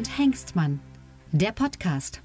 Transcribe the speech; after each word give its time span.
und 0.00 0.18
Hengstmann. 0.18 0.80
Der 1.30 1.52
Podcast. 1.52 2.22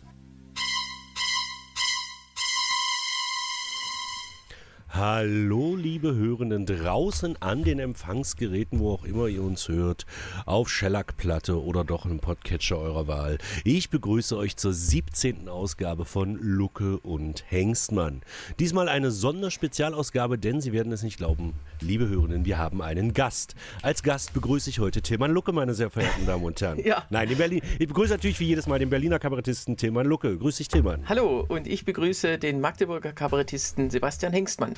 Hallo, 4.97 5.75
liebe 5.75 6.15
Hörenden 6.15 6.65
draußen 6.65 7.35
an 7.41 7.65
den 7.65 7.79
Empfangsgeräten, 7.79 8.79
wo 8.79 8.93
auch 8.93 9.03
immer 9.03 9.27
ihr 9.27 9.43
uns 9.43 9.67
hört, 9.67 10.05
auf 10.45 10.69
Schellackplatte 10.69 11.61
oder 11.61 11.83
doch 11.83 12.05
im 12.05 12.19
Podcatcher 12.19 12.77
eurer 12.77 13.05
Wahl. 13.05 13.37
Ich 13.65 13.89
begrüße 13.89 14.37
euch 14.37 14.55
zur 14.55 14.71
17. 14.71 15.49
Ausgabe 15.49 16.05
von 16.05 16.39
Lucke 16.41 16.97
und 16.99 17.43
Hengstmann. 17.49 18.21
Diesmal 18.57 18.87
eine 18.87 19.11
Sonderspezialausgabe, 19.11 20.39
denn 20.39 20.61
Sie 20.61 20.71
werden 20.71 20.93
es 20.93 21.03
nicht 21.03 21.17
glauben, 21.17 21.55
liebe 21.81 22.07
Hörenden, 22.07 22.45
wir 22.45 22.57
haben 22.57 22.81
einen 22.81 23.13
Gast. 23.13 23.55
Als 23.81 24.01
Gast 24.01 24.33
begrüße 24.33 24.69
ich 24.69 24.79
heute 24.79 25.01
Tilman 25.01 25.31
Lucke, 25.31 25.51
meine 25.51 25.73
sehr 25.73 25.89
verehrten 25.89 26.25
Damen 26.25 26.45
und 26.45 26.61
Herren. 26.61 26.79
Ja. 26.85 27.03
Nein, 27.09 27.27
den 27.27 27.37
Berlin. 27.37 27.61
Ich 27.79 27.87
begrüße 27.87 28.13
natürlich 28.13 28.39
wie 28.39 28.45
jedes 28.45 28.67
Mal 28.67 28.79
den 28.79 28.89
Berliner 28.91 29.19
Kabarettisten 29.19 29.75
Tilman 29.75 30.05
Lucke. 30.05 30.37
Grüß 30.37 30.55
dich, 30.55 30.69
Tilman. 30.69 31.09
Hallo 31.09 31.43
und 31.49 31.67
ich 31.67 31.83
begrüße 31.83 32.37
den 32.37 32.61
Magdeburger 32.61 33.11
Kabarettisten 33.11 33.89
Sebastian 33.89 34.31
Hengstmann. 34.31 34.75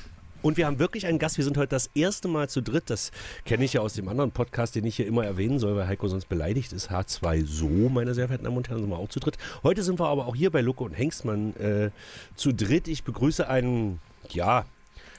Und 0.48 0.56
wir 0.56 0.66
haben 0.66 0.80
wirklich 0.80 1.06
einen 1.06 1.20
Gast. 1.20 1.36
Wir 1.36 1.44
sind 1.44 1.58
heute 1.58 1.68
das 1.68 1.90
erste 1.94 2.30
Mal 2.30 2.48
zu 2.48 2.62
dritt. 2.62 2.90
Das 2.90 3.12
kenne 3.44 3.66
ich 3.66 3.74
ja 3.74 3.82
aus 3.82 3.96
dem 3.96 4.08
anderen 4.08 4.32
Podcast, 4.32 4.76
den 4.76 4.86
ich 4.86 4.96
hier 4.96 5.06
immer 5.06 5.26
erwähnen 5.26 5.60
soll, 5.60 5.76
weil 5.76 5.90
Heiko 5.90 6.08
sonst 6.08 6.30
beleidigt 6.30 6.72
ist. 6.72 6.90
H2 6.90 7.46
So, 7.46 7.68
meine 7.68 8.14
sehr 8.14 8.28
verehrten 8.28 8.46
Damen 8.46 8.56
und 8.56 8.70
Herren, 8.70 8.80
sind 8.80 8.90
wir 8.90 8.98
auch 8.98 9.10
zu 9.10 9.20
dritt. 9.20 9.38
Heute 9.64 9.84
sind 9.84 10.00
wir 10.00 10.08
aber 10.08 10.26
auch 10.26 10.38
hier 10.38 10.50
bei 10.50 10.62
Lucke 10.62 10.86
und 10.86 10.94
Hengstmann 10.94 11.54
äh, 11.58 11.90
zu 12.38 12.54
dritt. 12.54 12.88
Ich 12.88 13.04
begrüße 13.04 13.50
einen, 13.50 14.00
ja, 14.30 14.64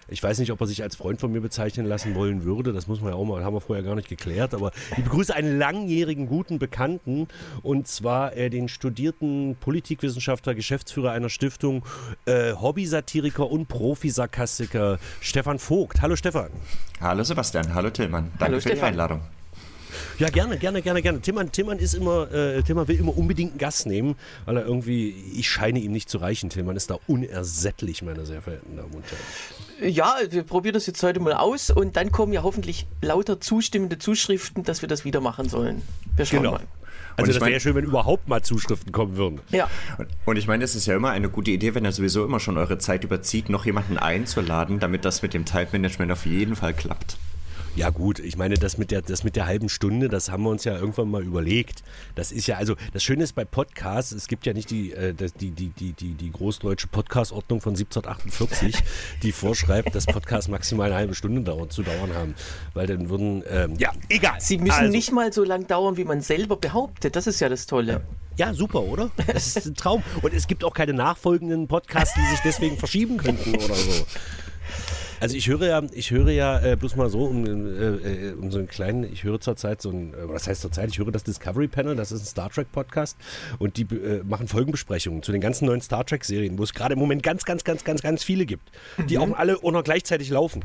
ich 0.09 0.23
weiß 0.23 0.39
nicht, 0.39 0.51
ob 0.53 0.61
er 0.61 0.67
sich 0.67 0.83
als 0.83 0.97
Freund 0.97 1.21
von 1.21 1.31
mir 1.31 1.41
bezeichnen 1.41 1.87
lassen 1.87 2.15
wollen 2.15 2.45
würde. 2.45 2.73
Das 2.73 2.87
muss 2.87 3.01
man 3.01 3.13
ja 3.13 3.17
auch 3.17 3.25
mal, 3.25 3.45
haben 3.45 3.55
wir 3.55 3.61
vorher 3.61 3.85
gar 3.85 3.95
nicht 3.95 4.09
geklärt. 4.09 4.55
Aber 4.55 4.73
ich 4.97 5.05
begrüße 5.05 5.35
einen 5.35 5.59
langjährigen 5.59 6.27
guten 6.27 6.59
Bekannten 6.59 7.29
und 7.63 7.87
zwar 7.87 8.37
äh, 8.37 8.51
den 8.51 8.69
studierten 8.69 9.57
Politikwissenschaftler, 9.61 10.55
Geschäftsführer 10.55 11.13
einer 11.13 11.29
Stiftung, 11.29 11.85
äh, 12.27 12.53
Hobbysatiriker 12.53 13.51
und 13.51 13.69
Profisarkastiker 13.69 14.99
Stefan 15.21 15.59
Vogt. 15.59 16.01
Hallo 16.03 16.17
Stefan. 16.17 16.51
Hallo 17.01 17.23
Sebastian, 17.23 17.75
hallo 17.75 17.91
Tillmann. 17.91 18.33
Danke 18.39 18.45
Hallo 18.45 18.61
für 18.61 18.69
die 18.71 18.75
Stefan. 18.77 18.89
Einladung. 18.89 19.21
Ja, 20.19 20.29
gerne, 20.31 20.59
gerne, 20.59 20.83
gerne, 20.83 21.01
gerne. 21.03 21.21
Timmann, 21.21 21.53
Timmann 21.53 21.79
ist 21.79 21.95
immer, 21.95 22.31
äh, 22.33 22.63
Timmann 22.63 22.89
will 22.89 22.99
immer 22.99 23.17
unbedingt 23.17 23.53
einen 23.53 23.59
Gast 23.59 23.87
nehmen, 23.87 24.17
weil 24.47 24.57
er 24.57 24.65
irgendwie, 24.67 25.11
ich 25.35 25.49
scheine 25.49 25.79
ihm 25.79 25.93
nicht 25.93 26.09
zu 26.11 26.19
reichen. 26.19 26.51
Timmann 26.51 26.77
ist 26.77 26.91
da 26.91 26.99
unersättlich, 27.07 28.03
meine 28.03 28.27
sehr 28.27 28.43
verehrten 28.43 28.77
Damen 28.77 28.93
und 28.95 29.05
Herren. 29.05 29.93
Ja, 29.93 30.17
wir 30.31 30.43
probieren 30.43 30.75
das 30.75 30.87
jetzt 30.87 31.03
heute 31.05 31.21
mal 31.21 31.35
aus 31.35 31.71
und 31.71 31.97
dann 31.97 32.11
kommen 32.11 32.33
ja 32.33 32.43
hoffentlich 32.43 32.87
lauter 33.01 33.41
zustimmende 33.41 33.99
Zuschriften, 33.99 34.65
dass 34.65 34.83
wir 34.83 34.89
das 34.89 35.05
wieder 35.05 35.21
machen 35.21 35.49
sollen. 35.49 35.83
Wir 36.17 36.27
schauen 36.27 36.39
Genau. 36.41 36.53
mal. 36.53 36.63
Also 37.17 37.33
das 37.33 37.41
wäre 37.41 37.51
ja 37.53 37.59
schön, 37.61 37.75
wenn 37.75 37.85
überhaupt 37.85 38.29
mal 38.29 38.43
Zuschriften 38.43 38.93
kommen 38.93 39.17
würden. 39.17 39.41
Ja, 39.51 39.69
Und- 39.99 40.07
Und 40.25 40.37
ich 40.37 40.47
meine, 40.47 40.63
es 40.65 40.75
ist 40.77 40.87
ja 40.87 40.95
immer 40.97 41.11
eine 41.11 41.29
gute 41.29 41.51
Idee, 41.51 41.75
wenn 41.75 41.85
ihr 41.85 41.91
sowieso 41.93 42.25
immer 42.25 42.39
schon 42.41 42.57
eure 42.59 42.79
Zeit 42.79 43.03
überzieht, 43.05 43.49
noch 43.51 43.67
jemanden 43.67 43.99
einzuladen, 43.99 44.79
damit 44.79 45.05
das 45.05 45.23
mit 45.23 45.35
dem 45.35 45.45
Zeitmanagement 45.47 46.11
auf 46.13 46.27
jeden 46.27 46.55
Fall 46.57 46.75
klappt. 46.75 47.17
Ja 47.79 47.91
gut, 47.91 48.19
ich 48.19 48.37
meine, 48.37 48.57
das 48.57 48.77
mit, 48.77 48.91
der, 48.91 49.03
das 49.03 49.23
mit 49.23 49.37
der 49.37 49.47
halben 49.47 49.69
Stunde, 49.69 50.09
das 50.09 50.33
haben 50.33 50.43
wir 50.43 50.51
uns 50.51 50.65
ja 50.65 50.77
irgendwann 50.77 51.09
mal 51.09 51.23
überlegt. 51.23 51.85
Das 52.17 52.33
ist 52.33 52.49
ja, 52.49 52.57
also 52.57 52.75
das 52.93 53.05
Schöne 53.05 53.23
ist 53.23 53.37
bei 53.37 53.45
Podcasts, 53.45 54.11
es 54.11 54.27
gibt 54.27 54.47
ja 54.47 54.53
nicht 54.53 54.73
die, 54.73 54.93
äh, 54.93 55.15
die, 55.15 55.53
die, 55.53 55.69
die, 55.69 55.93
die, 55.93 56.15
die 56.15 56.33
großdeutsche 56.33 56.89
Podcast-Ordnung 56.89 57.61
von 57.61 57.75
1748, 57.77 58.83
die 59.23 59.31
vorschreibt, 59.31 59.95
dass 59.95 60.07
Podcasts 60.07 60.49
maximal 60.49 60.87
eine 60.87 60.97
halbe 60.97 61.15
Stunde 61.15 61.43
dauern, 61.43 61.71
zu 61.71 61.85
dauern 61.85 62.13
haben. 62.17 62.35
Weil 62.75 62.89
dann 62.89 63.11
würden, 63.11 63.45
ähm, 63.49 63.77
ja, 63.79 63.93
egal. 64.09 64.41
sie 64.41 64.59
müssen 64.59 64.73
also, 64.73 64.91
nicht 64.91 65.13
mal 65.13 65.33
so 65.33 65.45
lang 65.45 65.69
dauern, 65.69 65.97
wie 65.97 66.05
man 66.05 66.21
selber 66.21 66.57
behauptet. 66.57 67.15
Das 67.15 67.29
ist 67.29 67.39
ja 67.39 67.49
das 67.49 67.69
Tolle. 67.69 68.01
Ja, 68.37 68.55
super, 68.55 68.83
oder? 68.83 69.13
Das 69.29 69.57
ist 69.57 69.67
ein 69.67 69.77
Traum. 69.77 70.03
Und 70.23 70.35
es 70.35 70.49
gibt 70.49 70.65
auch 70.65 70.75
keine 70.75 70.95
nachfolgenden 70.95 71.69
Podcasts, 71.69 72.15
die 72.15 72.27
sich 72.29 72.41
deswegen 72.45 72.77
verschieben 72.77 73.19
könnten 73.19 73.55
oder 73.55 73.75
so. 73.75 74.05
Also 75.21 75.37
ich 75.37 75.49
höre 75.49 75.67
ja, 75.67 75.83
ich 75.93 76.11
höre 76.11 76.31
ja 76.31 76.61
äh, 76.61 76.77
bloß 76.77 76.97
mal 76.97 77.09
so 77.11 77.25
um, 77.25 77.45
äh, 77.45 77.51
äh, 77.51 78.33
um 78.35 78.51
so 78.51 78.59
einen 78.59 78.69
kleinen, 78.69 79.05
ich 79.05 79.25
höre 79.25 79.41
zurzeit 79.41 79.83
so 79.83 79.91
ein, 79.91 80.15
äh, 80.15 80.29
was 80.29 80.47
heißt 80.47 80.61
zurzeit, 80.61 80.91
ich 80.91 80.99
höre 80.99 81.11
das 81.11 81.25
Discovery 81.25 81.67
Panel, 81.69 81.97
das 81.97 82.13
ist 82.13 82.23
ein 82.23 82.27
Star 82.27 82.51
Trek 82.51 82.71
Podcast 82.71 83.17
und 83.59 83.77
die 83.77 83.83
äh, 83.83 84.23
machen 84.23 84.47
Folgenbesprechungen 84.47 85.23
zu 85.23 85.33
den 85.33 85.41
ganzen 85.41 85.67
neuen 85.67 85.81
Star 85.81 86.05
Trek 86.07 86.25
Serien, 86.25 86.59
wo 86.59 86.63
es 86.63 86.73
gerade 86.73 86.93
im 86.95 87.01
Moment 87.01 87.23
ganz, 87.23 87.45
ganz, 87.45 87.65
ganz, 87.65 87.83
ganz, 87.85 88.03
ganz 88.03 88.23
viele 88.23 88.47
gibt, 88.47 88.71
die 89.09 89.19
auch 89.19 89.37
alle 89.37 89.57
auch 89.57 89.73
noch 89.73 89.85
gleichzeitig 89.85 90.31
laufen. 90.31 90.65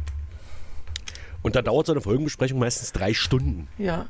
Und 1.41 1.56
da 1.56 1.62
dauert 1.62 1.88
so 1.88 1.94
eine 1.94 2.02
Folgenbesprechung 2.02 2.59
meistens 2.59 2.91
drei 2.91 3.14
Stunden. 3.14 3.68
Ja. 3.78 4.08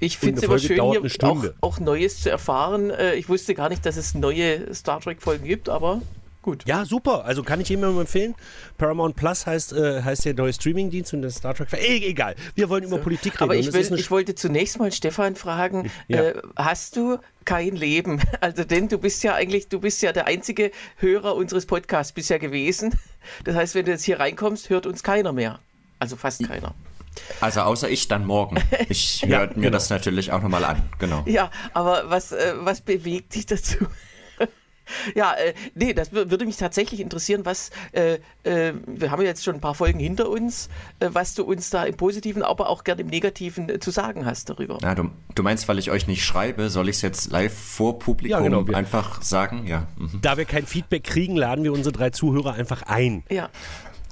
Ich 0.00 0.18
finde 0.18 0.40
es 0.40 0.46
aber 0.46 0.58
schön, 0.58 0.74
hier 0.74 0.84
auch, 0.84 1.44
auch 1.60 1.80
Neues 1.80 2.22
zu 2.22 2.30
erfahren. 2.30 2.90
Äh, 2.90 3.14
Ich 3.14 3.28
wusste 3.28 3.54
gar 3.54 3.68
nicht, 3.68 3.84
dass 3.84 3.96
es 3.96 4.14
neue 4.14 4.72
Star 4.74 5.00
Trek-Folgen 5.00 5.44
gibt, 5.44 5.68
aber 5.68 6.02
gut. 6.42 6.64
Ja, 6.66 6.84
super. 6.84 7.24
Also 7.24 7.42
kann 7.42 7.60
ich 7.60 7.68
jemandem 7.68 8.00
empfehlen. 8.00 8.34
Paramount 8.76 9.16
Plus 9.16 9.46
heißt, 9.46 9.72
äh, 9.72 10.02
heißt 10.02 10.24
der 10.24 10.34
neue 10.34 10.52
Streamingdienst 10.52 11.12
und 11.14 11.22
der 11.22 11.30
Star 11.30 11.54
Trek. 11.54 11.68
E 11.74 12.06
egal. 12.08 12.34
Wir 12.54 12.68
wollen 12.68 12.84
über 12.84 12.98
Politik 12.98 13.34
reden. 13.34 13.44
Aber 13.44 13.56
ich, 13.56 13.72
will, 13.72 13.94
ich 13.98 14.10
wollte 14.10 14.34
zunächst 14.34 14.78
mal 14.78 14.92
Stefan 14.92 15.36
fragen, 15.36 15.90
Ja. 16.08 16.22
äh, 16.22 16.42
hast 16.56 16.96
du 16.96 17.18
kein 17.44 17.76
Leben? 17.76 18.20
Also 18.40 18.64
denn 18.64 18.88
du 18.88 18.98
bist 18.98 19.22
ja 19.24 19.34
eigentlich, 19.34 19.68
du 19.68 19.80
bist 19.80 20.00
ja 20.02 20.12
der 20.12 20.26
einzige 20.26 20.70
Hörer 20.96 21.34
unseres 21.34 21.66
Podcasts 21.66 22.12
bisher 22.12 22.38
gewesen. 22.38 22.94
Das 23.44 23.56
heißt, 23.56 23.74
wenn 23.74 23.84
du 23.84 23.90
jetzt 23.92 24.04
hier 24.04 24.20
reinkommst, 24.20 24.70
hört 24.70 24.86
uns 24.86 25.02
keiner 25.02 25.32
mehr. 25.32 25.58
Also 25.98 26.16
fast 26.16 26.46
keiner. 26.46 26.74
Also 27.40 27.62
außer 27.62 27.88
ich 27.90 28.06
dann 28.06 28.24
morgen. 28.26 28.56
Ich 28.88 29.22
Ja, 29.22 29.40
höre 29.40 29.46
mir 29.48 29.54
genau. 29.54 29.70
das 29.70 29.90
natürlich 29.90 30.30
auch 30.30 30.40
nochmal 30.40 30.64
an. 30.64 30.82
Genau. 31.00 31.24
Ja, 31.26 31.50
aber 31.74 32.04
was, 32.08 32.30
äh, 32.32 32.54
was 32.60 32.80
bewegt 32.80 33.34
dich 33.34 33.46
dazu? 33.46 33.86
Ja, 35.14 35.32
äh, 35.34 35.54
nee, 35.74 35.92
das 35.94 36.12
wür- 36.12 36.30
würde 36.30 36.46
mich 36.46 36.56
tatsächlich 36.56 37.00
interessieren, 37.00 37.44
was, 37.44 37.70
äh, 37.92 38.18
äh, 38.44 38.72
wir 38.86 39.10
haben 39.10 39.20
ja 39.22 39.28
jetzt 39.28 39.44
schon 39.44 39.54
ein 39.56 39.60
paar 39.60 39.74
Folgen 39.74 39.98
hinter 39.98 40.28
uns, 40.28 40.68
äh, 41.00 41.08
was 41.12 41.34
du 41.34 41.44
uns 41.44 41.70
da 41.70 41.84
im 41.84 41.96
Positiven, 41.96 42.42
aber 42.42 42.68
auch 42.68 42.84
gern 42.84 42.98
im 42.98 43.06
Negativen 43.08 43.68
äh, 43.68 43.78
zu 43.80 43.90
sagen 43.90 44.24
hast 44.26 44.48
darüber. 44.50 44.78
Ja, 44.82 44.94
du, 44.94 45.10
du 45.34 45.42
meinst, 45.42 45.68
weil 45.68 45.78
ich 45.78 45.90
euch 45.90 46.06
nicht 46.06 46.24
schreibe, 46.24 46.70
soll 46.70 46.88
ich 46.88 46.96
es 46.96 47.02
jetzt 47.02 47.30
live 47.30 47.52
vor 47.56 47.98
Publikum 47.98 48.38
Ja, 48.38 48.44
genau, 48.44 48.66
wir- 48.66 48.76
einfach 48.76 49.22
sagen? 49.22 49.66
Ja. 49.66 49.86
mhm. 49.96 50.20
Da 50.22 50.36
wir 50.36 50.44
kein 50.44 50.66
Feedback 50.66 51.04
kriegen, 51.04 51.36
laden 51.36 51.64
wir 51.64 51.72
unsere 51.72 51.92
drei 51.92 52.10
Zuhörer 52.10 52.54
einfach 52.54 52.82
ein. 52.82 53.22
Ja, 53.30 53.48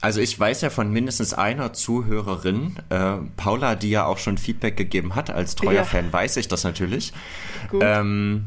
Also 0.02 0.20
ich 0.20 0.38
weiß 0.38 0.60
ja 0.60 0.68
von 0.70 0.92
mindestens 0.92 1.32
einer 1.32 1.72
Zuhörerin, 1.72 2.76
äh, 2.90 3.14
Paula, 3.36 3.74
die 3.74 3.90
ja 3.90 4.04
auch 4.04 4.18
schon 4.18 4.36
Feedback 4.38 4.76
gegeben 4.76 5.14
hat. 5.14 5.30
Als 5.30 5.54
treuer 5.54 5.72
Ja. 5.72 5.84
Fan 5.84 6.12
weiß 6.12 6.36
ich 6.36 6.48
das 6.48 6.64
natürlich. 6.64 7.12
gut. 7.70 7.80
Ähm, 7.82 8.44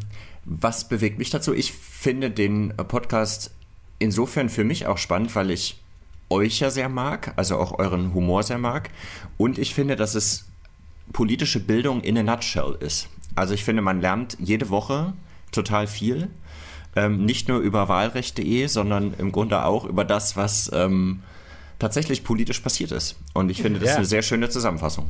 was 0.52 0.88
bewegt 0.88 1.20
mich 1.20 1.30
dazu? 1.30 1.54
Ich 1.54 1.72
finde 1.74 2.32
den 2.32 2.72
äh, 2.72 2.84
Podcast 2.84 3.52
insofern 4.00 4.50
für 4.50 4.64
mich 4.64 4.88
auch 4.88 4.98
spannend, 4.98 5.36
weil 5.36 5.52
ich 5.52 5.80
euch 6.30 6.60
ja 6.60 6.70
sehr 6.70 6.90
mag, 6.90 7.34
also 7.38 7.58
auch 7.58 7.78
euren 7.80 8.14
Humor 8.14 8.44
sehr 8.44 8.58
mag. 8.58 8.90
Und 9.38 9.58
ich 9.58 9.74
finde, 9.76 9.96
dass 9.96 10.16
es 10.16 10.46
politische 11.14 11.60
Bildung 11.60 12.02
in 12.02 12.18
a 12.18 12.24
nutshell 12.24 12.78
ist. 12.80 13.10
Also 13.36 13.54
ich 13.54 13.64
finde, 13.64 13.82
man 13.82 14.02
lernt 14.02 14.38
jede 14.40 14.70
Woche 14.70 15.14
total 15.52 15.88
viel. 15.88 16.30
Ähm, 16.96 17.26
nicht 17.26 17.48
nur 17.48 17.60
über 17.60 17.88
Wahlrecht.de, 17.88 18.66
sondern 18.68 19.14
im 19.18 19.32
Grunde 19.32 19.64
auch 19.66 19.86
über 19.86 20.04
das, 20.06 20.36
was 20.36 20.72
ähm, 20.74 21.22
tatsächlich 21.78 22.24
politisch 22.24 22.60
passiert 22.60 22.92
ist. 22.92 23.16
Und 23.34 23.50
ich 23.50 23.62
finde, 23.62 23.80
das 23.80 23.88
Ja. 23.88 23.92
ist 23.94 23.98
eine 23.98 24.06
sehr 24.08 24.22
schöne 24.24 24.50
Zusammenfassung. 24.50 25.06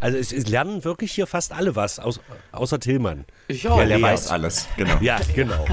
Also 0.00 0.16
es, 0.16 0.32
es 0.32 0.48
lernen 0.48 0.82
wirklich 0.84 1.12
hier 1.12 1.26
fast 1.26 1.52
alle 1.52 1.76
was, 1.76 1.98
aus, 1.98 2.20
außer 2.52 2.80
Tillmann. 2.80 3.26
ja, 3.48 3.78
Ja, 3.78 3.84
der 3.84 4.02
weiß 4.02 4.28
alles, 4.28 4.66
genau. 4.76 4.96
Ja, 5.00 5.18
genau. 5.34 5.64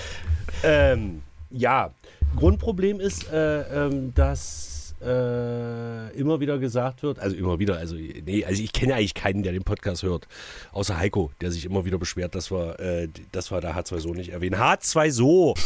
ähm, 0.62 1.22
ja, 1.50 1.90
Grundproblem 2.36 3.00
ist, 3.00 3.30
äh, 3.32 3.86
ähm, 3.86 4.14
dass 4.14 4.73
äh, 5.04 6.10
immer 6.18 6.40
wieder 6.40 6.58
gesagt 6.58 7.02
wird, 7.02 7.18
also 7.18 7.36
immer 7.36 7.58
wieder, 7.58 7.76
also 7.76 7.94
nee, 7.96 8.44
also 8.44 8.62
ich 8.62 8.72
kenne 8.72 8.94
eigentlich 8.94 9.14
keinen, 9.14 9.42
der 9.42 9.52
den 9.52 9.62
Podcast 9.64 10.02
hört, 10.02 10.26
außer 10.72 10.96
Heiko, 10.98 11.30
der 11.40 11.50
sich 11.52 11.64
immer 11.64 11.84
wieder 11.84 11.98
beschwert, 11.98 12.34
dass 12.34 12.50
wir, 12.50 12.78
äh, 12.80 13.08
dass 13.32 13.50
wir 13.50 13.60
da 13.60 13.72
H2So 13.76 14.14
nicht 14.14 14.30
erwähnen. 14.30 14.56
H2So! 14.60 15.58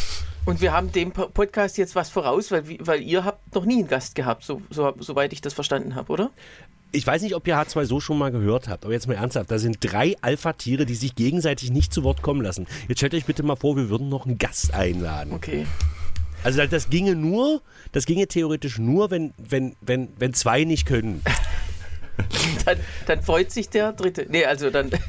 Und 0.47 0.61
wir 0.61 0.73
haben 0.73 0.93
dem 0.93 1.13
Po- 1.13 1.29
Podcast 1.29 1.77
jetzt 1.79 1.95
was 1.95 2.09
voraus, 2.11 2.51
weil, 2.51 2.65
weil 2.81 3.03
ihr 3.03 3.25
habt 3.25 3.55
noch 3.55 3.65
nie 3.65 3.79
einen 3.81 3.89
Gast 3.89 4.15
gehabt, 4.15 4.45
so, 4.45 4.63
so, 4.71 4.95
soweit 4.99 5.33
ich 5.33 5.41
das 5.41 5.53
verstanden 5.55 5.95
habe, 5.95 6.13
oder? 6.13 6.31
Ich 6.91 7.07
weiß 7.07 7.21
nicht, 7.21 7.35
ob 7.35 7.47
ihr 7.47 7.55
H2So 7.57 8.01
schon 8.01 8.17
mal 8.17 8.31
gehört 8.31 8.67
habt, 8.67 8.85
aber 8.85 8.95
jetzt 8.95 9.07
mal 9.09 9.15
ernsthaft, 9.15 9.51
da 9.51 9.59
sind 9.59 9.77
drei 9.81 10.17
Alpha-Tiere, 10.23 10.87
die 10.87 10.95
sich 10.95 11.15
gegenseitig 11.15 11.71
nicht 11.71 11.93
zu 11.93 12.03
Wort 12.03 12.23
kommen 12.23 12.41
lassen. 12.41 12.67
Jetzt 12.89 12.99
stellt 12.99 13.13
euch 13.15 13.27
bitte 13.27 13.43
mal 13.43 13.57
vor, 13.57 13.77
wir 13.77 13.91
würden 13.91 14.09
noch 14.09 14.25
einen 14.25 14.39
Gast 14.39 14.73
einladen. 14.73 15.35
Okay. 15.35 15.67
Also 16.45 16.65
das- 16.67 16.89
ginge 16.91 17.15
nur, 17.15 17.63
das 17.93 18.07
ginge 18.07 18.27
theoretisch 18.27 18.79
nur, 18.79 19.11
wenn, 19.11 19.33
wenn, 19.39 19.75
wenn, 19.81 20.09
wenn 20.19 20.35
zwei 20.35 20.65
nicht 20.65 20.87
können. 20.87 21.23
dann, 22.65 22.79
dann, 23.07 23.23
freut 23.23 23.51
sich 23.51 23.69
der 23.69 23.93
Dritte. 23.93 24.27
Nee, 24.29 24.45
also 24.45 24.71
dann. 24.71 24.91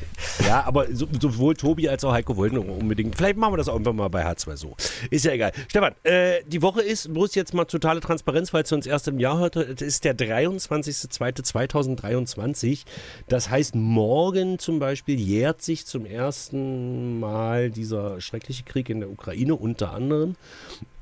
Ja, 0.46 0.64
aber 0.66 0.94
so, 0.94 1.08
sowohl 1.20 1.56
Tobi 1.56 1.90
als 1.90 2.04
auch 2.04 2.12
Heiko 2.12 2.36
wollten 2.36 2.58
unbedingt. 2.58 3.16
Vielleicht 3.16 3.38
machen 3.38 3.54
wir 3.54 3.58
das 3.58 3.70
auch 3.70 3.74
irgendwann 3.74 3.96
mal 3.96 4.10
bei 4.10 4.26
H2 4.26 4.58
so. 4.58 4.76
Ist 5.10 5.26
ja 5.26 5.32
egal. 5.32 5.52
Stefan, 5.68 5.94
äh, 6.04 6.44
die 6.46 6.62
Woche 6.62 6.82
ist, 6.82 7.14
bloß 7.14 7.36
jetzt 7.36 7.54
mal 7.54 7.66
totale 7.66 8.00
Transparenz, 8.00 8.54
weil 8.54 8.64
es 8.64 8.72
uns 8.72 8.86
erst 8.86 9.08
im 9.08 9.20
Jahr 9.20 9.40
heute 9.40 9.62
ist 9.62 10.06
der 10.06 10.18
23.02.2023. 10.18 12.84
Das 13.28 13.50
heißt, 13.50 13.76
morgen 13.76 14.60
zum 14.60 14.80
Beispiel 14.80 15.20
jährt 15.20 15.62
sich 15.62 15.86
zum 15.86 16.06
ersten 16.06 17.20
Mal 17.20 17.70
dieser 17.70 18.22
schreckliche 18.22 18.64
Krieg 18.64 18.90
in 18.90 19.02
der 19.02 19.10
Ukraine 19.10 19.56
unter 19.56 19.94
anderem. 19.94 20.36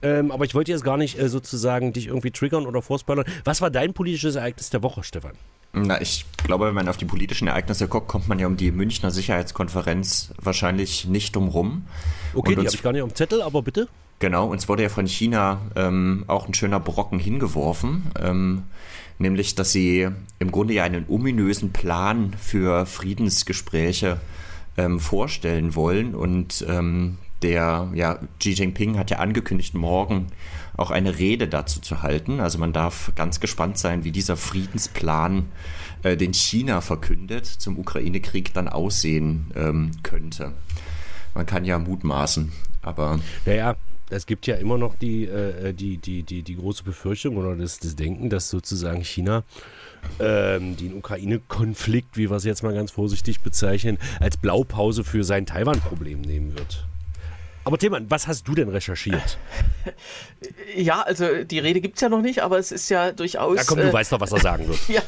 Ähm, 0.01 0.31
aber 0.31 0.45
ich 0.45 0.53
wollte 0.53 0.71
jetzt 0.71 0.83
gar 0.83 0.97
nicht 0.97 1.19
äh, 1.19 1.29
sozusagen 1.29 1.93
dich 1.93 2.07
irgendwie 2.07 2.31
triggern 2.31 2.65
oder 2.65 2.81
vorspoilern. 2.81 3.25
Was 3.43 3.61
war 3.61 3.71
dein 3.71 3.93
politisches 3.93 4.35
Ereignis 4.35 4.69
der 4.69 4.83
Woche, 4.83 5.03
Stefan? 5.03 5.33
Na, 5.73 6.01
ich 6.01 6.25
glaube, 6.43 6.67
wenn 6.67 6.73
man 6.73 6.87
auf 6.87 6.97
die 6.97 7.05
politischen 7.05 7.47
Ereignisse 7.47 7.87
guckt, 7.87 8.07
kommt 8.07 8.27
man 8.27 8.39
ja 8.39 8.47
um 8.47 8.57
die 8.57 8.71
Münchner 8.71 9.11
Sicherheitskonferenz 9.11 10.33
wahrscheinlich 10.41 11.05
nicht 11.05 11.35
drum 11.35 11.49
rum. 11.49 11.85
Okay, 12.33 12.49
und 12.49 12.61
die 12.61 12.67
habe 12.67 12.75
ich 12.75 12.83
gar 12.83 12.93
nicht 12.93 13.03
dem 13.03 13.15
Zettel, 13.15 13.41
aber 13.41 13.61
bitte. 13.61 13.87
Genau, 14.19 14.47
uns 14.47 14.67
wurde 14.67 14.83
ja 14.83 14.89
von 14.89 15.05
China 15.05 15.61
ähm, 15.75 16.23
auch 16.27 16.47
ein 16.47 16.53
schöner 16.55 16.79
Brocken 16.79 17.19
hingeworfen, 17.19 18.11
ähm, 18.19 18.63
nämlich, 19.19 19.53
dass 19.53 19.71
sie 19.71 20.09
im 20.39 20.51
Grunde 20.51 20.73
ja 20.73 20.83
einen 20.83 21.05
ominösen 21.07 21.71
Plan 21.71 22.33
für 22.41 22.87
Friedensgespräche 22.87 24.19
ähm, 24.75 24.99
vorstellen 24.99 25.75
wollen 25.75 26.15
und 26.15 26.65
ähm, 26.67 27.19
der 27.43 27.89
ja, 27.93 28.19
Xi 28.39 28.51
Jinping 28.51 28.97
hat 28.97 29.11
ja 29.11 29.19
angekündigt, 29.19 29.75
morgen 29.75 30.27
auch 30.77 30.91
eine 30.91 31.17
Rede 31.17 31.47
dazu 31.47 31.81
zu 31.81 32.03
halten. 32.03 32.39
Also 32.39 32.59
man 32.59 32.71
darf 32.71 33.11
ganz 33.15 33.39
gespannt 33.39 33.77
sein, 33.77 34.03
wie 34.03 34.11
dieser 34.11 34.37
Friedensplan, 34.37 35.47
äh, 36.03 36.15
den 36.15 36.33
China 36.33 36.81
verkündet, 36.81 37.45
zum 37.45 37.77
Ukraine-Krieg 37.79 38.53
dann 38.53 38.67
aussehen 38.67 39.51
ähm, 39.55 39.91
könnte. 40.03 40.53
Man 41.33 41.45
kann 41.45 41.65
ja 41.65 41.77
mutmaßen, 41.79 42.51
aber. 42.81 43.19
Naja, 43.45 43.75
es 44.09 44.25
gibt 44.25 44.47
ja 44.47 44.55
immer 44.55 44.77
noch 44.77 44.95
die, 44.95 45.25
äh, 45.25 45.73
die, 45.73 45.97
die, 45.97 46.23
die, 46.23 46.43
die 46.43 46.55
große 46.55 46.83
Befürchtung 46.83 47.37
oder 47.37 47.55
das, 47.55 47.79
das 47.79 47.95
Denken, 47.95 48.29
dass 48.29 48.49
sozusagen 48.49 49.03
China 49.03 49.43
ähm, 50.19 50.77
den 50.77 50.93
Ukraine-Konflikt, 50.93 52.17
wie 52.17 52.29
wir 52.29 52.37
es 52.37 52.43
jetzt 52.43 52.63
mal 52.63 52.73
ganz 52.73 52.91
vorsichtig 52.91 53.41
bezeichnen, 53.41 53.97
als 54.19 54.37
Blaupause 54.37 55.03
für 55.03 55.23
sein 55.23 55.45
Taiwan-Problem 55.45 56.21
nehmen 56.21 56.57
wird. 56.57 56.85
Aber 57.67 57.77
Tilman, 57.77 58.09
was 58.09 58.27
hast 58.27 58.47
du 58.47 58.55
denn 58.55 58.69
recherchiert? 58.69 59.37
Ja, 60.75 61.01
also 61.01 61.43
die 61.43 61.57
Rede 61.57 61.81
gibt 61.81 61.95
es 61.95 62.01
ja 62.01 62.09
noch 62.09 62.21
nicht, 62.21 62.43
aber 62.43 62.59
es 62.59 62.71
ist 62.71 62.89
ja 62.89 63.11
durchaus. 63.11 63.57
Ja, 63.57 63.63
komm, 63.63 63.79
du 63.79 63.89
äh, 63.89 63.93
weißt 63.93 64.11
doch, 64.11 64.19
was 64.19 64.31
er 64.31 64.39
sagen 64.39 64.67
wird. 64.67 64.79
ja, 64.87 65.01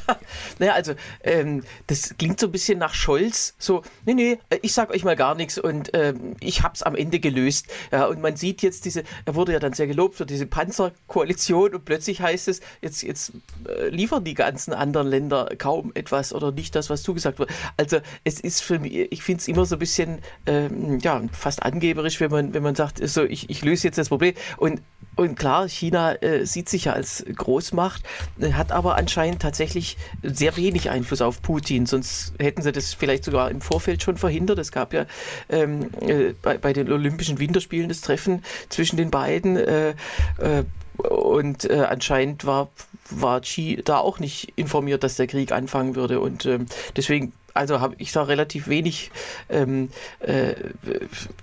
naja, 0.57 0.73
also 0.73 0.93
ähm, 1.21 1.63
das 1.85 2.15
klingt 2.17 2.39
so 2.39 2.47
ein 2.47 2.51
bisschen 2.51 2.79
nach 2.79 2.95
Scholz. 2.95 3.53
So, 3.59 3.83
nee, 4.05 4.15
nee, 4.15 4.39
ich 4.63 4.73
sag 4.73 4.89
euch 4.89 5.03
mal 5.03 5.15
gar 5.15 5.35
nichts 5.35 5.59
und 5.59 5.91
ähm, 5.93 6.35
ich 6.39 6.63
hab's 6.63 6.81
am 6.81 6.95
Ende 6.95 7.19
gelöst. 7.19 7.67
Ja, 7.91 8.05
und 8.05 8.21
man 8.21 8.37
sieht 8.37 8.63
jetzt 8.63 8.85
diese, 8.85 9.03
er 9.25 9.35
wurde 9.35 9.53
ja 9.53 9.59
dann 9.59 9.73
sehr 9.73 9.85
gelobt 9.85 10.15
für 10.15 10.25
diese 10.25 10.47
Panzerkoalition 10.47 11.75
und 11.75 11.85
plötzlich 11.85 12.21
heißt 12.21 12.47
es, 12.47 12.61
jetzt, 12.81 13.03
jetzt 13.03 13.33
äh, 13.67 13.89
liefern 13.89 14.23
die 14.23 14.33
ganzen 14.33 14.73
anderen 14.73 15.07
Länder 15.07 15.51
kaum 15.57 15.91
etwas 15.93 16.33
oder 16.33 16.51
nicht 16.51 16.73
das, 16.75 16.89
was 16.89 17.03
zugesagt 17.03 17.37
wird. 17.37 17.51
Also 17.77 17.99
es 18.23 18.39
ist 18.39 18.61
für 18.63 18.79
mich, 18.79 19.11
ich 19.11 19.21
finde 19.21 19.41
es 19.41 19.47
immer 19.47 19.65
so 19.65 19.75
ein 19.75 19.79
bisschen, 19.79 20.19
ähm, 20.47 20.97
ja, 20.99 21.21
fast 21.31 21.61
angeberisch, 21.61 22.19
wenn 22.19 22.31
man 22.31 22.48
wenn 22.53 22.63
man 22.63 22.75
sagt, 22.75 23.07
so, 23.07 23.23
ich, 23.23 23.49
ich 23.49 23.63
löse 23.63 23.87
jetzt 23.87 23.97
das 23.97 24.09
Problem. 24.09 24.33
Und, 24.57 24.81
und 25.15 25.37
klar, 25.37 25.67
China 25.67 26.13
äh, 26.21 26.45
sieht 26.45 26.69
sich 26.69 26.85
ja 26.85 26.93
als 26.93 27.25
Großmacht, 27.35 28.03
äh, 28.39 28.53
hat 28.53 28.71
aber 28.71 28.95
anscheinend 28.95 29.41
tatsächlich 29.41 29.97
sehr 30.23 30.55
wenig 30.57 30.89
Einfluss 30.89 31.21
auf 31.21 31.41
Putin. 31.41 31.85
Sonst 31.85 32.33
hätten 32.39 32.61
sie 32.61 32.71
das 32.71 32.93
vielleicht 32.93 33.23
sogar 33.23 33.51
im 33.51 33.61
Vorfeld 33.61 34.03
schon 34.03 34.17
verhindert. 34.17 34.59
Es 34.59 34.71
gab 34.71 34.93
ja 34.93 35.05
ähm, 35.49 35.89
äh, 36.01 36.33
bei, 36.41 36.57
bei, 36.57 36.73
den 36.73 36.91
Olympischen 36.91 37.39
Winterspielen 37.39 37.89
das 37.89 38.01
Treffen 38.01 38.43
zwischen 38.69 38.97
den 38.97 39.11
beiden. 39.11 39.57
Äh, 39.57 39.89
äh, 40.37 40.63
und 40.97 41.69
äh, 41.69 41.85
anscheinend 41.87 42.45
war, 42.45 42.69
war 43.09 43.41
Xi 43.41 43.81
da 43.83 43.99
auch 43.99 44.19
nicht 44.19 44.53
informiert, 44.57 45.03
dass 45.03 45.15
der 45.15 45.27
Krieg 45.27 45.51
anfangen 45.51 45.95
würde. 45.95 46.19
Und 46.19 46.45
ähm, 46.45 46.65
deswegen 46.95 47.31
also 47.53 47.79
habe 47.79 47.95
ich 47.97 48.11
da 48.11 48.23
relativ 48.23 48.67
wenig, 48.67 49.11
ähm, 49.49 49.89
äh, 50.19 50.55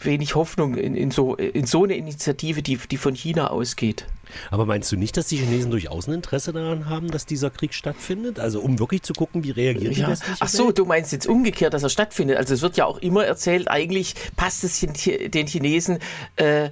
wenig 0.00 0.34
Hoffnung 0.34 0.76
in, 0.76 0.96
in, 0.96 1.10
so, 1.10 1.34
in 1.34 1.66
so 1.66 1.84
eine 1.84 1.96
Initiative, 1.96 2.62
die, 2.62 2.76
die 2.76 2.96
von 2.96 3.14
China 3.14 3.48
ausgeht. 3.48 4.06
Aber 4.50 4.66
meinst 4.66 4.90
du 4.90 4.96
nicht, 4.96 5.16
dass 5.16 5.28
die 5.28 5.36
Chinesen 5.36 5.70
durchaus 5.70 6.08
ein 6.08 6.14
Interesse 6.14 6.52
daran 6.52 6.88
haben, 6.88 7.10
dass 7.10 7.26
dieser 7.26 7.50
Krieg 7.50 7.74
stattfindet? 7.74 8.40
Also 8.40 8.60
um 8.60 8.78
wirklich 8.78 9.02
zu 9.02 9.12
gucken, 9.12 9.44
wie 9.44 9.50
reagieren 9.50 9.94
die 9.94 10.00
ja. 10.00 10.08
westliche 10.08 10.38
Ach 10.40 10.48
so, 10.48 10.72
du 10.72 10.84
meinst 10.84 11.12
jetzt 11.12 11.26
umgekehrt, 11.26 11.74
dass 11.74 11.82
er 11.82 11.90
stattfindet. 11.90 12.36
Also 12.36 12.54
es 12.54 12.62
wird 12.62 12.76
ja 12.76 12.86
auch 12.86 12.98
immer 12.98 13.24
erzählt, 13.24 13.68
eigentlich 13.68 14.14
passt 14.36 14.64
es 14.64 14.80
den 14.80 15.46
Chinesen 15.46 15.98
äh, 16.36 16.64
äh, 16.64 16.70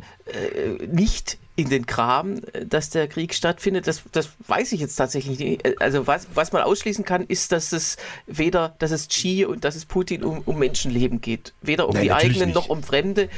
nicht 0.90 1.38
in 1.56 1.68
den 1.68 1.86
Kram, 1.86 2.40
dass 2.66 2.90
der 2.90 3.06
Krieg 3.06 3.32
stattfindet, 3.32 3.86
das, 3.86 4.02
das 4.10 4.30
weiß 4.48 4.72
ich 4.72 4.80
jetzt 4.80 4.96
tatsächlich 4.96 5.38
nicht. 5.38 5.80
Also 5.80 6.06
was, 6.08 6.26
was 6.34 6.50
man 6.50 6.62
ausschließen 6.62 7.04
kann, 7.04 7.24
ist, 7.24 7.52
dass 7.52 7.72
es 7.72 7.96
weder, 8.26 8.74
dass 8.80 8.90
es 8.90 9.06
Xi 9.06 9.44
und 9.44 9.64
dass 9.64 9.76
es 9.76 9.84
Putin 9.84 10.24
um, 10.24 10.42
um 10.44 10.58
Menschenleben 10.58 11.20
geht. 11.20 11.52
Weder 11.62 11.88
um 11.88 11.94
Nein, 11.94 12.04
die 12.04 12.12
eigenen 12.12 12.46
nicht. 12.46 12.54
noch 12.54 12.68
um 12.68 12.82
Fremde. 12.82 13.28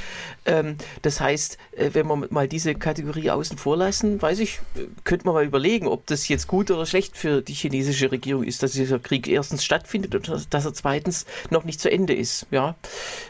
Ähm, 0.46 0.76
das 1.02 1.20
heißt, 1.20 1.58
äh, 1.72 1.90
wenn 1.93 2.06
wir 2.06 2.16
mal 2.31 2.48
diese 2.48 2.75
Kategorie 2.75 3.31
außen 3.31 3.58
vor 3.58 3.76
lassen, 3.76 4.20
weiß 4.20 4.38
ich, 4.38 4.60
könnte 5.04 5.26
man 5.26 5.34
mal 5.34 5.44
überlegen, 5.44 5.88
ob 5.88 6.06
das 6.06 6.28
jetzt 6.28 6.46
gut 6.46 6.70
oder 6.70 6.87
schlecht 6.87 7.16
für 7.16 7.43
die 7.43 7.54
chinesische 7.54 8.10
Regierung 8.12 8.44
ist, 8.44 8.62
dass 8.62 8.72
dieser 8.72 8.98
Krieg 8.98 9.28
erstens 9.28 9.64
stattfindet 9.64 10.14
und 10.14 10.46
dass 10.50 10.64
er 10.64 10.75
zweitens 10.75 11.26
noch 11.50 11.64
nicht 11.64 11.81
zu 11.81 11.90
Ende 11.90 12.14
ist. 12.14 12.46
Ja, 12.50 12.76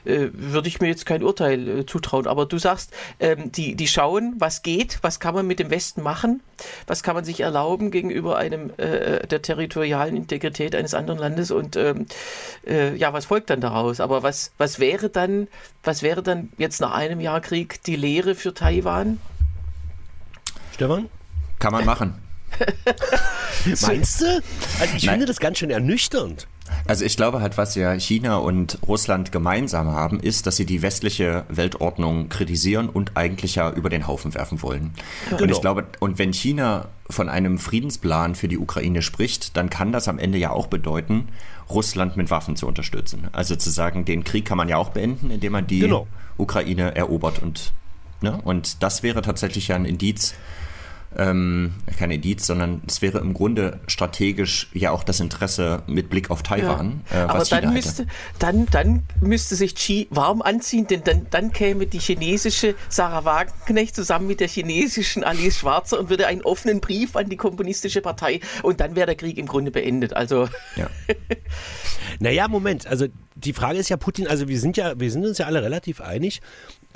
äh, 0.05 0.29
würde 0.33 0.69
ich 0.69 0.81
mir 0.81 0.89
jetzt 0.89 1.07
kein 1.07 1.23
Urteil 1.23 1.81
äh, 1.81 1.87
zutrauen. 1.87 2.27
Aber 2.27 2.47
du 2.47 2.59
sagst, 2.59 2.93
ähm, 3.19 3.51
die, 3.53 3.75
die 3.75 3.89
schauen, 3.89 4.35
was 4.39 4.63
geht 4.63 4.99
was 5.07 5.21
kann 5.21 5.37
man 5.37 5.47
mit 5.47 5.61
dem 5.61 5.71
Westen 5.71 6.03
machen, 6.03 6.43
was 6.89 7.05
kann 7.05 7.15
man 7.15 7.25
sich 7.25 7.39
erlauben 7.39 7.93
gegenüber 7.93 8.39
einem 8.39 8.73
äh, 8.77 9.25
der 9.25 9.41
territorialen 9.41 10.17
Integrität 10.17 10.75
eines 10.75 10.95
anderen 10.95 11.21
Landes 11.21 11.53
und 11.53 11.77
ähm, 11.77 12.07
äh, 12.67 12.93
ja, 12.97 13.13
was 13.13 13.27
folgt 13.27 13.51
dann 13.51 13.61
daraus? 13.61 14.01
Aber 14.01 14.25
was, 14.25 14.51
was 14.59 14.81
wäre 14.81 15.09
dann, 15.09 15.47
was 15.85 16.03
wäre 16.03 16.25
dann 16.25 16.51
jetzt 16.59 16.81
nach 16.81 16.91
einem 16.91 17.06
Jahr 17.21 17.41
Krieg 17.41 17.83
die 17.85 17.97
Lehre 17.97 18.35
für 18.35 18.55
Taiwan? 18.55 19.19
Stefan? 20.75 21.09
Kann 21.59 21.73
man 21.73 21.85
machen. 21.85 22.15
Meinst 23.83 24.21
du? 24.21 24.43
Also 24.81 24.97
ich 24.97 25.05
Nein. 25.05 25.15
finde 25.15 25.27
das 25.27 25.41
ganz 25.41 25.59
schön 25.59 25.71
ernüchternd. 25.71 26.47
Also 26.87 27.05
ich 27.05 27.17
glaube 27.17 27.41
halt, 27.41 27.59
was 27.59 27.75
ja 27.75 27.93
China 27.95 28.37
und 28.37 28.79
Russland 28.87 29.33
gemeinsam 29.33 29.89
haben, 29.89 30.21
ist, 30.21 30.47
dass 30.47 30.57
sie 30.57 30.67
die 30.67 30.83
westliche 30.83 31.45
Weltordnung 31.49 32.29
kritisieren 32.29 32.89
und 32.89 33.13
eigentlich 33.17 33.57
ja 33.57 33.71
über 33.73 33.89
den 33.89 34.07
Haufen 34.07 34.35
werfen 34.35 34.63
wollen. 34.63 34.93
Genau. 35.31 35.43
Und 35.43 35.51
ich 35.51 35.61
glaube, 35.61 35.87
und 35.99 36.19
wenn 36.19 36.33
China 36.33 36.89
von 37.11 37.29
einem 37.29 37.59
Friedensplan 37.59 38.35
für 38.35 38.49
die 38.49 38.59
Ukraine 38.59 39.03
spricht, 39.03 39.57
dann 39.57 39.69
kann 39.71 39.93
das 39.93 40.07
am 40.09 40.19
Ende 40.19 40.39
ja 40.39 40.51
auch 40.51 40.69
bedeuten, 40.69 41.29
Russland 41.69 42.17
mit 42.17 42.31
Waffen 42.31 42.57
zu 42.57 42.67
unterstützen. 42.67 43.29
Also 43.33 43.57
zu 43.57 43.71
sagen, 43.71 44.05
den 44.05 44.23
Krieg 44.23 44.45
kann 44.45 44.57
man 44.57 44.69
ja 44.69 44.77
auch 44.77 44.91
beenden, 44.91 45.31
indem 45.31 45.53
man 45.53 45.67
die 45.67 45.81
genau. 45.81 46.07
Ukraine 46.37 46.95
erobert 46.95 47.43
und 47.43 47.73
ne? 48.21 48.39
und 48.45 48.83
das 48.83 49.03
wäre 49.03 49.23
tatsächlich 49.23 49.69
ja 49.69 49.77
ein 49.77 49.85
Indiz 49.85 50.35
ähm, 51.19 51.75
kein 51.99 52.11
Indiz, 52.11 52.47
sondern 52.47 52.83
es 52.87 53.03
wäre 53.03 53.19
im 53.19 53.35
Grunde 53.35 53.81
strategisch 53.87 54.69
ja 54.75 54.91
auch 54.91 55.03
das 55.03 55.21
Interesse 55.21 55.83
mit 55.87 56.11
Blick 56.11 56.31
auf 56.31 56.43
Taiwan. 56.43 57.03
Ja. 57.11 57.25
Äh, 57.25 57.29
Aber 57.29 57.45
dann 57.45 57.73
müsste, 57.73 58.07
dann, 58.39 58.67
dann 58.67 59.03
müsste 59.21 59.57
sich 59.57 59.75
Xi 59.75 60.09
warm 60.11 60.43
anziehen, 60.43 60.87
denn 60.87 61.03
dann, 61.05 61.27
dann 61.31 61.53
käme 61.53 61.87
die 61.87 61.99
chinesische 61.99 62.75
Sarah 62.89 63.25
Wagenknecht 63.25 63.95
zusammen 63.95 64.27
mit 64.27 64.41
der 64.41 64.49
chinesischen 64.49 65.25
Alice 65.25 65.59
Schwarzer 65.59 65.99
und 65.99 66.11
würde 66.11 66.27
einen 66.27 66.43
offenen 66.43 66.81
Brief 66.81 67.17
an 67.17 67.29
die 67.29 67.37
kommunistische 67.37 68.03
Partei 68.03 68.41
und 68.63 68.81
dann 68.81 68.95
wäre 68.95 69.07
der 69.07 69.17
Krieg 69.17 69.39
im 69.39 69.47
Grunde 69.47 69.71
beendet. 69.71 70.15
Also. 70.15 70.49
Ja. 70.77 70.91
naja, 72.21 72.49
Moment, 72.49 72.87
also 72.87 73.07
die 73.35 73.53
Frage 73.53 73.79
ist 73.79 73.89
ja 73.89 73.97
Putin, 73.97 74.27
also 74.27 74.49
wir 74.49 74.59
sind 74.59 74.77
ja, 74.77 74.99
wir 74.99 75.11
sind 75.11 75.25
uns 75.25 75.39
ja 75.39 75.47
alle 75.47 75.63
relativ 75.63 76.01
einig, 76.01 76.41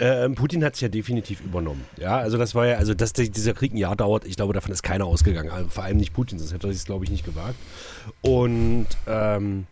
ähm, 0.00 0.34
Putin 0.34 0.64
hat 0.64 0.74
es 0.74 0.80
ja 0.80 0.88
definitiv 0.88 1.42
übernommen. 1.42 1.84
Ja, 1.98 2.16
also 2.16 2.38
das 2.38 2.54
war 2.54 2.66
ja, 2.66 2.76
also 2.76 2.94
dass 2.94 3.12
dieser 3.12 3.52
Krieg 3.52 3.74
ein 3.74 3.76
Jahr 3.76 3.96
dauert, 3.96 4.24
ich 4.24 4.36
glaube, 4.36 4.54
davon 4.54 4.72
ist 4.72 4.82
keiner 4.82 5.04
ausgegangen. 5.04 5.50
Also 5.50 5.68
vor 5.68 5.84
allem 5.84 5.98
nicht 5.98 6.14
Putin, 6.14 6.38
sonst 6.38 6.54
hätte 6.54 6.68
er 6.68 6.72
sich, 6.72 6.84
glaube 6.86 7.04
ich, 7.04 7.10
nicht 7.10 7.24
gewagt. 7.24 7.56
Und 8.22 8.86
ähm, 9.06 9.66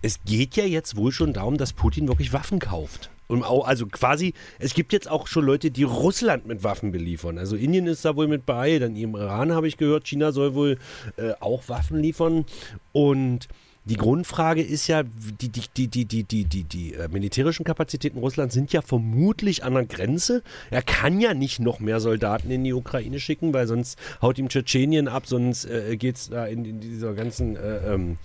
es 0.00 0.20
geht 0.24 0.56
ja 0.56 0.64
jetzt 0.64 0.96
wohl 0.96 1.12
schon 1.12 1.34
darum, 1.34 1.58
dass 1.58 1.74
Putin 1.74 2.08
wirklich 2.08 2.32
Waffen 2.32 2.60
kauft. 2.60 3.10
Und 3.26 3.42
auch, 3.42 3.66
also 3.66 3.86
quasi, 3.86 4.32
es 4.58 4.72
gibt 4.72 4.94
jetzt 4.94 5.10
auch 5.10 5.26
schon 5.26 5.44
Leute, 5.44 5.70
die 5.70 5.82
Russland 5.82 6.46
mit 6.46 6.64
Waffen 6.64 6.90
beliefern. 6.90 7.36
Also 7.36 7.56
Indien 7.56 7.86
ist 7.86 8.06
da 8.06 8.16
wohl 8.16 8.26
mit 8.26 8.46
bei, 8.46 8.78
dann 8.78 8.96
Iran 8.96 9.52
habe 9.52 9.68
ich 9.68 9.76
gehört, 9.76 10.08
China 10.08 10.32
soll 10.32 10.54
wohl 10.54 10.78
äh, 11.18 11.32
auch 11.40 11.68
Waffen 11.68 11.98
liefern. 11.98 12.46
Und 12.92 13.48
die 13.88 13.96
Grundfrage 13.96 14.62
ist 14.62 14.86
ja, 14.86 15.02
die, 15.02 15.48
die, 15.48 15.62
die, 15.74 15.88
die, 15.88 16.04
die, 16.04 16.24
die, 16.24 16.44
die, 16.44 16.64
die 16.64 16.94
äh, 16.94 17.08
militärischen 17.08 17.64
Kapazitäten 17.64 18.18
Russlands 18.18 18.54
sind 18.54 18.72
ja 18.72 18.82
vermutlich 18.82 19.64
an 19.64 19.74
der 19.74 19.86
Grenze. 19.86 20.42
Er 20.70 20.82
kann 20.82 21.20
ja 21.20 21.32
nicht 21.32 21.58
noch 21.58 21.80
mehr 21.80 21.98
Soldaten 21.98 22.50
in 22.50 22.64
die 22.64 22.74
Ukraine 22.74 23.18
schicken, 23.18 23.54
weil 23.54 23.66
sonst 23.66 23.98
haut 24.20 24.38
ihm 24.38 24.50
Tschetschenien 24.50 25.08
ab, 25.08 25.26
sonst 25.26 25.64
äh, 25.64 25.96
geht 25.96 26.16
es 26.16 26.28
da 26.28 26.46
in, 26.46 26.66
in, 26.66 26.80
dieser 26.80 27.14
ganzen 27.14 27.56
äh, 27.56 27.94
ähm, 27.94 28.18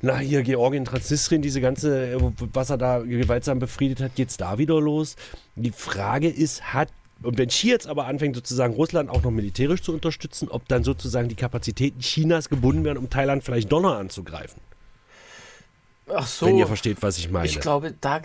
na 0.00 0.18
hier 0.18 0.42
Georgien, 0.42 0.84
Transnistrien, 0.84 1.42
diese 1.42 1.60
ganze, 1.60 2.12
äh, 2.12 2.18
was 2.52 2.70
er 2.70 2.78
da 2.78 3.00
gewaltsam 3.00 3.58
befriedet 3.58 4.00
hat, 4.00 4.14
geht 4.14 4.30
es 4.30 4.36
da 4.36 4.58
wieder 4.58 4.80
los. 4.80 5.16
Die 5.56 5.72
Frage 5.72 6.28
ist, 6.28 6.72
hat 6.72 6.88
und 7.24 7.38
wenn 7.38 7.48
Xi 7.48 7.68
jetzt 7.68 7.86
aber 7.86 8.06
anfängt, 8.06 8.36
sozusagen 8.36 8.74
Russland 8.74 9.10
auch 9.10 9.22
noch 9.22 9.30
militärisch 9.30 9.82
zu 9.82 9.92
unterstützen, 9.92 10.48
ob 10.48 10.68
dann 10.68 10.84
sozusagen 10.84 11.28
die 11.28 11.34
Kapazitäten 11.34 12.00
Chinas 12.00 12.48
gebunden 12.48 12.84
werden, 12.84 12.98
um 12.98 13.10
Thailand 13.10 13.44
vielleicht 13.44 13.72
doch 13.72 13.80
noch 13.80 13.94
anzugreifen. 13.94 14.60
Ach 16.12 16.26
so. 16.26 16.46
Wenn 16.46 16.58
ihr 16.58 16.66
versteht, 16.66 16.98
was 17.00 17.16
ich 17.18 17.30
meine. 17.30 17.46
Ich 17.46 17.60
glaube, 17.60 17.94
da, 17.98 18.20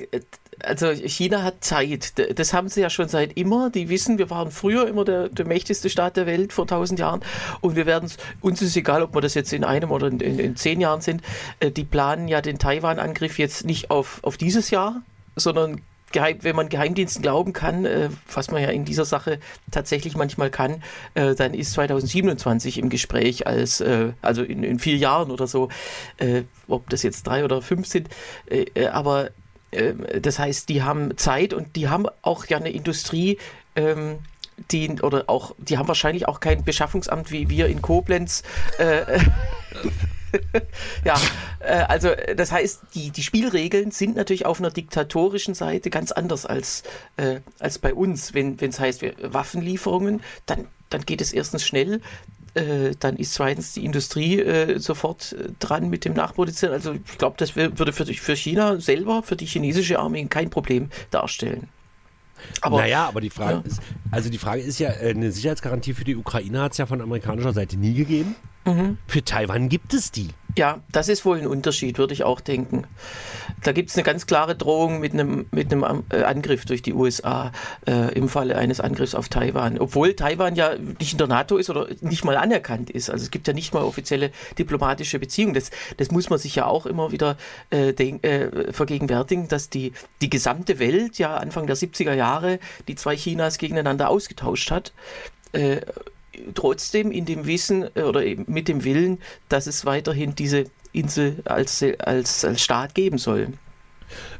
also 0.61 0.91
China 0.91 1.43
hat 1.43 1.63
Zeit. 1.63 2.13
Das 2.37 2.53
haben 2.53 2.67
sie 2.67 2.81
ja 2.81 2.89
schon 2.89 3.07
seit 3.07 3.37
immer. 3.37 3.69
Die 3.69 3.87
wissen, 3.87 4.17
wir 4.17 4.29
waren 4.29 4.51
früher 4.51 4.87
immer 4.87 5.05
der, 5.05 5.29
der 5.29 5.47
mächtigste 5.47 5.89
Staat 5.89 6.17
der 6.17 6.25
Welt 6.25 6.51
vor 6.51 6.67
tausend 6.67 6.99
Jahren 6.99 7.21
und 7.61 7.77
wir 7.77 7.85
werden 7.85 8.11
uns 8.41 8.61
ist 8.61 8.75
egal, 8.75 9.01
ob 9.01 9.15
wir 9.15 9.21
das 9.21 9.33
jetzt 9.33 9.53
in 9.53 9.63
einem 9.63 9.91
oder 9.91 10.07
in, 10.07 10.19
in, 10.19 10.39
in 10.39 10.55
zehn 10.57 10.81
Jahren 10.81 10.99
sind. 10.99 11.21
Äh, 11.61 11.71
die 11.71 11.85
planen 11.85 12.27
ja 12.27 12.41
den 12.41 12.59
Taiwan-Angriff 12.59 13.39
jetzt 13.39 13.65
nicht 13.65 13.91
auf, 13.91 14.19
auf 14.23 14.35
dieses 14.35 14.71
Jahr, 14.71 15.01
sondern 15.37 15.81
wenn 16.13 16.55
man 16.55 16.69
Geheimdiensten 16.69 17.21
glauben 17.21 17.53
kann, 17.53 17.85
äh, 17.85 18.09
was 18.33 18.51
man 18.51 18.61
ja 18.61 18.69
in 18.69 18.85
dieser 18.85 19.05
Sache 19.05 19.39
tatsächlich 19.71 20.15
manchmal 20.15 20.49
kann, 20.49 20.83
äh, 21.13 21.35
dann 21.35 21.53
ist 21.53 21.73
2027 21.73 22.77
im 22.77 22.89
Gespräch 22.89 23.47
als, 23.47 23.81
äh, 23.81 24.13
also 24.21 24.43
in, 24.43 24.63
in, 24.63 24.79
vier 24.79 24.97
Jahren 24.97 25.31
oder 25.31 25.47
so, 25.47 25.69
äh, 26.17 26.43
ob 26.67 26.89
das 26.89 27.03
jetzt 27.03 27.23
drei 27.23 27.43
oder 27.43 27.61
fünf 27.61 27.87
sind, 27.87 28.09
äh, 28.49 28.65
äh, 28.73 28.87
aber 28.87 29.29
das 30.19 30.39
heißt, 30.39 30.67
die 30.67 30.81
haben 30.81 31.15
Zeit 31.15 31.53
und 31.53 31.75
die 31.75 31.89
haben 31.89 32.07
auch 32.23 32.47
ja 32.47 32.57
eine 32.57 32.71
Industrie, 32.71 33.37
ähm, 33.75 34.17
die 34.71 34.99
oder 34.99 35.25
auch, 35.27 35.53
die 35.59 35.77
haben 35.77 35.87
wahrscheinlich 35.87 36.27
auch 36.27 36.39
kein 36.39 36.63
Beschaffungsamt 36.63 37.31
wie 37.31 37.51
wir 37.51 37.67
in 37.67 37.79
Koblenz. 37.79 38.41
ja, 41.05 41.19
äh, 41.59 41.83
also 41.87 42.09
das 42.35 42.51
heißt, 42.51 42.81
die, 42.95 43.11
die 43.11 43.23
Spielregeln 43.23 43.91
sind 43.91 44.15
natürlich 44.15 44.45
auf 44.45 44.59
einer 44.59 44.71
diktatorischen 44.71 45.53
Seite 45.53 45.89
ganz 45.89 46.11
anders 46.11 46.45
als, 46.45 46.83
äh, 47.17 47.39
als 47.59 47.79
bei 47.79 47.93
uns. 47.93 48.33
Wenn 48.33 48.57
es 48.59 48.79
heißt, 48.79 49.01
wir, 49.01 49.13
Waffenlieferungen, 49.21 50.21
dann, 50.45 50.67
dann 50.89 51.05
geht 51.05 51.21
es 51.21 51.33
erstens 51.33 51.65
schnell, 51.65 52.01
äh, 52.55 52.91
dann 52.99 53.17
ist 53.17 53.33
zweitens 53.33 53.73
die 53.73 53.85
Industrie 53.85 54.39
äh, 54.39 54.79
sofort 54.79 55.33
äh, 55.33 55.49
dran 55.59 55.89
mit 55.89 56.05
dem 56.05 56.13
Nachproduzieren. 56.13 56.73
Also 56.73 56.93
ich 56.93 57.17
glaube, 57.17 57.35
das 57.37 57.55
würde 57.55 57.93
für, 57.93 58.05
für 58.05 58.35
China 58.35 58.79
selber, 58.79 59.23
für 59.23 59.35
die 59.35 59.45
chinesische 59.45 59.99
Armee 59.99 60.25
kein 60.25 60.49
Problem 60.49 60.89
darstellen. 61.11 61.69
Aber, 62.61 62.77
naja, 62.77 63.07
aber 63.07 63.21
die 63.21 63.29
Frage 63.29 63.55
ja. 63.57 63.63
ist, 63.65 63.81
also 64.11 64.29
die 64.29 64.37
Frage 64.37 64.61
ist 64.61 64.79
ja, 64.79 64.91
äh, 64.91 65.09
eine 65.09 65.31
Sicherheitsgarantie 65.31 65.93
für 65.93 66.03
die 66.03 66.15
Ukraine 66.15 66.61
hat 66.61 66.73
es 66.73 66.77
ja 66.77 66.85
von 66.85 67.01
amerikanischer 67.01 67.53
Seite 67.53 67.77
nie 67.77 67.93
gegeben. 67.93 68.35
Mhm. 68.65 68.97
Für 69.07 69.23
Taiwan 69.23 69.69
gibt 69.69 69.93
es 69.93 70.11
die. 70.11 70.29
Ja, 70.57 70.81
das 70.91 71.09
ist 71.09 71.25
wohl 71.25 71.37
ein 71.37 71.47
Unterschied, 71.47 71.99
würde 71.99 72.13
ich 72.13 72.23
auch 72.23 72.41
denken. 72.41 72.85
Da 73.63 73.71
gibt 73.71 73.91
es 73.91 73.95
eine 73.95 74.03
ganz 74.03 74.25
klare 74.25 74.55
Drohung 74.55 74.99
mit 74.99 75.13
einem, 75.13 75.45
mit 75.51 75.71
einem 75.71 76.03
äh, 76.11 76.23
Angriff 76.23 76.65
durch 76.65 76.81
die 76.81 76.93
USA 76.93 77.51
äh, 77.87 78.13
im 78.13 78.27
Falle 78.27 78.57
eines 78.57 78.79
Angriffs 78.79 79.15
auf 79.15 79.29
Taiwan. 79.29 79.77
Obwohl 79.77 80.15
Taiwan 80.15 80.55
ja 80.55 80.75
nicht 80.99 81.13
in 81.13 81.17
der 81.17 81.27
NATO 81.27 81.57
ist 81.57 81.69
oder 81.69 81.87
nicht 82.01 82.25
mal 82.25 82.35
anerkannt 82.35 82.89
ist. 82.89 83.09
Also 83.09 83.23
es 83.23 83.31
gibt 83.31 83.47
ja 83.47 83.53
nicht 83.53 83.73
mal 83.73 83.83
offizielle 83.83 84.31
diplomatische 84.57 85.19
Beziehungen. 85.19 85.53
Das, 85.53 85.69
das 85.97 86.11
muss 86.11 86.29
man 86.29 86.39
sich 86.39 86.55
ja 86.55 86.65
auch 86.65 86.85
immer 86.85 87.11
wieder 87.11 87.37
äh, 87.69 87.89
äh, 87.89 88.73
vergegenwärtigen, 88.73 89.47
dass 89.47 89.69
die, 89.69 89.93
die 90.21 90.29
gesamte 90.29 90.79
Welt 90.79 91.19
ja 91.19 91.37
Anfang 91.37 91.67
der 91.67 91.77
70er 91.77 92.13
Jahre 92.13 92.59
die 92.87 92.95
zwei 92.95 93.15
Chinas 93.15 93.59
gegeneinander 93.59 94.09
ausgetauscht 94.09 94.71
hat 94.71 94.93
äh, 95.53 95.81
trotzdem 96.53 97.11
in 97.11 97.25
dem 97.25 97.45
Wissen 97.45 97.89
äh, 97.95 98.01
oder 98.01 98.21
mit 98.47 98.67
dem 98.67 98.83
Willen, 98.83 99.19
dass 99.47 99.67
es 99.67 99.85
weiterhin 99.85 100.35
diese 100.35 100.65
Insel 100.91 101.41
als, 101.45 101.83
als, 101.99 102.45
als 102.45 102.61
Staat 102.61 102.95
geben 102.95 103.17
soll. 103.17 103.53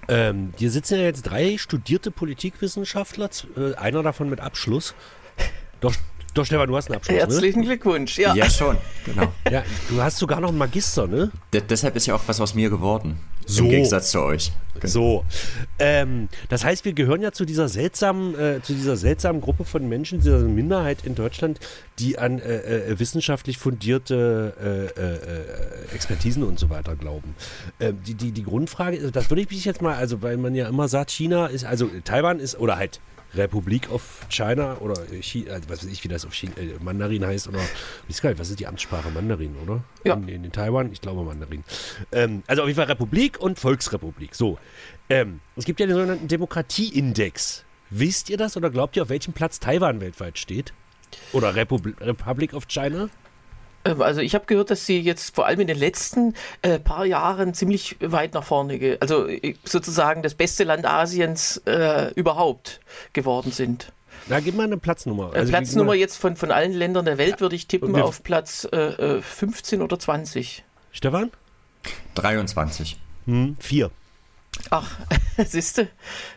Ähm, 0.08 0.54
hier 0.58 0.72
sitzen 0.72 0.98
ja 0.98 1.04
jetzt 1.04 1.24
drei 1.24 1.58
studierte 1.58 2.10
Politikwissenschaftler, 2.10 3.30
äh, 3.56 3.76
einer 3.76 4.02
davon 4.02 4.30
mit 4.30 4.40
Abschluss. 4.40 4.96
Doch, 5.80 5.94
doch, 6.34 6.46
Stefan, 6.46 6.68
du 6.68 6.76
hast 6.76 6.90
einen 6.90 6.98
Abschluss. 6.98 7.16
Ne? 7.16 7.22
Herzlichen 7.22 7.60
ne? 7.62 7.66
Glückwunsch, 7.66 8.18
ja. 8.18 8.36
Ja, 8.36 8.50
schon, 8.50 8.78
genau. 9.06 9.32
ja, 9.52 9.64
du 9.90 10.02
hast 10.02 10.18
sogar 10.18 10.40
noch 10.40 10.50
einen 10.50 10.58
Magister, 10.58 11.08
ne? 11.08 11.32
D 11.54 11.62
deshalb 11.62 11.96
ist 11.96 12.06
ja 12.06 12.16
auch 12.16 12.24
was 12.28 12.40
aus 12.40 12.54
mir 12.54 12.70
geworden. 12.70 13.20
So. 13.50 13.64
Im 13.64 13.70
Gegensatz 13.72 14.12
zu 14.12 14.22
euch. 14.22 14.52
Genau. 14.76 14.88
So. 14.88 15.26
Ähm, 15.80 16.30
das 16.50 16.64
heißt, 16.64 16.86
wir 16.86 16.94
gehören 16.94 17.22
ja 17.22 17.32
zu 17.32 17.46
dieser 17.46 17.68
seltsamen, 17.68 18.38
äh, 18.38 18.62
zu 18.62 18.74
dieser 18.74 18.96
seltsamen 18.96 19.42
Gruppe 19.42 19.66
von 19.66 19.90
Menschen, 19.90 20.20
dieser 20.20 20.40
Minderheit 20.40 21.00
in 21.04 21.16
Deutschland, 21.16 21.60
die 21.98 22.20
an 22.20 22.40
äh, 22.40 22.92
äh, 22.92 23.00
wissenschaftlich 23.00 23.58
fundierte 23.58 24.54
äh, 24.62 25.02
äh, 25.02 25.16
äh, 25.16 25.96
Expertisen 25.96 26.44
und 26.44 26.60
so 26.60 26.70
weiter 26.70 26.96
glauben. 26.96 27.34
Ähm, 27.80 27.98
die, 28.06 28.14
die, 28.14 28.32
die 28.32 28.44
Grundfrage, 28.44 29.12
das 29.12 29.32
würde 29.32 29.42
ich 29.42 29.50
mich 29.50 29.66
jetzt 29.66 29.82
mal, 29.82 29.96
also 29.96 30.22
weil 30.22 30.38
man 30.38 30.54
ja 30.54 30.70
immer 30.70 30.88
sagt, 30.88 31.10
China 31.10 31.48
ist, 31.48 31.66
also 31.66 31.90
Taiwan 32.04 32.40
ist, 32.40 32.60
oder 32.60 32.78
halt 32.78 33.00
Republik 33.36 33.92
of 33.92 34.26
China 34.30 34.78
oder 34.80 34.96
China, 35.22 35.52
also 35.52 35.70
was 35.70 35.84
weiß 35.84 35.92
ich, 35.92 36.04
wie 36.04 36.08
das 36.08 36.26
auf 36.26 36.34
China, 36.34 36.54
äh, 36.58 36.74
Mandarin 36.82 37.26
heißt 37.26 37.48
oder 37.48 37.60
wie 37.60 38.12
ist 38.12 38.22
geil, 38.22 38.38
was 38.38 38.50
ist 38.50 38.60
die 38.60 38.68
Amtssprache 38.68 39.10
Mandarin, 39.12 39.56
oder? 39.64 39.84
Ja. 40.04 40.16
In, 40.16 40.28
in, 40.28 40.44
in 40.46 40.52
Taiwan, 40.52 40.92
ich 40.92 41.02
glaube 41.02 41.24
Mandarin. 41.24 41.64
Ähm, 42.12 42.44
also 42.48 42.64
auf 42.64 42.68
jeden 42.68 42.78
Fall 42.78 42.88
Republik 42.88 43.40
und 43.40 43.60
Volksrepublik. 43.60 44.36
So. 44.36 44.58
Ähm, 45.10 45.40
es 45.56 45.66
gibt 45.66 45.80
ja 45.80 45.86
den 45.86 45.96
sogenannten 45.96 46.28
Demokratieindex. 46.28 47.66
Wisst 47.92 48.30
ihr 48.30 48.38
das 48.38 48.56
oder 48.56 48.70
glaubt 48.70 48.96
ihr, 48.96 49.04
auf 49.04 49.10
welchem 49.10 49.34
Platz 49.34 49.60
Taiwan 49.60 50.02
weltweit 50.02 50.38
steht? 50.38 50.74
Oder 51.34 51.56
Republi 51.56 51.94
Republic 52.00 52.54
of 52.54 52.68
China? 52.68 53.10
Ähm, 53.86 54.02
also 54.02 54.22
ich 54.22 54.36
habe 54.36 54.46
gehört, 54.46 54.70
dass 54.70 54.86
sie 54.86 55.00
jetzt 55.00 55.36
vor 55.36 55.46
allem 55.46 55.62
in 55.62 55.68
den 55.68 55.78
letzten 55.78 56.34
äh, 56.62 56.80
paar 56.80 57.06
Jahren 57.06 57.54
ziemlich 57.54 57.98
weit 58.00 58.34
nach 58.34 58.44
vorne, 58.44 58.98
also 59.00 59.28
äh, 59.28 59.56
sozusagen 59.64 60.22
das 60.22 60.36
beste 60.36 60.64
Land 60.64 60.86
Asiens 60.86 61.58
äh, 61.66 62.14
überhaupt 62.14 62.80
geworden 63.14 63.52
sind. 63.52 63.92
Na, 64.28 64.40
gib 64.40 64.56
mal 64.56 64.64
eine 64.64 64.78
Platznummer. 64.78 65.32
Äh, 65.34 65.40
also, 65.40 65.52
Platznummer 65.52 65.94
jetzt 65.94 66.18
von, 66.18 66.36
von 66.36 66.52
allen 66.52 66.74
Ländern 66.74 67.06
der 67.06 67.18
Welt 67.18 67.42
würde 67.42 67.56
ich 67.56 67.68
tippen 67.68 67.96
auf 67.96 68.24
Platz 68.24 68.66
äh, 68.72 69.22
15 69.22 69.80
äh, 69.80 69.84
oder 69.84 69.98
20. 69.98 70.64
Stefan? 70.92 71.32
23. 72.16 72.98
Hm, 73.26 73.56
vier. 73.60 73.92
Ach, 74.70 75.00
siehst 75.46 75.78
du? 75.78 75.88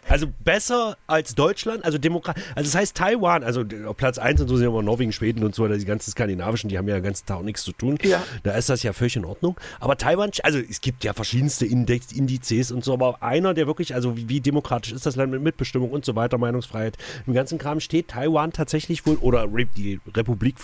Also 0.08 0.26
besser 0.44 0.96
als 1.06 1.34
Deutschland, 1.34 1.84
also 1.84 1.98
Demokrat. 1.98 2.36
Also 2.54 2.70
das 2.70 2.74
heißt 2.74 2.96
Taiwan, 2.96 3.44
also 3.44 3.64
Platz 3.96 4.18
1 4.18 4.40
und 4.40 4.48
so 4.48 4.56
sind 4.56 4.66
immer 4.66 4.82
Norwegen, 4.82 5.12
Schweden 5.12 5.44
und 5.44 5.54
so, 5.54 5.66
die 5.68 5.84
ganzen 5.84 6.10
skandinavischen, 6.10 6.68
die 6.68 6.78
haben 6.78 6.88
ja 6.88 6.94
den 6.94 7.04
ganzen 7.04 7.26
Tag 7.26 7.38
auch 7.38 7.42
nichts 7.42 7.62
zu 7.62 7.72
tun. 7.72 7.98
Ja. 8.02 8.22
Da 8.42 8.52
ist 8.52 8.68
das 8.68 8.82
ja 8.82 8.92
völlig 8.92 9.16
in 9.16 9.24
Ordnung. 9.24 9.58
Aber 9.80 9.96
Taiwan, 9.96 10.30
also 10.42 10.58
es 10.58 10.80
gibt 10.80 11.04
ja 11.04 11.12
verschiedenste 11.12 11.66
Index, 11.66 12.12
Indizes 12.12 12.72
und 12.72 12.84
so, 12.84 12.92
aber 12.92 13.22
einer, 13.22 13.54
der 13.54 13.66
wirklich, 13.66 13.94
also 13.94 14.16
wie, 14.16 14.28
wie 14.28 14.40
demokratisch 14.40 14.92
ist 14.92 15.06
das 15.06 15.16
Land 15.16 15.32
mit 15.32 15.42
Mitbestimmung 15.42 15.90
und 15.90 16.04
so 16.04 16.16
weiter, 16.16 16.38
Meinungsfreiheit, 16.38 16.96
im 17.26 17.34
ganzen 17.34 17.58
Kram 17.58 17.80
steht 17.80 18.08
Taiwan 18.08 18.52
tatsächlich 18.52 19.06
wohl, 19.06 19.16
oder 19.16 19.46
die 19.76 20.00
Republik 20.14 20.56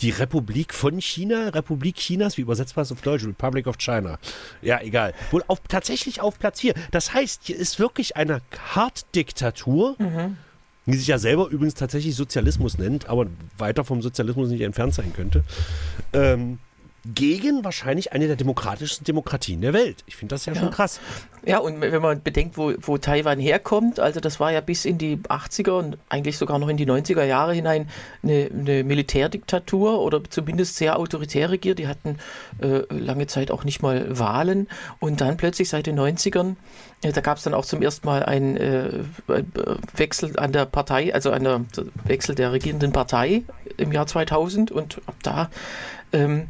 die 0.00 0.10
Republik 0.10 0.74
von 0.74 1.00
China, 1.00 1.48
Republik 1.48 1.96
Chinas, 1.96 2.36
wie 2.36 2.42
übersetzt 2.42 2.76
man 2.76 2.84
es 2.84 2.92
auf 2.92 3.00
Deutsch? 3.00 3.24
Republic 3.24 3.66
of 3.66 3.78
China. 3.78 4.18
Ja, 4.62 4.80
egal. 4.80 5.14
Wohl 5.30 5.42
auf, 5.46 5.60
tatsächlich 5.68 6.20
auf 6.20 6.38
Platz 6.38 6.60
4. 6.60 6.74
Das 6.90 7.14
heißt, 7.14 7.42
hier 7.44 7.56
ist 7.56 7.78
wirklich 7.78 8.16
eine 8.16 8.40
Hartdiktatur, 8.74 9.96
mhm. 9.98 10.36
die 10.86 10.96
sich 10.96 11.06
ja 11.06 11.18
selber 11.18 11.48
übrigens 11.48 11.74
tatsächlich 11.74 12.14
Sozialismus 12.14 12.78
nennt, 12.78 13.08
aber 13.08 13.26
weiter 13.58 13.84
vom 13.84 14.02
Sozialismus 14.02 14.48
nicht 14.50 14.62
entfernt 14.62 14.94
sein 14.94 15.12
könnte. 15.12 15.44
Ähm, 16.12 16.58
gegen 17.14 17.64
wahrscheinlich 17.64 18.12
eine 18.12 18.26
der 18.26 18.36
demokratischsten 18.36 19.04
Demokratien 19.04 19.60
der 19.60 19.72
Welt. 19.72 20.02
Ich 20.06 20.16
finde 20.16 20.34
das 20.34 20.46
ja, 20.46 20.52
ja, 20.52 20.60
schon 20.60 20.70
krass. 20.70 21.00
Ja, 21.44 21.58
und 21.58 21.80
wenn 21.80 22.02
man 22.02 22.22
bedenkt, 22.22 22.56
wo, 22.56 22.72
wo 22.80 22.98
Taiwan 22.98 23.38
herkommt, 23.38 24.00
also 24.00 24.18
das 24.18 24.40
war 24.40 24.50
ja 24.50 24.60
bis 24.60 24.84
in 24.84 24.98
die 24.98 25.16
80er 25.16 25.70
und 25.72 25.98
eigentlich 26.08 26.38
sogar 26.38 26.58
noch 26.58 26.68
in 26.68 26.76
die 26.76 26.86
90er 26.86 27.22
Jahre 27.24 27.54
hinein 27.54 27.88
eine, 28.22 28.50
eine 28.52 28.84
Militärdiktatur 28.84 30.00
oder 30.00 30.22
zumindest 30.28 30.76
sehr 30.76 30.98
autoritär 30.98 31.50
regiert. 31.50 31.78
Die 31.78 31.86
hatten 31.86 32.18
äh, 32.60 32.82
lange 32.92 33.28
Zeit 33.28 33.50
auch 33.50 33.62
nicht 33.62 33.82
mal 33.82 34.18
Wahlen 34.18 34.68
und 34.98 35.20
dann 35.20 35.36
plötzlich 35.36 35.68
seit 35.68 35.86
den 35.86 35.98
90ern, 36.00 36.56
äh, 37.02 37.12
da 37.12 37.20
gab 37.20 37.36
es 37.38 37.44
dann 37.44 37.54
auch 37.54 37.64
zum 37.64 37.82
ersten 37.82 38.06
Mal 38.06 38.24
einen 38.24 38.56
äh, 38.56 39.04
Wechsel 39.94 40.38
an 40.38 40.52
der 40.52 40.64
Partei, 40.64 41.14
also 41.14 41.30
einen 41.30 41.68
Wechsel 42.04 42.34
der 42.34 42.52
regierenden 42.52 42.92
Partei 42.92 43.42
im 43.76 43.92
Jahr 43.92 44.06
2000 44.06 44.72
und 44.72 45.00
ab 45.06 45.16
da 45.22 45.50
ähm, 46.12 46.48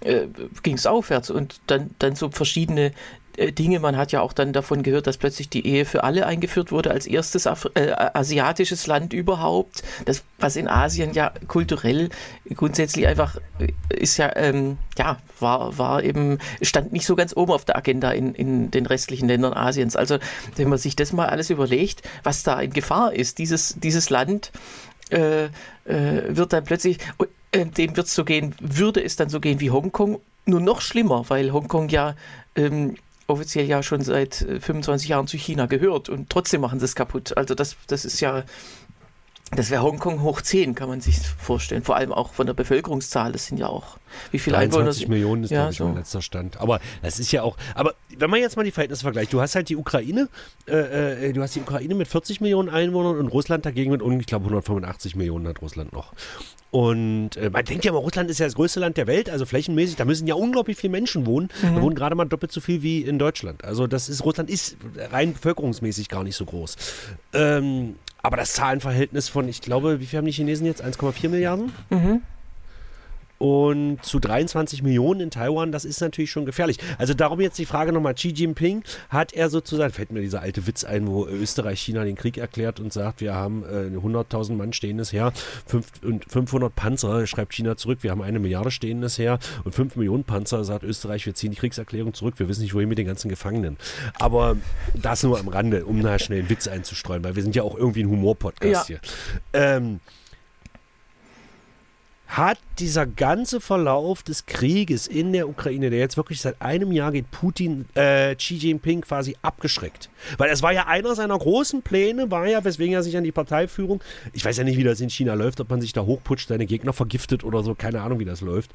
äh, 0.00 0.26
ging 0.62 0.74
es 0.74 0.86
aufwärts 0.86 1.30
und 1.30 1.60
dann, 1.66 1.90
dann 1.98 2.14
so 2.14 2.30
verschiedene 2.30 2.92
äh, 3.38 3.52
Dinge. 3.52 3.80
Man 3.80 3.96
hat 3.96 4.12
ja 4.12 4.20
auch 4.20 4.32
dann 4.32 4.52
davon 4.52 4.82
gehört, 4.82 5.06
dass 5.06 5.16
plötzlich 5.16 5.48
die 5.48 5.66
Ehe 5.66 5.84
für 5.84 6.04
alle 6.04 6.26
eingeführt 6.26 6.72
wurde 6.72 6.90
als 6.90 7.06
erstes 7.06 7.46
Af 7.46 7.68
äh, 7.74 7.92
asiatisches 7.92 8.86
Land 8.86 9.12
überhaupt. 9.12 9.82
Das, 10.04 10.24
was 10.38 10.56
in 10.56 10.68
Asien 10.68 11.12
ja 11.14 11.32
kulturell 11.46 12.10
grundsätzlich 12.54 13.06
einfach 13.06 13.36
äh, 13.58 13.72
ist 13.94 14.16
ja, 14.16 14.34
ähm, 14.36 14.78
ja, 14.98 15.18
war, 15.38 15.78
war 15.78 16.02
eben, 16.02 16.38
stand 16.62 16.92
nicht 16.92 17.06
so 17.06 17.14
ganz 17.16 17.36
oben 17.36 17.52
auf 17.52 17.64
der 17.64 17.76
Agenda 17.76 18.10
in, 18.10 18.34
in 18.34 18.70
den 18.70 18.86
restlichen 18.86 19.28
Ländern 19.28 19.52
Asiens. 19.52 19.96
Also, 19.96 20.18
wenn 20.56 20.68
man 20.68 20.78
sich 20.78 20.96
das 20.96 21.12
mal 21.12 21.26
alles 21.26 21.50
überlegt, 21.50 22.02
was 22.24 22.42
da 22.42 22.60
in 22.60 22.72
Gefahr 22.72 23.12
ist, 23.12 23.38
dieses, 23.38 23.76
dieses 23.78 24.10
Land 24.10 24.50
äh, 25.10 25.44
äh, 25.44 25.50
wird 26.28 26.52
dann 26.52 26.64
plötzlich, 26.64 26.98
äh, 27.52 27.66
dem 27.66 27.96
wird 27.96 28.06
es 28.06 28.14
so 28.14 28.24
gehen, 28.24 28.54
würde 28.60 29.02
es 29.02 29.16
dann 29.16 29.28
so 29.28 29.40
gehen 29.40 29.60
wie 29.60 29.70
Hongkong, 29.70 30.20
nur 30.46 30.60
noch 30.60 30.80
schlimmer, 30.80 31.24
weil 31.28 31.52
Hongkong 31.52 31.88
ja 31.88 32.14
ähm, 32.56 32.96
offiziell 33.26 33.66
ja 33.66 33.82
schon 33.82 34.00
seit 34.00 34.34
25 34.34 35.06
äh, 35.06 35.10
Jahren 35.10 35.26
zu 35.26 35.36
China 35.36 35.66
gehört 35.66 36.08
und 36.08 36.30
trotzdem 36.30 36.62
machen 36.62 36.78
sie 36.78 36.86
es 36.86 36.94
kaputt. 36.94 37.36
Also 37.36 37.54
das, 37.54 37.76
das 37.86 38.04
ist 38.04 38.20
ja 38.20 38.44
das 39.56 39.70
wäre 39.70 39.82
Hongkong 39.82 40.22
hoch 40.22 40.42
10, 40.42 40.74
kann 40.74 40.88
man 40.88 41.00
sich 41.00 41.18
vorstellen. 41.20 41.82
Vor 41.82 41.96
allem 41.96 42.12
auch 42.12 42.32
von 42.32 42.46
der 42.46 42.54
Bevölkerungszahl. 42.54 43.32
Das 43.32 43.46
sind 43.46 43.58
ja 43.58 43.68
auch, 43.68 43.98
wie 44.30 44.38
viele 44.38 44.56
23 44.56 45.04
Einwohner? 45.04 45.14
Millionen 45.14 45.44
ist, 45.44 45.50
ja, 45.50 45.60
glaube 45.60 45.72
ich, 45.72 45.78
so. 45.78 45.84
mein 45.86 45.96
letzter 45.96 46.20
Stand. 46.20 46.60
Aber 46.60 46.80
das 47.02 47.18
ist 47.18 47.32
ja 47.32 47.42
auch, 47.42 47.56
aber 47.74 47.94
wenn 48.16 48.28
man 48.28 48.40
jetzt 48.40 48.56
mal 48.56 48.64
die 48.64 48.70
Verhältnisse 48.70 49.02
vergleicht, 49.02 49.32
du 49.32 49.40
hast 49.40 49.54
halt 49.54 49.68
die 49.70 49.76
Ukraine, 49.76 50.28
äh, 50.66 51.28
äh 51.28 51.32
du 51.32 51.42
hast 51.42 51.54
die 51.54 51.60
Ukraine 51.60 51.94
mit 51.94 52.08
40 52.08 52.40
Millionen 52.40 52.68
Einwohnern 52.68 53.16
und 53.18 53.28
Russland 53.28 53.64
dagegen 53.64 53.90
mit, 53.90 54.02
ich 54.20 54.26
glaube, 54.26 54.44
185 54.44 55.16
Millionen 55.16 55.48
hat 55.48 55.62
Russland 55.62 55.92
noch. 55.92 56.12
Und 56.70 57.36
äh, 57.36 57.48
man 57.48 57.64
denkt 57.64 57.86
ja 57.86 57.92
mal, 57.92 57.98
Russland 57.98 58.28
ist 58.28 58.40
ja 58.40 58.46
das 58.46 58.54
größte 58.54 58.80
Land 58.80 58.98
der 58.98 59.06
Welt, 59.06 59.30
also 59.30 59.46
flächenmäßig, 59.46 59.96
da 59.96 60.04
müssen 60.04 60.26
ja 60.26 60.34
unglaublich 60.34 60.76
viele 60.76 60.90
Menschen 60.90 61.24
wohnen. 61.24 61.48
Mhm. 61.62 61.74
Da 61.76 61.82
wohnen 61.82 61.96
gerade 61.96 62.14
mal 62.14 62.26
doppelt 62.26 62.52
so 62.52 62.60
viel 62.60 62.82
wie 62.82 63.00
in 63.00 63.18
Deutschland. 63.18 63.64
Also 63.64 63.86
das 63.86 64.10
ist, 64.10 64.24
Russland 64.24 64.50
ist 64.50 64.76
rein 65.10 65.32
bevölkerungsmäßig 65.32 66.10
gar 66.10 66.24
nicht 66.24 66.36
so 66.36 66.44
groß. 66.44 66.76
Ähm, 67.32 67.94
aber 68.22 68.36
das 68.36 68.52
Zahlenverhältnis 68.54 69.28
von, 69.28 69.48
ich 69.48 69.60
glaube, 69.60 70.00
wie 70.00 70.06
viel 70.06 70.18
haben 70.18 70.26
die 70.26 70.32
Chinesen 70.32 70.66
jetzt? 70.66 70.84
1,4 70.84 71.28
Milliarden? 71.28 71.72
Mhm. 71.90 72.22
Und 73.38 74.02
zu 74.02 74.18
23 74.18 74.82
Millionen 74.82 75.20
in 75.20 75.30
Taiwan, 75.30 75.70
das 75.70 75.84
ist 75.84 76.00
natürlich 76.00 76.30
schon 76.30 76.44
gefährlich. 76.44 76.78
Also 76.98 77.14
darum 77.14 77.40
jetzt 77.40 77.58
die 77.58 77.66
Frage 77.66 77.92
nochmal, 77.92 78.14
Xi 78.14 78.28
Jinping, 78.28 78.82
hat 79.08 79.32
er 79.32 79.48
sozusagen, 79.48 79.92
fällt 79.92 80.12
mir 80.12 80.20
dieser 80.20 80.40
alte 80.40 80.66
Witz 80.66 80.84
ein, 80.84 81.06
wo 81.06 81.26
Österreich 81.26 81.80
China 81.80 82.04
den 82.04 82.16
Krieg 82.16 82.36
erklärt 82.36 82.80
und 82.80 82.92
sagt, 82.92 83.20
wir 83.20 83.34
haben 83.34 83.64
äh, 83.64 83.96
100.000 83.96 84.54
Mann 84.54 84.72
stehendes 84.72 85.12
Heer 85.12 85.32
und 86.02 86.24
500 86.28 86.74
Panzer, 86.74 87.26
schreibt 87.26 87.54
China 87.54 87.76
zurück, 87.76 87.98
wir 88.02 88.10
haben 88.10 88.22
eine 88.22 88.40
Milliarde 88.40 88.70
stehendes 88.70 89.18
Heer 89.18 89.38
und 89.64 89.74
5 89.74 89.96
Millionen 89.96 90.24
Panzer, 90.24 90.64
sagt 90.64 90.82
Österreich, 90.82 91.24
wir 91.26 91.34
ziehen 91.34 91.52
die 91.52 91.58
Kriegserklärung 91.58 92.14
zurück, 92.14 92.34
wir 92.38 92.48
wissen 92.48 92.62
nicht, 92.62 92.74
wohin 92.74 92.88
mit 92.88 92.98
den 92.98 93.06
ganzen 93.06 93.28
Gefangenen. 93.28 93.76
Aber 94.18 94.56
das 94.94 95.22
nur 95.22 95.38
am 95.38 95.48
Rande, 95.48 95.84
um 95.84 96.00
nachher 96.00 96.18
schnell 96.18 96.40
einen 96.40 96.50
Witz 96.50 96.66
einzustreuen, 96.66 97.22
weil 97.22 97.36
wir 97.36 97.42
sind 97.42 97.54
ja 97.54 97.62
auch 97.62 97.76
irgendwie 97.76 98.02
ein 98.02 98.10
Humor-Podcast 98.10 98.88
ja. 98.88 98.98
hier. 98.98 99.00
Ähm, 99.52 100.00
hat 102.28 102.58
dieser 102.78 103.06
ganze 103.06 103.58
Verlauf 103.58 104.22
des 104.22 104.44
Krieges 104.44 105.06
in 105.06 105.32
der 105.32 105.48
Ukraine, 105.48 105.88
der 105.88 105.98
jetzt 105.98 106.18
wirklich 106.18 106.42
seit 106.42 106.60
einem 106.60 106.92
Jahr 106.92 107.10
geht, 107.10 107.30
Putin, 107.30 107.86
äh, 107.94 108.34
Xi 108.34 108.54
Jinping 108.56 109.00
quasi 109.00 109.34
abgeschreckt. 109.40 110.10
Weil 110.36 110.50
es 110.50 110.62
war 110.62 110.72
ja 110.72 110.86
einer 110.86 111.14
seiner 111.14 111.38
großen 111.38 111.80
Pläne, 111.80 112.30
war 112.30 112.46
ja, 112.46 112.62
weswegen 112.62 112.92
er 112.92 113.02
sich 113.02 113.16
an 113.16 113.24
die 113.24 113.32
Parteiführung, 113.32 114.02
ich 114.34 114.44
weiß 114.44 114.58
ja 114.58 114.64
nicht, 114.64 114.76
wie 114.76 114.84
das 114.84 115.00
in 115.00 115.08
China 115.08 115.34
läuft, 115.34 115.60
ob 115.60 115.70
man 115.70 115.80
sich 115.80 115.94
da 115.94 116.02
hochputscht, 116.02 116.48
seine 116.48 116.66
Gegner 116.66 116.92
vergiftet 116.92 117.44
oder 117.44 117.62
so, 117.62 117.74
keine 117.74 118.02
Ahnung, 118.02 118.18
wie 118.18 118.26
das 118.26 118.42
läuft. 118.42 118.72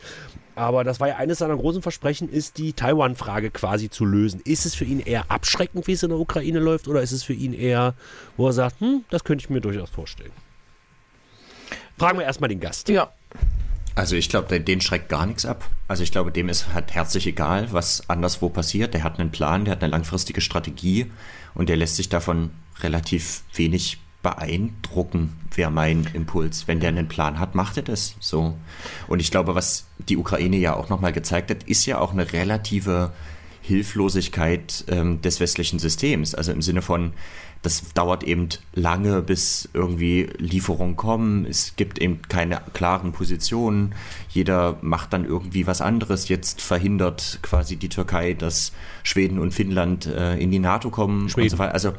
Aber 0.56 0.84
das 0.84 1.00
war 1.00 1.08
ja 1.08 1.18
eines 1.18 1.38
seiner 1.38 1.56
großen 1.56 1.84
Versprechen, 1.84 2.30
ist 2.30 2.58
die 2.58 2.74
Taiwan-Frage 2.74 3.52
quasi 3.52 3.90
zu 3.90 4.04
lösen. 4.04 4.42
Ist 4.44 4.66
es 4.66 4.74
für 4.74 4.86
ihn 4.86 5.00
eher 5.00 5.30
abschreckend, 5.30 5.86
wie 5.88 5.94
es 5.94 6.04
in 6.04 6.10
der 6.10 6.20
Ukraine 6.20 6.60
läuft, 6.60 6.88
oder 6.88 7.02
ist 7.02 7.12
es 7.12 7.24
für 7.24 7.34
ihn 7.34 7.54
eher, 7.54 7.94
wo 8.36 8.48
er 8.48 8.54
sagt, 8.54 8.82
hm, 8.82 9.04
das 9.12 9.24
könnte 9.24 9.44
ich 9.44 9.50
mir 9.52 9.62
durchaus 9.62 9.92
vorstellen? 9.92 10.32
Fragen 12.04 12.20
wir 12.20 12.26
erstmal 12.26 12.50
den 12.50 12.60
Gast. 12.60 12.90
Ja, 12.90 13.14
also 13.96 14.18
ich 14.18 14.28
glaube, 14.28 14.60
den 14.60 14.82
schreckt 14.82 15.08
gar 15.08 15.26
nichts 15.26 15.46
ab. 15.46 15.70
Also 15.88 16.04
ich 16.04 16.12
glaube, 16.12 16.34
dem 16.34 16.50
ist 16.50 16.74
halt 16.74 16.94
herzlich 16.94 17.28
egal, 17.28 17.72
was 17.72 18.10
anderswo 18.10 18.50
passiert. 18.50 18.94
Der 18.94 19.04
hat 19.04 19.20
einen 19.22 19.32
Plan, 19.32 19.64
der 19.64 19.72
hat 19.74 19.84
eine 19.84 19.92
langfristige 19.92 20.42
Strategie 20.42 21.10
und 21.54 21.70
der 21.70 21.78
lässt 21.78 21.96
sich 21.96 22.10
davon 22.10 22.52
relativ 22.82 23.44
wenig 23.54 24.00
beeindrucken, 24.22 25.38
wäre 25.56 25.72
mein 25.72 26.06
Impuls. 26.14 26.68
Wenn 26.68 26.82
der 26.82 26.90
einen 26.90 27.08
Plan 27.08 27.40
hat, 27.40 27.56
macht 27.56 27.78
er 27.78 27.84
das 27.84 28.16
so. 28.20 28.58
Und 29.08 29.22
ich 29.22 29.32
glaube, 29.32 29.56
was 29.56 29.86
die 29.98 30.18
Ukraine 30.18 30.58
ja 30.58 30.76
auch 30.76 30.90
nochmal 30.90 31.14
gezeigt 31.14 31.52
hat, 31.52 31.64
ist 31.64 31.86
ja 31.86 32.00
auch 32.00 32.12
eine 32.12 32.34
relative 32.34 33.14
Hilflosigkeit 33.62 34.84
ähm, 34.90 35.22
des 35.22 35.40
westlichen 35.40 35.80
Systems. 35.80 36.36
Also 36.36 36.52
im 36.52 36.62
Sinne 36.62 36.82
von, 36.82 37.14
das 37.64 37.94
dauert 37.94 38.24
eben 38.24 38.50
lange, 38.74 39.22
bis 39.22 39.70
irgendwie 39.74 40.30
Lieferungen 40.38 40.98
kommen. 40.98 41.46
Es 41.46 41.76
gibt 41.78 41.98
eben 41.98 42.22
keine 42.28 42.62
klaren 42.74 43.14
Positionen. 43.14 43.96
Jeder 44.30 44.78
macht 44.82 45.14
dann 45.14 45.26
irgendwie 45.26 45.66
was 45.66 45.80
anderes. 45.82 46.28
Jetzt 46.28 46.62
verhindert 46.62 47.40
quasi 47.42 47.78
die 47.78 47.88
Türkei, 47.90 48.34
dass 48.34 48.74
Schweden 49.02 49.40
und 49.40 49.54
Finnland 49.54 50.06
äh, 50.06 50.36
in 50.38 50.52
die 50.52 50.60
NATO 50.60 50.90
kommen. 50.90 51.30
Schweden. 51.30 51.56
So 51.56 51.64
also 51.64 51.94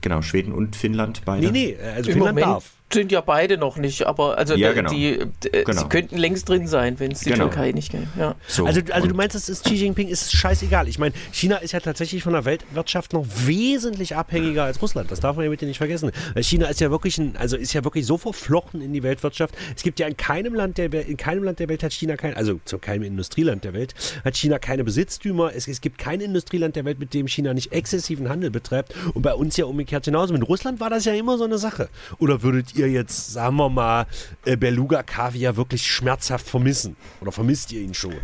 genau, 0.00 0.22
Schweden 0.22 0.52
und 0.52 0.76
Finnland 0.76 1.22
beide. 1.24 1.50
Nee, 1.50 1.74
nee, 1.74 1.76
also 1.76 2.10
Im 2.10 2.14
Finnland 2.14 2.36
Moment 2.36 2.46
darf 2.46 2.77
sind 2.92 3.12
ja 3.12 3.20
beide 3.20 3.58
noch 3.58 3.76
nicht, 3.76 4.06
aber 4.06 4.38
also 4.38 4.54
ja, 4.54 4.72
genau. 4.72 4.90
die, 4.90 5.18
äh, 5.18 5.64
genau. 5.64 5.82
sie 5.82 5.88
könnten 5.88 6.16
längst 6.16 6.48
drin 6.48 6.66
sein, 6.66 6.98
wenn 6.98 7.12
es 7.12 7.20
die 7.20 7.30
genau. 7.30 7.44
Türkei 7.44 7.72
nicht 7.72 7.92
geht. 7.92 8.06
Ja. 8.18 8.34
So, 8.46 8.66
also, 8.66 8.80
also 8.90 9.08
du 9.08 9.14
meinst, 9.14 9.36
es 9.36 9.48
ist 9.48 9.64
Xi 9.64 9.74
Jinping 9.74 10.08
ist 10.08 10.32
scheißegal. 10.32 10.88
Ich 10.88 10.98
meine, 10.98 11.14
China 11.32 11.56
ist 11.56 11.72
ja 11.72 11.80
tatsächlich 11.80 12.22
von 12.22 12.32
der 12.32 12.44
Weltwirtschaft 12.44 13.12
noch 13.12 13.26
wesentlich 13.44 14.16
abhängiger 14.16 14.64
als 14.64 14.80
Russland. 14.80 15.10
Das 15.10 15.20
darf 15.20 15.36
man 15.36 15.44
ja 15.44 15.50
bitte 15.50 15.66
nicht 15.66 15.78
vergessen. 15.78 16.12
China 16.40 16.66
ist 16.68 16.80
ja 16.80 16.90
wirklich 16.90 17.18
ein, 17.18 17.36
also 17.36 17.56
ist 17.56 17.72
ja 17.72 17.84
wirklich 17.84 18.06
so 18.06 18.16
verflochten 18.16 18.80
in 18.80 18.92
die 18.92 19.02
Weltwirtschaft. 19.02 19.54
Es 19.76 19.82
gibt 19.82 20.00
ja 20.00 20.06
in 20.06 20.16
keinem 20.16 20.54
Land 20.54 20.78
der 20.78 20.88
in 21.06 21.16
keinem 21.16 21.44
Land 21.44 21.58
der 21.58 21.68
Welt 21.68 21.82
hat 21.82 21.92
China 21.92 22.16
kein, 22.16 22.34
also 22.34 22.60
zu 22.64 22.78
keinem 22.78 23.02
Industrieland 23.02 23.64
der 23.64 23.74
Welt 23.74 23.94
hat 24.24 24.36
China 24.36 24.58
keine 24.58 24.84
Besitztümer. 24.84 25.52
Es, 25.54 25.68
es 25.68 25.80
gibt 25.80 25.98
kein 25.98 26.20
Industrieland 26.20 26.76
der 26.76 26.84
Welt, 26.84 26.98
mit 26.98 27.14
dem 27.14 27.28
China 27.28 27.54
nicht 27.54 27.72
exzessiven 27.72 28.28
Handel 28.28 28.50
betreibt. 28.50 28.94
Und 29.14 29.22
bei 29.22 29.34
uns 29.34 29.56
ja 29.56 29.66
umgekehrt 29.66 30.04
genauso. 30.04 30.32
Mit 30.32 30.48
Russland 30.48 30.80
war 30.80 30.90
das 30.90 31.04
ja 31.04 31.12
immer 31.14 31.38
so 31.38 31.44
eine 31.44 31.58
Sache. 31.58 31.88
Oder 32.18 32.42
würdet 32.42 32.74
ihr 32.74 32.77
jetzt 32.86 33.32
sagen 33.32 33.56
wir 33.56 33.68
mal, 33.68 34.06
äh, 34.44 34.56
Beluga 34.56 35.02
Kaviar 35.02 35.56
wirklich 35.56 35.86
schmerzhaft 35.86 36.48
vermissen? 36.48 36.96
Oder 37.20 37.32
vermisst 37.32 37.72
ihr 37.72 37.80
ihn 37.80 37.94
schon? 37.94 38.14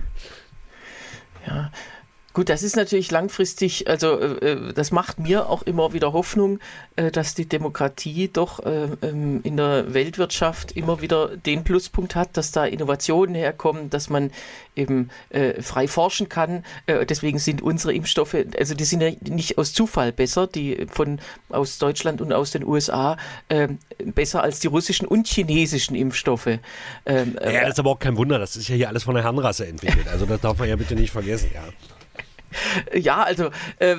Ja, 1.46 1.70
Gut, 2.34 2.48
das 2.48 2.64
ist 2.64 2.74
natürlich 2.74 3.12
langfristig, 3.12 3.88
also 3.88 4.18
äh, 4.18 4.50
äh, 4.50 4.72
das 4.72 4.90
macht 4.90 5.20
mir 5.20 5.48
auch 5.48 5.62
immer 5.62 5.92
wieder 5.92 6.12
Hoffnung, 6.12 6.58
äh, 6.96 7.12
dass 7.12 7.34
die 7.34 7.46
Demokratie 7.46 8.26
doch 8.26 8.58
äh, 8.66 8.88
ähm, 9.02 9.40
in 9.44 9.56
der 9.56 9.94
Weltwirtschaft 9.94 10.72
immer 10.72 11.00
wieder 11.00 11.36
den 11.36 11.62
Pluspunkt 11.62 12.16
hat, 12.16 12.36
dass 12.36 12.50
da 12.50 12.64
Innovationen 12.64 13.36
herkommen, 13.36 13.88
dass 13.88 14.10
man 14.10 14.32
eben 14.74 15.10
äh, 15.30 15.62
frei 15.62 15.86
forschen 15.86 16.28
kann. 16.28 16.64
Äh, 16.86 17.06
deswegen 17.06 17.38
sind 17.38 17.62
unsere 17.62 17.94
Impfstoffe, 17.94 18.36
also 18.58 18.74
die 18.74 18.84
sind 18.84 19.00
ja 19.00 19.10
nicht 19.28 19.56
aus 19.56 19.72
Zufall 19.72 20.10
besser, 20.10 20.48
die 20.48 20.88
von 20.90 21.20
aus 21.50 21.78
Deutschland 21.78 22.20
und 22.20 22.32
aus 22.32 22.50
den 22.50 22.64
USA 22.64 23.16
besser 23.98 24.42
als 24.42 24.58
die 24.58 24.66
russischen 24.66 25.06
und 25.06 25.28
chinesischen 25.28 25.94
Impfstoffe. 25.94 26.58
Ähm, 27.06 27.38
ja, 27.40 27.60
das 27.60 27.70
ist 27.70 27.78
aber 27.78 27.90
auch 27.90 27.98
kein 28.00 28.16
Wunder, 28.16 28.40
das 28.40 28.56
ist 28.56 28.66
ja 28.66 28.74
hier 28.74 28.88
alles 28.88 29.04
von 29.04 29.14
der 29.14 29.22
Herrenrasse 29.22 29.68
entwickelt. 29.68 30.08
Also 30.08 30.26
das 30.26 30.40
darf 30.40 30.58
man 30.58 30.68
ja 30.68 30.74
bitte 30.74 30.96
nicht 30.96 31.12
vergessen, 31.12 31.50
ja. 31.54 31.62
Ja, 32.94 33.22
also 33.22 33.50
äh, 33.78 33.96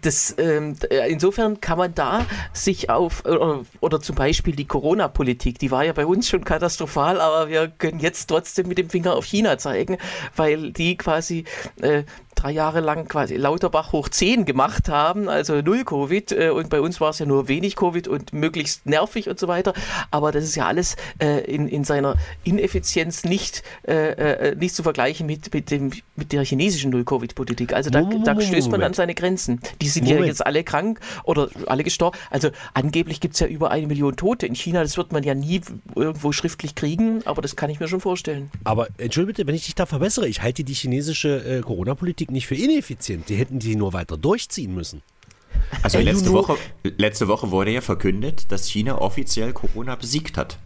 das, 0.00 0.32
äh, 0.32 0.72
insofern 1.08 1.60
kann 1.60 1.78
man 1.78 1.94
da 1.94 2.26
sich 2.52 2.90
auf, 2.90 3.24
oder, 3.24 3.64
oder 3.80 4.00
zum 4.00 4.16
Beispiel 4.16 4.54
die 4.56 4.66
Corona-Politik, 4.66 5.58
die 5.58 5.70
war 5.70 5.84
ja 5.84 5.92
bei 5.92 6.06
uns 6.06 6.28
schon 6.28 6.44
katastrophal, 6.44 7.20
aber 7.20 7.48
wir 7.48 7.68
können 7.68 8.00
jetzt 8.00 8.26
trotzdem 8.26 8.68
mit 8.68 8.78
dem 8.78 8.90
Finger 8.90 9.14
auf 9.14 9.24
China 9.24 9.58
zeigen, 9.58 9.98
weil 10.34 10.72
die 10.72 10.96
quasi 10.96 11.44
äh, 11.80 12.04
drei 12.36 12.52
Jahre 12.52 12.80
lang 12.80 13.08
quasi 13.08 13.36
Lauterbach 13.36 13.92
hoch 13.92 14.08
10 14.08 14.44
gemacht 14.44 14.88
haben, 14.88 15.28
also 15.28 15.60
null 15.60 15.84
Covid. 15.84 16.32
Äh, 16.32 16.50
und 16.50 16.70
bei 16.70 16.80
uns 16.80 17.00
war 17.00 17.10
es 17.10 17.18
ja 17.18 17.26
nur 17.26 17.48
wenig 17.48 17.76
Covid 17.76 18.08
und 18.08 18.32
möglichst 18.32 18.86
nervig 18.86 19.28
und 19.28 19.38
so 19.38 19.48
weiter. 19.48 19.74
Aber 20.10 20.32
das 20.32 20.44
ist 20.44 20.56
ja 20.56 20.66
alles 20.66 20.96
äh, 21.18 21.44
in, 21.44 21.68
in 21.68 21.84
seiner 21.84 22.16
Ineffizienz 22.44 23.24
nicht, 23.24 23.62
äh, 23.86 24.52
äh 24.52 24.56
nicht 24.56 24.74
zu 24.74 24.82
vergleichen 24.82 25.26
mit, 25.26 25.52
mit, 25.52 25.70
dem, 25.70 25.90
mit 26.16 26.32
der 26.32 26.44
chinesischen 26.44 26.90
Null-Covid-Politik. 26.90 27.72
Also 27.72 27.90
da, 27.90 28.02
da 28.02 28.40
stößt 28.40 28.70
man 28.70 28.82
an 28.82 28.94
seine 28.94 29.14
Grenzen. 29.14 29.60
Die 29.80 29.88
sind 29.88 30.04
Moment. 30.04 30.20
ja 30.20 30.26
jetzt 30.26 30.46
alle 30.46 30.64
krank 30.64 31.00
oder 31.24 31.48
alle 31.66 31.84
gestorben. 31.84 32.16
Also 32.30 32.50
angeblich 32.74 33.20
gibt 33.20 33.34
es 33.34 33.40
ja 33.40 33.46
über 33.46 33.70
eine 33.70 33.86
Million 33.86 34.16
Tote 34.16 34.46
in 34.46 34.54
China. 34.54 34.82
Das 34.82 34.96
wird 34.96 35.12
man 35.12 35.22
ja 35.22 35.34
nie 35.34 35.60
irgendwo 35.94 36.32
schriftlich 36.32 36.74
kriegen, 36.74 37.22
aber 37.26 37.42
das 37.42 37.54
kann 37.54 37.70
ich 37.70 37.80
mir 37.80 37.88
schon 37.88 38.00
vorstellen. 38.00 38.50
Aber 38.64 38.88
entschuldige 38.98 39.26
bitte, 39.26 39.46
wenn 39.46 39.54
ich 39.54 39.66
dich 39.66 39.74
da 39.74 39.86
verbessere, 39.86 40.28
ich 40.28 40.42
halte 40.42 40.64
die 40.64 40.72
chinesische 40.72 41.58
äh, 41.58 41.60
Corona-Politik 41.60 42.25
Politik 42.26 42.30
nicht 42.30 42.46
für 42.46 42.54
ineffizient. 42.54 43.28
Die 43.28 43.36
hätten 43.36 43.58
die 43.58 43.76
nur 43.76 43.92
weiter 43.92 44.16
durchziehen 44.16 44.74
müssen. 44.74 45.02
Also 45.82 45.98
letzte 45.98 46.32
Woche, 46.32 46.56
letzte 46.82 47.28
Woche 47.28 47.50
wurde 47.50 47.70
ja 47.70 47.80
verkündet, 47.80 48.46
dass 48.50 48.68
China 48.68 48.98
offiziell 49.00 49.52
Corona 49.52 49.94
besiegt 49.94 50.36
hat. 50.36 50.58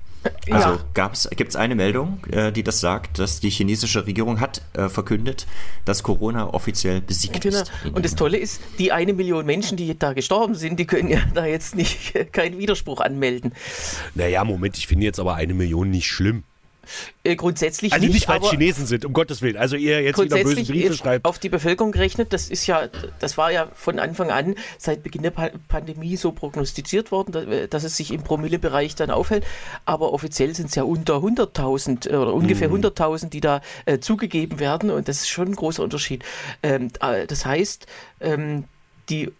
Also 0.51 0.79
ja. 0.95 1.09
gibt 1.31 1.49
es 1.49 1.57
eine 1.57 1.75
Meldung, 1.75 2.19
äh, 2.31 2.53
die 2.53 2.63
das 2.63 2.81
sagt, 2.81 3.19
dass 3.19 3.41
die 3.41 3.49
chinesische 3.49 4.07
Regierung 4.07 4.39
hat 4.39 4.61
äh, 4.75 4.91
verkündet, 4.91 5.47
dass 5.87 6.03
Corona 6.03 6.53
offiziell 6.53 7.01
besiegt 7.01 7.41
genau. 7.41 7.63
ist. 7.63 7.73
Und 7.91 8.05
das 8.05 8.17
Tolle 8.17 8.37
ist, 8.37 8.61
die 8.79 8.93
eine 8.93 9.15
Million 9.15 9.47
Menschen, 9.47 9.79
die 9.79 9.99
da 9.99 10.13
gestorben 10.13 10.55
sind, 10.55 10.79
die 10.79 10.87
können 10.87 11.09
ja 11.09 11.21
da 11.35 11.47
jetzt 11.47 11.75
nicht 11.75 12.33
keinen 12.33 12.59
Widerspruch 12.59 13.01
anmelden. 13.01 13.53
Naja, 14.15 14.45
Moment, 14.45 14.77
ich 14.77 14.87
finde 14.87 15.07
jetzt 15.07 15.21
aber 15.21 15.37
eine 15.37 15.55
Million 15.55 15.89
nicht 15.89 16.09
schlimm. 16.09 16.45
Äh, 17.23 17.37
grundsätzlich 17.37 17.93
also 17.93 18.05
nicht. 18.05 18.15
nicht, 18.15 18.29
weil 18.29 18.41
es 18.41 18.51
Chinesen 18.51 18.87
sind, 18.87 19.05
um 19.05 19.13
Gottes 19.13 19.43
Willen. 19.43 19.57
Also 19.57 19.77
ihr 19.77 20.01
jetzt 20.03 20.21
wieder 20.21 20.43
böse 20.43 20.65
Briefe 20.65 20.95
schreibt. 20.95 21.25
Auf 21.25 21.39
die 21.39 21.49
Bevölkerung 21.49 21.93
gerechnet, 21.93 22.33
das 22.33 22.49
ist 22.49 22.67
ja, 22.67 22.89
das 23.19 23.37
war 23.37 23.51
ja 23.51 23.69
von 23.75 23.99
Anfang 23.99 24.31
an 24.31 24.55
seit 24.79 25.03
Beginn 25.03 25.23
der 25.23 25.31
pa 25.31 25.51
Pandemie 25.69 26.17
so 26.17 26.33
prognostiziert 26.33 27.13
worden, 27.13 27.33
dass, 27.33 27.47
äh, 27.47 27.69
dass, 27.69 27.85
es 27.85 27.97
sich 27.97 28.13
im 28.13 28.23
Promillebereich 28.23 28.95
dann 28.95 29.11
aufhält. 29.11 29.45
Aber 29.85 30.13
offiziell 30.13 30.55
sind 30.55 30.71
es 30.71 30.75
ja 30.75 30.83
unter 30.83 31.17
100.000 31.17 32.11
äh, 32.11 32.17
oder 32.17 32.35
ungefähr 32.35 32.69
mhm. 32.69 32.77
100.000, 32.77 33.29
die 33.29 33.41
da 33.41 33.61
äh, 33.85 33.99
zugegeben 33.99 34.59
werden. 34.59 34.91
Und 34.91 35.09
das 35.09 35.21
ist 35.21 35.29
schon 35.29 35.49
ein 35.49 35.57
großer 35.57 35.83
Unterschied. 35.83 36.25
Ähm, 36.63 36.91
äh, 37.01 37.27
das 37.27 37.45
heißt, 37.45 37.87
ähm, 38.21 38.65
die 39.09 39.31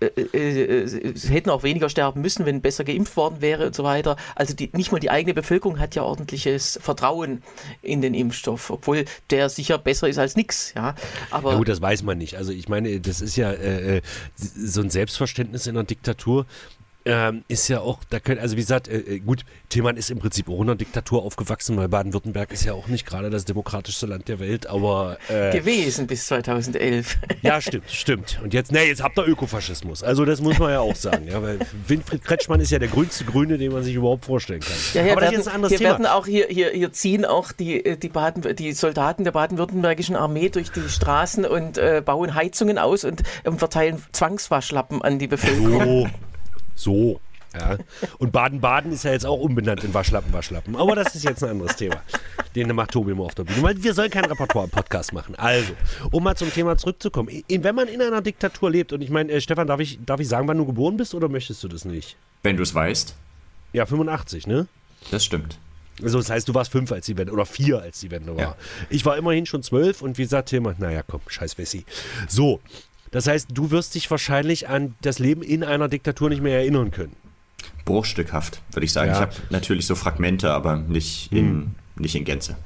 äh, 0.00 0.06
äh, 0.06 0.82
äh, 0.82 0.86
sie 0.86 1.32
hätten 1.32 1.48
auch 1.48 1.62
weniger 1.62 1.88
sterben 1.88 2.20
müssen, 2.20 2.44
wenn 2.44 2.60
besser 2.60 2.84
geimpft 2.84 3.16
worden 3.16 3.40
wäre 3.40 3.66
und 3.66 3.74
so 3.74 3.82
weiter. 3.82 4.16
Also 4.34 4.54
die, 4.54 4.70
nicht 4.74 4.92
mal 4.92 4.98
die 4.98 5.10
eigene 5.10 5.32
Bevölkerung 5.32 5.78
hat 5.78 5.94
ja 5.94 6.02
ordentliches 6.02 6.78
Vertrauen 6.82 7.42
in 7.80 8.02
den 8.02 8.12
Impfstoff, 8.12 8.70
obwohl 8.70 9.06
der 9.30 9.48
sicher 9.48 9.78
besser 9.78 10.08
ist 10.08 10.18
als 10.18 10.36
nichts. 10.36 10.74
Ja, 10.76 10.94
aber 11.30 11.52
ja 11.52 11.58
gut, 11.58 11.68
das 11.68 11.80
weiß 11.80 12.02
man 12.02 12.18
nicht. 12.18 12.36
Also 12.36 12.52
ich 12.52 12.68
meine, 12.68 13.00
das 13.00 13.22
ist 13.22 13.36
ja 13.36 13.52
äh, 13.52 14.02
so 14.36 14.82
ein 14.82 14.90
Selbstverständnis 14.90 15.66
in 15.66 15.76
einer 15.76 15.84
Diktatur 15.84 16.46
ähm, 17.06 17.44
ist 17.46 17.68
ja 17.68 17.80
auch, 17.80 18.00
da 18.10 18.18
können, 18.18 18.40
also 18.40 18.56
wie 18.56 18.60
gesagt, 18.60 18.88
äh, 18.88 18.98
äh, 18.98 19.18
gut, 19.20 19.44
Tillmann 19.68 19.96
ist 19.96 20.10
im 20.10 20.18
Prinzip 20.18 20.48
auch 20.48 20.56
in 20.56 20.62
einer 20.62 20.74
Diktatur 20.74 21.22
aufgewachsen, 21.22 21.76
weil 21.76 21.88
Baden-Württemberg 21.88 22.52
ist 22.52 22.64
ja 22.64 22.72
auch 22.72 22.88
nicht 22.88 23.06
gerade 23.06 23.30
das 23.30 23.44
demokratischste 23.44 24.06
Land 24.06 24.28
der 24.28 24.40
Welt, 24.40 24.66
aber. 24.66 25.18
Äh, 25.28 25.56
Gewesen 25.56 26.08
bis 26.08 26.26
2011. 26.26 27.16
ja, 27.42 27.60
stimmt, 27.60 27.90
stimmt. 27.90 28.40
Und 28.42 28.52
jetzt, 28.54 28.72
ne, 28.72 28.82
jetzt 28.82 29.02
habt 29.02 29.16
ihr 29.18 29.26
Ökofaschismus. 29.26 30.02
Also 30.02 30.24
das 30.24 30.40
muss 30.40 30.58
man 30.58 30.72
ja 30.72 30.80
auch 30.80 30.96
sagen, 30.96 31.28
ja, 31.28 31.40
weil 31.40 31.60
Winfried 31.86 32.24
Kretschmann 32.24 32.60
ist 32.60 32.70
ja 32.70 32.80
der 32.80 32.88
grünste 32.88 33.24
Grüne, 33.24 33.56
den 33.56 33.72
man 33.72 33.84
sich 33.84 33.94
überhaupt 33.94 34.24
vorstellen 34.24 34.60
kann. 34.60 34.76
Ja, 34.94 35.12
aber 35.12 35.22
werden, 35.22 35.36
das 35.36 35.40
ist 35.42 35.48
ein 35.48 35.54
anderes 35.54 35.70
hier 35.70 35.78
Thema. 35.78 35.90
Werden 35.90 36.06
auch 36.06 36.26
hier, 36.26 36.46
hier, 36.48 36.70
hier 36.70 36.92
ziehen 36.92 37.24
auch 37.24 37.52
die, 37.52 37.84
äh, 37.84 37.96
die, 37.96 38.08
Baden, 38.08 38.56
die 38.56 38.72
Soldaten 38.72 39.22
der 39.22 39.30
baden-württembergischen 39.30 40.16
Armee 40.16 40.48
durch 40.48 40.72
die 40.72 40.88
Straßen 40.88 41.44
und 41.44 41.78
äh, 41.78 42.02
bauen 42.04 42.34
Heizungen 42.34 42.78
aus 42.78 43.04
und, 43.04 43.22
und 43.44 43.58
verteilen 43.58 44.02
Zwangswaschlappen 44.10 45.02
an 45.02 45.20
die 45.20 45.28
Bevölkerung. 45.28 46.06
Oh. 46.06 46.08
So. 46.76 47.20
Ja. 47.58 47.78
Und 48.18 48.32
Baden-Baden 48.32 48.92
ist 48.92 49.04
ja 49.04 49.12
jetzt 49.12 49.24
auch 49.24 49.40
umbenannt 49.40 49.82
in 49.82 49.94
Waschlappen, 49.94 50.32
Waschlappen. 50.32 50.76
Aber 50.76 50.94
das 50.94 51.14
ist 51.14 51.24
jetzt 51.24 51.42
ein 51.42 51.50
anderes 51.50 51.76
Thema. 51.76 52.02
Den 52.54 52.74
macht 52.74 52.90
Tobi 52.90 53.12
immer 53.12 53.24
auf 53.24 53.34
der 53.34 53.44
Bühne. 53.44 53.62
Weil 53.62 53.82
wir 53.82 53.94
sollen 53.94 54.10
kein 54.10 54.26
Repertoire-Podcast 54.26 55.12
machen. 55.12 55.34
Also, 55.36 55.72
um 56.10 56.22
mal 56.22 56.36
zum 56.36 56.52
Thema 56.52 56.76
zurückzukommen. 56.76 57.42
Wenn 57.48 57.74
man 57.74 57.88
in 57.88 58.02
einer 58.02 58.20
Diktatur 58.20 58.70
lebt, 58.70 58.92
und 58.92 59.00
ich 59.00 59.10
meine, 59.10 59.32
äh, 59.32 59.40
Stefan, 59.40 59.66
darf 59.66 59.80
ich, 59.80 59.98
darf 60.04 60.20
ich 60.20 60.28
sagen, 60.28 60.46
wann 60.48 60.58
du 60.58 60.66
geboren 60.66 60.96
bist 60.96 61.14
oder 61.14 61.28
möchtest 61.28 61.64
du 61.64 61.68
das 61.68 61.84
nicht? 61.84 62.16
Wenn 62.42 62.56
du 62.56 62.62
es 62.62 62.74
weißt. 62.74 63.14
Ja, 63.72 63.86
85, 63.86 64.46
ne? 64.46 64.66
Das 65.10 65.24
stimmt. 65.24 65.58
Also 66.02 66.18
das 66.18 66.28
heißt, 66.28 66.46
du 66.48 66.54
warst 66.54 66.72
fünf, 66.72 66.92
als 66.92 67.06
die 67.06 67.16
Wende, 67.16 67.32
oder 67.32 67.46
vier, 67.46 67.80
als 67.80 68.00
die 68.00 68.10
Wende 68.10 68.36
war. 68.36 68.42
Ja. 68.42 68.56
Ich 68.90 69.04
war 69.06 69.16
immerhin 69.16 69.46
schon 69.46 69.62
zwölf 69.62 70.02
und 70.02 70.18
wie 70.18 70.22
gesagt, 70.22 70.50
Thema, 70.50 70.74
naja, 70.78 71.02
komm, 71.06 71.22
scheiß 71.26 71.56
Wessi. 71.56 71.86
So, 72.28 72.60
das 73.16 73.26
heißt, 73.28 73.48
du 73.54 73.70
wirst 73.70 73.94
dich 73.94 74.10
wahrscheinlich 74.10 74.68
an 74.68 74.94
das 75.00 75.18
Leben 75.18 75.40
in 75.40 75.64
einer 75.64 75.88
Diktatur 75.88 76.28
nicht 76.28 76.42
mehr 76.42 76.58
erinnern 76.58 76.90
können. 76.90 77.16
Bruchstückhaft, 77.86 78.60
würde 78.72 78.84
ich 78.84 78.92
sagen. 78.92 79.08
Ja. 79.08 79.14
Ich 79.14 79.20
habe 79.22 79.32
natürlich 79.48 79.86
so 79.86 79.94
Fragmente, 79.94 80.52
aber 80.52 80.76
nicht 80.76 81.32
in, 81.32 81.46
hm. 81.46 81.74
nicht 81.94 82.14
in 82.14 82.26
Gänze. 82.26 82.58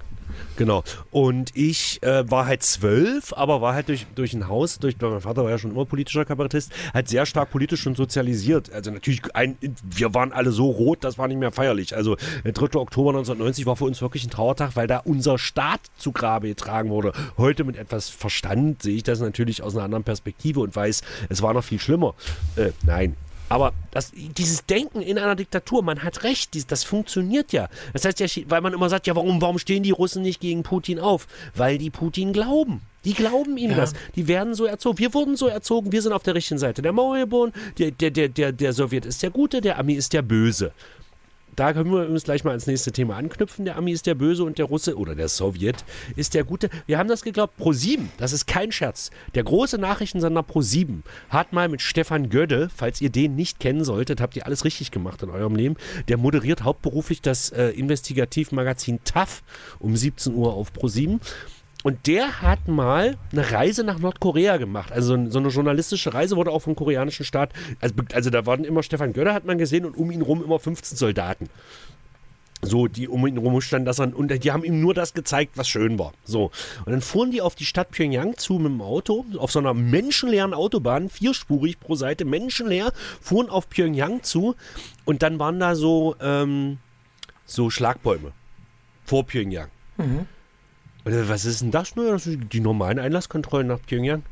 Genau. 0.60 0.84
Und 1.10 1.56
ich 1.56 2.02
äh, 2.02 2.30
war 2.30 2.44
halt 2.44 2.62
zwölf, 2.62 3.32
aber 3.32 3.62
war 3.62 3.72
halt 3.72 3.88
durch, 3.88 4.06
durch 4.14 4.34
ein 4.34 4.46
Haus, 4.46 4.78
durch, 4.78 4.94
mein 5.00 5.22
Vater 5.22 5.42
war 5.42 5.50
ja 5.50 5.56
schon 5.56 5.70
immer 5.70 5.86
politischer 5.86 6.26
Kabarettist, 6.26 6.70
halt 6.92 7.08
sehr 7.08 7.24
stark 7.24 7.50
politisch 7.50 7.86
und 7.86 7.96
sozialisiert. 7.96 8.70
Also 8.70 8.90
natürlich, 8.90 9.22
ein, 9.34 9.56
wir 9.82 10.12
waren 10.12 10.32
alle 10.32 10.52
so 10.52 10.68
rot, 10.68 11.02
das 11.02 11.16
war 11.16 11.28
nicht 11.28 11.38
mehr 11.38 11.50
feierlich. 11.50 11.96
Also 11.96 12.18
der 12.44 12.52
3. 12.52 12.78
Oktober 12.78 13.08
1990 13.08 13.64
war 13.64 13.76
für 13.76 13.86
uns 13.86 14.02
wirklich 14.02 14.22
ein 14.26 14.30
Trauertag, 14.30 14.76
weil 14.76 14.86
da 14.86 14.98
unser 14.98 15.38
Staat 15.38 15.80
zu 15.96 16.12
Grabe 16.12 16.48
getragen 16.48 16.90
wurde. 16.90 17.14
Heute 17.38 17.64
mit 17.64 17.78
etwas 17.78 18.10
Verstand 18.10 18.82
sehe 18.82 18.96
ich 18.96 19.02
das 19.02 19.20
natürlich 19.20 19.62
aus 19.62 19.74
einer 19.74 19.84
anderen 19.84 20.04
Perspektive 20.04 20.60
und 20.60 20.76
weiß, 20.76 21.00
es 21.30 21.40
war 21.40 21.54
noch 21.54 21.64
viel 21.64 21.80
schlimmer. 21.80 22.14
Äh, 22.56 22.72
nein, 22.82 23.16
aber 23.50 23.72
das, 23.90 24.12
dieses 24.14 24.64
Denken 24.64 25.02
in 25.02 25.18
einer 25.18 25.34
Diktatur, 25.34 25.82
man 25.82 26.04
hat 26.04 26.22
recht, 26.22 26.70
das 26.70 26.84
funktioniert 26.84 27.52
ja. 27.52 27.68
Das 27.92 28.04
heißt 28.04 28.20
ja, 28.20 28.26
weil 28.46 28.60
man 28.60 28.72
immer 28.72 28.88
sagt, 28.88 29.08
ja, 29.08 29.16
warum, 29.16 29.42
warum 29.42 29.58
stehen 29.58 29.82
die 29.82 29.90
Russen 29.90 30.22
nicht 30.22 30.40
gegen 30.40 30.62
Putin 30.62 31.00
auf? 31.00 31.26
Weil 31.56 31.76
die 31.76 31.90
Putin 31.90 32.32
glauben. 32.32 32.80
Die 33.04 33.12
glauben 33.12 33.56
ihm 33.56 33.72
ja. 33.72 33.76
das. 33.76 33.92
Die 34.14 34.28
werden 34.28 34.54
so 34.54 34.66
erzogen. 34.66 34.98
Wir 34.98 35.12
wurden 35.14 35.36
so 35.36 35.48
erzogen, 35.48 35.90
wir 35.90 36.00
sind 36.00 36.12
auf 36.12 36.22
der 36.22 36.36
richtigen 36.36 36.58
Seite. 36.58 36.80
Der 36.80 36.92
Mauer 36.92 37.18
geboren, 37.18 37.52
der, 37.76 37.90
der, 37.90 38.12
der, 38.12 38.28
der, 38.28 38.52
der 38.52 38.72
Sowjet 38.72 39.04
ist 39.04 39.20
der 39.20 39.30
Gute, 39.30 39.60
der 39.60 39.80
Ami 39.80 39.94
ist 39.94 40.12
der 40.12 40.22
Böse 40.22 40.72
da 41.60 41.74
können 41.74 41.92
wir 41.92 42.08
uns 42.08 42.24
gleich 42.24 42.42
mal 42.42 42.52
ans 42.52 42.66
nächste 42.66 42.90
Thema 42.90 43.16
anknüpfen. 43.16 43.66
Der 43.66 43.76
Ami 43.76 43.92
ist 43.92 44.06
der 44.06 44.14
Böse 44.14 44.44
und 44.44 44.56
der 44.56 44.64
Russe 44.64 44.96
oder 44.96 45.14
der 45.14 45.28
Sowjet 45.28 45.84
ist 46.16 46.32
der 46.32 46.42
Gute. 46.42 46.70
Wir 46.86 46.96
haben 46.96 47.10
das 47.10 47.20
geglaubt. 47.20 47.60
Pro7, 47.60 48.06
das 48.16 48.32
ist 48.32 48.46
kein 48.46 48.72
Scherz. 48.72 49.10
Der 49.34 49.44
große 49.44 49.76
Nachrichtensender 49.76 50.40
Pro7 50.40 51.02
hat 51.28 51.52
mal 51.52 51.68
mit 51.68 51.82
Stefan 51.82 52.30
Gödde, 52.30 52.70
falls 52.74 53.02
ihr 53.02 53.10
den 53.10 53.36
nicht 53.36 53.60
kennen 53.60 53.84
solltet, 53.84 54.22
habt 54.22 54.36
ihr 54.36 54.46
alles 54.46 54.64
richtig 54.64 54.90
gemacht 54.90 55.22
in 55.22 55.28
eurem 55.28 55.54
Leben. 55.54 55.76
Der 56.08 56.16
moderiert 56.16 56.64
hauptberuflich 56.64 57.20
das 57.20 57.50
äh, 57.50 57.68
Investigativmagazin 57.68 59.00
TAF 59.04 59.42
um 59.80 59.94
17 59.94 60.34
Uhr 60.34 60.54
auf 60.54 60.72
Pro7. 60.72 61.20
Und 61.82 62.06
der 62.06 62.42
hat 62.42 62.68
mal 62.68 63.16
eine 63.32 63.52
Reise 63.52 63.84
nach 63.84 63.98
Nordkorea 63.98 64.58
gemacht. 64.58 64.92
Also 64.92 65.16
so 65.30 65.38
eine 65.38 65.48
journalistische 65.48 66.12
Reise 66.12 66.36
wurde 66.36 66.50
auch 66.50 66.60
vom 66.60 66.76
koreanischen 66.76 67.24
Staat. 67.24 67.52
Also, 67.80 67.94
also 68.12 68.30
da 68.30 68.44
waren 68.46 68.64
immer 68.64 68.82
Stefan 68.82 69.12
Götter, 69.12 69.32
hat 69.32 69.46
man 69.46 69.58
gesehen, 69.58 69.84
und 69.86 69.96
um 69.96 70.10
ihn 70.10 70.22
rum 70.22 70.44
immer 70.44 70.58
15 70.58 70.98
Soldaten. 70.98 71.48
So, 72.62 72.88
die 72.88 73.08
um 73.08 73.26
ihn 73.26 73.38
rum 73.38 73.58
standen, 73.62 73.86
dass 73.86 73.98
er, 73.98 74.14
und 74.14 74.44
die 74.44 74.52
haben 74.52 74.64
ihm 74.64 74.82
nur 74.82 74.92
das 74.92 75.14
gezeigt, 75.14 75.52
was 75.56 75.68
schön 75.68 75.98
war. 75.98 76.12
So. 76.24 76.50
Und 76.84 76.92
dann 76.92 77.00
fuhren 77.00 77.30
die 77.30 77.40
auf 77.40 77.54
die 77.54 77.64
Stadt 77.64 77.90
Pyongyang 77.90 78.36
zu 78.36 78.54
mit 78.54 78.70
dem 78.70 78.82
Auto, 78.82 79.24
auf 79.38 79.50
so 79.50 79.60
einer 79.60 79.72
menschenleeren 79.72 80.52
Autobahn, 80.52 81.08
vierspurig 81.08 81.80
pro 81.80 81.94
Seite, 81.94 82.26
menschenleer, 82.26 82.92
fuhren 83.22 83.48
auf 83.48 83.70
Pyongyang 83.70 84.22
zu 84.22 84.56
und 85.06 85.22
dann 85.22 85.38
waren 85.38 85.58
da 85.58 85.74
so, 85.74 86.16
ähm, 86.20 86.78
so 87.46 87.70
Schlagbäume 87.70 88.32
vor 89.06 89.24
Pyongyang. 89.24 89.68
Mhm. 89.96 90.26
Was 91.04 91.44
ist 91.44 91.62
denn 91.62 91.70
das 91.70 91.96
nur? 91.96 92.12
Das 92.12 92.24
sind 92.24 92.52
die 92.52 92.60
normalen 92.60 92.98
Einlasskontrollen 92.98 93.66
nach 93.66 93.80
Pyongyang? 93.80 94.22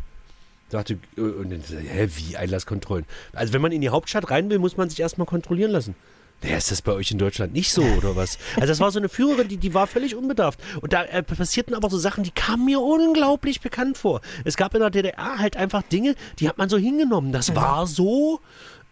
Sagte, 0.71 0.99
äh, 1.17 1.21
und 1.21 1.51
dann, 1.51 1.63
hä, 1.63 2.09
wie 2.17 2.37
Einlasskontrollen? 2.37 3.07
Also 3.33 3.53
wenn 3.53 3.63
man 3.63 3.73
in 3.73 3.81
die 3.81 3.89
Hauptstadt 3.89 4.31
rein 4.31 4.51
will, 4.51 4.59
muss 4.59 4.77
man 4.77 4.91
sich 4.91 5.01
erstmal 5.01 5.27
kontrollieren 5.27 5.71
lassen. 5.71 5.95
Naja, 6.43 6.57
ist 6.57 6.71
das 6.71 6.83
bei 6.83 6.93
euch 6.93 7.11
in 7.11 7.19
Deutschland 7.19 7.53
nicht 7.53 7.73
so 7.73 7.83
oder 7.83 8.15
was? 8.15 8.39
Also 8.57 8.69
das 8.69 8.79
war 8.79 8.93
so 8.93 9.01
eine 9.01 9.09
Führerin, 9.09 9.49
die, 9.49 9.57
die 9.57 9.75
war 9.75 9.87
völlig 9.87 10.15
unbedarft. 10.15 10.61
Und 10.81 10.93
da 10.93 11.05
äh, 11.05 11.23
passierten 11.23 11.75
aber 11.75 11.91
so 11.91 11.99
Sachen, 11.99 12.23
die 12.23 12.31
kamen 12.31 12.65
mir 12.65 12.81
unglaublich 12.81 13.61
bekannt 13.61 13.99
vor. 13.99 14.21
Es 14.45 14.57
gab 14.57 14.75
in 14.75 14.81
der 14.81 14.91
DDR 14.91 15.39
halt 15.39 15.57
einfach 15.57 15.83
Dinge, 15.83 16.15
die 16.39 16.49
hat 16.49 16.59
man 16.59 16.69
so 16.69 16.77
hingenommen. 16.77 17.33
Das 17.33 17.57
war 17.57 17.87
so 17.87 18.41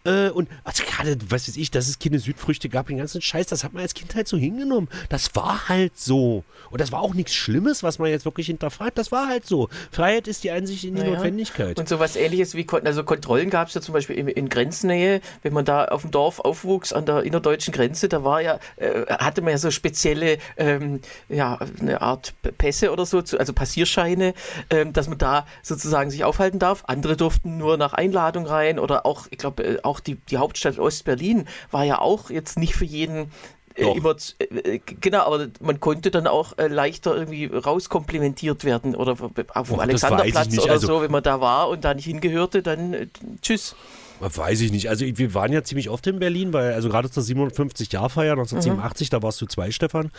äh, 0.07 0.29
und 0.29 0.49
also 0.63 0.83
gerade, 0.83 1.17
was 1.29 1.47
weiß 1.47 1.57
ich, 1.57 1.69
dass 1.69 1.87
es 1.87 1.99
keine 1.99 2.19
Südfrüchte 2.19 2.69
gab, 2.69 2.87
den 2.87 2.97
ganzen 2.97 3.21
Scheiß, 3.21 3.47
das 3.47 3.63
hat 3.63 3.73
man 3.73 3.83
als 3.83 3.93
Kind 3.93 4.15
halt 4.15 4.27
so 4.27 4.37
hingenommen. 4.37 4.87
Das 5.09 5.35
war 5.35 5.67
halt 5.67 5.97
so. 5.99 6.43
Und 6.71 6.81
das 6.81 6.91
war 6.91 7.01
auch 7.01 7.13
nichts 7.13 7.33
Schlimmes, 7.33 7.83
was 7.83 7.99
man 7.99 8.09
jetzt 8.09 8.25
wirklich 8.25 8.47
hinterfragt. 8.47 8.97
Das 8.97 9.11
war 9.11 9.27
halt 9.27 9.45
so. 9.45 9.69
Freiheit 9.91 10.27
ist 10.27 10.43
die 10.43 10.51
Einsicht 10.51 10.85
in 10.85 10.95
die 10.95 11.01
naja. 11.01 11.15
Notwendigkeit. 11.15 11.77
Und 11.77 11.89
so 11.89 11.99
was 11.99 12.15
ähnliches 12.15 12.55
wie, 12.55 12.65
also 12.83 13.03
Kontrollen 13.03 13.49
gab 13.49 13.67
es 13.67 13.73
ja 13.73 13.81
zum 13.81 13.93
Beispiel 13.93 14.15
in, 14.15 14.27
in, 14.27 14.49
Grenznähe, 14.49 15.21
wenn 15.43 15.53
man 15.53 15.65
da 15.65 15.85
auf 15.85 16.01
dem 16.01 16.11
Dorf 16.11 16.39
aufwuchs, 16.39 16.93
an 16.93 17.05
der 17.05 17.23
innerdeutschen 17.23 17.73
Grenze, 17.73 18.07
da 18.07 18.23
war 18.23 18.41
ja, 18.41 18.59
äh, 18.77 19.05
hatte 19.09 19.41
man 19.41 19.51
ja 19.51 19.57
so 19.57 19.71
spezielle, 19.71 20.37
ähm, 20.55 21.01
ja, 21.27 21.59
eine 21.79 22.01
Art 22.01 22.33
Pässe 22.57 22.91
oder 22.91 23.05
so, 23.05 23.17
also 23.19 23.53
Passierscheine, 23.53 24.33
ähm, 24.69 24.93
dass 24.93 25.09
man 25.09 25.17
da 25.17 25.45
sozusagen 25.63 26.11
sich 26.11 26.23
aufhalten 26.23 26.59
darf. 26.59 26.83
Andere 26.87 27.17
durften 27.17 27.57
nur 27.57 27.77
nach 27.77 27.93
Einladung 27.93 28.45
rein 28.45 28.79
oder 28.79 29.05
auch, 29.05 29.27
ich 29.31 29.37
glaube, 29.37 29.63
äh, 29.63 29.79
auch 29.83 29.96
auch 29.97 29.99
die, 29.99 30.15
die 30.15 30.37
Hauptstadt 30.37 30.79
Ostberlin 30.79 31.47
war 31.71 31.83
ja 31.83 31.99
auch 31.99 32.29
jetzt 32.29 32.57
nicht 32.57 32.75
für 32.75 32.85
jeden 32.85 33.31
äh, 33.75 33.91
immer, 33.91 34.15
äh, 34.39 34.43
äh, 34.43 34.79
genau, 34.79 35.21
aber 35.21 35.47
man 35.59 35.79
konnte 35.79 36.09
dann 36.09 36.27
auch 36.27 36.57
äh, 36.57 36.67
leichter 36.67 37.15
irgendwie 37.15 37.45
rauskomplimentiert 37.45 38.63
werden 38.63 38.95
oder 38.95 39.15
auf 39.53 39.67
dem 39.69 39.79
Alexanderplatz 39.79 40.57
oder 40.57 40.71
also, 40.71 40.87
so, 40.87 41.01
wenn 41.01 41.11
man 41.11 41.23
da 41.23 41.41
war 41.41 41.69
und 41.69 41.83
da 41.83 41.93
nicht 41.93 42.05
hingehörte, 42.05 42.63
dann 42.63 42.93
äh, 42.93 43.07
tschüss. 43.41 43.75
Weiß 44.19 44.61
ich 44.61 44.71
nicht. 44.71 44.89
Also 44.89 45.05
wir 45.05 45.33
waren 45.33 45.53
ja 45.53 45.63
ziemlich 45.63 45.89
oft 45.89 46.07
in 46.07 46.19
Berlin, 46.19 46.53
weil 46.53 46.73
also 46.73 46.89
gerade 46.89 47.09
zur 47.09 47.23
57-Jahr-Feier 47.23 48.33
1987, 48.33 49.07
mhm. 49.07 49.11
da 49.11 49.23
warst 49.23 49.39
du 49.41 49.45
zwei, 49.45 49.71
Stefan. 49.71 50.11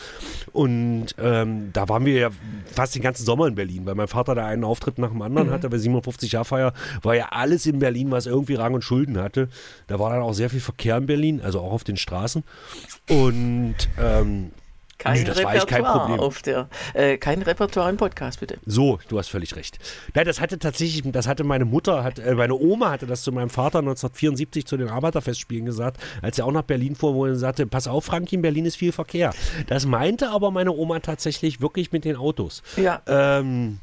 Und 0.53 1.09
ähm, 1.19 1.71
da 1.73 1.89
waren 1.89 2.05
wir 2.05 2.15
ja 2.15 2.31
fast 2.73 2.95
den 2.95 3.03
ganzen 3.03 3.25
Sommer 3.25 3.49
in 3.49 3.55
Berlin, 3.55 3.87
weil 3.87 3.95
mein 3.95 4.09
Vater 4.09 4.35
da 4.35 4.47
einen 4.47 4.65
Auftritt 4.65 4.99
nach 4.99 5.11
dem 5.11 5.23
anderen 5.23 5.49
mhm. 5.49 5.53
hatte. 5.53 5.69
Bei 5.69 5.77
57-Jahr-Feier 5.77 6.73
war 7.03 7.17
ja 7.17 7.29
alles 7.31 7.67
in 7.67 7.81
Berlin, 7.81 8.11
was 8.11 8.27
irgendwie 8.27 8.55
Rang 8.55 8.75
und 8.75 8.83
Schulden 8.83 9.19
hatte. 9.19 9.49
Da 9.89 9.99
war 9.99 10.11
dann 10.11 10.23
auch 10.23 10.35
sehr 10.35 10.51
viel 10.51 10.61
Verkehr 10.61 10.97
in 10.97 11.07
Berlin, 11.07 11.41
also 11.43 11.61
auch 11.61 11.73
auf 11.73 11.85
den 11.85 11.97
Straßen. 11.97 12.45
Und 13.09 13.77
ähm, 13.99 14.53
kein 14.99 15.23
nee, 15.23 15.31
Repertoire 15.31 15.67
kein 16.09 16.21
auf 16.21 16.43
der, 16.43 16.69
äh, 16.95 17.19
kein 17.19 17.43
Repertoire 17.43 17.89
im 17.89 17.97
Podcast, 17.97 18.41
bitte. 18.41 18.59
So, 18.67 18.99
du 19.09 19.19
hast 19.19 19.29
völlig 19.29 19.55
recht. 19.57 19.79
Nein, 20.15 20.27
das 20.27 20.41
hatte 20.41 20.59
tatsächlich, 20.59 21.03
das 21.13 21.29
hatte 21.29 21.45
meine 21.45 21.65
Mutter, 21.65 22.03
hat, 22.03 22.19
äh, 22.19 22.35
meine 22.35 22.55
Oma 22.55 22.91
hatte 22.91 23.07
das 23.07 23.23
zu 23.23 23.33
meinem 23.33 23.51
Vater 23.51 23.79
1974 23.79 24.67
zu 24.67 24.77
den 24.77 24.89
Arbeiterfestspielen 24.89 25.65
gesagt, 25.67 25.99
als 26.21 26.39
er 26.39 26.47
auch 26.47 26.53
nach 26.53 26.63
Berlin 26.63 26.97
fuhr, 26.97 27.15
wo 27.15 27.27
er 27.27 27.37
sagte, 27.37 27.67
pass 27.67 27.87
auf, 27.87 28.07
Frankie, 28.07 28.35
in 28.35 28.43
Berlin 28.43 28.67
ist 28.67 28.77
viel 28.77 28.93
Verkehr. 28.93 29.33
Das 29.69 29.87
meinte 29.87 30.31
aber 30.31 30.51
meine 30.51 30.73
Oma 30.73 30.99
tatsächlich 31.01 31.61
wirklich 31.61 31.93
mit 31.93 32.05
den 32.05 32.17
Autos. 32.17 32.63
Ja. 32.77 33.01
Ähm, 33.07 33.79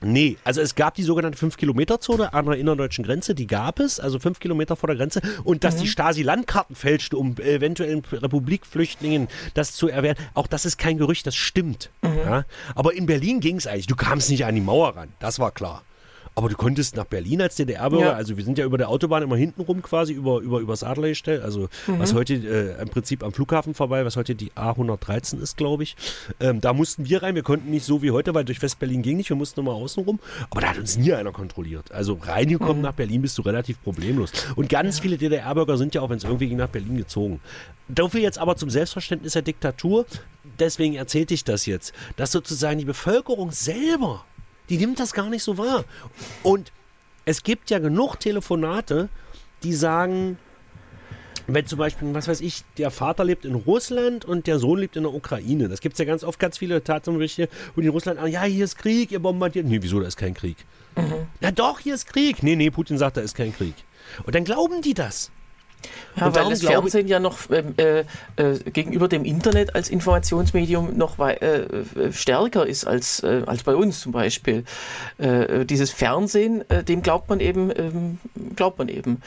Nee, 0.00 0.36
also 0.44 0.60
es 0.60 0.74
gab 0.76 0.94
die 0.94 1.02
sogenannte 1.02 1.38
5-Kilometer-Zone 1.38 2.32
an 2.32 2.46
der 2.46 2.56
innerdeutschen 2.56 3.04
Grenze, 3.04 3.34
die 3.34 3.48
gab 3.48 3.80
es, 3.80 3.98
also 3.98 4.18
5 4.18 4.38
Kilometer 4.38 4.76
vor 4.76 4.86
der 4.86 4.96
Grenze. 4.96 5.20
Und 5.42 5.64
dass 5.64 5.76
mhm. 5.76 5.80
die 5.80 5.88
Stasi 5.88 6.22
Landkarten 6.22 6.76
fälschte, 6.76 7.16
um 7.16 7.36
eventuellen 7.38 8.02
Republikflüchtlingen 8.12 9.28
das 9.54 9.72
zu 9.72 9.88
erwehren, 9.88 10.16
auch 10.34 10.46
das 10.46 10.64
ist 10.64 10.78
kein 10.78 10.98
Gerücht, 10.98 11.26
das 11.26 11.34
stimmt. 11.34 11.90
Mhm. 12.02 12.18
Ja? 12.18 12.44
Aber 12.74 12.94
in 12.94 13.06
Berlin 13.06 13.40
ging 13.40 13.56
es 13.56 13.66
eigentlich, 13.66 13.88
du 13.88 13.96
kamst 13.96 14.30
nicht 14.30 14.44
an 14.44 14.54
die 14.54 14.60
Mauer 14.60 14.96
ran, 14.96 15.12
das 15.18 15.38
war 15.38 15.50
klar. 15.50 15.82
Aber 16.38 16.48
du 16.48 16.54
konntest 16.54 16.94
nach 16.94 17.04
Berlin 17.04 17.42
als 17.42 17.56
DDR-Bürger, 17.56 18.04
ja. 18.04 18.12
also 18.12 18.36
wir 18.36 18.44
sind 18.44 18.58
ja 18.58 18.64
über 18.64 18.78
der 18.78 18.90
Autobahn 18.90 19.24
immer 19.24 19.34
hinten 19.34 19.60
rum 19.60 19.82
quasi, 19.82 20.12
über, 20.12 20.38
über, 20.38 20.60
übers 20.60 20.84
Adlergestell, 20.84 21.42
also 21.42 21.68
mhm. 21.88 21.98
was 21.98 22.14
heute 22.14 22.34
äh, 22.34 22.80
im 22.80 22.88
Prinzip 22.90 23.24
am 23.24 23.32
Flughafen 23.32 23.74
vorbei, 23.74 24.04
was 24.04 24.14
heute 24.14 24.36
die 24.36 24.52
A113 24.52 25.42
ist, 25.42 25.56
glaube 25.56 25.82
ich. 25.82 25.96
Ähm, 26.38 26.60
da 26.60 26.72
mussten 26.74 27.08
wir 27.08 27.24
rein, 27.24 27.34
wir 27.34 27.42
konnten 27.42 27.72
nicht 27.72 27.84
so 27.84 28.02
wie 28.02 28.12
heute, 28.12 28.36
weil 28.36 28.44
durch 28.44 28.62
West-Berlin 28.62 29.02
ging 29.02 29.16
nicht, 29.16 29.30
wir 29.30 29.36
mussten 29.36 29.58
nochmal 29.64 29.82
außen 29.82 30.04
rum. 30.04 30.20
Aber 30.48 30.60
da 30.60 30.68
hat 30.68 30.78
uns 30.78 30.96
nie 30.96 31.12
einer 31.12 31.32
kontrolliert. 31.32 31.90
Also 31.90 32.16
reingekommen 32.22 32.76
mhm. 32.76 32.82
nach 32.82 32.94
Berlin 32.94 33.20
bist 33.20 33.36
du 33.36 33.42
relativ 33.42 33.82
problemlos. 33.82 34.30
Und 34.54 34.68
ganz 34.68 35.00
viele 35.00 35.18
DDR-Bürger 35.18 35.76
sind 35.76 35.96
ja 35.96 36.02
auch, 36.02 36.10
wenn 36.10 36.18
es 36.18 36.24
irgendwie 36.24 36.46
ging, 36.46 36.58
nach 36.58 36.68
Berlin 36.68 36.98
gezogen. 36.98 37.40
Dafür 37.88 38.20
jetzt 38.20 38.38
aber 38.38 38.54
zum 38.54 38.70
Selbstverständnis 38.70 39.32
der 39.32 39.42
Diktatur, 39.42 40.06
deswegen 40.60 40.94
erzählte 40.94 41.34
ich 41.34 41.42
das 41.42 41.66
jetzt, 41.66 41.92
dass 42.14 42.30
sozusagen 42.30 42.78
die 42.78 42.84
Bevölkerung 42.84 43.50
selber 43.50 44.24
die 44.68 44.78
nimmt 44.78 45.00
das 45.00 45.12
gar 45.12 45.30
nicht 45.30 45.42
so 45.42 45.58
wahr. 45.58 45.84
Und 46.42 46.72
es 47.24 47.42
gibt 47.42 47.70
ja 47.70 47.78
genug 47.78 48.16
Telefonate, 48.16 49.08
die 49.62 49.74
sagen, 49.74 50.38
wenn 51.46 51.66
zum 51.66 51.78
Beispiel, 51.78 52.12
was 52.14 52.28
weiß 52.28 52.42
ich, 52.42 52.62
der 52.76 52.90
Vater 52.90 53.24
lebt 53.24 53.44
in 53.44 53.54
Russland 53.54 54.24
und 54.24 54.46
der 54.46 54.58
Sohn 54.58 54.78
lebt 54.78 54.96
in 54.96 55.04
der 55.04 55.14
Ukraine. 55.14 55.68
Das 55.68 55.80
gibt 55.80 55.94
es 55.94 55.98
ja 55.98 56.04
ganz 56.04 56.22
oft, 56.22 56.38
ganz 56.38 56.58
viele 56.58 56.84
Tatsachenberichte, 56.84 57.48
wo 57.74 57.80
die 57.80 57.86
in 57.86 57.92
Russland 57.92 58.18
sagen, 58.18 58.30
ja, 58.30 58.42
hier 58.44 58.64
ist 58.64 58.76
Krieg, 58.76 59.10
ihr 59.10 59.18
bombardiert. 59.18 59.66
Nee, 59.66 59.78
wieso, 59.80 59.98
da 59.98 60.06
ist 60.06 60.16
kein 60.16 60.34
Krieg. 60.34 60.58
Mhm. 60.96 61.26
Ja 61.40 61.50
doch, 61.50 61.80
hier 61.80 61.94
ist 61.94 62.06
Krieg. 62.06 62.42
Nee, 62.42 62.54
nee, 62.54 62.70
Putin 62.70 62.98
sagt, 62.98 63.16
da 63.16 63.22
ist 63.22 63.34
kein 63.34 63.54
Krieg. 63.54 63.74
Und 64.24 64.34
dann 64.34 64.44
glauben 64.44 64.82
die 64.82 64.94
das. 64.94 65.30
Ja, 66.16 66.26
und 66.26 66.36
weil 66.36 66.50
das 66.50 66.62
Fernsehen 66.62 67.06
ja 67.06 67.20
noch 67.20 67.38
ähm, 67.50 67.74
äh, 67.76 68.00
äh, 68.36 68.58
gegenüber 68.72 69.08
dem 69.08 69.24
Internet 69.24 69.74
als 69.74 69.88
Informationsmedium 69.88 70.96
noch 70.96 71.18
äh, 71.18 71.34
äh, 71.34 72.12
stärker 72.12 72.66
ist 72.66 72.86
als, 72.86 73.22
äh, 73.22 73.42
als 73.46 73.62
bei 73.62 73.74
uns 73.74 74.00
zum 74.00 74.12
Beispiel. 74.12 74.64
Äh, 75.18 75.64
dieses 75.64 75.90
Fernsehen, 75.90 76.64
dem 76.88 77.02
glaubt 77.02 77.28
man 77.28 77.40
eben, 77.40 77.70
ähm, 77.76 78.18
glaubt 78.56 78.78
man 78.78 78.88
eben. 78.88 79.22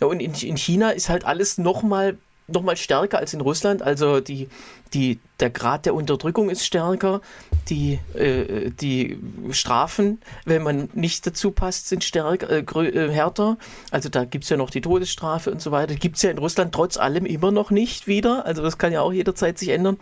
Und 0.00 0.20
in, 0.20 0.34
in 0.34 0.56
China 0.56 0.90
ist 0.90 1.08
halt 1.08 1.24
alles 1.24 1.58
nochmal 1.58 2.16
noch 2.48 2.62
mal 2.62 2.76
stärker 2.76 3.18
als 3.18 3.34
in 3.34 3.40
Russland. 3.40 3.82
Also 3.82 4.20
die, 4.20 4.48
die, 4.94 5.20
der 5.38 5.50
Grad 5.50 5.86
der 5.86 5.94
Unterdrückung 5.94 6.50
ist 6.50 6.64
stärker. 6.64 7.20
Die, 7.68 7.98
äh, 8.14 8.70
die 8.70 9.18
Strafen, 9.50 10.20
wenn 10.44 10.62
man 10.62 10.88
nicht 10.94 11.26
dazu 11.26 11.50
passt, 11.50 11.88
sind 11.88 12.02
stärker, 12.04 12.50
äh, 12.50 12.60
äh, 12.60 13.12
härter. 13.12 13.58
Also 13.90 14.08
da 14.08 14.24
gibt 14.24 14.44
es 14.44 14.50
ja 14.50 14.56
noch 14.56 14.70
die 14.70 14.80
Todesstrafe 14.80 15.50
und 15.50 15.60
so 15.60 15.70
weiter. 15.70 15.94
Gibt 15.94 16.16
es 16.16 16.22
ja 16.22 16.30
in 16.30 16.38
Russland 16.38 16.74
trotz 16.74 16.96
allem 16.96 17.26
immer 17.26 17.50
noch 17.50 17.70
nicht 17.70 18.06
wieder. 18.06 18.46
Also 18.46 18.62
das 18.62 18.78
kann 18.78 18.92
ja 18.92 19.02
auch 19.02 19.12
jederzeit 19.12 19.58
sich 19.58 19.68
ändern. 19.68 19.98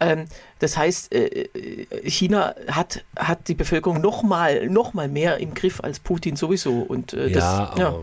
Ähm, 0.00 0.26
das 0.60 0.76
heißt, 0.76 1.12
äh, 1.12 1.26
äh, 1.26 2.08
China 2.08 2.54
hat, 2.68 3.04
hat 3.16 3.48
die 3.48 3.54
Bevölkerung 3.54 4.00
noch 4.00 4.22
mal, 4.22 4.68
noch 4.68 4.94
mal 4.94 5.08
mehr 5.08 5.38
im 5.38 5.54
Griff 5.54 5.80
als 5.82 5.98
Putin 5.98 6.36
sowieso. 6.36 6.80
Und, 6.80 7.12
äh, 7.12 7.30
das, 7.30 7.44
ja, 7.44 7.74
ja. 7.76 7.94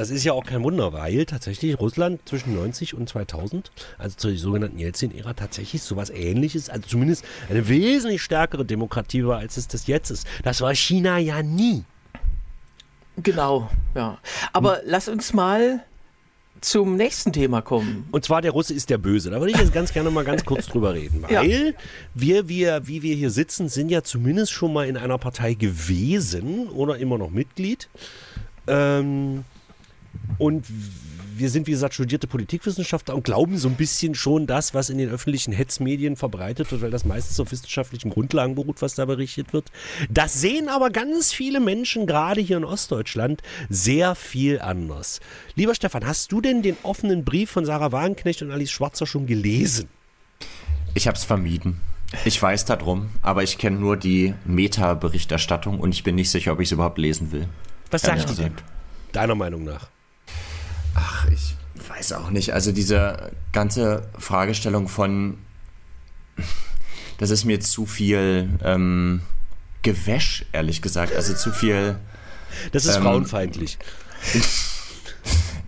Das 0.00 0.08
ist 0.08 0.24
ja 0.24 0.32
auch 0.32 0.46
kein 0.46 0.62
Wunder, 0.62 0.94
weil 0.94 1.26
tatsächlich 1.26 1.78
Russland 1.78 2.26
zwischen 2.26 2.54
90 2.54 2.94
und 2.94 3.06
2000, 3.06 3.70
also 3.98 4.16
zur 4.16 4.34
sogenannten 4.34 4.78
Jelzin-Ära, 4.78 5.34
tatsächlich 5.34 5.82
sowas 5.82 6.08
ähnliches, 6.08 6.70
also 6.70 6.88
zumindest 6.88 7.22
eine 7.50 7.68
wesentlich 7.68 8.22
stärkere 8.22 8.64
Demokratie 8.64 9.26
war, 9.26 9.40
als 9.40 9.58
es 9.58 9.68
das 9.68 9.88
jetzt 9.88 10.08
ist. 10.08 10.26
Das 10.42 10.62
war 10.62 10.74
China 10.74 11.18
ja 11.18 11.42
nie. 11.42 11.84
Genau, 13.18 13.68
ja. 13.94 14.16
Aber 14.54 14.76
hm. 14.76 14.84
lass 14.86 15.08
uns 15.08 15.34
mal 15.34 15.84
zum 16.62 16.96
nächsten 16.96 17.34
Thema 17.34 17.60
kommen. 17.60 18.08
Und 18.10 18.24
zwar 18.24 18.40
der 18.40 18.52
Russe 18.52 18.72
ist 18.72 18.88
der 18.88 18.96
Böse. 18.96 19.28
Da 19.28 19.38
würde 19.38 19.52
ich 19.52 19.58
jetzt 19.58 19.74
ganz 19.74 19.92
gerne 19.92 20.10
mal 20.10 20.24
ganz 20.24 20.46
kurz 20.46 20.66
drüber 20.68 20.94
reden. 20.94 21.24
Weil 21.28 21.32
ja. 21.50 21.72
wir, 22.14 22.48
wir, 22.48 22.86
wie 22.86 23.02
wir 23.02 23.14
hier 23.14 23.28
sitzen, 23.28 23.68
sind 23.68 23.90
ja 23.90 24.02
zumindest 24.02 24.52
schon 24.52 24.72
mal 24.72 24.88
in 24.88 24.96
einer 24.96 25.18
Partei 25.18 25.52
gewesen 25.52 26.70
oder 26.70 26.96
immer 26.96 27.18
noch 27.18 27.28
Mitglied. 27.28 27.90
Ähm, 28.66 29.44
und 30.38 30.66
wir 31.40 31.48
sind, 31.48 31.66
wie 31.66 31.72
gesagt, 31.72 31.94
studierte 31.94 32.26
Politikwissenschaftler 32.26 33.14
und 33.14 33.24
glauben 33.24 33.56
so 33.56 33.68
ein 33.68 33.74
bisschen 33.74 34.14
schon 34.14 34.46
das, 34.46 34.74
was 34.74 34.90
in 34.90 34.98
den 34.98 35.08
öffentlichen 35.08 35.52
Hetzmedien 35.52 36.16
verbreitet 36.16 36.70
wird, 36.70 36.82
weil 36.82 36.90
das 36.90 37.04
meistens 37.04 37.40
auf 37.40 37.50
wissenschaftlichen 37.50 38.10
Grundlagen 38.10 38.54
beruht, 38.54 38.82
was 38.82 38.94
da 38.94 39.06
berichtet 39.06 39.52
wird. 39.52 39.70
Das 40.10 40.40
sehen 40.40 40.68
aber 40.68 40.90
ganz 40.90 41.32
viele 41.32 41.60
Menschen, 41.60 42.06
gerade 42.06 42.40
hier 42.40 42.58
in 42.58 42.64
Ostdeutschland, 42.64 43.42
sehr 43.68 44.14
viel 44.14 44.60
anders. 44.60 45.20
Lieber 45.54 45.74
Stefan, 45.74 46.06
hast 46.06 46.30
du 46.30 46.40
denn 46.40 46.62
den 46.62 46.76
offenen 46.82 47.24
Brief 47.24 47.50
von 47.50 47.64
Sarah 47.64 47.90
Wagenknecht 47.90 48.42
und 48.42 48.50
Alice 48.50 48.70
Schwarzer 48.70 49.06
schon 49.06 49.26
gelesen? 49.26 49.88
Ich 50.94 51.06
habe 51.06 51.16
es 51.16 51.24
vermieden. 51.24 51.80
Ich 52.24 52.42
weiß 52.42 52.64
darum, 52.64 53.10
aber 53.22 53.44
ich 53.44 53.56
kenne 53.56 53.78
nur 53.78 53.96
die 53.96 54.34
Meta-Berichterstattung 54.44 55.78
und 55.78 55.94
ich 55.94 56.02
bin 56.02 56.16
nicht 56.16 56.30
sicher, 56.30 56.52
ob 56.52 56.60
ich 56.60 56.68
es 56.68 56.72
überhaupt 56.72 56.98
lesen 56.98 57.32
will. 57.32 57.48
Was 57.90 58.02
sagt 58.02 58.28
die 58.30 58.34
denn? 58.34 58.54
Deiner 59.12 59.36
Meinung 59.36 59.64
nach? 59.64 59.88
Ach, 60.94 61.26
ich 61.28 61.56
weiß 61.88 62.12
auch 62.12 62.30
nicht. 62.30 62.52
Also 62.52 62.72
diese 62.72 63.32
ganze 63.52 64.08
Fragestellung 64.18 64.88
von, 64.88 65.38
das 67.18 67.30
ist 67.30 67.44
mir 67.44 67.60
zu 67.60 67.86
viel 67.86 68.58
ähm, 68.62 69.22
Gewäsch, 69.82 70.44
ehrlich 70.52 70.82
gesagt. 70.82 71.14
Also 71.14 71.34
zu 71.34 71.52
viel. 71.52 71.96
Das 72.72 72.84
ist 72.84 72.96
ähm, 72.96 73.02
frauenfeindlich. 73.02 73.78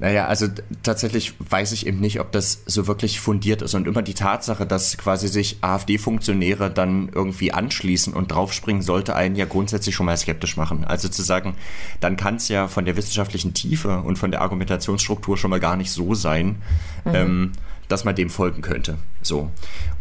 Naja, 0.02 0.26
also 0.26 0.48
tatsächlich 0.82 1.32
weiß 1.38 1.70
ich 1.70 1.86
eben 1.86 2.00
nicht, 2.00 2.18
ob 2.18 2.32
das 2.32 2.64
so 2.66 2.88
wirklich 2.88 3.20
fundiert 3.20 3.62
ist. 3.62 3.74
Und 3.74 3.86
immer 3.86 4.02
die 4.02 4.14
Tatsache, 4.14 4.66
dass 4.66 4.98
quasi 4.98 5.28
sich 5.28 5.58
AfD-Funktionäre 5.60 6.72
dann 6.72 7.08
irgendwie 7.14 7.52
anschließen 7.52 8.12
und 8.12 8.32
draufspringen, 8.32 8.82
sollte 8.82 9.14
einen 9.14 9.36
ja 9.36 9.44
grundsätzlich 9.44 9.94
schon 9.94 10.06
mal 10.06 10.16
skeptisch 10.16 10.56
machen. 10.56 10.84
Also 10.84 11.08
zu 11.08 11.22
sagen, 11.22 11.54
dann 12.00 12.16
kann 12.16 12.34
es 12.34 12.48
ja 12.48 12.66
von 12.66 12.84
der 12.84 12.96
wissenschaftlichen 12.96 13.54
Tiefe 13.54 14.00
und 14.00 14.18
von 14.18 14.32
der 14.32 14.40
Argumentationsstruktur 14.40 15.38
schon 15.38 15.50
mal 15.50 15.60
gar 15.60 15.76
nicht 15.76 15.92
so 15.92 16.16
sein. 16.16 16.56
Mhm. 17.04 17.14
Ähm, 17.14 17.52
dass 17.92 18.04
man 18.04 18.16
dem 18.16 18.30
folgen 18.30 18.62
könnte. 18.62 18.96
So. 19.20 19.50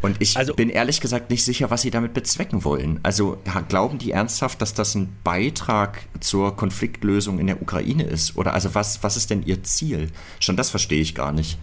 Und 0.02 0.16
ich 0.20 0.38
also, 0.38 0.54
bin 0.54 0.70
ehrlich 0.70 1.02
gesagt 1.02 1.30
nicht 1.30 1.44
sicher, 1.44 1.70
was 1.70 1.82
sie 1.82 1.92
damit 1.92 2.14
bezwecken 2.14 2.64
wollen. 2.64 3.00
Also 3.04 3.38
glauben 3.68 3.98
die 3.98 4.12
ernsthaft, 4.12 4.62
dass 4.62 4.74
das 4.74 4.96
ein 4.96 5.16
Beitrag 5.24 6.04
zur 6.22 6.56
Konfliktlösung 6.56 7.38
in 7.38 7.48
der 7.48 7.62
Ukraine 7.62 8.04
ist? 8.04 8.38
Oder 8.38 8.54
also 8.54 8.74
was, 8.74 9.04
was 9.04 9.18
ist 9.18 9.30
denn 9.30 9.44
ihr 9.44 9.64
Ziel? 9.64 10.10
Schon 10.40 10.56
das 10.56 10.70
verstehe 10.70 11.02
ich 11.02 11.14
gar 11.14 11.34
nicht. 11.34 11.60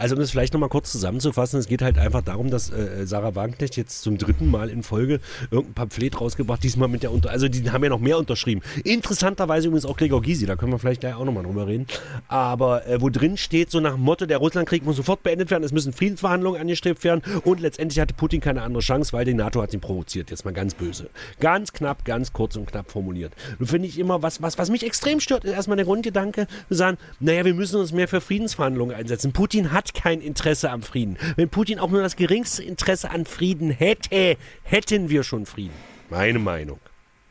Also 0.00 0.14
um 0.14 0.20
das 0.20 0.30
vielleicht 0.30 0.54
nochmal 0.54 0.70
kurz 0.70 0.90
zusammenzufassen, 0.92 1.60
es 1.60 1.68
geht 1.68 1.82
halt 1.82 1.98
einfach 1.98 2.22
darum, 2.22 2.50
dass 2.50 2.70
äh, 2.70 3.06
Sarah 3.06 3.34
Wagenknecht 3.34 3.76
jetzt 3.76 4.00
zum 4.00 4.16
dritten 4.18 4.50
Mal 4.50 4.70
in 4.70 4.82
Folge 4.82 5.20
irgendein 5.50 5.74
Pamphlet 5.74 6.20
rausgebracht, 6.20 6.62
diesmal 6.62 6.88
mit 6.88 7.02
der 7.02 7.12
Unter... 7.12 7.30
Also 7.30 7.48
die 7.48 7.70
haben 7.70 7.84
ja 7.84 7.90
noch 7.90 8.00
mehr 8.00 8.18
unterschrieben. 8.18 8.62
Interessanterweise 8.82 9.68
übrigens 9.68 9.84
auch 9.84 9.96
Gregor 9.96 10.22
Gysi, 10.22 10.46
da 10.46 10.56
können 10.56 10.72
wir 10.72 10.78
vielleicht 10.78 11.00
gleich 11.00 11.14
auch 11.14 11.24
nochmal 11.24 11.44
drüber 11.44 11.66
reden. 11.66 11.86
Aber 12.28 12.86
äh, 12.86 13.00
wo 13.00 13.10
drin 13.10 13.36
steht, 13.36 13.70
so 13.70 13.80
nach 13.80 13.94
dem 13.94 14.00
Motto, 14.00 14.24
der 14.24 14.38
Russlandkrieg 14.38 14.84
muss 14.84 14.96
sofort 14.96 15.22
beendet 15.22 15.50
werden, 15.50 15.64
es 15.64 15.72
müssen 15.72 15.92
Friedensverhandlungen 15.92 16.58
angestrebt 16.58 17.04
werden 17.04 17.22
und 17.44 17.60
letztendlich 17.60 18.00
hatte 18.00 18.14
Putin 18.14 18.40
keine 18.40 18.62
andere 18.62 18.82
Chance, 18.82 19.12
weil 19.12 19.26
die 19.26 19.34
NATO 19.34 19.60
hat 19.60 19.74
ihn 19.74 19.80
provoziert. 19.80 20.30
Jetzt 20.30 20.46
mal 20.46 20.54
ganz 20.54 20.74
böse. 20.74 21.10
Ganz 21.40 21.74
knapp, 21.74 22.04
ganz 22.04 22.32
kurz 22.32 22.56
und 22.56 22.66
knapp 22.66 22.90
formuliert. 22.90 23.34
Nun 23.58 23.68
finde 23.68 23.86
ich 23.86 23.98
immer, 23.98 24.22
was, 24.22 24.40
was, 24.40 24.56
was 24.56 24.70
mich 24.70 24.84
extrem 24.84 25.20
stört, 25.20 25.44
ist 25.44 25.52
erstmal 25.52 25.76
der 25.76 25.84
Grundgedanke, 25.84 26.46
zu 26.68 26.74
sagen, 26.74 26.96
naja, 27.18 27.44
wir 27.44 27.54
müssen 27.54 27.78
uns 27.78 27.92
mehr 27.92 28.08
für 28.08 28.22
Friedensverhandlungen 28.22 28.96
einsetzen. 28.96 29.32
Putin 29.32 29.50
Putin 29.50 29.72
kein 29.94 30.20
Interesse 30.20 30.70
am 30.70 30.82
Frieden. 30.82 31.16
Wenn 31.36 31.48
Putin 31.48 31.78
auch 31.78 31.90
nur 31.90 32.02
das 32.02 32.16
geringste 32.16 32.62
Interesse 32.62 33.10
an 33.10 33.26
Frieden 33.26 33.70
hätte, 33.70 34.36
hätten 34.62 35.10
wir 35.10 35.22
schon 35.22 35.46
Frieden. 35.46 35.74
Meine 36.08 36.38
Meinung. 36.38 36.80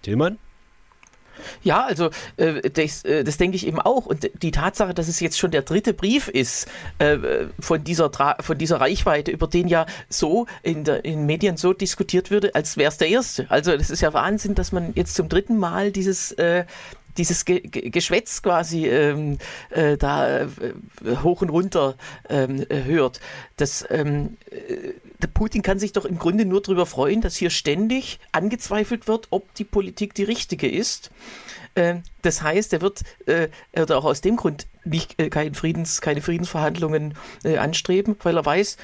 Tillmann? 0.02 0.38
Ja, 1.64 1.86
also 1.86 2.10
äh, 2.38 2.70
das, 2.70 3.04
äh, 3.06 3.24
das 3.24 3.38
denke 3.38 3.56
ich 3.56 3.68
eben 3.68 3.80
auch. 3.80 4.06
Und 4.06 4.30
die 4.42 4.52
Tatsache, 4.52 4.94
dass 4.94 5.08
es 5.08 5.20
jetzt 5.20 5.38
schon 5.38 5.52
der 5.52 5.62
dritte 5.62 5.94
Brief 5.94 6.28
ist 6.28 6.68
äh, 7.00 7.18
von, 7.60 7.84
dieser 7.84 8.12
von 8.40 8.58
dieser 8.58 8.82
Reichweite, 8.82 9.32
über 9.32 9.48
den 9.48 9.68
ja 9.68 9.86
so 10.10 10.48
in, 10.64 10.84
der, 10.84 11.06
in 11.06 11.26
Medien 11.26 11.58
so 11.58 11.74
diskutiert 11.74 12.32
würde, 12.32 12.56
als 12.56 12.78
wäre 12.78 12.90
es 12.90 12.98
der 12.98 13.10
erste. 13.10 13.50
Also 13.50 13.76
das 13.76 13.90
ist 13.90 14.02
ja 14.02 14.14
Wahnsinn, 14.14 14.56
dass 14.56 14.72
man 14.72 14.94
jetzt 14.96 15.16
zum 15.16 15.30
dritten 15.30 15.58
Mal 15.58 15.92
dieses 15.92 16.32
äh, 16.34 16.66
dieses 17.20 17.46
Ge 17.46 17.60
Ge 17.60 17.90
Geschwätz 17.90 18.42
quasi 18.42 18.88
ähm, 18.88 19.38
äh, 19.70 19.98
da 19.98 20.42
äh, 20.42 20.48
hoch 21.24 21.42
und 21.42 21.50
runter 21.50 21.96
ähm, 22.30 22.66
hört. 22.70 23.20
Das, 23.58 23.86
ähm, 23.90 24.38
äh, 24.50 24.94
der 25.22 25.28
Putin 25.28 25.62
kann 25.62 25.80
sich 25.80 25.92
doch 25.92 26.06
im 26.06 26.18
Grunde 26.18 26.46
nur 26.46 26.62
darüber 26.62 26.86
freuen, 26.86 27.22
dass 27.22 27.36
hier 27.36 27.50
ständig 27.50 28.20
angezweifelt 28.32 29.08
wird, 29.08 29.28
ob 29.30 29.54
die 29.56 29.66
Politik 29.66 30.14
die 30.14 30.24
richtige 30.24 30.70
ist. 30.70 31.12
Ähm, 31.76 32.04
das 32.22 32.42
heißt, 32.42 32.74
er 32.74 32.82
wird, 32.82 33.02
äh, 33.26 33.50
er 33.72 33.82
wird 33.82 33.92
auch 33.92 34.06
aus 34.06 34.22
dem 34.22 34.38
Grund 34.38 34.68
nicht, 34.86 35.20
äh, 35.20 35.30
kein 35.30 35.54
Friedens, 35.54 36.02
keine 36.02 36.22
Friedensverhandlungen 36.22 37.14
äh, 37.44 37.58
anstreben, 37.58 38.16
weil 38.24 38.38
er 38.38 38.46
weiß, 38.46 38.78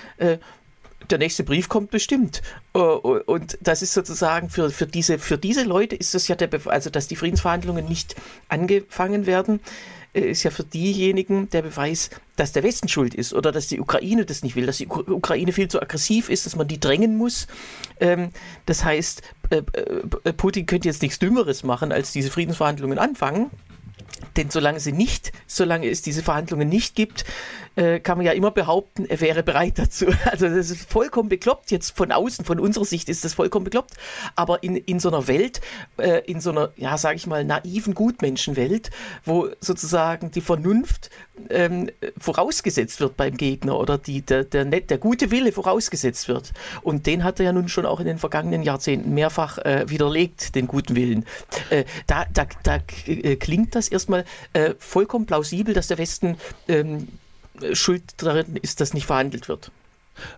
der 1.10 1.17
nächste 1.17 1.43
Brief 1.43 1.69
kommt 1.69 1.91
bestimmt. 1.91 2.41
Und 2.73 3.58
das 3.62 3.81
ist 3.81 3.93
sozusagen 3.93 4.49
für, 4.49 4.69
für, 4.71 4.88
diese, 4.88 5.19
für 5.19 5.38
diese 5.38 5.63
Leute 5.63 5.95
ist 5.95 6.15
es 6.15 6.27
ja 6.27 6.36
der, 6.36 6.47
Be 6.47 6.60
also 6.65 6.89
dass 6.89 7.08
die 7.08 7.15
Friedensverhandlungen 7.15 7.86
nicht 7.86 8.15
angefangen 8.49 9.25
werden, 9.25 9.60
ist 10.15 10.43
ja 10.43 10.51
für 10.51 10.63
diejenigen 10.63 11.49
der 11.49 11.62
Beweis, 11.62 12.10
dass 12.38 12.53
der 12.53 12.63
Westen 12.63 12.88
schuld 12.88 13.13
ist 13.13 13.34
oder 13.34 13.51
dass 13.51 13.67
die 13.67 13.79
Ukraine 13.79 14.25
das 14.25 14.43
nicht 14.43 14.55
will, 14.55 14.65
dass 14.65 14.77
die 14.77 14.88
Ukraine 14.88 15.51
viel 15.51 15.67
zu 15.67 15.81
aggressiv 15.81 16.29
ist, 16.29 16.45
dass 16.45 16.55
man 16.55 16.67
die 16.67 16.79
drängen 16.79 17.17
muss. 17.17 17.47
Ähm, 17.99 18.29
das 18.65 18.86
heißt, 18.86 19.21
äh, 19.49 19.58
äh, 19.58 20.34
Putin 20.34 20.65
könnte 20.65 20.88
jetzt 20.88 21.01
nichts 21.01 21.19
Dümmeres 21.19 21.63
machen, 21.63 21.91
als 21.91 22.13
diese 22.13 22.31
Friedensverhandlungen 22.31 22.97
anfangen. 22.97 23.51
Denn 24.38 24.49
solange 24.49 24.79
sie 24.79 24.93
nicht, 24.93 25.34
solange 25.47 25.89
es 25.89 26.01
diese 26.01 26.23
Verhandlungen 26.23 26.69
nicht 26.69 26.95
gibt, 26.95 27.25
äh, 27.75 27.99
kann 27.99 28.17
man 28.17 28.25
ja 28.25 28.33
immer 28.33 28.51
behaupten, 28.51 29.05
er 29.05 29.19
wäre 29.21 29.43
bereit 29.43 29.77
dazu. 29.77 30.07
Also 30.25 30.49
das 30.49 30.69
ist 30.71 30.89
vollkommen 30.89 31.29
bekloppt. 31.29 31.71
Jetzt 31.71 31.95
von 31.95 32.11
außen, 32.11 32.45
von 32.45 32.59
unserer 32.59 32.85
Sicht 32.85 33.09
ist 33.09 33.23
das 33.23 33.33
vollkommen 33.33 33.63
bekloppt. 33.65 33.93
Aber 34.35 34.63
in, 34.63 34.75
in 34.75 34.99
so 34.99 35.09
einer 35.09 35.27
Welt, 35.27 35.61
äh, 35.97 36.21
in 36.25 36.41
so 36.41 36.51
einer, 36.51 36.71
ja, 36.75 36.97
sage 36.97 37.15
ich 37.15 37.27
mal, 37.27 37.43
naiven 37.45 37.93
Gutmenschenwelt, 37.93 38.89
wo 39.23 39.49
sozusagen 39.59 40.31
die 40.31 40.41
Vernunft 40.41 41.09
ähm, 41.49 41.89
vorausgesetzt 42.17 42.99
wird 42.99 43.17
beim 43.17 43.38
Gegner 43.38 43.77
oder 43.77 43.97
die, 43.97 44.21
der, 44.21 44.43
der, 44.43 44.65
der 44.65 44.97
gute 44.97 45.31
Wille 45.31 45.51
vorausgesetzt 45.51 46.27
wird. 46.27 46.53
Und 46.81 47.05
den 47.05 47.23
hat 47.23 47.39
er 47.39 47.45
ja 47.45 47.53
nun 47.53 47.67
schon 47.67 47.85
auch 47.85 47.99
in 47.99 48.07
den 48.07 48.17
vergangenen 48.17 48.63
Jahrzehnten 48.63 49.13
mehrfach 49.13 49.57
äh, 49.59 49.89
widerlegt, 49.89 50.55
den 50.55 50.67
guten 50.67 50.95
Willen. 50.95 51.25
Äh, 51.69 51.85
da, 52.07 52.25
da, 52.33 52.47
da 52.63 52.79
äh, 53.05 53.35
klingt 53.35 53.75
das 53.75 53.88
erstmal 53.88 54.25
äh, 54.53 54.73
vollkommen 54.79 55.25
plausibel, 55.25 55.73
dass 55.73 55.88
der 55.88 55.97
Westen 55.97 56.38
ähm, 56.67 57.07
schuld 57.73 58.03
darin 58.17 58.55
ist, 58.61 58.81
dass 58.81 58.93
nicht 58.93 59.05
verhandelt 59.05 59.47
wird. 59.49 59.71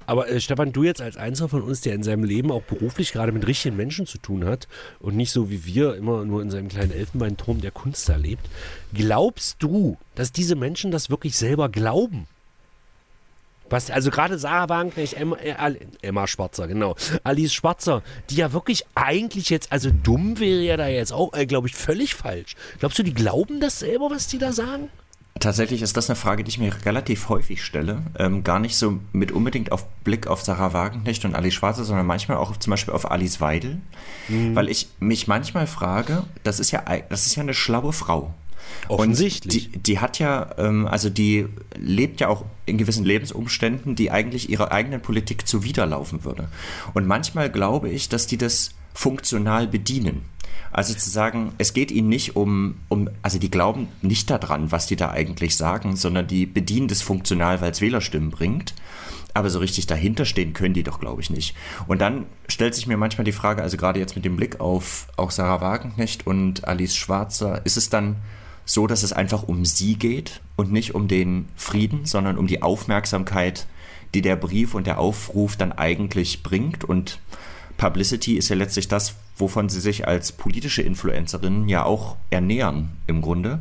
Aber 0.05 0.29
äh, 0.29 0.39
Stefan, 0.39 0.71
du 0.71 0.83
jetzt 0.83 1.01
als 1.01 1.17
Einzelner 1.17 1.49
von 1.49 1.61
uns, 1.61 1.81
der 1.81 1.93
in 1.93 2.03
seinem 2.03 2.23
Leben 2.23 2.51
auch 2.51 2.63
beruflich 2.63 3.11
gerade 3.11 3.31
mit 3.31 3.45
richtigen 3.47 3.75
Menschen 3.75 4.05
zu 4.05 4.17
tun 4.17 4.45
hat 4.45 4.67
und 4.99 5.15
nicht 5.15 5.31
so 5.31 5.49
wie 5.49 5.65
wir 5.65 5.95
immer 5.95 6.25
nur 6.25 6.41
in 6.41 6.49
seinem 6.49 6.67
kleinen 6.67 6.91
Elfenbeinturm 6.91 7.61
der 7.61 7.71
Kunst 7.71 8.09
erlebt, 8.09 8.47
glaubst 8.93 9.57
du, 9.59 9.97
dass 10.15 10.31
diese 10.31 10.55
Menschen 10.55 10.91
das 10.91 11.09
wirklich 11.09 11.37
selber 11.37 11.69
glauben? 11.69 12.27
Was, 13.69 13.91
also 13.91 14.11
gerade 14.11 14.37
Sarah 14.39 14.69
Wagenknecht, 14.69 15.15
Emma, 15.15 15.35
äh, 15.35 15.75
Emma 16.01 16.25
Schwarzer, 16.25 16.69
genau, 16.69 16.95
Alice 17.25 17.53
Schwarzer, 17.53 18.01
die 18.29 18.35
ja 18.35 18.53
wirklich 18.53 18.85
eigentlich 18.95 19.49
jetzt, 19.49 19.73
also 19.73 19.89
dumm 19.91 20.39
wäre 20.39 20.61
ja 20.61 20.77
da 20.77 20.87
jetzt 20.87 21.11
auch, 21.11 21.33
äh, 21.33 21.45
glaube 21.45 21.67
ich, 21.67 21.75
völlig 21.75 22.15
falsch. 22.15 22.55
Glaubst 22.79 22.97
du, 22.97 23.03
die 23.03 23.13
glauben 23.13 23.59
das 23.59 23.79
selber, 23.79 24.09
was 24.09 24.27
die 24.27 24.37
da 24.37 24.53
sagen? 24.53 24.89
Tatsächlich 25.39 25.81
ist 25.81 25.97
das 25.97 26.09
eine 26.09 26.15
Frage, 26.15 26.43
die 26.43 26.49
ich 26.49 26.57
mir 26.57 26.73
relativ 26.85 27.29
häufig 27.29 27.63
stelle. 27.63 28.03
Ähm, 28.17 28.43
gar 28.43 28.59
nicht 28.59 28.75
so 28.77 28.99
mit 29.13 29.31
unbedingt 29.31 29.71
auf 29.71 29.87
Blick 30.03 30.27
auf 30.27 30.41
Sarah 30.41 30.73
Wagenknecht 30.73 31.25
und 31.25 31.35
Ali 31.35 31.51
Schwarze, 31.51 31.83
sondern 31.83 32.05
manchmal 32.05 32.37
auch 32.37 32.57
zum 32.57 32.71
Beispiel 32.71 32.93
auf 32.93 33.09
Alice 33.09 33.41
Weidel. 33.41 33.81
Mhm. 34.27 34.55
Weil 34.55 34.69
ich 34.69 34.89
mich 34.99 35.27
manchmal 35.27 35.67
frage, 35.67 36.23
das 36.43 36.59
ist 36.59 36.71
ja, 36.71 36.83
das 37.09 37.25
ist 37.25 37.35
ja 37.35 37.43
eine 37.43 37.53
schlaue 37.53 37.93
Frau. 37.93 38.33
Offensichtlich. 38.87 39.67
Und 39.67 39.75
die, 39.75 39.79
die 39.79 39.99
hat 39.99 40.19
ja, 40.19 40.49
ähm, 40.57 40.87
also 40.87 41.09
die 41.09 41.47
lebt 41.75 42.21
ja 42.21 42.27
auch 42.27 42.45
in 42.65 42.77
gewissen 42.77 43.05
Lebensumständen, 43.05 43.95
die 43.95 44.11
eigentlich 44.11 44.49
ihrer 44.49 44.71
eigenen 44.71 45.01
Politik 45.01 45.47
zuwiderlaufen 45.47 46.23
würde. 46.23 46.49
Und 46.93 47.07
manchmal 47.07 47.49
glaube 47.49 47.89
ich, 47.89 48.09
dass 48.09 48.27
die 48.27 48.37
das 48.37 48.71
funktional 48.97 49.67
bedienen. 49.67 50.25
Also 50.71 50.95
zu 50.95 51.11
sagen, 51.11 51.53
es 51.59 51.73
geht 51.73 51.91
ihnen 51.91 52.09
nicht 52.09 52.35
um, 52.35 52.77
um, 52.89 53.09
also 53.21 53.37
die 53.37 53.51
glauben 53.51 53.89
nicht 54.01 54.27
daran, 54.31 54.71
was 54.71 54.87
die 54.87 54.95
da 54.95 55.11
eigentlich 55.11 55.55
sagen, 55.55 55.95
sondern 55.95 56.25
die 56.25 56.47
bedienen 56.47 56.87
das 56.87 57.03
funktional, 57.03 57.61
weil 57.61 57.71
es 57.71 57.79
Wählerstimmen 57.79 58.31
bringt. 58.31 58.73
Aber 59.35 59.51
so 59.51 59.59
richtig 59.59 59.85
dahinter 59.85 60.25
stehen 60.25 60.53
können 60.53 60.73
die 60.73 60.81
doch, 60.81 60.99
glaube 60.99 61.21
ich, 61.21 61.29
nicht. 61.29 61.55
Und 61.87 62.01
dann 62.01 62.25
stellt 62.47 62.73
sich 62.73 62.87
mir 62.87 62.97
manchmal 62.97 63.25
die 63.25 63.33
Frage, 63.33 63.61
also 63.61 63.77
gerade 63.77 63.99
jetzt 63.99 64.15
mit 64.15 64.25
dem 64.25 64.35
Blick 64.35 64.59
auf 64.59 65.07
auch 65.15 65.29
Sarah 65.29 65.61
Wagenknecht 65.61 66.25
und 66.25 66.67
Alice 66.67 66.95
Schwarzer, 66.95 67.63
ist 67.67 67.77
es 67.77 67.91
dann 67.91 68.15
so, 68.65 68.87
dass 68.87 69.03
es 69.03 69.13
einfach 69.13 69.43
um 69.43 69.63
sie 69.63 69.95
geht 69.95 70.41
und 70.55 70.71
nicht 70.71 70.95
um 70.95 71.07
den 71.07 71.49
Frieden, 71.55 72.05
sondern 72.05 72.35
um 72.35 72.47
die 72.47 72.63
Aufmerksamkeit, 72.63 73.67
die 74.15 74.23
der 74.23 74.37
Brief 74.37 74.73
und 74.73 74.87
der 74.87 74.97
Aufruf 74.97 75.55
dann 75.55 75.71
eigentlich 75.71 76.41
bringt 76.41 76.83
und 76.83 77.19
Publicity 77.77 78.37
ist 78.37 78.49
ja 78.49 78.55
letztlich 78.55 78.87
das, 78.87 79.15
wovon 79.37 79.69
sie 79.69 79.79
sich 79.79 80.07
als 80.07 80.31
politische 80.31 80.81
Influencerin 80.81 81.69
ja 81.69 81.83
auch 81.83 82.17
ernähren 82.29 82.89
im 83.07 83.21
Grunde. 83.21 83.59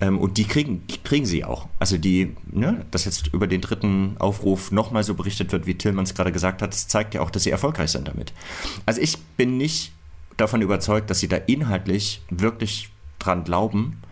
Ähm, 0.00 0.18
und 0.18 0.38
die 0.38 0.44
kriegen, 0.44 0.84
kriegen 1.04 1.26
sie 1.26 1.44
auch. 1.44 1.68
Also 1.78 1.96
die, 1.98 2.36
ne, 2.50 2.84
dass 2.90 3.04
jetzt 3.04 3.28
über 3.28 3.46
den 3.46 3.60
dritten 3.60 4.16
Aufruf 4.18 4.72
nochmal 4.72 5.04
so 5.04 5.14
berichtet 5.14 5.52
wird, 5.52 5.66
wie 5.66 5.74
Tillmanns 5.74 6.14
gerade 6.14 6.32
gesagt 6.32 6.62
hat, 6.62 6.74
zeigt 6.74 7.14
ja 7.14 7.20
auch, 7.20 7.30
dass 7.30 7.44
sie 7.44 7.50
erfolgreich 7.50 7.90
sind 7.90 8.08
damit. 8.08 8.32
Also 8.86 9.00
ich 9.00 9.18
bin 9.36 9.58
nicht 9.58 9.92
davon 10.36 10.62
überzeugt, 10.62 11.10
dass 11.10 11.20
sie 11.20 11.28
da 11.28 11.36
inhaltlich 11.36 12.22
wirklich 12.30 12.90
dran 13.18 13.44
glauben, 13.44 14.02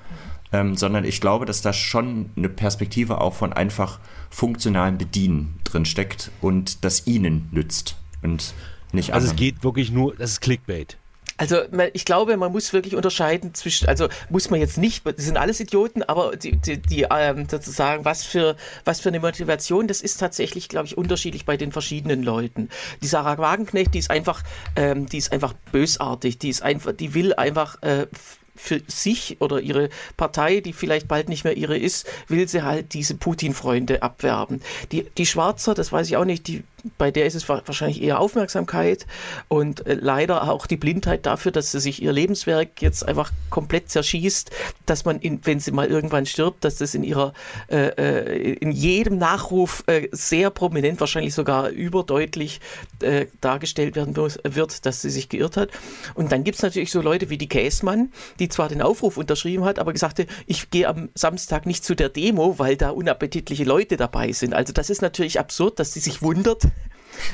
ähm, 0.52 0.76
sondern 0.76 1.04
ich 1.04 1.20
glaube, 1.20 1.44
dass 1.44 1.62
da 1.62 1.72
schon 1.72 2.30
eine 2.36 2.48
Perspektive 2.48 3.20
auch 3.20 3.34
von 3.34 3.52
einfach 3.52 3.98
funktionalen 4.30 4.98
Bedienen 4.98 5.58
drin 5.64 5.84
steckt 5.84 6.30
und 6.40 6.84
das 6.84 7.06
ihnen 7.06 7.48
nützt. 7.50 7.96
Und 8.22 8.54
nicht 8.92 9.12
also 9.12 9.26
es 9.26 9.36
geht 9.36 9.62
wirklich 9.64 9.90
nur, 9.90 10.14
das 10.16 10.32
ist 10.32 10.40
Clickbait. 10.40 10.96
Also 11.40 11.56
ich 11.94 12.04
glaube, 12.04 12.36
man 12.36 12.52
muss 12.52 12.74
wirklich 12.74 12.94
unterscheiden 12.94 13.54
zwischen, 13.54 13.88
also 13.88 14.08
muss 14.28 14.50
man 14.50 14.60
jetzt 14.60 14.76
nicht, 14.76 15.06
das 15.06 15.24
sind 15.24 15.38
alles 15.38 15.58
Idioten, 15.58 16.02
aber 16.02 16.36
die, 16.36 16.58
die, 16.58 16.76
die 16.76 17.06
ähm, 17.10 17.48
sozusagen, 17.50 18.04
was 18.04 18.24
für, 18.24 18.56
was 18.84 19.00
für 19.00 19.08
eine 19.08 19.20
Motivation, 19.20 19.88
das 19.88 20.02
ist 20.02 20.18
tatsächlich, 20.18 20.68
glaube 20.68 20.86
ich, 20.86 20.98
unterschiedlich 20.98 21.46
bei 21.46 21.56
den 21.56 21.72
verschiedenen 21.72 22.22
Leuten. 22.22 22.68
Die 23.02 23.06
Sarah 23.06 23.38
Wagenknecht, 23.38 23.94
die 23.94 24.00
ist 24.00 24.10
einfach, 24.10 24.42
ähm, 24.76 25.06
die 25.06 25.16
ist 25.16 25.32
einfach 25.32 25.54
bösartig, 25.72 26.38
die 26.38 26.50
ist 26.50 26.62
einfach, 26.62 26.92
die 26.92 27.14
will 27.14 27.32
einfach 27.32 27.82
äh, 27.82 28.06
für 28.54 28.82
sich 28.86 29.40
oder 29.40 29.60
ihre 29.60 29.88
Partei, 30.18 30.60
die 30.60 30.74
vielleicht 30.74 31.08
bald 31.08 31.30
nicht 31.30 31.44
mehr 31.44 31.56
ihre 31.56 31.78
ist, 31.78 32.06
will 32.28 32.46
sie 32.46 32.62
halt 32.62 32.92
diese 32.92 33.14
Putin-Freunde 33.14 34.02
abwerben. 34.02 34.60
Die, 34.92 35.06
die 35.16 35.26
Schwarzer, 35.26 35.72
das 35.72 35.90
weiß 35.90 36.08
ich 36.08 36.18
auch 36.18 36.26
nicht, 36.26 36.46
die, 36.46 36.64
bei 36.98 37.10
der 37.10 37.26
ist 37.26 37.34
es 37.34 37.48
wahrscheinlich 37.48 38.02
eher 38.02 38.20
Aufmerksamkeit 38.20 39.06
und 39.48 39.86
äh, 39.86 39.94
leider 39.94 40.50
auch 40.50 40.66
die 40.66 40.76
Blindheit 40.76 41.26
dafür, 41.26 41.52
dass 41.52 41.72
sie 41.72 41.80
sich 41.80 42.02
ihr 42.02 42.12
Lebenswerk 42.12 42.80
jetzt 42.80 43.06
einfach 43.06 43.30
komplett 43.50 43.90
zerschießt, 43.90 44.50
dass 44.86 45.04
man, 45.04 45.18
in, 45.20 45.40
wenn 45.44 45.60
sie 45.60 45.72
mal 45.72 45.88
irgendwann 45.88 46.26
stirbt, 46.26 46.64
dass 46.64 46.76
das 46.76 46.94
in 46.94 47.04
ihrer, 47.04 47.32
äh, 47.70 47.88
äh 47.88 48.52
in 48.54 48.72
jedem 48.72 49.18
Nachruf 49.18 49.84
äh, 49.86 50.08
sehr 50.12 50.50
prominent, 50.50 51.00
wahrscheinlich 51.00 51.34
sogar 51.34 51.68
überdeutlich 51.68 52.60
äh, 53.02 53.26
dargestellt 53.40 53.96
werden 53.96 54.16
wird, 54.16 54.86
dass 54.86 55.02
sie 55.02 55.10
sich 55.10 55.28
geirrt 55.28 55.56
hat. 55.56 55.70
Und 56.14 56.32
dann 56.32 56.44
gibt 56.44 56.56
es 56.56 56.62
natürlich 56.62 56.90
so 56.90 57.00
Leute 57.00 57.30
wie 57.30 57.38
die 57.38 57.48
Käsmann, 57.48 58.12
die 58.38 58.48
zwar 58.48 58.68
den 58.68 58.82
Aufruf 58.82 59.16
unterschrieben 59.16 59.64
hat, 59.64 59.78
aber 59.78 59.92
gesagt 59.92 60.18
hat, 60.18 60.26
ich 60.46 60.70
gehe 60.70 60.88
am 60.88 61.08
Samstag 61.14 61.66
nicht 61.66 61.84
zu 61.84 61.94
der 61.94 62.08
Demo, 62.08 62.58
weil 62.58 62.76
da 62.76 62.90
unappetitliche 62.90 63.64
Leute 63.64 63.96
dabei 63.96 64.32
sind. 64.32 64.54
Also 64.54 64.72
das 64.72 64.90
ist 64.90 65.02
natürlich 65.02 65.38
absurd, 65.38 65.78
dass 65.78 65.92
sie 65.92 66.00
sich 66.00 66.22
wundert, 66.22 66.62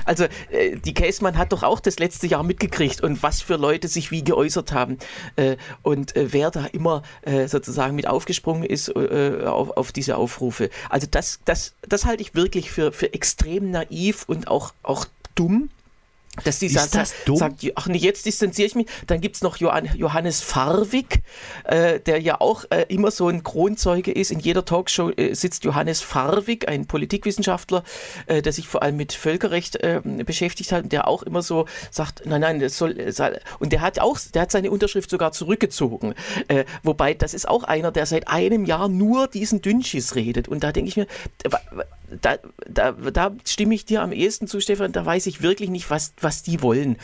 also 0.05 0.25
äh, 0.51 0.77
die 0.77 0.95
Käsmann 0.95 1.37
hat 1.37 1.53
doch 1.53 1.63
auch 1.63 1.81
das 1.81 1.99
letzte 1.99 2.27
Jahr 2.27 2.43
mitgekriegt 2.43 3.01
und 3.01 3.23
was 3.23 3.43
für 3.43 3.57
Leute 3.57 3.89
sich 3.89 4.11
wie 4.11 4.25
geäußert 4.25 4.73
haben 4.73 4.99
äh, 5.37 5.57
und 5.83 6.17
äh, 6.17 6.33
wer 6.33 6.51
da 6.51 6.67
immer 6.67 7.03
äh, 7.23 7.49
sozusagen 7.49 7.95
mit 7.95 8.07
aufgesprungen 8.07 8.65
ist 8.65 8.89
äh, 8.89 9.45
auf, 9.45 9.77
auf, 9.77 9.93
diese 9.93 10.17
Aufrufe. 10.17 10.71
Also 10.91 11.07
das, 11.11 11.41
das, 11.45 11.75
das 11.83 12.05
halte 12.05 12.23
ich 12.23 12.35
wirklich 12.35 12.71
für, 12.71 12.93
für 12.93 13.13
extrem 13.13 13.71
naiv 13.71 14.25
und 14.27 14.49
auch, 14.49 14.75
auch 14.83 15.07
dumm. 15.35 15.71
Dass 16.45 16.59
die 16.59 16.67
Ist 16.67 16.75
sagt, 16.75 16.95
das 16.95 17.15
dumm? 17.25 17.37
sagt, 17.37 17.65
ach 17.77 17.87
nee, 17.87 17.99
jetzt 17.99 18.27
distanziere 18.27 18.67
ich 18.67 18.75
mich. 18.75 18.87
Dann 19.07 19.21
gibt 19.21 19.37
es 19.37 19.43
noch 19.43 19.57
Johann, 19.57 19.89
Johannes 19.97 20.41
Farwig, 20.43 21.23
äh, 21.65 22.01
der 22.01 22.21
ja 22.21 22.41
auch 22.41 22.65
äh, 22.71 22.85
immer 22.89 23.11
so 23.11 23.29
ein 23.29 23.43
Kronzeuge 23.43 24.13
ist. 24.13 24.31
In 24.31 24.41
jeder 24.41 24.65
Talkshow 24.65 25.11
äh, 25.11 25.35
sitzt 25.35 25.65
Johannes 25.65 26.01
Farwig, 26.03 26.69
ein 26.69 26.87
Politikwissenschaftler, 26.87 27.85
äh, 28.27 28.43
der 28.43 28.53
sich 28.53 28.69
vor 28.69 28.83
allem 28.83 28.97
mit 28.97 29.13
Völkerrecht 29.13 29.77
äh, 29.77 30.01
beschäftigt 30.25 30.73
hat 30.73 30.85
und 30.85 30.93
der 30.93 31.09
auch 31.09 31.23
immer 31.23 31.43
so 31.43 31.67
sagt, 31.91 32.23
nein, 32.27 32.41
nein, 32.41 32.61
das 32.61 32.77
soll, 32.77 33.13
soll 33.13 33.41
und 33.59 33.73
der 33.73 33.81
hat 33.81 33.99
auch, 33.99 34.19
der 34.35 34.43
hat 34.43 34.51
seine 34.51 34.71
Unterschrift 34.71 35.09
sogar 35.11 35.33
zurückgezogen. 35.33 36.15
Äh, 36.49 36.65
wobei, 36.83 37.15
das 37.15 37.33
ist 37.35 37.49
auch 37.49 37.63
einer, 37.65 37.93
der 37.93 38.07
seit 38.07 38.29
einem 38.29 38.65
Jahr 38.65 38.89
nur 38.89 39.29
diesen 39.29 39.63
Dünnschiss 39.63 40.15
redet. 40.17 40.49
Und 40.49 40.65
da 40.65 40.73
denke 40.73 40.89
ich 40.89 40.97
mir, 40.97 41.07
wa- 41.49 41.61
da, 42.21 42.37
da, 42.69 42.93
da 42.93 43.33
stimme 43.45 43.75
ich 43.75 43.85
dir 43.85 44.03
am 44.03 44.13
ehesten 44.13 44.47
zu, 44.49 44.61
Stefan, 44.61 44.93
da 44.93 45.05
weiß 45.07 45.27
ich 45.27 45.43
wirklich 45.43 45.71
nicht, 45.71 45.91
was, 45.91 46.13
was 46.21 46.26
die 46.43 46.63
wollen. 46.63 46.97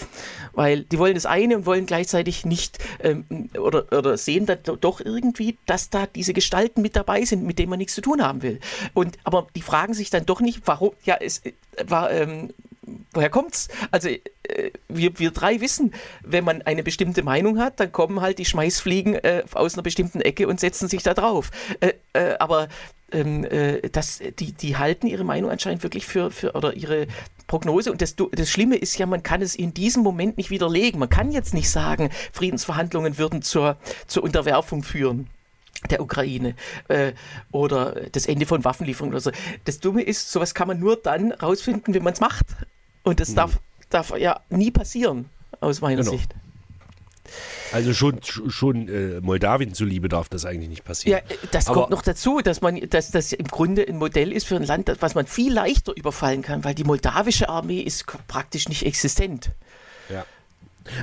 Weil 0.53 0.83
die 0.83 0.99
wollen 0.99 1.15
das 1.15 1.27
eine 1.27 1.57
und 1.57 1.67
wollen 1.67 1.87
gleichzeitig 1.87 2.45
nicht 2.45 2.79
ähm, 3.03 3.25
oder, 3.59 3.91
oder 3.91 4.19
sehen 4.19 4.47
da 4.47 4.55
do- 4.55 4.77
doch 4.77 5.01
irgendwie, 5.01 5.57
dass 5.67 5.91
da 5.91 6.07
diese 6.07 6.35
Gestalten 6.35 6.83
mit 6.83 6.95
dabei 6.95 7.25
sind, 7.25 7.45
mit 7.45 7.59
denen 7.59 7.71
man 7.71 7.79
nichts 7.79 7.95
zu 7.95 8.01
tun 8.03 8.23
haben 8.23 8.43
will. 8.43 8.61
Und 8.95 9.19
aber 9.25 9.47
die 9.55 9.63
fragen 9.63 9.95
sich 9.95 10.11
dann 10.11 10.27
doch 10.27 10.41
nicht, 10.41 10.63
warum, 10.67 10.93
ja, 11.05 11.17
es 11.21 11.39
äh, 11.45 11.53
war, 11.87 12.11
ähm, 12.11 12.51
woher 13.15 13.31
kommt's? 13.31 13.69
Also 13.91 14.09
äh, 14.09 14.21
wir, 14.89 15.19
wir 15.19 15.31
drei 15.31 15.61
wissen, 15.61 15.95
wenn 16.23 16.45
man 16.45 16.63
eine 16.63 16.83
bestimmte 16.83 17.23
Meinung 17.23 17.59
hat, 17.59 17.81
dann 17.81 17.93
kommen 17.93 18.21
halt 18.21 18.39
die 18.39 18.45
Schmeißfliegen 18.45 19.15
äh, 19.15 19.45
aus 19.53 19.75
einer 19.75 19.83
bestimmten 19.83 20.21
Ecke 20.21 20.49
und 20.49 20.61
setzen 20.61 20.89
sich 20.89 21.03
da 21.03 21.15
drauf. 21.15 21.51
Äh, 21.81 21.95
äh, 22.13 22.35
aber 22.39 22.69
ähm, 23.13 23.45
äh, 23.45 23.89
das, 23.91 24.21
die, 24.39 24.53
die 24.53 24.77
halten 24.77 25.07
ihre 25.07 25.25
Meinung 25.25 25.51
anscheinend 25.51 25.83
wirklich 25.83 26.07
für, 26.07 26.31
für 26.31 26.53
oder 26.53 26.75
ihre 26.75 27.07
Prognose. 27.47 27.93
Und 27.93 28.03
das, 28.03 28.17
das 28.17 28.51
Schlimme 28.51 28.77
ist 28.77 28.97
ja, 28.99 29.07
man 29.07 29.23
kann 29.23 29.43
es 29.43 29.55
in 29.55 29.75
diesem 29.75 30.03
Moment 30.03 30.37
nicht 30.37 30.51
widerlegen. 30.51 30.99
Man 30.99 31.09
kann 31.09 31.31
jetzt 31.31 31.55
nicht 31.55 31.71
sagen, 31.71 32.11
Friedensverhandlungen 32.33 33.19
würden 33.19 33.43
zur, 33.43 33.77
zur 34.07 34.23
Unterwerfung 34.23 34.83
führen 34.83 35.29
der 35.91 36.01
Ukraine 36.01 36.55
äh, 36.89 37.13
oder 37.51 37.97
das 38.13 38.27
Ende 38.27 38.47
von 38.47 38.65
Waffenlieferungen 38.65 39.15
oder 39.15 39.21
so. 39.21 39.33
Das 39.65 39.81
Dumme 39.81 40.03
ist, 40.03 40.31
sowas 40.31 40.55
kann 40.55 40.69
man 40.69 40.79
nur 40.79 40.97
dann 40.97 41.33
rausfinden, 41.33 41.93
wenn 41.95 42.05
man 42.05 42.13
es 42.13 42.21
macht. 42.21 42.47
Und 43.03 43.19
das 43.19 43.35
darf, 43.35 43.59
darf 43.91 44.17
ja 44.17 44.41
nie 44.49 44.71
passieren, 44.71 45.29
aus 45.61 45.81
meiner 45.81 46.03
Genau. 46.03 46.13
Sicht. 46.13 46.35
Also 47.73 47.95
schon, 47.95 48.19
schon 48.23 48.89
äh, 48.89 49.21
Moldawien 49.21 49.73
zuliebe 49.75 50.09
darf 50.09 50.29
das 50.29 50.45
eigentlich 50.45 50.69
nicht 50.69 50.81
Ja, 50.81 50.85
passieren. 50.85 51.23
äh, 51.29 51.35
das 51.51 51.67
Aber- 51.69 51.81
kommt 51.81 51.91
noch 51.91 52.03
dazu, 52.03 52.41
dass 52.41 52.61
man, 52.61 52.79
dass 52.91 53.11
das 53.11 53.33
im 53.33 53.47
Grunde 53.47 53.87
ein 53.89 53.97
Modell 53.97 54.33
ist 54.33 54.47
für 54.47 54.57
ein 54.57 54.65
Land, 54.65 54.91
was 55.01 55.15
man 55.15 55.27
viel 55.27 55.53
leichter 55.53 55.93
überfallen 55.97 56.43
kann, 56.43 56.65
weil 56.65 56.75
die 56.75 56.85
moldawische 56.85 57.49
Armee 57.49 57.81
ist 57.81 58.05
praktisch 58.29 58.69
nicht 58.69 58.85
existent. 58.85 59.51
Ja. 60.11 60.25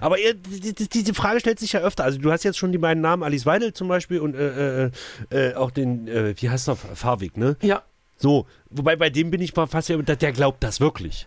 Aber 0.01 0.17
diese 0.17 1.13
Frage 1.13 1.39
stellt 1.39 1.57
sich 1.59 1.71
ja 1.73 1.79
öfter. 1.79 2.03
Also 2.03 2.19
du 2.19 2.31
hast 2.31 2.43
jetzt 2.43 2.57
schon 2.57 2.71
die 2.71 2.77
beiden 2.77 3.01
Namen, 3.01 3.23
Alice 3.23 3.45
Weidel 3.45 3.73
zum 3.73 3.87
Beispiel 3.87 4.19
und 4.19 4.35
äh, 4.35 4.85
äh, 4.85 4.91
äh, 5.29 5.55
auch 5.55 5.71
den, 5.71 6.07
äh, 6.07 6.33
wie 6.41 6.49
heißt 6.49 6.67
er, 6.67 6.75
Farwig, 6.75 7.37
ne? 7.37 7.55
Ja. 7.61 7.83
So, 8.17 8.45
wobei 8.69 8.97
bei 8.97 9.09
dem 9.09 9.31
bin 9.31 9.39
ich 9.41 9.55
mal 9.55 9.67
fast, 9.67 9.87
der 9.89 10.31
glaubt 10.33 10.61
das 10.63 10.81
wirklich. 10.81 11.25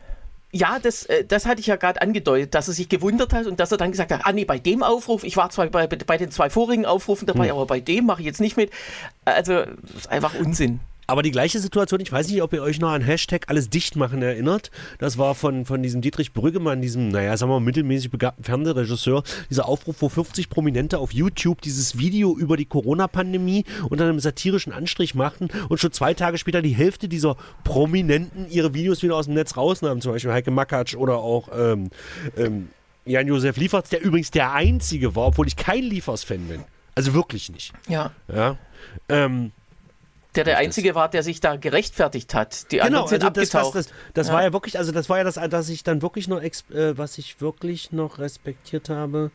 Ja, 0.55 0.79
das, 0.79 1.05
äh, 1.07 1.25
das 1.25 1.47
hatte 1.47 1.61
ich 1.61 1.67
ja 1.67 1.77
gerade 1.77 2.03
angedeutet, 2.03 2.55
dass 2.55 2.69
er 2.69 2.75
sich 2.75 2.89
gewundert 2.91 3.33
hat 3.33 3.47
und 3.47 3.59
dass 3.59 3.73
er 3.73 3.79
dann 3.79 3.91
gesagt 3.91 4.13
hat, 4.13 4.21
ah 4.25 4.33
nee, 4.33 4.45
bei 4.45 4.59
dem 4.59 4.83
Aufruf, 4.83 5.25
ich 5.25 5.37
war 5.39 5.49
zwar 5.49 5.67
bei, 5.69 5.87
bei 5.87 6.19
den 6.19 6.31
zwei 6.31 6.51
vorigen 6.51 6.85
Aufrufen 6.85 7.27
dabei, 7.27 7.47
Hm. 7.47 7.53
aber 7.53 7.67
bei 7.67 7.81
dem 7.81 8.05
mache 8.05 8.21
ich 8.21 8.27
jetzt 8.27 8.41
nicht 8.41 8.59
mit. 8.59 8.71
Also, 9.25 9.65
das 9.65 9.95
ist 9.97 10.11
einfach 10.11 10.35
Unsinn. 10.35 10.81
Aber 11.13 11.23
die 11.23 11.31
gleiche 11.31 11.59
Situation, 11.59 12.01
ich 12.01 12.11
weiß 12.11 12.29
nicht, 12.29 12.41
ob 12.41 12.55
ihr 12.55 12.63
euch 12.63 12.81
noch 12.81 12.89
an 12.89 13.03
Hashtag 13.03 13.51
alles 13.51 13.69
dicht 13.69 13.97
machen 13.97 14.23
erinnert. 14.23 14.71
Das 14.99 15.19
war 15.19 15.35
von, 15.35 15.67
von 15.67 15.83
diesem 15.83 16.01
Dietrich 16.01 16.33
Brüggemann, 16.33 16.81
diesem, 16.81 17.11
naja, 17.11 17.37
sagen 17.37 17.53
wir 17.53 17.61
mal, 17.61 17.67
mittelmäßig 17.67 18.11
begabten 18.11 18.45
Fernsehregisseur, 18.45 19.23
dieser 19.51 19.69
Aufruf, 19.69 19.97
wo 20.01 20.09
50 20.09 20.49
Prominente 20.49 20.97
auf 20.97 21.13
YouTube 21.13 21.61
dieses 21.61 21.99
Video 21.99 22.35
über 22.35 22.57
die 22.57 22.65
Corona-Pandemie 22.65 23.67
unter 23.91 24.05
einem 24.05 24.21
satirischen 24.21 24.73
Anstrich 24.73 25.15
machten 25.15 25.49
und 25.69 25.77
schon 25.81 25.93
zwei 25.93 26.15
Tage 26.15 26.39
später 26.39 26.63
die 26.63 26.75
Hälfte 26.75 27.11
dieser 27.11 27.37
Prominenten 27.63 28.51
ihre 28.51 28.73
Videos 28.73 29.03
wieder 29.03 29.17
aus 29.17 29.27
dem 29.27 29.35
Netz 29.35 29.55
rausnahmen. 29.55 30.01
Zum 30.01 30.13
Beispiel 30.13 30.33
Heike 30.33 30.51
Makatsch 30.51 30.95
oder 30.95 31.19
auch 31.19 31.51
ähm, 31.55 31.91
ähm, 32.39 32.71
Jan-Josef 33.05 33.59
Liefers, 33.59 33.91
der 33.91 34.01
übrigens 34.01 34.31
der 34.31 34.55
Einzige 34.55 35.15
war, 35.15 35.27
obwohl 35.27 35.47
ich 35.47 35.57
kein 35.57 35.83
Liefers-Fan 35.83 36.49
bin. 36.49 36.65
Also 36.95 37.13
wirklich 37.13 37.53
nicht. 37.53 37.75
Ja. 37.87 38.13
Ja. 38.35 38.57
Ähm, 39.11 39.53
Der 40.35 40.45
der 40.45 40.57
Einzige 40.59 40.95
war, 40.95 41.09
der 41.11 41.23
sich 41.23 41.41
da 41.41 41.57
gerechtfertigt 41.57 42.35
hat. 42.35 42.71
Die 42.73 42.77
Genau, 42.77 42.87
anderen 42.87 43.09
sind 43.09 43.23
also 43.23 43.31
das, 43.41 43.55
abgetaucht. 43.55 43.75
das, 43.77 43.89
das 44.15 44.29
Ja. 44.29 44.33
war 44.35 44.43
ja 44.43 44.53
wirklich, 44.53 44.79
also 44.79 44.91
das 44.93 45.09
war 45.09 45.19
ja 45.19 45.25
das, 45.25 45.35
dass 45.35 45.69
ich 45.69 45.83
dann 45.85 46.01
wirklich 46.01 46.27
noch, 46.29 46.41
äh, 46.43 46.97
was 46.97 47.19
ich 47.19 47.41
wirklich 47.41 47.93
noch 47.93 48.19
respektiert 48.19 48.89
habe. 48.89 49.31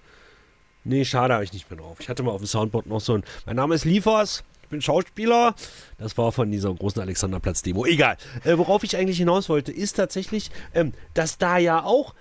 Nee, 0.84 1.06
schade, 1.06 1.34
habe 1.34 1.44
ich 1.44 1.54
nicht 1.54 1.70
mehr 1.70 1.80
drauf. 1.80 1.98
Ich 2.00 2.10
hatte 2.10 2.24
mal 2.24 2.32
auf 2.32 2.42
dem 2.42 2.48
Soundboard 2.48 2.88
noch 2.88 3.02
so 3.02 3.14
ein, 3.16 3.24
mein 3.46 3.58
Name 3.58 3.76
ist 3.76 3.84
Liefers, 3.86 4.44
ich 4.64 4.70
bin 4.70 4.82
Schauspieler. 4.82 5.54
Das 5.98 6.18
war 6.18 6.32
von 6.32 6.50
dieser 6.52 6.74
großen 6.74 7.02
Alexanderplatz-Demo. 7.02 7.86
Egal. 7.86 8.18
Äh, 8.44 8.58
worauf 8.58 8.84
ich 8.84 8.98
eigentlich 8.98 9.18
hinaus 9.18 9.50
wollte, 9.50 9.72
ist 9.72 9.94
tatsächlich, 9.94 10.50
ähm, 10.74 10.94
dass 11.14 11.38
da 11.38 11.58
ja 11.58 11.84
auch 11.84 12.16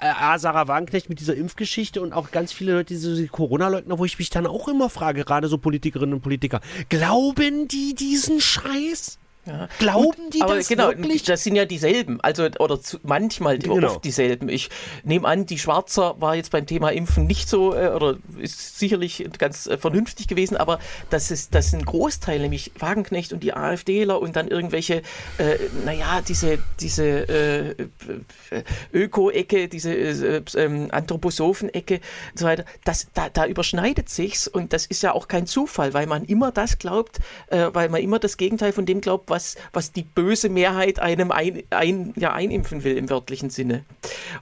A, 0.00 0.38
Sarah 0.38 0.66
Wagenknecht 0.68 1.08
mit 1.08 1.20
dieser 1.20 1.36
Impfgeschichte 1.36 2.02
und 2.02 2.12
auch 2.12 2.30
ganz 2.30 2.52
viele 2.52 2.72
Leute, 2.72 2.94
diese 2.94 3.26
Corona-Leugner, 3.28 3.98
wo 3.98 4.04
ich 4.04 4.18
mich 4.18 4.28
dann 4.28 4.46
auch 4.46 4.68
immer 4.68 4.90
frage, 4.90 5.24
gerade 5.24 5.48
so 5.48 5.58
Politikerinnen 5.58 6.14
und 6.14 6.20
Politiker, 6.20 6.60
glauben 6.88 7.68
die 7.68 7.94
diesen 7.94 8.40
Scheiß? 8.40 9.18
Glauben 9.78 10.30
die 10.32 10.40
Aber 10.40 10.54
das 10.54 10.68
genau, 10.68 10.88
wirklich? 10.88 11.24
das 11.24 11.42
sind 11.42 11.56
ja 11.56 11.64
dieselben, 11.64 12.20
also 12.20 12.44
oder 12.60 12.80
zu, 12.80 12.98
manchmal 13.02 13.58
Genau. 13.58 13.88
oft 13.88 14.04
dieselben. 14.04 14.48
Ich 14.48 14.70
nehme 15.02 15.26
an, 15.26 15.46
die 15.46 15.58
Schwarzer 15.58 16.14
war 16.20 16.36
jetzt 16.36 16.52
beim 16.52 16.64
Thema 16.66 16.90
Impfen 16.90 17.26
nicht 17.26 17.48
so 17.48 17.74
äh, 17.74 17.88
oder 17.88 18.18
ist 18.38 18.78
sicherlich 18.78 19.28
ganz 19.38 19.66
äh, 19.66 19.78
vernünftig 19.78 20.28
gewesen, 20.28 20.56
aber 20.56 20.78
das 21.10 21.32
ist 21.32 21.54
das 21.56 21.72
ein 21.72 21.84
Großteil, 21.84 22.38
nämlich 22.38 22.70
Wagenknecht 22.78 23.32
und 23.32 23.42
die 23.42 23.52
AfDler 23.52 24.20
und 24.20 24.36
dann 24.36 24.46
irgendwelche, 24.46 25.02
äh, 25.38 25.56
naja, 25.84 26.20
diese 26.26 26.58
diese 26.80 27.04
äh, 27.04 27.70
äh, 27.70 28.62
Öko-Ecke, 28.92 29.68
diese 29.68 29.92
äh, 29.92 30.42
ähm, 30.56 30.88
Anthroposophen-Ecke 30.92 31.94
und 31.94 32.38
so 32.38 32.46
weiter. 32.46 32.64
Das 32.84 33.08
da, 33.14 33.28
da 33.28 33.46
überschneidet 33.46 34.08
sich's 34.08 34.46
und 34.46 34.72
das 34.72 34.86
ist 34.86 35.02
ja 35.02 35.12
auch 35.12 35.26
kein 35.26 35.46
Zufall, 35.48 35.94
weil 35.94 36.06
man 36.06 36.24
immer 36.24 36.52
das 36.52 36.78
glaubt, 36.78 37.18
äh, 37.48 37.68
weil 37.72 37.88
man 37.88 38.00
immer 38.00 38.20
das 38.20 38.36
Gegenteil 38.36 38.72
von 38.72 38.86
dem 38.86 39.00
glaubt, 39.00 39.30
was, 39.32 39.56
was 39.72 39.90
die 39.90 40.04
böse 40.04 40.48
Mehrheit 40.48 41.00
einem 41.00 41.32
ein, 41.32 41.64
ein, 41.70 42.12
ja, 42.16 42.32
einimpfen 42.32 42.84
will 42.84 42.96
im 42.96 43.10
wörtlichen 43.10 43.50
Sinne. 43.50 43.84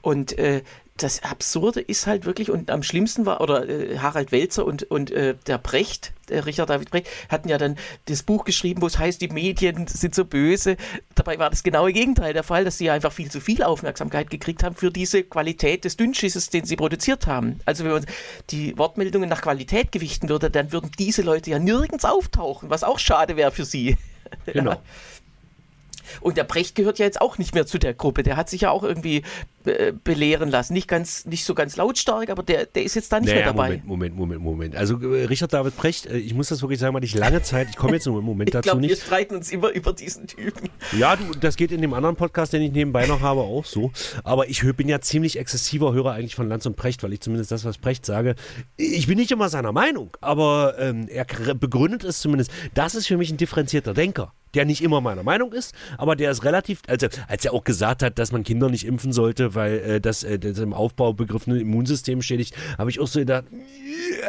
Und 0.03 0.37
äh, 0.39 0.63
das 1.03 1.23
Absurde 1.23 1.81
ist 1.81 2.07
halt 2.07 2.27
wirklich, 2.27 2.51
und 2.51 2.71
am 2.71 2.83
schlimmsten 2.83 3.25
war, 3.27 3.41
oder 3.41 3.69
äh, 3.69 3.99
Harald 3.99 4.33
Welzer 4.33 4.67
und, 4.67 4.83
und 4.85 5.11
äh, 5.11 5.35
der 5.47 5.59
Brecht, 5.59 6.13
der 6.29 6.47
Richard 6.47 6.69
David 6.69 6.91
Brecht, 6.91 7.09
hatten 7.29 7.49
ja 7.49 7.59
dann 7.59 7.77
das 8.07 8.23
Buch 8.23 8.45
geschrieben, 8.45 8.83
wo 8.83 8.87
es 8.87 8.99
heißt, 8.99 9.21
die 9.21 9.29
Medien 9.29 9.87
sind 9.87 10.15
so 10.15 10.25
böse. 10.25 10.77
Dabei 11.15 11.39
war 11.39 11.51
das 11.51 11.63
genaue 11.63 11.93
Gegenteil 11.93 12.35
der 12.35 12.43
Fall, 12.43 12.65
dass 12.65 12.79
sie 12.79 12.91
einfach 12.91 13.13
viel 13.13 13.31
zu 13.31 13.41
viel 13.41 13.63
Aufmerksamkeit 13.63 14.31
gekriegt 14.31 14.63
haben 14.63 14.77
für 14.77 14.91
diese 14.91 15.23
Qualität 15.23 15.85
des 15.85 15.97
Dünnschisses, 15.97 16.51
den 16.51 16.65
sie 16.65 16.77
produziert 16.77 17.27
haben. 17.27 17.61
Also 17.65 17.85
wenn 17.85 17.93
man 17.93 18.07
die 18.51 18.77
Wortmeldungen 18.77 19.29
nach 19.29 19.43
Qualität 19.43 19.93
gewichten 19.93 20.29
würde, 20.29 20.51
dann 20.51 20.73
würden 20.73 20.91
diese 20.99 21.23
Leute 21.23 21.51
ja 21.51 21.59
nirgends 21.59 22.05
auftauchen, 22.05 22.69
was 22.69 22.85
auch 22.85 22.99
schade 22.99 23.37
wäre 23.37 23.53
für 23.53 23.65
sie. 23.65 23.97
Genau. 24.47 24.77
Und 26.21 26.37
der 26.37 26.45
Brecht 26.45 26.75
gehört 26.75 26.99
ja 26.99 27.07
jetzt 27.07 27.21
auch 27.21 27.39
nicht 27.39 27.55
mehr 27.55 27.67
zu 27.67 27.79
der 27.79 27.95
Gruppe. 27.95 28.23
Der 28.23 28.37
hat 28.37 28.51
sich 28.51 28.63
ja 28.63 28.71
auch 28.71 28.83
irgendwie 28.83 29.23
äh, 29.65 29.93
belehren 29.93 30.51
lassen. 30.51 30.73
Nicht 30.73 30.89
ganz, 30.89 31.27
nicht 31.27 31.45
so 31.45 31.55
ganz 31.55 31.77
lautstark, 31.77 32.31
aber 32.31 32.43
der, 32.43 32.67
der 32.67 32.83
ist 32.85 32.95
jetzt 32.95 33.13
da 33.13 33.21
nicht 33.21 33.27
mehr 33.29 33.41
Naja, 33.41 33.47
dabei. 33.53 33.83
Moment, 33.85 33.87
Moment, 33.87 34.15
Moment, 34.17 34.41
Moment. 34.43 34.77
Also 34.77 34.99
äh, 35.01 35.25
Richard 35.25 35.53
David 35.53 35.77
Precht, 35.77 36.07
äh, 36.07 36.17
ich 36.19 36.35
muss 36.35 36.49
das 36.49 36.63
wirklich 36.63 36.79
sagen, 36.81 36.95
weil 36.95 37.05
ich 37.05 37.15
lange 37.15 37.43
Zeit, 37.43 37.69
ich 37.71 37.77
komme 37.77 37.95
jetzt 37.95 38.07
nur 38.07 38.19
im 38.19 38.25
Moment 38.25 38.49
Ich 38.51 38.53
dazu 38.53 38.63
glaube, 38.71 38.83
wir 38.83 38.89
nicht. 38.89 39.03
streiten 39.03 39.35
uns 39.37 39.51
immer 39.51 39.71
über 39.71 39.93
diesen 39.93 40.27
Typen. 40.27 40.69
Ja, 40.99 41.17
du, 41.17 41.25
das 41.39 41.57
geht 41.57 41.73
in 41.73 41.81
dem 41.83 41.95
anderen 41.95 42.17
Podcast, 42.17 42.53
den 42.53 42.63
ich 42.63 42.73
nebenbei 42.73 43.07
noch 43.07 43.21
habe, 43.21 43.41
auch 43.41 43.65
so. 43.65 43.93
Aber 44.25 44.49
ich 44.49 44.63
bin 44.77 44.89
ja 44.89 45.01
ziemlich 45.01 45.39
exzessiver 45.39 45.93
Hörer 45.93 46.13
eigentlich 46.13 46.35
von 46.35 46.49
Lanz 46.49 46.67
und 46.67 46.77
Precht, 46.77 47.03
weil 47.03 47.13
ich 47.13 47.21
zumindest 47.21 47.51
das, 47.53 47.65
was 47.65 47.79
Precht 47.79 48.07
sage, 48.07 48.35
ich 48.77 49.07
bin 49.07 49.19
nicht 49.19 49.31
immer 49.31 49.49
seiner 49.49 49.73
Meinung, 49.73 50.17
aber 50.21 50.75
ähm, 50.79 51.07
er 51.09 51.25
begründet 51.55 52.05
es 52.05 52.21
zumindest. 52.21 52.51
Das 52.75 52.95
ist 52.95 53.07
für 53.07 53.17
mich 53.17 53.31
ein 53.31 53.37
differenzierter 53.37 53.95
Denker. 53.95 54.33
Der 54.55 54.65
nicht 54.65 54.83
immer 54.83 55.01
meiner 55.01 55.23
Meinung 55.23 55.53
ist, 55.53 55.77
aber 55.97 56.17
der 56.17 56.33
ist 56.33 56.43
relativ, 56.43 56.83
also 56.89 57.07
als 57.29 57.45
er 57.45 57.53
auch 57.55 57.63
gesagt 57.63 58.03
hat, 58.03 58.19
dass 58.19 58.33
man 58.33 58.43
Kinder 58.43 58.69
nicht 58.69 58.85
impfen 58.85 59.13
sollte, 59.13 59.50
weil 59.55 59.79
äh, 59.79 60.01
das, 60.01 60.23
äh, 60.25 60.39
das 60.39 60.59
im 60.59 60.73
Aufbau 60.73 61.13
begriffene 61.13 61.61
Immunsystem 61.61 62.23
schädigt, 62.23 62.55
habe 62.79 62.91
ich 62.91 63.01
auch 63.01 63.07
so 63.07 63.21
gedacht, 63.21 63.45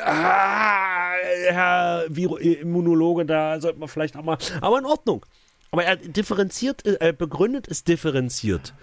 ah, 0.03 1.13
Herr 1.49 2.05
Viro 2.09 2.38
Immunologe, 2.38 3.26
da 3.26 3.59
sollte 3.59 3.80
man 3.80 3.89
vielleicht 3.89 4.15
auch 4.15 4.24
mal, 4.24 4.38
aber 4.61 4.80
in 4.80 4.86
Ordnung. 4.86 5.26
Aber 5.72 5.86
er 5.86 5.95
differenziert, 5.95 6.86
äh, 6.86 7.13
begründet 7.17 7.67
es 7.69 7.84
differenziert. 7.84 8.74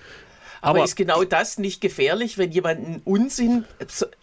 Aber, 0.61 0.79
Aber- 0.79 0.85
ist 0.85 0.97
genau 0.97 1.23
das 1.25 1.59
nicht 1.59 1.81
gefährlich, 1.81 2.39
wenn 2.39 2.51
jemand 2.51 2.85
einen 2.85 3.03
Unsinn, 3.05 3.65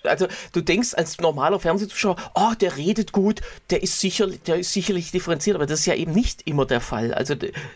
also 0.03 0.27
du 0.51 0.61
denkst 0.61 0.93
als 0.93 1.19
normaler 1.19 1.59
Fernsehzuschauer, 1.59 2.17
oh, 2.35 2.53
der 2.59 2.75
redet 2.77 3.11
gut, 3.11 3.41
der 3.69 3.83
ist 3.83 3.99
sicherlich, 3.99 4.41
der 4.41 4.57
ist 4.57 4.73
sicherlich 4.73 5.11
differenziert, 5.11 5.55
aber 5.55 5.65
das 5.65 5.81
ist 5.81 5.85
ja 5.85 5.95
eben 5.95 6.11
nicht 6.11 6.41
immer 6.45 6.65
der 6.65 6.81
Fall. 6.81 7.13
Also 7.13 7.35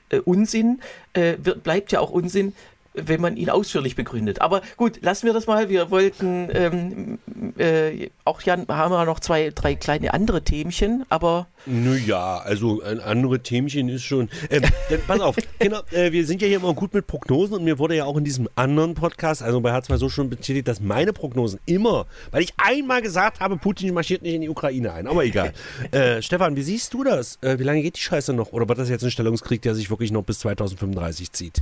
äh, 0.09 0.19
Unsinn 0.25 0.81
äh, 1.13 1.33
bleibt 1.37 1.91
ja 1.91 1.99
auch 1.99 2.09
Unsinn, 2.09 2.53
wenn 2.93 3.21
man 3.21 3.37
ihn 3.37 3.49
ausführlich 3.49 3.95
begründet. 3.95 4.41
Aber 4.41 4.61
gut, 4.77 4.99
lassen 5.01 5.25
wir 5.25 5.33
das 5.33 5.47
mal. 5.47 5.69
Wir 5.69 5.91
wollten 5.91 6.49
ähm, 6.51 7.19
äh, 7.57 8.09
auch 8.25 8.41
ja, 8.41 8.57
haben 8.67 8.91
wir 8.91 9.05
noch 9.05 9.19
zwei, 9.19 9.51
drei 9.53 9.75
kleine 9.75 10.13
andere 10.13 10.43
Themchen, 10.43 11.05
aber. 11.09 11.47
Naja, 11.65 12.37
also 12.37 12.81
ein 12.81 12.99
andere 12.99 13.41
Themchen 13.41 13.89
ist 13.89 14.03
schon. 14.03 14.29
Ähm, 14.49 14.63
denn, 14.89 15.01
pass 15.05 15.19
auf, 15.19 15.35
genau, 15.59 15.81
äh, 15.91 16.11
wir 16.11 16.25
sind 16.25 16.41
ja 16.41 16.47
hier 16.47 16.57
immer 16.57 16.73
gut 16.73 16.93
mit 16.93 17.07
Prognosen 17.07 17.55
und 17.55 17.63
mir 17.63 17.79
wurde 17.79 17.95
ja 17.95 18.05
auch 18.05 18.17
in 18.17 18.23
diesem 18.23 18.49
anderen 18.55 18.93
Podcast, 18.93 19.43
also 19.43 19.61
bei 19.61 19.71
H2 19.71 19.97
so 19.97 20.09
schon 20.09 20.29
bestätigt, 20.29 20.67
dass 20.67 20.79
meine 20.79 21.13
Prognosen 21.13 21.59
immer, 21.65 22.05
weil 22.31 22.43
ich 22.43 22.53
einmal 22.57 23.01
gesagt 23.01 23.39
habe, 23.39 23.57
Putin 23.57 23.93
marschiert 23.93 24.21
nicht 24.21 24.33
in 24.33 24.41
die 24.41 24.49
Ukraine 24.49 24.93
ein, 24.93 25.07
aber 25.07 25.25
egal. 25.25 25.53
äh, 25.91 26.21
Stefan, 26.21 26.55
wie 26.55 26.63
siehst 26.63 26.93
du 26.93 27.03
das? 27.03 27.37
Äh, 27.41 27.59
wie 27.59 27.63
lange 27.63 27.81
geht 27.81 27.97
die 27.97 28.01
Scheiße 28.01 28.33
noch? 28.33 28.51
Oder 28.51 28.67
wird 28.67 28.79
das 28.79 28.89
jetzt 28.89 29.03
ein 29.03 29.11
Stellungskrieg, 29.11 29.61
der 29.61 29.75
sich 29.75 29.89
wirklich 29.89 30.11
noch 30.11 30.23
bis 30.23 30.39
2035 30.39 31.31
zieht? 31.31 31.61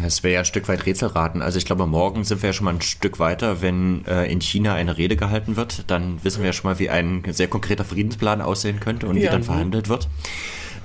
Das 0.00 0.22
wäre 0.22 0.34
ja 0.34 0.38
ein 0.40 0.44
Stück 0.44 0.68
weit 0.68 0.86
Rätselraten. 0.86 1.42
Also 1.42 1.58
ich 1.58 1.64
glaube, 1.64 1.86
morgen 1.86 2.24
sind 2.24 2.42
wir 2.42 2.50
ja 2.50 2.52
schon 2.52 2.64
mal 2.64 2.74
ein 2.74 2.80
Stück 2.80 3.18
weiter. 3.18 3.60
Wenn 3.60 4.04
äh, 4.06 4.30
in 4.30 4.40
China 4.40 4.74
eine 4.74 4.96
Rede 4.96 5.16
gehalten 5.16 5.56
wird, 5.56 5.84
dann 5.88 6.22
wissen 6.24 6.40
wir 6.40 6.46
ja 6.46 6.52
schon 6.52 6.70
mal, 6.70 6.78
wie 6.78 6.88
ein 6.88 7.22
sehr 7.30 7.48
konkreter 7.48 7.84
Friedensplan 7.84 8.40
aussehen 8.40 8.80
könnte 8.80 9.06
und 9.06 9.16
ja. 9.16 9.24
wie 9.24 9.26
dann 9.26 9.42
verhandelt 9.42 9.88
wird. 9.88 10.08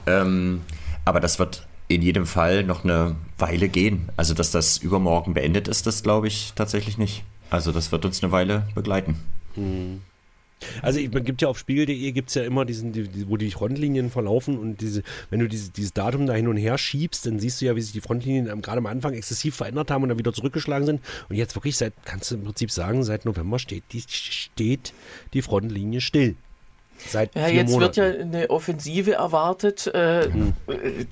Ähm, 0.05 0.61
aber 1.05 1.19
das 1.19 1.39
wird 1.39 1.67
in 1.87 2.01
jedem 2.01 2.25
Fall 2.25 2.63
noch 2.63 2.83
eine 2.83 3.15
Weile 3.37 3.69
gehen. 3.69 4.09
Also 4.17 4.33
dass 4.33 4.51
das 4.51 4.77
übermorgen 4.77 5.33
beendet 5.33 5.67
ist, 5.67 5.87
das 5.87 6.03
glaube 6.03 6.27
ich 6.27 6.53
tatsächlich 6.55 6.97
nicht. 6.97 7.23
Also 7.49 7.71
das 7.71 7.91
wird 7.91 8.03
uns 8.03 8.21
eine 8.21 8.31
Weile 8.31 8.67
begleiten. 8.75 9.15
Hm. 9.55 10.01
Also 10.81 10.99
es 10.99 11.09
gibt 11.23 11.41
ja 11.41 11.47
auf 11.47 11.57
spiegel.de 11.57 12.11
gibt 12.11 12.29
es 12.29 12.35
ja 12.35 12.43
immer 12.43 12.65
diesen, 12.65 12.91
die, 12.91 13.29
wo 13.29 13.37
die 13.37 13.51
Frontlinien 13.51 14.09
verlaufen 14.09 14.57
und 14.57 14.81
diese, 14.81 15.03
wenn 15.29 15.39
du 15.39 15.47
diese, 15.47 15.71
dieses 15.71 15.93
Datum 15.93 16.25
da 16.25 16.33
hin 16.33 16.47
und 16.47 16.57
her 16.57 16.77
schiebst, 16.77 17.25
dann 17.25 17.39
siehst 17.39 17.61
du 17.61 17.65
ja, 17.65 17.75
wie 17.75 17.81
sich 17.81 17.93
die 17.93 18.01
Frontlinien 18.01 18.61
gerade 18.61 18.79
am 18.79 18.85
Anfang 18.87 19.13
exzessiv 19.13 19.55
verändert 19.55 19.91
haben 19.91 20.03
und 20.03 20.09
dann 20.09 20.17
wieder 20.17 20.33
zurückgeschlagen 20.33 20.85
sind. 20.85 21.01
Und 21.29 21.35
jetzt 21.35 21.55
wirklich 21.55 21.77
seit, 21.77 21.93
kannst 22.05 22.31
du 22.31 22.35
im 22.35 22.43
Prinzip 22.43 22.71
sagen, 22.71 23.03
seit 23.03 23.25
November 23.25 23.59
steht 23.59 23.83
die, 23.91 24.01
steht 24.07 24.93
die 25.33 25.41
Frontlinie 25.41 26.01
still. 26.01 26.35
Seit 27.07 27.35
ja, 27.35 27.47
jetzt 27.47 27.71
Monaten. 27.71 27.95
wird 27.95 28.15
ja 28.15 28.21
eine 28.21 28.49
Offensive 28.49 29.13
erwartet. 29.13 29.89
Äh, 29.93 30.27
mhm. 30.27 30.53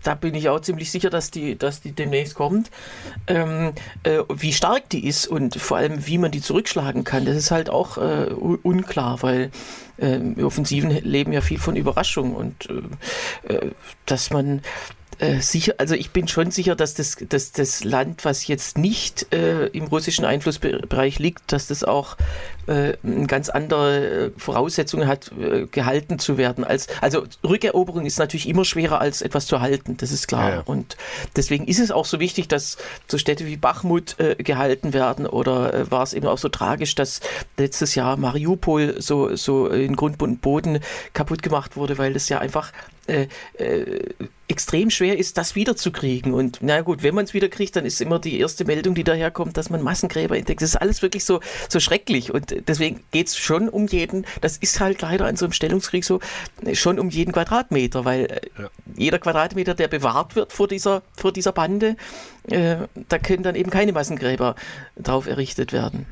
Da 0.04 0.16
bin 0.16 0.36
ich 0.36 0.50
auch 0.50 0.60
ziemlich 0.60 0.92
sicher, 0.92 1.10
dass 1.10 1.32
die, 1.32 1.58
dass 1.58 1.82
die 1.82 1.92
demnächst 1.92 2.36
kommt. 2.36 2.72
Ähm, 3.28 3.74
äh, 4.04 4.20
wie 4.30 4.54
stark 4.54 4.90
die 4.90 5.08
ist 5.08 5.28
und 5.28 5.56
vor 5.56 5.78
allem, 5.78 6.06
wie 6.08 6.18
man 6.18 6.32
die 6.32 6.42
zurückschlagen 6.42 7.04
kann, 7.04 7.26
das 7.26 7.36
ist 7.36 7.52
halt 7.52 7.70
auch 7.70 7.98
äh, 7.98 8.28
unklar, 8.64 9.22
weil 9.22 9.52
ähm, 10.00 10.36
Offensiven 10.44 10.90
leben 10.90 11.32
ja 11.32 11.42
viel 11.42 11.60
von 11.60 11.76
Überraschung 11.76 12.36
und 12.36 12.70
äh, 13.48 13.54
äh, 13.54 13.72
dass 14.06 14.32
man 14.32 14.62
äh, 15.20 15.39
sicher, 15.39 15.76
also 15.78 15.95
ich 15.95 16.11
bin 16.11 16.28
schon 16.28 16.51
sicher, 16.51 16.76
dass 16.76 16.93
das, 16.93 17.18
dass 17.30 17.51
das 17.51 17.84
Land, 17.84 18.26
was 18.26 18.47
jetzt 18.47 18.78
nicht 18.78 19.34
äh, 19.34 19.68
im 19.68 19.86
russischen 19.86 20.26
Einflussbereich 20.26 21.20
liegt, 21.20 21.51
dass 21.51 21.68
das 21.68 21.84
auch 21.84 22.18
äh, 22.68 22.93
ganz 23.28 23.49
andere 23.49 24.26
äh, 24.26 24.32
Voraussetzungen 24.38 25.07
hat, 25.07 25.32
äh, 25.39 25.68
gehalten 25.68 26.18
zu 26.18 26.38
werden. 26.38 26.63
Als, 26.63 26.88
also 26.99 27.24
Rückeroberung 27.43 28.05
ist 28.07 28.18
natürlich 28.18 28.49
immer 28.49 28.66
schwerer 28.66 28.99
als 28.99 29.22
etwas 29.22 29.45
zu 29.45 29.61
halten, 29.61 29.97
das 29.97 30.11
ist 30.11 30.28
klar. 30.28 30.49
Ja, 30.49 30.55
ja. 30.55 30.61
Und 30.66 30.97
deswegen 31.36 31.68
ist 31.68 31.80
es 31.80 31.91
auch 31.91 32.05
so 32.05 32.20
wichtig, 32.20 32.47
dass 32.47 32.78
so 33.07 33.18
Städte 33.18 33.45
wie 33.45 33.57
Bachmut 33.57 34.16
gehalten 34.39 34.93
werden 34.93 35.28
oder 35.28 35.89
war 35.91 36.03
es 36.03 36.13
eben 36.13 36.28
auch 36.28 36.38
so 36.38 36.49
tragisch, 36.49 36.95
dass 36.95 37.22
letztes 37.57 37.95
Jahr 37.95 38.18
Mariupol 38.18 38.95
so, 38.99 39.36
so 39.36 39.68
in 39.68 39.95
Grund 39.95 40.22
und 40.22 40.41
Boden 40.41 40.80
kaputt 41.13 41.43
gemacht 41.43 41.76
wurde, 41.76 41.97
weil 41.97 42.13
das 42.13 42.30
ja 42.30 42.39
einfach 42.39 42.72
äh, 43.08 43.28
äh, 43.58 44.14
extrem 44.47 44.89
schwer 44.91 45.18
ist, 45.18 45.38
das 45.38 45.56
wiederzukriegen. 45.56 46.34
Und 46.34 46.60
na 46.62 46.82
gut, 46.82 47.01
wenn 47.01 47.16
man 47.16 47.26
es 47.26 47.34
wiederkriegt, 47.34 47.76
dann 47.76 47.86
ist 47.86 47.99
immer 47.99 48.20
die 48.20 48.39
erste 48.39 48.64
Meldung, 48.64 48.93
die 48.93 49.03
daherkommt, 49.03 49.58
dass 49.58 49.70
man 49.70 49.82
Massengräber 49.82 50.38
entdeckt. 50.38 50.62
Das 50.62 50.70
ist 50.70 50.76
alles 50.76 51.01
wirklich 51.01 51.26
so, 51.26 51.39
so 51.68 51.80
schrecklich. 51.80 52.32
Und 52.32 52.68
deswegen 52.68 53.01
geht 53.12 53.28
es 53.28 53.38
schon 53.38 53.70
um 53.70 53.88
jeden, 53.88 54.26
das 54.41 54.58
ist 54.58 54.80
halt 54.80 55.01
leider 55.01 55.28
in 55.28 55.36
so 55.36 55.45
einem 55.45 55.53
Stellungskrieg 55.53 56.06
so, 56.06 56.20
schon 56.74 56.99
um 56.99 57.10
jeden 57.10 57.32
Quadratmeter, 57.32 58.06
weil 58.06 58.26
äh, 58.26 58.41
ja. 58.62 58.70
jeder 58.95 59.20
Quadratmeter, 59.20 59.74
der 59.74 59.88
bewahrt 59.88 60.36
wird 60.36 60.53
vor 60.53 60.68
dieser, 60.68 61.01
vor 61.18 61.32
dieser 61.32 61.51
Bande, 61.51 61.95
äh, 62.47 62.78
da 63.10 63.18
können 63.18 63.43
dann 63.43 63.56
eben 63.56 63.72
keine 63.72 63.93
Massengräber 63.93 64.56
drauf 64.95 65.26
errichtet 65.26 65.74
werden. 65.74 66.06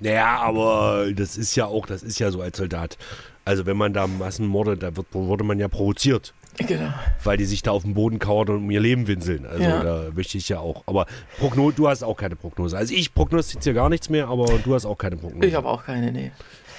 Naja, 0.00 0.38
aber 0.38 1.08
das 1.12 1.36
ist 1.36 1.56
ja 1.56 1.66
auch, 1.66 1.86
das 1.86 2.02
ist 2.02 2.18
ja 2.18 2.30
so 2.30 2.40
als 2.40 2.56
Soldat. 2.58 2.98
Also 3.44 3.64
wenn 3.64 3.78
man 3.78 3.94
da 3.94 4.06
Massenmorde, 4.06 4.76
da 4.76 4.94
wird, 4.94 5.06
wurde 5.12 5.42
man 5.42 5.58
ja 5.58 5.68
provoziert. 5.68 6.34
Genau. 6.58 6.92
Weil 7.22 7.36
die 7.36 7.44
sich 7.44 7.62
da 7.62 7.70
auf 7.70 7.82
dem 7.82 7.94
Boden 7.94 8.18
kauern 8.18 8.48
und 8.48 8.56
um 8.56 8.70
ihr 8.70 8.80
Leben 8.80 9.06
winseln. 9.06 9.46
Also 9.46 9.62
ja. 9.62 9.82
da 9.82 10.06
möchte 10.14 10.38
ich 10.38 10.48
ja 10.48 10.58
auch. 10.58 10.82
Aber 10.86 11.06
Progno 11.38 11.70
du 11.70 11.88
hast 11.88 12.02
auch 12.02 12.16
keine 12.16 12.36
Prognose. 12.36 12.76
Also 12.76 12.94
ich 12.94 13.14
prognostiziere 13.14 13.74
gar 13.74 13.88
nichts 13.88 14.08
mehr, 14.08 14.28
aber 14.28 14.46
du 14.58 14.74
hast 14.74 14.84
auch 14.84 14.98
keine 14.98 15.16
Prognose. 15.16 15.46
Ich 15.46 15.54
habe 15.54 15.68
auch 15.68 15.84
keine, 15.84 16.10
nee. 16.12 16.32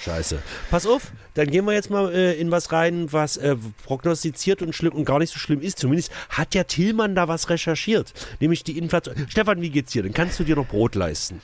Scheiße. 0.04 0.42
Pass 0.70 0.86
auf, 0.86 1.12
dann 1.34 1.50
gehen 1.50 1.66
wir 1.66 1.74
jetzt 1.74 1.90
mal 1.90 2.14
äh, 2.14 2.40
in 2.40 2.52
was 2.52 2.72
rein, 2.72 3.12
was 3.12 3.38
äh, 3.38 3.56
prognostiziert 3.84 4.62
und 4.62 4.74
schlimm 4.74 4.94
und 4.94 5.06
gar 5.06 5.20
nicht 5.20 5.32
so 5.32 5.40
schlimm 5.40 5.62
ist. 5.62 5.80
Zumindest 5.80 6.12
hat 6.30 6.56
ja 6.56 6.64
Tillmann 6.64 7.16
da 7.16 7.28
was 7.28 7.50
recherchiert. 7.50 8.14
Nämlich 8.40 8.64
die 8.64 8.78
Inflation. 8.78 9.16
Stefan, 9.28 9.62
wie 9.62 9.70
geht's 9.70 9.92
dir? 9.92 10.04
Dann 10.04 10.14
kannst 10.14 10.40
du 10.40 10.44
dir 10.44 10.56
noch 10.56 10.68
Brot 10.68 10.96
leisten. 10.96 11.42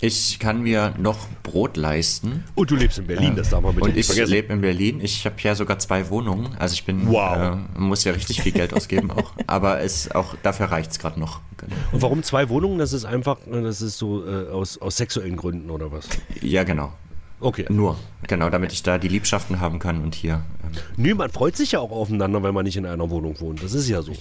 Ich 0.00 0.38
kann 0.38 0.62
mir 0.62 0.92
noch 0.98 1.28
Brot 1.42 1.76
leisten. 1.76 2.44
Und 2.56 2.70
du 2.70 2.76
lebst 2.76 2.98
in 2.98 3.06
Berlin, 3.06 3.36
das 3.36 3.50
darf 3.50 3.62
man 3.62 3.74
bitte 3.74 3.88
Und 3.88 3.96
ich 3.96 4.14
lebe 4.26 4.52
in 4.52 4.60
Berlin. 4.60 5.00
Ich 5.00 5.24
habe 5.24 5.36
ja 5.38 5.54
sogar 5.54 5.78
zwei 5.78 6.10
Wohnungen. 6.10 6.54
Also 6.58 6.74
ich 6.74 6.84
bin, 6.84 7.08
wow. 7.08 7.56
äh, 7.56 7.78
muss 7.78 8.04
ja 8.04 8.12
richtig 8.12 8.42
viel 8.42 8.52
Geld 8.52 8.74
ausgeben 8.74 9.10
auch. 9.12 9.32
Aber 9.46 9.80
es 9.80 10.10
auch 10.10 10.34
dafür 10.42 10.66
reicht 10.66 10.90
es 10.90 10.98
gerade 10.98 11.18
noch. 11.18 11.40
Genau. 11.56 11.74
Und 11.92 12.02
warum 12.02 12.22
zwei 12.22 12.48
Wohnungen? 12.48 12.78
Das 12.78 12.92
ist 12.92 13.04
einfach, 13.04 13.38
das 13.50 13.80
ist 13.80 13.96
so 13.96 14.26
äh, 14.26 14.50
aus, 14.50 14.78
aus 14.78 14.96
sexuellen 14.96 15.36
Gründen 15.36 15.70
oder 15.70 15.92
was? 15.92 16.08
Ja, 16.42 16.64
genau. 16.64 16.92
Okay. 17.40 17.66
Nur, 17.68 17.96
genau, 18.26 18.50
damit 18.50 18.72
ich 18.72 18.82
da 18.82 18.98
die 18.98 19.08
Liebschaften 19.08 19.60
haben 19.60 19.78
kann 19.78 20.02
und 20.02 20.14
hier. 20.14 20.42
Ähm. 20.64 20.70
Nö, 20.96 21.14
man 21.14 21.30
freut 21.30 21.56
sich 21.56 21.72
ja 21.72 21.80
auch 21.80 21.90
aufeinander, 21.90 22.42
wenn 22.42 22.54
man 22.54 22.64
nicht 22.64 22.76
in 22.76 22.86
einer 22.86 23.10
Wohnung 23.10 23.38
wohnt. 23.40 23.62
Das 23.62 23.74
ist 23.74 23.88
ja 23.88 24.02
so. 24.02 24.12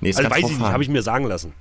Nee, 0.00 0.14
also 0.14 0.30
weiß 0.30 0.50
ich 0.50 0.58
nicht, 0.58 0.60
habe 0.60 0.82
ich 0.82 0.88
mir 0.88 1.02
sagen 1.02 1.26
lassen. 1.26 1.52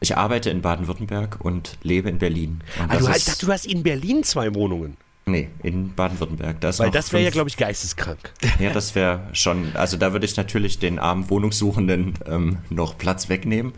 Ich 0.00 0.16
arbeite 0.16 0.50
in 0.50 0.62
Baden-Württemberg 0.62 1.38
und 1.40 1.78
lebe 1.82 2.08
in 2.08 2.18
Berlin. 2.18 2.60
Ah, 2.78 2.96
du, 2.96 3.08
hast, 3.08 3.42
du 3.42 3.48
hast 3.48 3.66
in 3.66 3.82
Berlin 3.82 4.22
zwei 4.24 4.54
Wohnungen. 4.54 4.96
Nee, 5.28 5.48
in 5.64 5.92
Baden-Württemberg. 5.92 6.58
Weil 6.78 6.90
das 6.92 7.12
wäre 7.12 7.24
ja, 7.24 7.30
glaube 7.30 7.48
ich, 7.48 7.56
geisteskrank. 7.56 8.32
Ja, 8.60 8.72
das 8.72 8.94
wäre 8.94 9.28
schon. 9.32 9.74
Also 9.74 9.96
da 9.96 10.12
würde 10.12 10.24
ich 10.24 10.36
natürlich 10.36 10.78
den 10.78 10.98
armen 11.00 11.28
Wohnungssuchenden 11.28 12.14
ähm, 12.26 12.58
noch 12.70 12.96
Platz 12.96 13.28
wegnehmen. 13.28 13.72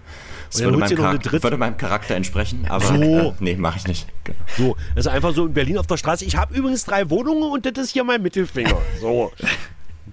Das 0.50 0.62
würde 0.62 0.76
meinem, 0.76 0.96
Charakter, 0.96 1.42
würde 1.42 1.56
meinem, 1.56 1.76
Charakter 1.76 2.16
entsprechen, 2.16 2.66
aber 2.68 2.86
so. 2.86 2.94
äh, 2.94 3.32
nee, 3.40 3.56
mache 3.56 3.78
ich 3.78 3.86
nicht. 3.86 4.06
So, 4.56 4.76
also 4.94 5.10
einfach 5.10 5.34
so 5.34 5.46
in 5.46 5.54
Berlin 5.54 5.78
auf 5.78 5.86
der 5.86 5.96
Straße. 5.96 6.24
Ich 6.24 6.36
habe 6.36 6.54
übrigens 6.54 6.84
drei 6.84 7.08
Wohnungen 7.10 7.50
und 7.50 7.64
das 7.66 7.86
ist 7.86 7.92
hier 7.92 8.04
mein 8.04 8.22
Mittelfinger. 8.22 8.76
So. 9.00 9.32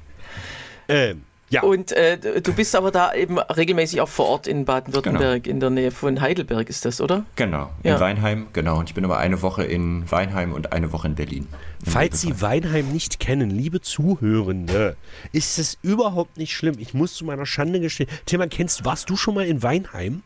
ähm, 0.88 1.24
ja. 1.56 1.64
Und 1.64 1.92
äh, 1.92 2.42
du 2.42 2.54
bist 2.54 2.76
aber 2.76 2.92
da 2.92 3.14
eben 3.14 3.40
regelmäßig 3.40 4.02
auch 4.02 4.10
vor 4.10 4.28
Ort 4.28 4.48
in 4.48 4.66
Baden-Württemberg, 4.66 5.44
genau. 5.44 5.54
in 5.54 5.60
der 5.60 5.70
Nähe 5.70 5.92
von 5.92 6.20
Heidelberg 6.20 6.70
ist 6.70 6.86
das, 6.86 7.02
oder? 7.02 7.26
Genau, 7.36 7.72
in 7.84 7.92
ja. 7.92 8.00
Weinheim, 8.00 8.48
genau. 8.54 8.80
Und 8.80 8.90
ich 8.90 8.96
bin 8.96 9.06
aber 9.06 9.18
eine 9.18 9.42
Woche 9.42 9.64
in 9.64 10.10
Weinheim 10.12 10.54
und 10.54 10.74
eine 10.74 10.92
Woche 10.92 11.08
in 11.08 11.16
Berlin. 11.16 11.48
In 11.86 11.92
Falls 11.92 12.22
Sie 12.22 12.42
Weinheim 12.42 12.92
nicht 12.92 13.20
kennen, 13.20 13.50
liebe 13.50 13.82
Zuhörende, 13.82 14.98
ist 15.32 15.60
es 15.60 15.78
überhaupt 15.82 16.38
nicht 16.38 16.54
schlimm. 16.54 16.76
Ich 16.80 16.94
muss 16.94 17.14
zu 17.14 17.26
meiner 17.26 17.46
Schande 17.46 17.80
gestehen. 17.80 18.10
Thema, 18.26 18.48
kennst, 18.48 18.86
warst 18.86 19.10
du 19.10 19.16
schon 19.16 19.36
mal 19.36 19.46
in 19.46 19.64
Weinheim? 19.64 20.24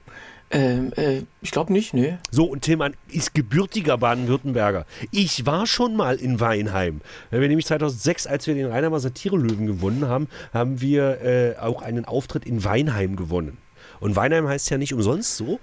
Ähm, 0.51 0.91
äh, 0.95 1.21
ich 1.41 1.51
glaube 1.51 1.71
nicht, 1.71 1.93
ne. 1.93 2.19
So, 2.31 2.45
und 2.45 2.61
Tillmann 2.61 2.95
ist 3.07 3.35
gebürtiger 3.35 3.97
Baden-Württemberger. 3.97 4.85
Ich 5.11 5.45
war 5.45 5.67
schon 5.67 5.95
mal 5.95 6.15
in 6.15 6.39
Weinheim. 6.39 7.01
Wir 7.29 7.39
nämlich 7.39 7.67
2006, 7.67 8.25
als 8.25 8.47
wir 8.47 8.55
den 8.55 8.65
Rheinheimer 8.65 8.99
Satire-Löwen 8.99 9.67
gewonnen 9.67 10.07
haben, 10.07 10.27
haben 10.51 10.81
wir 10.81 11.21
äh, 11.21 11.55
auch 11.59 11.83
einen 11.83 12.05
Auftritt 12.05 12.45
in 12.45 12.63
Weinheim 12.63 13.15
gewonnen. 13.15 13.57
Und 13.99 14.15
Weinheim 14.15 14.47
heißt 14.47 14.69
ja 14.71 14.77
nicht 14.77 14.93
umsonst 14.93 15.37
so. 15.37 15.59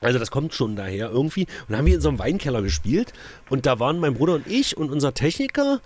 Also 0.00 0.18
das 0.18 0.30
kommt 0.30 0.54
schon 0.54 0.76
daher 0.76 1.10
irgendwie. 1.10 1.42
Und 1.42 1.70
dann 1.70 1.78
haben 1.78 1.86
wir 1.86 1.94
in 1.94 2.00
so 2.00 2.10
einem 2.10 2.18
Weinkeller 2.18 2.62
gespielt. 2.62 3.12
Und 3.48 3.66
da 3.66 3.80
waren 3.80 3.98
mein 3.98 4.14
Bruder 4.14 4.34
und 4.34 4.46
ich 4.46 4.76
und 4.76 4.90
unser 4.90 5.14
Techniker. 5.14 5.80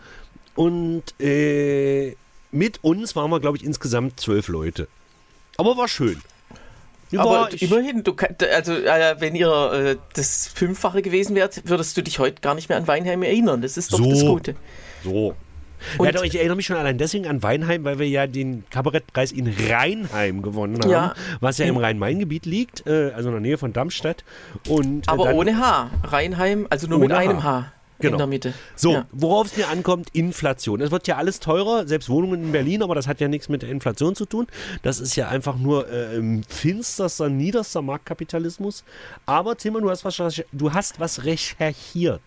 Und 0.54 1.04
äh, 1.20 2.16
mit 2.50 2.82
uns 2.82 3.16
waren 3.16 3.30
wir, 3.30 3.40
glaube 3.40 3.58
ich, 3.58 3.64
insgesamt 3.64 4.20
zwölf 4.20 4.48
Leute. 4.48 4.88
Aber 5.58 5.76
war 5.76 5.88
schön. 5.88 6.20
Ja, 7.10 7.20
aber 7.20 7.48
immerhin, 7.60 8.02
du 8.02 8.16
also 8.54 8.72
äh, 8.72 9.16
wenn 9.18 9.34
ihr 9.34 9.72
äh, 9.72 9.96
das 10.14 10.48
Fünffache 10.48 11.02
gewesen 11.02 11.36
wärt, 11.36 11.68
würdest 11.68 11.96
du 11.96 12.02
dich 12.02 12.18
heute 12.18 12.40
gar 12.40 12.54
nicht 12.54 12.68
mehr 12.68 12.78
an 12.78 12.86
Weinheim 12.86 13.22
erinnern. 13.22 13.62
Das 13.62 13.76
ist 13.76 13.92
doch 13.92 13.98
so, 13.98 14.10
das 14.10 14.20
Gute. 14.20 14.56
So. 15.04 15.34
Ja, 16.02 16.10
doch, 16.12 16.24
ich 16.24 16.34
erinnere 16.34 16.56
mich 16.56 16.66
schon 16.66 16.76
allein 16.76 16.98
deswegen 16.98 17.26
an 17.26 17.42
Weinheim, 17.42 17.84
weil 17.84 17.98
wir 17.98 18.08
ja 18.08 18.26
den 18.26 18.64
Kabarettpreis 18.70 19.30
in 19.30 19.46
Rheinheim 19.46 20.42
gewonnen 20.42 20.80
haben, 20.80 20.90
ja. 20.90 21.14
was 21.40 21.58
ja 21.58 21.66
im 21.66 21.76
Rhein-Main-Gebiet 21.76 22.46
liegt, 22.46 22.86
äh, 22.86 23.12
also 23.14 23.28
in 23.28 23.34
der 23.34 23.40
Nähe 23.40 23.58
von 23.58 23.72
Darmstadt. 23.72 24.24
Und, 24.68 25.06
äh, 25.06 25.10
Aber 25.10 25.34
ohne 25.34 25.58
H. 25.58 25.90
Rheinheim, 26.02 26.66
also 26.70 26.86
nur 26.86 26.98
mit 26.98 27.12
einem 27.12 27.42
H. 27.42 27.60
H. 27.60 27.72
Genau. 27.98 28.14
in 28.14 28.18
der 28.18 28.26
Mitte. 28.26 28.54
So, 28.74 28.92
Ja. 28.92 29.06
worauf 29.12 29.46
es 29.46 29.56
mir 29.56 29.68
ankommt, 29.68 30.08
Inflation. 30.12 30.80
Es 30.80 30.90
wird 30.90 31.06
ja 31.08 31.16
alles 31.16 31.40
teurer, 31.40 31.86
selbst 31.86 32.08
Wohnungen 32.08 32.44
in 32.44 32.52
Berlin, 32.52 32.82
aber 32.82 32.94
das 32.94 33.06
hat 33.06 33.20
ja 33.20 33.28
nichts 33.28 33.48
mit 33.48 33.62
der 33.62 33.70
Inflation 33.70 34.14
zu 34.14 34.26
tun. 34.26 34.46
Das 34.82 35.00
ist 35.00 35.16
ja 35.16 35.28
einfach 35.28 35.56
nur 35.56 35.88
äh, 35.90 36.42
finsterster, 36.48 37.28
niederster 37.28 37.82
Marktkapitalismus. 37.82 38.84
Aber 39.24 39.56
Timon, 39.56 39.82
du 39.82 39.90
hast 39.90 40.04
was, 40.04 40.20
du 40.52 40.72
hast 40.72 41.00
was 41.00 41.24
recherchiert. 41.24 42.20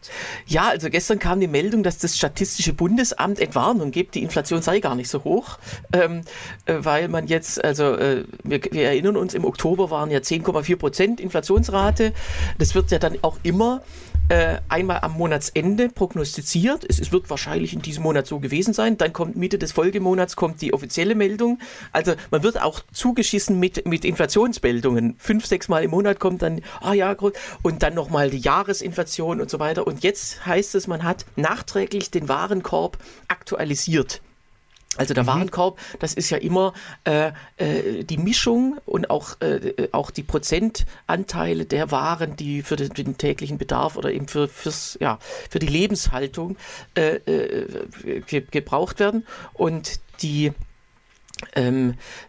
Ja, 0.48 0.70
also 0.70 0.90
gestern 0.90 1.20
kam 1.20 1.40
die 1.40 1.48
Meldung, 1.48 1.84
dass 1.84 1.98
das 2.00 2.18
Statistische 2.18 2.74
Bundesamt 2.74 3.40
Entwarnung 3.40 3.92
gibt, 3.92 4.16
die 4.16 4.24
Inflation 4.24 4.62
sei 4.62 4.80
gar 4.80 4.96
nicht 4.96 5.10
so 5.10 5.24
hoch, 5.24 5.60
ähm, 5.94 6.22
äh, 6.66 6.76
weil 6.80 7.08
man 7.10 7.28
jetzt, 7.28 7.64
also 7.64 7.94
äh, 7.96 8.24
wir, 8.44 8.60
wir 8.72 8.86
erinnern 8.88 9.18
uns, 9.18 9.34
im 9.34 9.46
Oktober 9.46 9.90
waren 9.92 10.10
ja 10.12 10.20
10,4 10.20 10.76
Prozent 10.78 11.20
Inflationsrate. 11.20 12.14
Das 12.58 12.74
wird 12.76 12.92
ja 12.92 13.00
dann 13.00 13.18
auch 13.22 13.38
immer 13.44 13.82
äh, 14.30 14.58
einmal 14.70 15.00
am 15.02 15.14
Monatsende 15.14 15.90
prognostiziert. 15.90 16.86
Es, 16.88 17.00
es 17.00 17.12
wird 17.12 17.30
wahrscheinlich 17.30 17.74
in 17.74 17.82
diesem 17.82 18.04
Monat 18.04 18.28
so 18.28 18.40
gewesen 18.40 18.74
sein. 18.74 18.98
Dann 18.98 19.14
kommt 19.14 19.36
Mitte 19.36 19.58
des 19.58 19.72
Folgemonats 19.72 20.36
kommt 20.36 20.62
die 20.62 20.74
offizielle 20.74 21.16
Meldung. 21.16 21.60
Also 21.92 22.14
man 22.32 22.44
wird 22.44 22.62
auch 22.62 22.82
zugeschissen 22.92 23.60
mit, 23.60 23.86
mit 23.86 24.06
Inflationsmeldungen. 24.06 25.16
Fünf, 25.18 25.46
sechs 25.46 25.68
Mal 25.68 25.84
im 25.84 25.92
Monat 25.92 26.20
kommt 26.20 26.42
dann, 26.42 26.62
ah 26.82 26.94
ja, 26.94 27.10
und 27.64 27.84
dann 27.84 27.96
nochmal 27.96 28.30
die 28.30 28.38
Jahresinflation 28.38 29.42
und 29.42 29.50
so 29.50 29.60
weiter. 29.60 29.86
Und 29.88 30.04
jetzt 30.04 30.46
heißt 30.46 30.76
es, 30.76 30.88
man 30.88 31.04
hat 31.04 31.26
nachträglich 31.36 32.12
den 32.12 32.30
Warenkorb 32.30 32.98
aktualisiert. 33.28 34.22
Also 34.98 35.14
der 35.14 35.28
Warenkorb, 35.28 35.80
das 36.00 36.16
ist 36.16 36.30
ja 36.32 36.38
immer 36.38 36.74
äh, 37.04 37.32
äh, 37.58 38.04
die 38.04 38.18
Mischung 38.18 38.80
und 38.86 39.10
auch, 39.10 39.40
äh, 39.40 39.88
auch 39.92 40.10
die 40.10 40.24
Prozentanteile 40.24 41.66
der 41.66 41.92
Waren, 41.92 42.36
die 42.36 42.64
für 42.64 42.76
den, 42.76 42.90
den 42.90 43.18
täglichen 43.18 43.58
Bedarf 43.60 43.98
oder 43.98 44.12
eben 44.12 44.28
für, 44.28 44.48
fürs, 44.48 44.98
ja, 45.00 45.20
für 45.50 45.60
die 45.60 45.68
Lebenshaltung 45.68 46.58
äh, 46.96 47.16
äh, 47.16 48.22
ge 48.26 48.44
gebraucht 48.50 49.00
werden. 49.00 49.26
Und 49.54 50.00
die 50.22 50.54
ähm, 51.56 51.92
äh, 51.92 52.29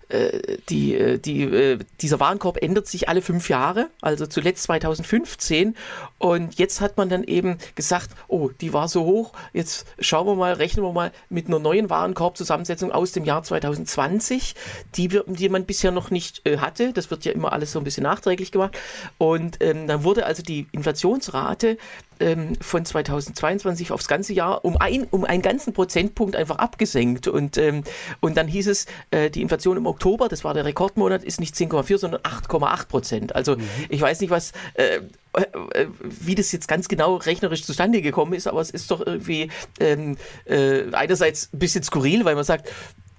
die, 0.68 0.94
äh, 0.94 1.18
die, 1.18 1.42
äh, 1.42 1.78
dieser 2.00 2.20
Warenkorb 2.20 2.62
ändert 2.62 2.86
sich 2.86 3.08
alle 3.08 3.22
fünf 3.22 3.48
Jahre, 3.48 3.88
also 4.00 4.26
zuletzt 4.26 4.64
2015. 4.64 5.76
Und 6.18 6.58
jetzt 6.58 6.80
hat 6.80 6.96
man 6.96 7.08
dann 7.08 7.24
eben 7.24 7.58
gesagt, 7.74 8.10
oh, 8.28 8.50
die 8.60 8.72
war 8.72 8.88
so 8.88 9.04
hoch, 9.04 9.32
jetzt 9.52 9.86
schauen 9.98 10.26
wir 10.26 10.34
mal, 10.34 10.52
rechnen 10.54 10.84
wir 10.84 10.92
mal 10.92 11.12
mit 11.28 11.46
einer 11.46 11.58
neuen 11.58 11.90
Warenkorbzusammensetzung 11.90 12.92
aus 12.92 13.12
dem 13.12 13.24
Jahr 13.24 13.42
2020, 13.42 14.54
die, 14.96 15.12
wir, 15.12 15.24
die 15.26 15.48
man 15.48 15.64
bisher 15.64 15.92
noch 15.92 16.10
nicht 16.10 16.46
äh, 16.46 16.58
hatte. 16.58 16.92
Das 16.92 17.10
wird 17.10 17.24
ja 17.24 17.32
immer 17.32 17.52
alles 17.52 17.72
so 17.72 17.78
ein 17.78 17.84
bisschen 17.84 18.02
nachträglich 18.02 18.52
gemacht. 18.52 18.76
Und 19.18 19.58
ähm, 19.60 19.86
dann 19.86 20.04
wurde 20.04 20.26
also 20.26 20.42
die 20.42 20.66
Inflationsrate 20.72 21.78
ähm, 22.20 22.52
von 22.60 22.84
2022 22.84 23.92
aufs 23.92 24.06
ganze 24.06 24.32
Jahr 24.32 24.64
um, 24.64 24.76
ein, 24.76 25.06
um 25.10 25.24
einen 25.24 25.42
ganzen 25.42 25.72
Prozentpunkt 25.72 26.36
einfach 26.36 26.58
abgesenkt. 26.58 27.28
Und, 27.28 27.58
ähm, 27.58 27.82
und 28.20 28.36
dann 28.36 28.46
hieß 28.46 28.68
es, 28.68 28.86
äh, 29.10 29.30
die 29.30 29.42
Inflation 29.42 29.76
im 29.76 29.86
Oktober, 29.86 29.99
das 30.28 30.44
war 30.44 30.54
der 30.54 30.64
Rekordmonat, 30.64 31.22
ist 31.22 31.40
nicht 31.40 31.54
10,4, 31.54 31.98
sondern 31.98 32.20
8,8 32.22 32.88
Prozent. 32.88 33.36
Also 33.36 33.56
ich 33.88 34.00
weiß 34.00 34.20
nicht, 34.20 34.30
was, 34.30 34.52
äh, 34.74 35.00
äh, 35.34 35.86
wie 36.02 36.34
das 36.34 36.50
jetzt 36.52 36.66
ganz 36.66 36.88
genau 36.88 37.16
rechnerisch 37.16 37.64
zustande 37.64 38.02
gekommen 38.02 38.32
ist, 38.32 38.46
aber 38.46 38.60
es 38.60 38.70
ist 38.70 38.90
doch 38.90 39.04
irgendwie 39.04 39.50
ähm, 39.78 40.16
äh, 40.46 40.84
einerseits 40.92 41.50
ein 41.52 41.58
bisschen 41.58 41.84
skurril, 41.84 42.24
weil 42.24 42.34
man 42.34 42.44
sagt, 42.44 42.70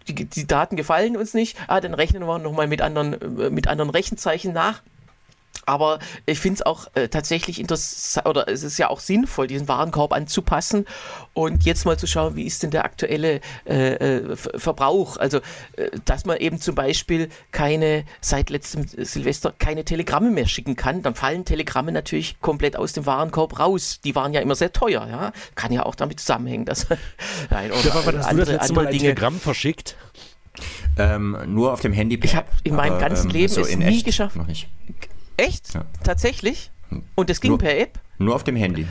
die, 0.07 0.25
die 0.25 0.47
Daten 0.47 0.75
gefallen 0.75 1.15
uns 1.15 1.33
nicht, 1.33 1.57
ah, 1.67 1.79
dann 1.79 1.93
rechnen 1.93 2.25
wir 2.25 2.39
nochmal 2.39 2.67
mit 2.67 2.81
anderen, 2.81 3.39
äh, 3.39 3.49
mit 3.49 3.67
anderen 3.67 3.89
Rechenzeichen 3.89 4.53
nach. 4.53 4.81
Aber 5.65 5.99
ich 6.25 6.39
finde 6.39 6.55
es 6.55 6.65
auch 6.65 6.87
äh, 6.95 7.07
tatsächlich 7.07 7.59
interessant, 7.59 8.25
oder 8.27 8.47
es 8.47 8.63
ist 8.63 8.77
ja 8.77 8.89
auch 8.89 8.99
sinnvoll, 8.99 9.47
diesen 9.47 9.67
Warenkorb 9.67 10.11
anzupassen 10.13 10.85
und 11.33 11.63
jetzt 11.65 11.85
mal 11.85 11.97
zu 11.97 12.07
schauen, 12.07 12.35
wie 12.35 12.45
ist 12.45 12.63
denn 12.63 12.71
der 12.71 12.83
aktuelle 12.83 13.41
äh, 13.67 13.93
äh, 13.93 14.35
Ver- 14.35 14.57
Verbrauch. 14.59 15.17
Also, 15.17 15.37
äh, 15.77 15.89
dass 16.05 16.25
man 16.25 16.37
eben 16.37 16.59
zum 16.59 16.75
Beispiel 16.75 17.29
keine, 17.51 18.05
seit 18.21 18.49
letztem 18.49 18.85
Silvester, 18.87 19.53
keine 19.57 19.85
Telegramme 19.85 20.31
mehr 20.31 20.47
schicken 20.47 20.75
kann, 20.75 21.01
dann 21.03 21.15
fallen 21.15 21.45
Telegramme 21.45 21.91
natürlich 21.91 22.39
komplett 22.41 22.75
aus 22.75 22.93
dem 22.93 23.05
Warenkorb 23.05 23.59
raus. 23.59 23.99
Die 24.03 24.15
waren 24.15 24.33
ja 24.33 24.41
immer 24.41 24.55
sehr 24.55 24.73
teuer, 24.73 25.07
ja. 25.09 25.31
Kann 25.55 25.71
ja 25.71 25.83
auch 25.85 25.95
damit 25.95 26.19
zusammenhängen, 26.19 26.65
dass. 26.65 26.87
Nein, 27.49 27.71
oder 27.71 27.79
Stefan, 27.81 28.05
wann 28.05 28.05
hast 28.05 28.05
du 28.05 28.17
das 28.17 28.27
andere- 28.27 28.51
letzte 28.53 28.73
Mal 28.73 28.79
andere 28.81 28.87
ein 28.87 28.91
Dinge. 28.91 29.03
Telegramm 29.15 29.39
verschickt? 29.39 29.95
Ähm, 30.97 31.37
nur 31.47 31.71
auf 31.71 31.79
dem 31.79 31.93
Handy. 31.93 32.19
Ich 32.23 32.35
hab 32.35 32.49
in 32.63 32.75
meinem 32.75 32.93
aber, 32.93 33.01
ganzen 33.07 33.29
Leben 33.29 33.47
so 33.53 33.61
es 33.61 33.69
in 33.69 33.79
nie 33.79 33.85
echt 33.85 34.05
geschafft. 34.05 34.35
Noch 34.35 34.47
nicht. 34.47 34.67
Echt? 35.37 35.73
Ja. 35.73 35.85
Tatsächlich? 36.03 36.71
Und 37.15 37.29
das 37.29 37.41
ging 37.41 37.51
Nur- 37.51 37.59
per 37.59 37.77
App? 37.77 37.99
Nur 38.17 38.35
auf 38.35 38.43
dem 38.43 38.55
Handy. 38.55 38.87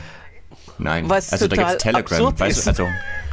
Nein. 0.77 1.07
Was 1.09 1.31
also 1.31 1.47
da 1.47 1.55
total 1.55 1.69
gibt's 1.71 1.83
Telegram. 1.83 2.03
absurd 2.17 2.39
Weißt 2.39 2.67
also 2.67 2.87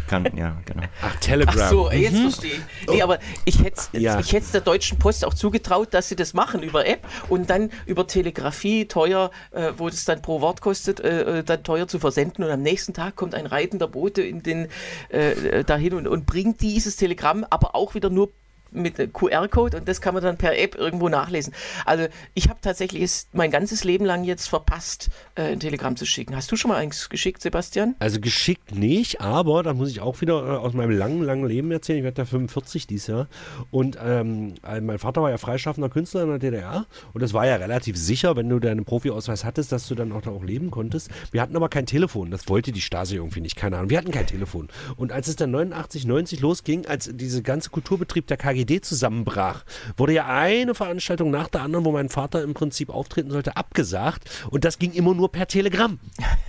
kann, 0.08 0.24
ja, 0.36 0.56
genau. 0.64 0.84
Ach, 1.02 1.16
Telegram. 1.16 1.58
Ach 1.60 1.70
so, 1.70 1.90
jetzt 1.90 2.16
verstehe 2.16 2.52
ich. 2.54 2.88
Nee, 2.88 3.02
aber 3.02 3.18
ich 3.44 3.62
hätte 3.62 3.78
es 3.92 4.00
Ja. 4.00 4.18
ich 4.18 4.30
der 4.30 4.60
Deutschen 4.62 4.98
Post 4.98 5.24
auch 5.24 5.34
zugetraut, 5.34 5.92
dass 5.92 6.08
sie 6.08 6.16
das 6.16 6.32
machen 6.34 6.62
über 6.62 6.86
App 6.86 7.06
und 7.28 7.50
dann 7.50 7.70
über 7.86 8.06
Telegrafie 8.06 8.86
teuer, 8.86 9.30
äh, 9.50 9.72
wo 9.76 9.88
das 9.88 10.04
dann 10.06 10.22
pro 10.22 10.40
Wort 10.40 10.60
kostet, 10.62 11.00
äh, 11.00 11.40
äh, 11.40 11.44
dann 11.44 11.62
teuer 11.62 11.86
zu 11.86 11.98
versenden 11.98 12.42
und 12.44 12.50
am 12.50 12.62
nächsten 12.62 12.94
Tag 12.94 13.16
kommt 13.16 13.34
ein 13.34 13.46
reitender 13.46 13.86
Bote 13.86 14.22
in 14.22 14.42
den, 14.42 14.68
äh, 15.10 15.62
dahin 15.64 15.92
und, 15.94 16.08
und 16.08 16.24
bringt 16.26 16.62
dieses 16.62 16.96
Telegramm, 16.96 17.44
aber 17.50 17.74
auch 17.74 17.94
wieder 17.94 18.08
nur 18.08 18.30
mit 18.70 19.12
QR-Code 19.12 19.78
und 19.78 19.88
das 19.88 20.00
kann 20.00 20.14
man 20.14 20.22
dann 20.22 20.36
per 20.36 20.58
App 20.58 20.74
irgendwo 20.74 21.08
nachlesen. 21.08 21.52
Also 21.84 22.06
ich 22.34 22.48
habe 22.48 22.60
tatsächlich 22.62 23.24
mein 23.32 23.50
ganzes 23.50 23.84
Leben 23.84 24.04
lang 24.04 24.24
jetzt 24.24 24.48
verpasst, 24.48 25.08
äh, 25.34 25.42
ein 25.42 25.60
Telegramm 25.60 25.96
zu 25.96 26.06
schicken. 26.06 26.36
Hast 26.36 26.52
du 26.52 26.56
schon 26.56 26.70
mal 26.70 26.76
eins 26.76 27.08
geschickt, 27.08 27.42
Sebastian? 27.42 27.94
Also 27.98 28.20
geschickt 28.20 28.74
nicht, 28.74 29.20
aber 29.20 29.62
da 29.62 29.74
muss 29.74 29.90
ich 29.90 30.00
auch 30.00 30.20
wieder 30.20 30.46
äh, 30.46 30.56
aus 30.56 30.72
meinem 30.72 30.90
langen, 30.90 31.22
langen 31.22 31.46
Leben 31.46 31.70
erzählen. 31.70 31.98
Ich 31.98 32.04
werde 32.04 32.22
ja 32.22 32.26
45 32.26 32.86
dieses 32.86 33.06
Jahr. 33.08 33.28
Und 33.70 33.98
ähm, 34.02 34.54
äh, 34.66 34.80
mein 34.80 34.98
Vater 34.98 35.22
war 35.22 35.30
ja 35.30 35.38
freischaffender 35.38 35.88
Künstler 35.88 36.22
in 36.22 36.28
der 36.28 36.38
DDR. 36.38 36.86
Und 37.12 37.22
es 37.22 37.32
war 37.34 37.46
ja 37.46 37.56
relativ 37.56 37.96
sicher, 37.96 38.36
wenn 38.36 38.48
du 38.48 38.58
deinen 38.58 38.84
Profi-Ausweis 38.84 39.44
hattest, 39.44 39.72
dass 39.72 39.88
du 39.88 39.94
dann 39.94 40.12
auch 40.12 40.22
auch 40.26 40.44
leben 40.44 40.70
konntest. 40.70 41.10
Wir 41.32 41.40
hatten 41.40 41.56
aber 41.56 41.68
kein 41.68 41.86
Telefon. 41.86 42.30
Das 42.30 42.48
wollte 42.48 42.72
die 42.72 42.80
Stasi 42.80 43.16
irgendwie 43.16 43.40
nicht. 43.40 43.56
Keine 43.56 43.76
Ahnung. 43.76 43.90
Wir 43.90 43.98
hatten 43.98 44.10
kein 44.10 44.26
Telefon. 44.26 44.68
Und 44.96 45.12
als 45.12 45.28
es 45.28 45.36
dann 45.36 45.50
89, 45.50 46.06
90 46.06 46.40
losging, 46.40 46.86
als 46.86 47.10
diese 47.12 47.42
ganze 47.42 47.70
Kulturbetrieb 47.70 48.26
der 48.26 48.36
KGD 48.58 48.80
zusammenbrach, 48.82 49.64
wurde 49.96 50.14
ja 50.14 50.26
eine 50.26 50.74
Veranstaltung 50.74 51.30
nach 51.30 51.48
der 51.48 51.62
anderen, 51.62 51.84
wo 51.84 51.92
mein 51.92 52.08
Vater 52.08 52.42
im 52.42 52.54
Prinzip 52.54 52.90
auftreten 52.90 53.30
sollte, 53.30 53.56
abgesagt. 53.56 54.28
Und 54.50 54.64
das 54.64 54.78
ging 54.78 54.92
immer 54.92 55.14
nur 55.14 55.30
per 55.30 55.46
Telegramm. 55.46 55.98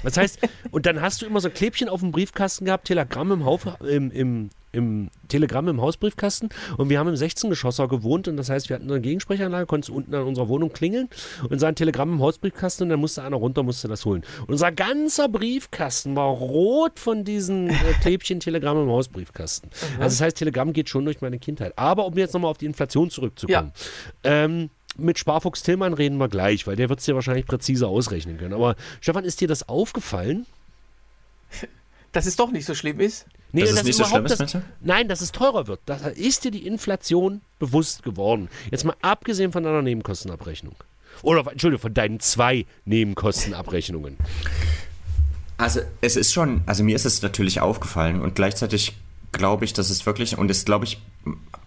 Das 0.04 0.18
heißt, 0.18 0.40
und 0.72 0.86
dann 0.86 1.02
hast 1.02 1.22
du 1.22 1.26
immer 1.26 1.42
so 1.42 1.50
Klebchen 1.50 1.90
auf 1.90 2.00
dem 2.00 2.12
Briefkasten 2.12 2.66
gehabt, 2.66 2.88
Telegramm 2.88 3.32
im, 3.32 3.46
Hauf, 3.46 3.68
im, 3.82 4.12
im, 4.12 4.50
im 4.72 5.10
Telegramm 5.28 5.68
im 5.68 5.82
Hausbriefkasten. 5.82 6.50
Und 6.78 6.90
wir 6.90 7.00
haben 7.00 7.08
im 7.08 7.16
16-Geschosser 7.16 7.88
gewohnt. 7.88 8.28
Und 8.28 8.38
das 8.38 8.50
heißt, 8.50 8.70
wir 8.70 8.76
hatten 8.76 8.90
eine 8.90 9.02
Gegensprechanlage, 9.02 9.66
konntest 9.66 9.90
unten 9.90 10.14
an 10.14 10.24
unserer 10.24 10.48
Wohnung 10.48 10.72
klingeln 10.72 11.10
und 11.50 11.60
sah 11.60 11.68
ein 11.68 11.76
Telegramm 11.76 12.14
im 12.14 12.20
Hausbriefkasten 12.20 12.86
und 12.86 12.90
dann 12.90 13.00
musste 13.00 13.24
einer 13.24 13.38
runter, 13.38 13.64
musste 13.64 13.88
das 13.88 14.06
holen. 14.06 14.24
Und 14.42 14.52
unser 14.52 14.72
ganzer 14.72 15.30
Briefkasten 15.30 16.16
war 16.16 16.30
rot 16.30 17.00
von 17.00 17.24
diesen 17.24 17.70
äh, 17.70 17.74
Klebchen 18.02 18.40
Telegramm 18.40 18.82
im 18.84 18.90
Hausbriefkasten. 18.90 19.70
Also 19.94 20.04
das 20.04 20.22
heißt, 20.22 20.38
Telegramm 20.38 20.74
geht 20.74 20.90
schon 20.90 21.06
durch 21.06 21.22
meine 21.22 21.40
Kindheit. 21.40 21.74
Aber 21.78 22.06
um 22.06 22.18
jetzt 22.18 22.34
nochmal 22.34 22.52
auf 22.52 22.58
die 22.58 22.66
Inflation 22.66 23.10
zurückzukommen. 23.10 23.72
Ähm, 24.24 24.70
mit 24.98 25.18
Sparfuchs 25.18 25.64
Tillmann 25.64 25.94
reden 25.94 26.18
wir 26.18 26.28
gleich, 26.28 26.68
weil 26.68 26.76
der 26.76 26.90
wird 26.90 27.00
es 27.00 27.06
dir 27.06 27.16
wahrscheinlich 27.16 27.46
präziser 27.46 27.88
ausrechnen 27.88 28.38
können. 28.38 28.54
Aber 28.54 28.76
Stefan, 29.02 29.24
ist 29.24 29.42
dir 29.42 29.48
das 29.48 29.70
aufgefallen? 29.70 30.46
Dass 32.12 32.26
es 32.26 32.36
doch 32.36 32.52
nicht 32.52 32.66
so 32.66 32.74
schlimm 32.74 33.00
ist? 33.00 33.26
Nee, 33.52 33.62
Dass 33.62 33.72
es 33.72 33.84
nicht 33.84 33.96
so 33.96 34.06
schlimm 34.06 34.26
ist, 34.26 34.40
das-? 34.40 34.58
Nein, 34.82 35.08
dass 35.08 35.22
es 35.22 35.32
teurer 35.32 35.68
wird. 35.68 35.80
Da 35.86 35.96
ist 35.96 36.44
dir 36.44 36.52
die 36.52 36.68
Inflation 36.68 37.42
bewusst 37.58 38.04
geworden. 38.04 38.50
Jetzt 38.72 38.84
mal 38.86 38.96
abgesehen 39.02 39.52
von 39.52 39.64
deiner 39.64 39.82
Nebenkostenabrechnung. 39.82 40.76
Oder, 41.24 41.52
Entschuldigung, 41.52 41.82
von 41.82 41.94
deinen 41.94 42.20
zwei 42.20 42.66
Nebenkostenabrechnungen. 42.86 44.18
Also 45.58 45.82
es 46.00 46.16
ist 46.16 46.32
schon, 46.32 46.62
also 46.66 46.84
mir 46.84 46.96
ist 46.96 47.06
es 47.06 47.22
natürlich 47.22 47.60
aufgefallen 47.60 48.22
und 48.22 48.36
gleichzeitig 48.36 48.96
glaube 49.32 49.66
ich, 49.66 49.74
dass 49.74 49.90
es 49.90 50.06
wirklich, 50.06 50.38
und 50.38 50.50
es 50.50 50.64
glaube 50.64 50.86
ich, 50.86 51.02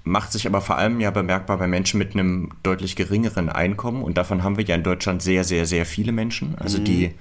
macht 0.04 0.32
sich 0.32 0.46
aber 0.46 0.60
vor 0.60 0.78
allem 0.78 1.00
ja 1.00 1.10
bemerkbar 1.10 1.58
bei 1.58 1.66
Menschen 1.66 1.98
mit 1.98 2.14
einem 2.14 2.50
deutlich 2.62 2.96
geringeren 2.96 3.50
Einkommen 3.50 4.02
und 4.02 4.16
davon 4.16 4.42
haben 4.42 4.56
wir 4.56 4.64
ja 4.64 4.74
in 4.74 4.82
Deutschland 4.82 5.22
sehr, 5.22 5.44
sehr, 5.44 5.66
sehr 5.66 5.84
viele 5.84 6.12
Menschen. 6.12 6.56
Also 6.58 6.78
die, 6.78 7.12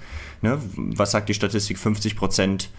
ne, 0.42 0.60
was 0.76 1.12
sagt 1.12 1.30
die 1.30 1.34
Statistik, 1.34 1.78
50 1.78 2.16
Prozent 2.16 2.70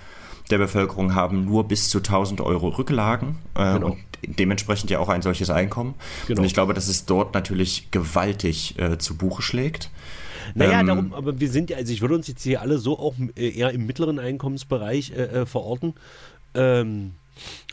der 0.51 0.59
Bevölkerung 0.59 1.14
haben 1.14 1.45
nur 1.45 1.68
bis 1.68 1.88
zu 1.88 1.99
1000 1.99 2.40
Euro 2.40 2.68
Rücklagen 2.68 3.38
äh, 3.57 3.74
Genau. 3.74 3.86
und 3.93 3.99
dementsprechend 4.38 4.90
ja 4.90 4.99
auch 4.99 5.09
ein 5.09 5.22
solches 5.22 5.51
Einkommen. 5.51 5.95
Genau. 6.26 6.40
Und 6.40 6.47
ich 6.47 6.55
glaube, 6.55 6.74
dass 6.74 6.88
es 6.88 7.07
dort 7.07 7.34
natürlich 7.34 7.90
gewaltig 7.90 8.78
äh, 8.78 8.99
zu 8.99 9.16
Buche 9.16 9.43
schlägt. 9.43 9.90
Naja, 10.55 10.80
Ähm, 10.80 10.86
darum, 10.86 11.14
aber 11.14 11.40
wir 11.40 11.51
sind 11.51 11.70
ja, 11.70 11.76
also 11.76 11.93
ich 11.93 12.01
würde 12.03 12.14
uns 12.14 12.26
jetzt 12.28 12.43
hier 12.43 12.61
alle 12.61 12.78
so 12.78 12.99
auch 12.99 13.14
äh, 13.36 13.49
eher 13.51 13.70
im 13.70 13.86
mittleren 13.86 14.18
Einkommensbereich 14.18 15.12
äh, 15.12 15.22
äh, 15.22 15.47
verorten. 15.47 15.95
Ähm, 16.55 17.12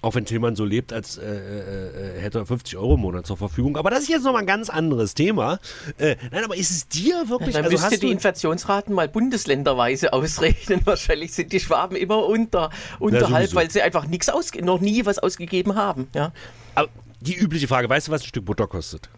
Auch 0.01 0.15
wenn 0.15 0.25
Tillmann 0.25 0.55
so 0.55 0.63
lebt, 0.63 0.93
als 0.93 1.17
äh, 1.17 1.25
äh, 1.25 2.21
hätte 2.21 2.39
er 2.39 2.45
50 2.45 2.77
Euro 2.77 2.95
im 2.95 3.01
Monat 3.01 3.27
zur 3.27 3.37
Verfügung. 3.37 3.75
Aber 3.75 3.89
das 3.89 4.03
ist 4.03 4.09
jetzt 4.09 4.23
nochmal 4.23 4.41
ein 4.41 4.47
ganz 4.47 4.69
anderes 4.69 5.13
Thema. 5.13 5.59
Äh, 5.97 6.15
nein, 6.31 6.45
aber 6.45 6.55
ist 6.55 6.71
es 6.71 6.87
dir 6.87 7.27
wirklich... 7.27 7.53
Dann 7.55 7.65
also 7.65 7.73
müsst 7.73 7.83
ihr 7.83 7.91
hast 7.91 8.01
die 8.01 8.07
du, 8.07 8.11
Inflationsraten 8.11 8.95
mal 8.95 9.09
bundesländerweise 9.09 10.13
ausrechnen. 10.13 10.81
Wahrscheinlich 10.85 11.33
sind 11.33 11.51
die 11.51 11.59
Schwaben 11.59 11.97
immer 11.97 12.25
unter, 12.25 12.69
unterhalb, 12.99 13.49
sowieso. 13.49 13.55
weil 13.55 13.71
sie 13.71 13.81
einfach 13.81 14.05
nichts 14.07 14.29
ausge 14.29 14.63
noch 14.63 14.79
nie 14.79 15.05
was 15.05 15.19
ausgegeben 15.19 15.75
haben. 15.75 16.07
Ja? 16.15 16.31
aber 16.75 16.89
die 17.19 17.35
übliche 17.35 17.67
Frage, 17.67 17.89
weißt 17.89 18.07
du, 18.07 18.11
was 18.11 18.21
ein 18.21 18.27
Stück 18.27 18.45
Butter 18.45 18.67
kostet? 18.67 19.09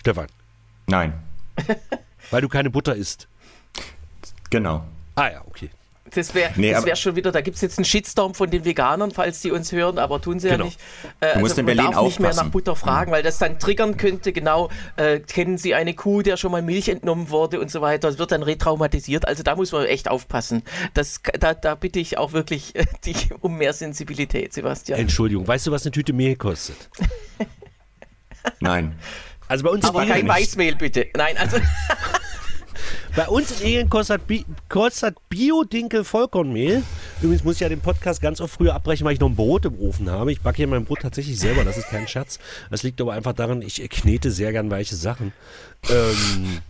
Stefan, 0.00 0.26
Nein, 0.86 1.12
weil 2.30 2.40
du 2.42 2.48
keine 2.48 2.70
Butter 2.70 2.96
isst. 2.96 3.28
genau. 4.48 4.84
Ah 5.14 5.30
ja, 5.30 5.42
okay. 5.46 5.70
Das 6.14 6.34
wäre 6.34 6.52
Nee, 6.56 6.72
das 6.72 6.84
wär 6.84 6.96
schon 6.96 7.16
wieder, 7.16 7.32
da 7.32 7.40
gibt 7.40 7.56
es 7.56 7.62
jetzt 7.62 7.78
einen 7.78 7.84
Shitstorm 7.84 8.34
von 8.34 8.50
den 8.50 8.64
Veganern, 8.64 9.10
falls 9.10 9.40
die 9.40 9.50
uns 9.50 9.72
hören, 9.72 9.98
aber 9.98 10.20
tun 10.20 10.38
sie 10.40 10.48
Genau. 10.48 10.64
ja 10.64 10.64
nicht. 10.66 10.80
Äh, 11.20 11.38
musst 11.38 11.56
in 11.58 11.64
man 11.64 11.76
Berlin 11.76 11.92
darf 11.92 12.04
nicht 12.04 12.18
mehr 12.20 12.30
nach 12.30 12.36
aufpassen. 12.36 12.50
Butter 12.50 12.76
fragen, 12.76 13.12
weil 13.12 13.22
das 13.22 13.38
dann 13.38 13.58
triggern 13.58 13.96
könnte, 13.96 14.32
genau, 14.32 14.70
äh, 14.96 15.20
kennen 15.20 15.58
Sie 15.58 15.74
eine 15.74 15.94
Kuh, 15.94 16.22
der 16.22 16.36
schon 16.36 16.50
mal 16.52 16.62
Milch 16.62 16.88
entnommen 16.88 17.30
wurde 17.30 17.60
und 17.60 17.70
so 17.70 17.80
weiter. 17.80 18.08
Das 18.08 18.18
wird 18.18 18.32
dann 18.32 18.42
retraumatisiert. 18.42 19.26
Also 19.28 19.42
da 19.42 19.56
muss 19.56 19.72
man 19.72 19.84
echt 19.84 20.08
aufpassen. 20.10 20.62
Das, 20.94 21.20
da, 21.38 21.54
da 21.54 21.74
bitte 21.74 22.00
ich 22.00 22.18
auch 22.18 22.32
wirklich 22.32 22.74
äh, 22.76 22.84
dich 23.04 23.28
um 23.40 23.56
mehr 23.58 23.72
Sensibilität, 23.72 24.52
Sebastian. 24.52 24.98
Entschuldigung, 24.98 25.46
weißt 25.46 25.66
du, 25.66 25.70
was 25.70 25.82
eine 25.84 25.92
Tüte 25.92 26.12
Mehl 26.12 26.36
kostet? 26.36 26.76
Nein. 28.60 28.98
Also 29.48 29.64
bei 29.64 29.70
uns 29.70 29.84
aber 29.84 30.02
in 30.04 30.08
kein 30.08 30.20
Ehen, 30.20 30.28
Weißmehl, 30.28 30.76
bitte. 30.76 31.06
Nein, 31.16 31.36
also 31.36 31.56
bei 33.16 33.28
uns 33.28 33.60
in 33.60 33.66
Ehen 33.66 33.90
kostet, 33.90 34.26
Bi 34.26 34.44
kostet 34.68 35.16
Bio-Dinkel 35.28 36.04
Vollkornmehl. 36.04 36.82
Übrigens 37.20 37.44
muss 37.44 37.56
ich 37.56 37.60
ja 37.60 37.68
den 37.68 37.80
Podcast 37.80 38.20
ganz 38.20 38.40
oft 38.40 38.54
früher 38.54 38.74
abbrechen, 38.74 39.04
weil 39.04 39.14
ich 39.14 39.20
noch 39.20 39.28
ein 39.28 39.36
Brot 39.36 39.64
im 39.64 39.78
Ofen 39.78 40.10
habe. 40.10 40.32
Ich 40.32 40.40
backe 40.40 40.58
hier 40.58 40.66
mein 40.66 40.84
Brot 40.84 41.00
tatsächlich 41.00 41.38
selber, 41.38 41.64
das 41.64 41.76
ist 41.76 41.88
kein 41.88 42.08
Scherz. 42.08 42.38
Das 42.70 42.82
liegt 42.82 43.00
aber 43.00 43.12
einfach 43.12 43.32
daran, 43.32 43.62
ich 43.62 43.76
knete 43.90 44.30
sehr 44.30 44.52
gern 44.52 44.70
weiche 44.70 44.96
Sachen. 44.96 45.32
Ähm, 45.88 46.60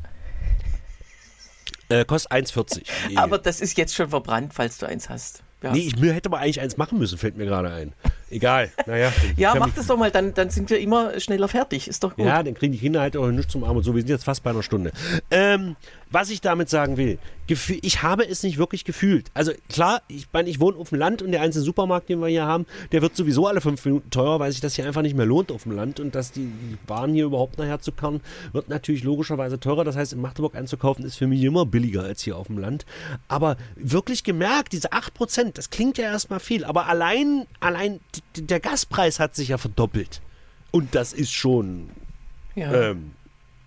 äh, 1.88 2.04
kostet 2.04 2.32
1,40. 2.32 2.82
Nee. 3.08 3.16
aber 3.16 3.38
das 3.38 3.60
ist 3.60 3.76
jetzt 3.76 3.94
schon 3.94 4.08
verbrannt, 4.08 4.54
falls 4.54 4.78
du 4.78 4.86
eins 4.86 5.08
hast. 5.08 5.42
Ja. 5.62 5.72
Nee, 5.72 5.80
ich 5.80 5.96
mir 5.96 6.12
hätte 6.12 6.28
mal 6.30 6.38
eigentlich 6.38 6.60
eins 6.60 6.76
machen 6.76 6.98
müssen, 6.98 7.18
fällt 7.18 7.36
mir 7.36 7.44
gerade 7.44 7.70
ein. 7.70 7.92
Egal, 8.30 8.70
naja. 8.86 9.12
Ja, 9.36 9.52
kann 9.52 9.60
mach 9.60 9.70
das 9.74 9.86
doch 9.86 9.96
mal, 9.96 10.10
dann, 10.10 10.34
dann 10.34 10.50
sind 10.50 10.70
wir 10.70 10.78
immer 10.78 11.18
schneller 11.20 11.48
fertig. 11.48 11.88
Ist 11.88 12.04
doch 12.04 12.16
gut. 12.16 12.26
Ja, 12.26 12.42
dann 12.42 12.54
kriegen 12.54 12.72
die 12.72 12.78
Kinder 12.78 13.00
halt 13.00 13.16
auch 13.16 13.28
nichts 13.28 13.52
zum 13.52 13.64
Arm 13.64 13.76
und 13.76 13.82
so. 13.82 13.94
Wir 13.94 14.02
sind 14.02 14.10
jetzt 14.10 14.24
fast 14.24 14.42
bei 14.42 14.50
einer 14.50 14.62
Stunde. 14.62 14.92
Ähm, 15.30 15.76
was 16.10 16.30
ich 16.30 16.40
damit 16.40 16.68
sagen 16.68 16.96
will, 16.96 17.18
ich 17.82 18.02
habe 18.02 18.28
es 18.28 18.42
nicht 18.42 18.58
wirklich 18.58 18.84
gefühlt. 18.84 19.30
Also 19.34 19.52
klar, 19.68 20.02
ich 20.08 20.26
meine, 20.32 20.48
ich 20.48 20.60
wohne 20.60 20.76
auf 20.76 20.90
dem 20.90 20.98
Land 20.98 21.22
und 21.22 21.32
der 21.32 21.40
einzelne 21.40 21.64
Supermarkt, 21.64 22.08
den 22.08 22.20
wir 22.20 22.28
hier 22.28 22.46
haben, 22.46 22.66
der 22.92 23.02
wird 23.02 23.16
sowieso 23.16 23.46
alle 23.46 23.60
fünf 23.60 23.84
Minuten 23.84 24.10
teurer, 24.10 24.38
weil 24.38 24.52
sich 24.52 24.60
das 24.60 24.74
hier 24.74 24.86
einfach 24.86 25.02
nicht 25.02 25.16
mehr 25.16 25.26
lohnt 25.26 25.50
auf 25.50 25.64
dem 25.64 25.72
Land 25.72 26.00
und 26.00 26.14
dass 26.14 26.32
die 26.32 26.50
Waren 26.86 27.14
hier 27.14 27.24
überhaupt 27.24 27.58
nachher 27.58 27.80
zu 27.80 27.92
karren, 27.92 28.20
wird 28.52 28.68
natürlich 28.68 29.02
logischerweise 29.02 29.58
teurer. 29.58 29.84
Das 29.84 29.96
heißt, 29.96 30.12
in 30.12 30.20
Magdeburg 30.20 30.54
einzukaufen 30.54 31.04
ist 31.04 31.16
für 31.16 31.26
mich 31.26 31.42
immer 31.42 31.66
billiger 31.66 32.02
als 32.02 32.22
hier 32.22 32.36
auf 32.36 32.48
dem 32.48 32.58
Land. 32.58 32.86
Aber 33.28 33.56
wirklich 33.76 34.24
gemerkt, 34.24 34.72
diese 34.72 34.92
8%, 34.92 35.52
das 35.54 35.70
klingt 35.70 35.98
ja 35.98 36.04
erstmal 36.04 36.40
viel, 36.40 36.64
aber 36.64 36.86
allein, 36.86 37.46
allein 37.60 38.00
der 38.36 38.60
Gaspreis 38.60 39.20
hat 39.20 39.34
sich 39.34 39.48
ja 39.48 39.58
verdoppelt. 39.58 40.20
Und 40.70 40.94
das 40.94 41.12
ist 41.12 41.32
schon 41.32 41.90
Ja. 42.54 42.90
ähm, 42.90 43.12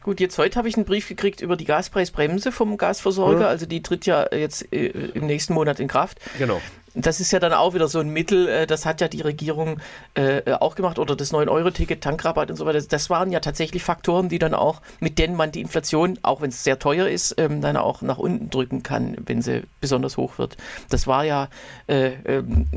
Gut, 0.02 0.20
jetzt 0.20 0.38
heute 0.38 0.58
habe 0.58 0.68
ich 0.68 0.76
einen 0.76 0.84
Brief 0.86 1.08
gekriegt 1.08 1.40
über 1.42 1.56
die 1.56 1.64
Gaspreisbremse 1.64 2.52
vom 2.52 2.78
Gasversorger. 2.78 3.42
Ja. 3.42 3.48
Also 3.48 3.66
die 3.66 3.82
tritt 3.82 4.06
ja 4.06 4.28
jetzt 4.34 4.72
äh, 4.74 4.88
im 4.88 5.26
nächsten 5.28 5.54
Monat 5.54 5.80
in 5.80 5.88
Kraft. 5.88 6.20
Genau. 6.38 6.62
Das 6.96 7.20
ist 7.20 7.32
ja 7.32 7.40
dann 7.40 7.54
auch 7.54 7.74
wieder 7.74 7.88
so 7.88 8.00
ein 8.00 8.10
Mittel, 8.10 8.48
äh, 8.48 8.68
das 8.68 8.86
hat 8.86 9.02
ja 9.02 9.08
die 9.08 9.22
Regierung 9.22 9.80
äh, 10.14 10.52
auch 10.54 10.76
gemacht 10.76 11.00
oder 11.00 11.16
das 11.16 11.34
9-Euro-Ticket, 11.34 12.02
Tankrabatt 12.02 12.52
und 12.52 12.58
so 12.58 12.66
weiter. 12.66 12.82
Das 12.82 13.10
waren 13.10 13.32
ja 13.32 13.40
tatsächlich 13.40 13.84
Faktoren, 13.84 14.30
die 14.30 14.40
dann 14.40 14.54
auch, 14.54 14.82
mit 15.00 15.18
denen 15.18 15.36
man 15.36 15.52
die 15.52 15.62
Inflation, 15.62 16.20
auch 16.22 16.42
wenn 16.42 16.50
es 16.50 16.64
sehr 16.64 16.78
teuer 16.78 17.08
ist, 17.08 17.36
ähm, 17.40 17.62
dann 17.62 17.78
auch 17.78 18.02
nach 18.02 18.20
unten 18.20 18.50
drücken 18.50 18.84
kann, 18.84 19.18
wenn 19.26 19.42
sie 19.42 19.64
besonders 19.82 20.18
hoch 20.18 20.38
wird. 20.38 20.56
Das 20.90 21.08
war 21.08 21.26
ja, 21.26 21.50
äh, 21.88 22.12
ähm, 22.26 22.68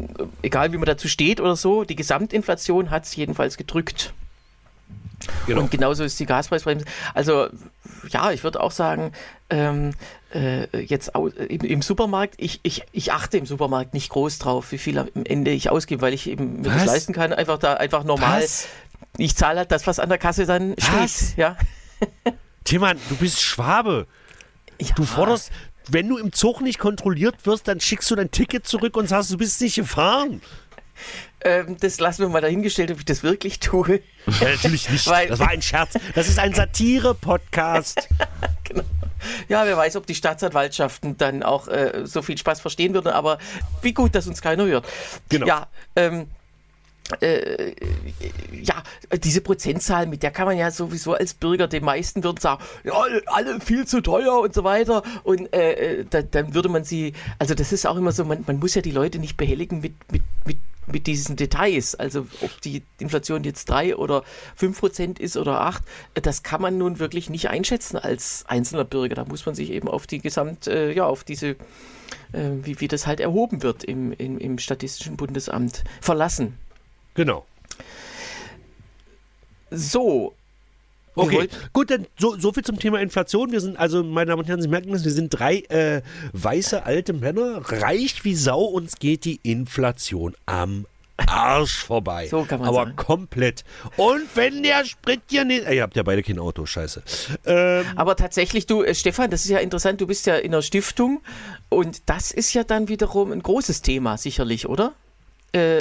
egal 0.42 0.72
wie 0.72 0.78
man 0.78 0.86
dazu 0.86 1.08
steht 1.08 1.40
oder 1.40 1.56
so, 1.56 1.84
die 1.84 1.96
Gesamtinflation 1.96 2.90
hat 2.90 3.04
es 3.04 3.14
jedenfalls 3.16 3.56
gedrückt. 3.58 4.14
Genau. 5.46 5.60
Und 5.60 5.70
genauso 5.70 6.04
ist 6.04 6.18
die 6.20 6.26
Gaspreisbremse. 6.26 6.84
Also 7.14 7.48
ja, 8.08 8.32
ich 8.32 8.44
würde 8.44 8.60
auch 8.60 8.70
sagen, 8.70 9.12
ähm, 9.50 9.94
äh, 10.36 10.80
jetzt 10.80 11.14
au, 11.14 11.28
im, 11.28 11.60
im 11.60 11.82
Supermarkt, 11.82 12.34
ich, 12.38 12.60
ich, 12.62 12.84
ich 12.92 13.12
achte 13.12 13.38
im 13.38 13.46
Supermarkt 13.46 13.94
nicht 13.94 14.10
groß 14.10 14.38
drauf, 14.38 14.70
wie 14.72 14.78
viel 14.78 14.98
am 14.98 15.08
Ende 15.24 15.50
ich 15.50 15.70
ausgebe, 15.70 16.02
weil 16.02 16.14
ich 16.14 16.28
eben 16.28 16.60
mir 16.60 16.70
das 16.70 16.84
leisten 16.86 17.12
kann. 17.12 17.32
Einfach 17.32 17.58
da 17.58 17.74
einfach 17.74 18.04
normal. 18.04 18.42
Was? 18.42 18.68
Ich 19.18 19.34
zahle 19.34 19.60
halt 19.60 19.72
das, 19.72 19.86
was 19.86 19.98
an 19.98 20.08
der 20.08 20.18
Kasse 20.18 20.46
dann 20.46 20.74
Was? 20.76 21.28
steht. 21.28 21.38
Ja. 21.38 21.56
Tillmann, 22.64 22.98
du 23.08 23.16
bist 23.16 23.40
Schwabe. 23.42 24.06
ja. 24.80 24.94
Du 24.94 25.04
forderst, 25.04 25.50
wenn 25.88 26.08
du 26.08 26.18
im 26.18 26.32
Zug 26.32 26.60
nicht 26.60 26.78
kontrolliert 26.78 27.46
wirst, 27.46 27.68
dann 27.68 27.80
schickst 27.80 28.10
du 28.10 28.16
dein 28.16 28.30
Ticket 28.30 28.66
zurück 28.66 28.96
und 28.96 29.08
sagst, 29.08 29.30
du 29.30 29.36
bist 29.38 29.60
nicht 29.60 29.76
gefahren. 29.76 30.40
Ähm, 31.42 31.76
das 31.78 32.00
lassen 32.00 32.22
wir 32.22 32.28
mal 32.28 32.40
dahingestellt, 32.40 32.90
ob 32.90 32.98
ich 32.98 33.04
das 33.04 33.22
wirklich 33.22 33.60
tue. 33.60 34.00
Ja, 34.40 34.48
natürlich 34.48 34.90
nicht. 34.90 35.06
Weil- 35.10 35.28
das 35.28 35.38
war 35.38 35.48
ein 35.50 35.62
Scherz. 35.62 35.94
Das 36.14 36.28
ist 36.28 36.38
ein 36.38 36.54
Satire-Podcast. 36.54 38.08
Ja, 39.48 39.66
wer 39.66 39.76
weiß, 39.76 39.96
ob 39.96 40.06
die 40.06 40.14
Staatsanwaltschaften 40.14 41.16
dann 41.16 41.42
auch 41.42 41.68
äh, 41.68 42.02
so 42.04 42.22
viel 42.22 42.38
Spaß 42.38 42.60
verstehen 42.60 42.94
würden, 42.94 43.08
aber 43.12 43.38
wie 43.82 43.92
gut, 43.92 44.14
dass 44.14 44.26
uns 44.26 44.42
keiner 44.42 44.66
hört. 44.66 44.86
Genau. 45.28 45.46
Ja, 45.46 45.66
ähm, 45.94 46.26
äh, 47.20 47.72
ja, 48.52 48.82
diese 49.22 49.40
Prozentzahl, 49.40 50.06
mit 50.06 50.22
der 50.22 50.30
kann 50.30 50.46
man 50.46 50.58
ja 50.58 50.70
sowieso 50.70 51.14
als 51.14 51.34
Bürger, 51.34 51.68
die 51.68 51.80
meisten 51.80 52.24
würden 52.24 52.40
sagen, 52.40 52.62
ja, 52.84 52.94
alle 53.26 53.60
viel 53.60 53.86
zu 53.86 54.00
teuer 54.00 54.40
und 54.40 54.54
so 54.54 54.64
weiter. 54.64 55.02
Und 55.22 55.52
äh, 55.54 55.72
äh, 55.72 56.04
da, 56.08 56.22
dann 56.22 56.54
würde 56.54 56.68
man 56.68 56.84
sie, 56.84 57.12
also 57.38 57.54
das 57.54 57.72
ist 57.72 57.86
auch 57.86 57.96
immer 57.96 58.12
so, 58.12 58.24
man, 58.24 58.44
man 58.46 58.58
muss 58.58 58.74
ja 58.74 58.82
die 58.82 58.90
Leute 58.90 59.18
nicht 59.18 59.36
behelligen 59.36 59.80
mit, 59.80 59.94
mit, 60.10 60.22
mit, 60.44 60.58
mit 60.86 61.06
diesen 61.06 61.36
Details. 61.36 61.94
Also 61.94 62.26
ob 62.40 62.60
die 62.60 62.82
Inflation 62.98 63.44
jetzt 63.44 63.66
3 63.66 63.96
oder 63.96 64.24
5 64.56 64.78
Prozent 64.78 65.18
ist 65.18 65.36
oder 65.36 65.60
8, 65.62 65.82
das 66.14 66.42
kann 66.42 66.62
man 66.62 66.78
nun 66.78 66.98
wirklich 66.98 67.30
nicht 67.30 67.48
einschätzen 67.48 67.96
als 67.96 68.44
einzelner 68.48 68.84
Bürger. 68.84 69.14
Da 69.14 69.24
muss 69.24 69.46
man 69.46 69.54
sich 69.54 69.70
eben 69.70 69.88
auf 69.88 70.06
die 70.06 70.18
Gesamt, 70.18 70.66
äh, 70.66 70.92
ja, 70.92 71.06
auf 71.06 71.24
diese, 71.24 71.50
äh, 72.32 72.50
wie, 72.62 72.80
wie 72.80 72.88
das 72.88 73.06
halt 73.06 73.20
erhoben 73.20 73.62
wird 73.62 73.84
im, 73.84 74.12
im, 74.12 74.38
im 74.38 74.58
Statistischen 74.58 75.16
Bundesamt 75.16 75.84
verlassen. 76.00 76.56
Genau. 77.14 77.46
So. 79.70 80.34
Okay, 81.16 81.48
gut, 81.72 81.90
dann 81.90 82.06
so, 82.18 82.36
so 82.38 82.52
viel 82.52 82.62
zum 82.62 82.78
Thema 82.78 83.00
Inflation. 83.00 83.50
Wir 83.50 83.60
sind 83.60 83.78
also, 83.78 84.04
meine 84.04 84.30
Damen 84.30 84.42
und 84.42 84.48
Herren, 84.48 84.62
Sie 84.62 84.68
merken 84.68 84.92
das, 84.92 85.04
wir 85.04 85.12
sind 85.12 85.30
drei 85.30 85.60
äh, 85.68 86.02
weiße 86.32 86.84
alte 86.84 87.12
Männer, 87.12 87.62
reich 87.64 88.24
wie 88.24 88.34
Sau, 88.34 88.60
uns 88.60 88.96
geht 88.96 89.24
die 89.24 89.40
Inflation 89.42 90.34
am 90.44 90.86
Arsch 91.16 91.82
vorbei. 91.82 92.28
So 92.28 92.44
kann 92.44 92.60
man 92.60 92.68
Aber 92.68 92.84
sagen. 92.84 92.96
komplett. 92.96 93.64
Und 93.96 94.24
wenn 94.34 94.62
der 94.62 94.84
Sprit 94.84 95.22
hier 95.30 95.44
nicht... 95.44 95.66
Ihr 95.68 95.82
habt 95.82 95.96
ja 95.96 96.02
beide 96.02 96.22
kein 96.22 96.38
Auto, 96.38 96.66
scheiße. 96.66 97.02
Ähm, 97.46 97.84
Aber 97.96 98.16
tatsächlich, 98.16 98.66
du, 98.66 98.82
äh, 98.82 98.94
Stefan, 98.94 99.30
das 99.30 99.44
ist 99.44 99.50
ja 99.50 99.58
interessant, 99.58 100.00
du 100.00 100.06
bist 100.06 100.26
ja 100.26 100.36
in 100.36 100.52
einer 100.52 100.62
Stiftung 100.62 101.22
und 101.70 102.02
das 102.06 102.30
ist 102.30 102.52
ja 102.52 102.64
dann 102.64 102.88
wiederum 102.88 103.32
ein 103.32 103.42
großes 103.42 103.82
Thema, 103.82 104.18
sicherlich, 104.18 104.68
oder? 104.68 104.92
Äh, 105.56 105.78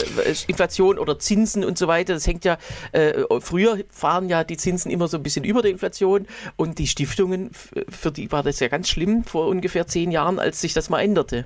Inflation 0.47 0.97
oder 0.97 1.19
Zinsen 1.19 1.65
und 1.65 1.77
so 1.77 1.87
weiter, 1.87 2.13
das 2.13 2.25
hängt 2.25 2.45
ja, 2.45 2.57
äh, 2.93 3.23
früher 3.41 3.79
fahren 3.89 4.29
ja 4.29 4.45
die 4.45 4.55
Zinsen 4.55 4.89
immer 4.89 5.09
so 5.09 5.17
ein 5.17 5.23
bisschen 5.23 5.43
über 5.43 5.61
der 5.61 5.71
Inflation 5.71 6.27
und 6.55 6.79
die 6.79 6.87
Stiftungen, 6.87 7.51
für 7.89 8.11
die 8.11 8.31
war 8.31 8.41
das 8.41 8.61
ja 8.61 8.69
ganz 8.69 8.87
schlimm 8.87 9.25
vor 9.25 9.47
ungefähr 9.47 9.85
zehn 9.85 10.11
Jahren, 10.11 10.39
als 10.39 10.61
sich 10.61 10.73
das 10.73 10.89
mal 10.89 11.01
änderte. 11.01 11.45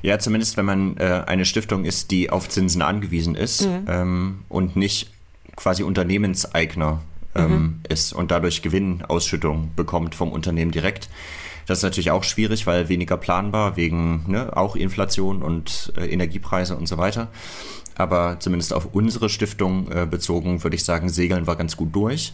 Ja, 0.00 0.18
zumindest 0.18 0.56
wenn 0.56 0.64
man 0.64 0.96
äh, 0.96 1.24
eine 1.26 1.44
Stiftung 1.44 1.84
ist, 1.84 2.10
die 2.10 2.30
auf 2.30 2.48
Zinsen 2.48 2.80
angewiesen 2.80 3.34
ist 3.34 3.68
ähm, 3.86 4.40
und 4.48 4.76
nicht 4.76 5.10
quasi 5.56 5.82
Unternehmenseigner 5.82 7.02
ähm, 7.34 7.80
ist 7.88 8.14
und 8.14 8.30
dadurch 8.30 8.62
Gewinnausschüttung 8.62 9.72
bekommt 9.76 10.14
vom 10.14 10.32
Unternehmen 10.32 10.70
direkt. 10.70 11.10
Das 11.66 11.78
ist 11.78 11.82
natürlich 11.82 12.10
auch 12.10 12.24
schwierig, 12.24 12.66
weil 12.66 12.88
weniger 12.88 13.16
planbar 13.16 13.76
wegen 13.76 14.24
ne, 14.28 14.56
auch 14.56 14.76
Inflation 14.76 15.42
und 15.42 15.92
äh, 15.96 16.06
Energiepreise 16.06 16.76
und 16.76 16.86
so 16.86 16.96
weiter. 16.96 17.28
Aber 17.96 18.36
zumindest 18.40 18.72
auf 18.72 18.88
unsere 18.92 19.28
Stiftung 19.28 19.90
äh, 19.90 20.06
bezogen, 20.06 20.62
würde 20.62 20.76
ich 20.76 20.84
sagen, 20.84 21.08
segeln 21.08 21.46
wir 21.46 21.56
ganz 21.56 21.76
gut 21.76 21.94
durch. 21.94 22.32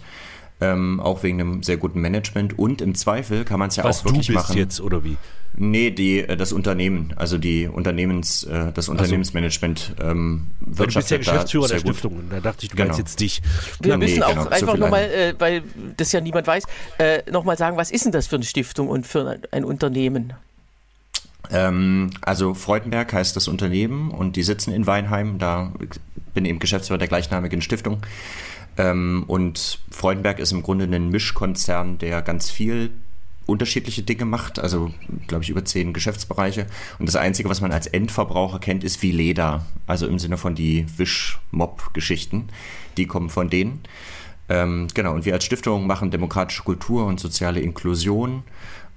Ähm, 0.62 1.00
auch 1.00 1.22
wegen 1.22 1.40
einem 1.40 1.62
sehr 1.62 1.76
guten 1.76 2.00
Management. 2.00 2.58
Und 2.58 2.80
im 2.80 2.94
Zweifel 2.94 3.44
kann 3.44 3.58
man 3.58 3.68
es 3.68 3.76
ja 3.76 3.84
was 3.84 3.98
auch 4.00 4.02
du 4.04 4.08
wirklich 4.10 4.28
bist 4.28 4.38
machen. 4.48 4.56
jetzt, 4.56 4.80
oder 4.80 5.02
wie? 5.04 5.16
Nee, 5.54 5.90
die, 5.90 6.20
äh, 6.20 6.36
das 6.36 6.52
Unternehmen, 6.52 7.12
also 7.16 7.36
die 7.36 7.66
Unternehmens, 7.68 8.44
äh, 8.44 8.72
das 8.72 8.88
Unternehmensmanagement 8.88 9.96
ähm, 10.00 10.46
Weil 10.60 10.86
du 10.86 10.94
bist 10.94 11.10
ja 11.10 11.18
Geschäftsführer 11.18 11.68
der. 11.68 11.78
Stiftung. 11.80 12.16
Und 12.16 12.30
da 12.32 12.40
dachte 12.40 12.64
ich, 12.64 12.70
du 12.70 12.76
Genau. 12.76 12.88
meinst 12.88 12.98
jetzt 13.00 13.20
dich. 13.20 13.42
Wir 13.80 13.90
Ja, 13.90 13.96
nee, 13.96 14.06
müssen 14.06 14.22
auch 14.22 14.28
genau, 14.30 14.46
einfach 14.48 14.76
nochmal, 14.78 15.04
äh, 15.04 15.34
weil 15.38 15.62
das 15.96 16.12
ja 16.12 16.20
niemand 16.20 16.46
weiß, 16.46 16.64
äh, 16.98 17.30
nochmal 17.30 17.58
sagen, 17.58 17.76
was 17.76 17.90
ist 17.90 18.04
denn 18.04 18.12
das 18.12 18.26
für 18.28 18.36
eine 18.36 18.44
Stiftung 18.44 18.88
und 18.88 19.06
für 19.06 19.28
ein, 19.28 19.40
ein 19.50 19.64
Unternehmen? 19.64 20.32
Ähm, 21.50 22.10
also 22.22 22.54
Freudenberg 22.54 23.12
heißt 23.12 23.36
das 23.36 23.48
Unternehmen 23.48 24.10
und 24.10 24.36
die 24.36 24.42
sitzen 24.42 24.72
in 24.72 24.86
Weinheim. 24.86 25.38
Da 25.38 25.72
bin 26.34 26.44
eben 26.46 26.60
Geschäftsführer 26.60 26.98
der 26.98 27.08
gleichnamigen 27.08 27.60
Stiftung. 27.60 27.98
Ähm, 28.76 29.24
und 29.26 29.80
Freudenberg 29.90 30.38
ist 30.38 30.52
im 30.52 30.62
Grunde 30.62 30.84
ein 30.84 31.10
Mischkonzern, 31.10 31.98
der 31.98 32.22
ganz 32.22 32.50
viel 32.50 32.90
unterschiedliche 33.46 34.02
Dinge 34.02 34.24
macht, 34.24 34.58
also 34.58 34.92
glaube 35.26 35.44
ich 35.44 35.50
über 35.50 35.64
zehn 35.64 35.92
Geschäftsbereiche. 35.92 36.66
Und 36.98 37.06
das 37.06 37.16
Einzige, 37.16 37.48
was 37.48 37.60
man 37.60 37.72
als 37.72 37.86
Endverbraucher 37.86 38.60
kennt, 38.60 38.84
ist 38.84 39.02
wie 39.02 39.12
Leder, 39.12 39.66
also 39.86 40.06
im 40.06 40.18
Sinne 40.18 40.38
von 40.38 40.54
die 40.54 40.86
Wisch-Mob-Geschichten. 40.96 42.48
Die 42.96 43.06
kommen 43.06 43.30
von 43.30 43.50
denen. 43.50 43.80
Ähm, 44.48 44.88
genau, 44.94 45.14
und 45.14 45.24
wir 45.24 45.34
als 45.34 45.44
Stiftung 45.44 45.86
machen 45.86 46.10
demokratische 46.10 46.62
Kultur 46.62 47.06
und 47.06 47.20
soziale 47.20 47.60
Inklusion 47.60 48.42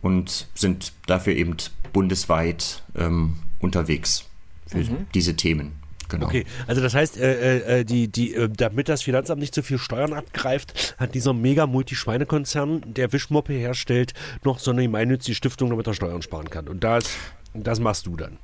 und 0.01 0.47
sind 0.53 0.93
dafür 1.07 1.35
eben 1.35 1.57
bundesweit 1.93 2.83
ähm, 2.95 3.37
unterwegs 3.59 4.25
für 4.67 4.79
mhm. 4.79 5.07
diese 5.13 5.35
Themen. 5.35 5.84
Genau. 6.09 6.27
Okay, 6.27 6.45
also 6.67 6.81
das 6.81 6.93
heißt, 6.93 7.17
äh, 7.17 7.79
äh, 7.79 7.83
die, 7.85 8.07
die, 8.07 8.33
äh, 8.35 8.49
damit 8.49 8.89
das 8.89 9.03
Finanzamt 9.03 9.39
nicht 9.39 9.55
so 9.55 9.61
viel 9.61 9.77
Steuern 9.77 10.13
abgreift, 10.13 10.95
hat 10.97 11.15
dieser 11.15 11.33
mega 11.33 11.67
Multi-Schweinekonzern, 11.67 12.83
der 12.85 13.11
Wischmoppe 13.13 13.53
herstellt, 13.53 14.13
noch 14.43 14.59
so 14.59 14.71
eine 14.71 14.83
gemeinnützige 14.83 15.35
Stiftung, 15.35 15.69
damit 15.69 15.87
er 15.87 15.93
Steuern 15.93 16.21
sparen 16.21 16.49
kann. 16.49 16.67
Und 16.67 16.83
das, 16.83 17.05
das 17.53 17.79
machst 17.79 18.05
du 18.05 18.15
dann. 18.15 18.37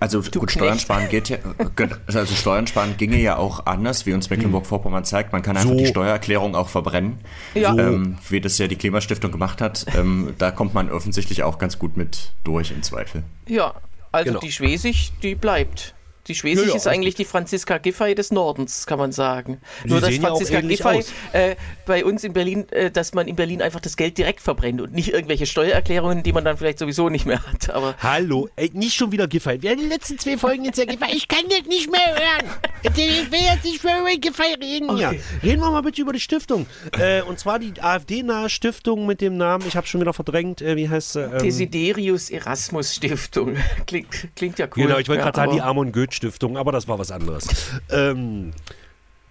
Also 0.00 0.22
du 0.22 0.40
gut, 0.40 0.50
Steuern 0.50 0.78
sparen 0.78 1.08
geht 1.08 1.28
ja, 1.28 1.38
also 2.06 2.34
Steuern 2.34 2.66
sparen 2.66 2.96
ginge 2.96 3.18
ja 3.18 3.36
auch 3.36 3.66
anders, 3.66 4.04
wie 4.04 4.12
uns 4.12 4.28
Mecklenburg-Vorpommern 4.28 5.04
zeigt. 5.04 5.32
Man 5.32 5.42
kann 5.42 5.56
einfach 5.56 5.70
so. 5.70 5.76
die 5.76 5.86
Steuererklärung 5.86 6.56
auch 6.56 6.68
verbrennen, 6.68 7.18
ja. 7.54 7.76
ähm, 7.76 8.18
wie 8.28 8.40
das 8.40 8.58
ja 8.58 8.66
die 8.66 8.74
Klimastiftung 8.74 9.30
gemacht 9.30 9.60
hat. 9.60 9.86
Ähm, 9.96 10.34
da 10.38 10.50
kommt 10.50 10.74
man 10.74 10.90
offensichtlich 10.90 11.44
auch 11.44 11.58
ganz 11.58 11.78
gut 11.78 11.96
mit 11.96 12.32
durch 12.42 12.72
im 12.72 12.82
Zweifel. 12.82 13.22
Ja, 13.46 13.74
also 14.10 14.30
genau. 14.30 14.40
die 14.40 14.50
Schwesig, 14.50 15.12
die 15.22 15.36
bleibt. 15.36 15.94
Die 16.26 16.34
Schwesig 16.34 16.64
ja, 16.64 16.70
ja, 16.70 16.76
ist 16.76 16.86
eigentlich 16.86 17.14
die 17.14 17.24
Franziska 17.24 17.78
Giffey 17.78 18.14
des 18.14 18.32
Nordens, 18.32 18.86
kann 18.86 18.98
man 18.98 19.12
sagen. 19.12 19.60
Die 19.84 19.90
Nur 19.90 20.00
dass 20.00 20.16
Franziska 20.16 20.60
Giffey 20.60 21.04
äh, 21.32 21.56
bei 21.86 22.04
uns 22.04 22.24
in 22.24 22.32
Berlin, 22.32 22.68
äh, 22.70 22.90
dass 22.90 23.14
man 23.14 23.28
in 23.28 23.36
Berlin 23.36 23.62
einfach 23.62 23.80
das 23.80 23.96
Geld 23.96 24.18
direkt 24.18 24.40
verbrennt 24.40 24.80
und 24.80 24.92
nicht 24.92 25.12
irgendwelche 25.12 25.46
Steuererklärungen, 25.46 26.22
die 26.22 26.32
man 26.32 26.44
dann 26.44 26.56
vielleicht 26.56 26.78
sowieso 26.78 27.08
nicht 27.08 27.26
mehr 27.26 27.42
hat. 27.46 27.70
Aber 27.70 27.94
Hallo, 28.00 28.48
ey, 28.56 28.70
nicht 28.74 28.94
schon 28.94 29.12
wieder 29.12 29.28
Giffey. 29.28 29.62
Wir 29.62 29.70
haben 29.70 29.78
die 29.80 29.86
letzten 29.86 30.18
zwei 30.18 30.36
Folgen 30.36 30.64
jetzt 30.64 30.78
ja 30.78 30.84
Giffey. 30.84 31.14
Ich 31.14 31.28
kann 31.28 31.44
das 31.48 31.66
nicht 31.68 31.90
mehr 31.90 32.06
hören. 32.06 32.50
Ich 32.82 32.96
will 32.96 33.38
jetzt 33.40 33.64
nicht 33.64 33.84
mehr 33.84 34.00
über 34.00 34.10
Giffey 34.16 34.54
reden. 34.60 34.90
Okay. 34.90 35.00
Ja. 35.00 35.10
Reden 35.42 35.60
wir 35.60 35.70
mal 35.70 35.82
bitte 35.82 36.02
über 36.02 36.12
die 36.12 36.20
Stiftung. 36.20 36.66
Äh, 36.98 37.22
und 37.22 37.38
zwar 37.38 37.58
die 37.58 37.72
AfD-nahe 37.80 38.50
Stiftung 38.50 39.06
mit 39.06 39.20
dem 39.20 39.36
Namen, 39.36 39.64
ich 39.68 39.76
habe 39.76 39.86
schon 39.86 40.00
wieder 40.00 40.12
verdrängt, 40.12 40.60
äh, 40.60 40.76
wie 40.76 40.88
heißt 40.88 41.12
sie? 41.12 41.22
Ähm, 41.22 41.38
Desiderius 41.38 42.30
Erasmus 42.30 42.94
Stiftung. 42.94 43.56
Klingt, 43.86 44.28
klingt 44.34 44.58
ja 44.58 44.66
cool. 44.66 44.84
Genau, 44.84 44.98
ich 44.98 45.08
wollte 45.08 45.22
gerade 45.22 45.38
ja, 45.38 45.44
sagen, 45.44 45.56
die 45.56 45.62
Amon 45.62 45.92
Goethe 45.92 46.15
Stiftung, 46.16 46.56
aber 46.56 46.72
das 46.72 46.88
war 46.88 46.98
was 46.98 47.10
anderes. 47.10 47.46
ähm, 47.90 48.52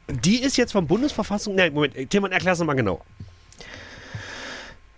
die 0.08 0.42
ist 0.42 0.58
jetzt 0.58 0.72
vom 0.72 0.88
Bundesverfassung. 0.88 1.56
Nein, 1.56 1.74
Moment, 1.74 2.10
Tilman, 2.10 2.32
erklär 2.32 2.54
es 2.54 2.60
nochmal 2.60 2.76
genau. 2.76 3.04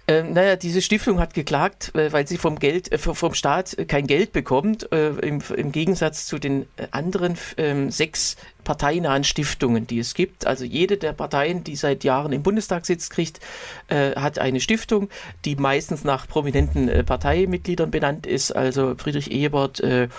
Ähm, 0.10 0.32
naja, 0.32 0.56
diese 0.56 0.82
Stiftung 0.82 1.20
hat 1.20 1.34
geklagt, 1.34 1.94
äh, 1.94 2.14
weil 2.14 2.26
sie 2.26 2.38
vom 2.38 2.60
Geld, 2.60 2.90
äh, 2.94 2.98
vom 2.98 3.34
Staat 3.34 3.76
kein 3.90 4.08
Geld 4.08 4.32
bekommt, 4.32 4.90
äh, 4.94 5.10
im, 5.10 5.42
im, 5.54 5.74
Gegensatz 5.74 6.26
zu 6.26 6.40
den 6.40 6.62
äh, 6.78 6.88
anderen 6.92 7.38
ähm, 7.58 7.92
sechs 7.92 8.38
parteinahen 8.68 9.24
Stiftungen, 9.24 9.88
die 9.88 9.98
es 9.98 10.14
gibt. 10.14 10.46
Also 10.46 10.66
jede 10.66 10.98
der 10.98 11.14
Parteien, 11.14 11.64
die 11.64 11.78
seit 11.78 12.04
Jahren 12.04 12.34
im 12.34 12.44
Bundestag 12.44 12.86
sitzt, 12.86 13.12
kriegt, 13.12 13.40
äh, 13.88 14.14
hat 14.18 14.40
eine 14.40 14.60
Stiftung, 14.60 15.08
die 15.46 15.56
meistens 15.56 16.04
nach 16.04 16.28
prominenten 16.28 16.90
äh, 16.90 17.02
Parteimitgliedern 17.02 17.92
benannt 17.92 18.28
ist, 18.28 18.52
also 18.52 18.96
Friedrich 18.98 19.32
Ebert, 19.32 19.80
äh, 19.80 20.10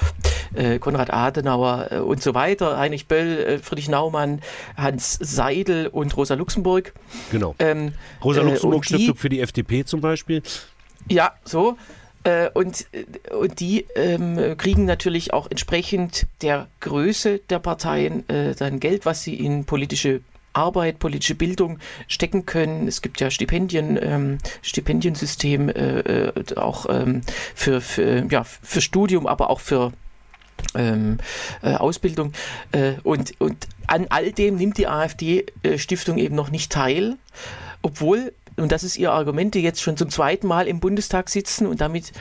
äh 0.54 0.78
Konrad 0.78 1.12
Adenauer 1.12 1.88
äh, 1.90 1.98
und 1.98 2.22
so 2.22 2.32
weiter, 2.32 2.78
Heinrich 2.78 3.06
Böll, 3.06 3.38
äh, 3.38 3.58
Friedrich 3.58 3.90
Naumann, 3.90 4.40
Hans 4.78 5.18
Seidel 5.20 5.88
und 5.88 6.16
Rosa 6.16 6.32
Luxemburg. 6.32 6.94
Genau. 7.30 7.54
Ähm, 7.58 7.92
Rosa 8.24 8.40
Luxemburg 8.40 8.86
Stiftung 8.86 9.16
für 9.16 9.28
die 9.28 9.40
FDP 9.40 9.84
zum 9.84 10.00
Beispiel. 10.00 10.42
Ja, 11.10 11.34
so. 11.44 11.76
Äh, 12.28 12.50
und, 12.52 12.86
äh, 12.92 13.34
und 13.34 13.58
die 13.58 13.86
ähm, 13.94 14.56
kriegen 14.58 14.84
natürlich 14.84 15.32
auch 15.32 15.50
entsprechend 15.50 16.26
der 16.42 16.68
Größe 16.80 17.40
der 17.48 17.58
Parteien 17.58 18.28
äh, 18.28 18.54
dann 18.54 18.80
Geld, 18.80 19.06
was 19.06 19.22
sie 19.22 19.34
in 19.34 19.64
politische 19.64 20.20
Arbeit, 20.52 20.98
politische 20.98 21.34
Bildung 21.34 21.78
stecken 22.06 22.44
können. 22.44 22.86
Es 22.86 23.00
gibt 23.00 23.20
ja 23.20 23.30
Stipendien, 23.30 23.98
ähm, 24.00 24.38
Stipendiensystem 24.60 25.68
äh, 25.70 26.00
äh 26.00 26.56
auch 26.56 26.86
ähm, 26.90 27.22
für, 27.54 27.80
für, 27.80 28.26
ja, 28.30 28.44
für 28.44 28.80
Studium, 28.80 29.26
aber 29.26 29.48
auch 29.48 29.60
für 29.60 29.92
ähm, 30.74 31.18
äh, 31.62 31.74
Ausbildung. 31.74 32.32
Äh, 32.72 32.94
und, 33.04 33.40
und 33.40 33.68
an 33.86 34.06
all 34.10 34.32
dem 34.32 34.56
nimmt 34.56 34.76
die 34.76 34.88
AfD-Stiftung 34.88 36.18
eben 36.18 36.34
noch 36.34 36.50
nicht 36.50 36.72
teil, 36.72 37.16
obwohl 37.80 38.32
und 38.58 38.72
das 38.72 38.84
ist 38.84 38.96
ihr 38.96 39.12
Argument, 39.12 39.54
die 39.54 39.62
jetzt 39.62 39.80
schon 39.80 39.96
zum 39.96 40.10
zweiten 40.10 40.46
Mal 40.46 40.68
im 40.68 40.80
Bundestag 40.80 41.28
sitzen 41.28 41.66
und 41.66 41.80
damit 41.80 42.12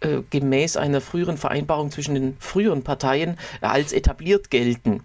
äh, 0.00 0.22
gemäß 0.30 0.76
einer 0.76 1.00
früheren 1.00 1.36
Vereinbarung 1.36 1.90
zwischen 1.90 2.14
den 2.14 2.36
früheren 2.38 2.84
Parteien 2.84 3.36
als 3.60 3.92
etabliert 3.92 4.48
gelten. 4.48 5.02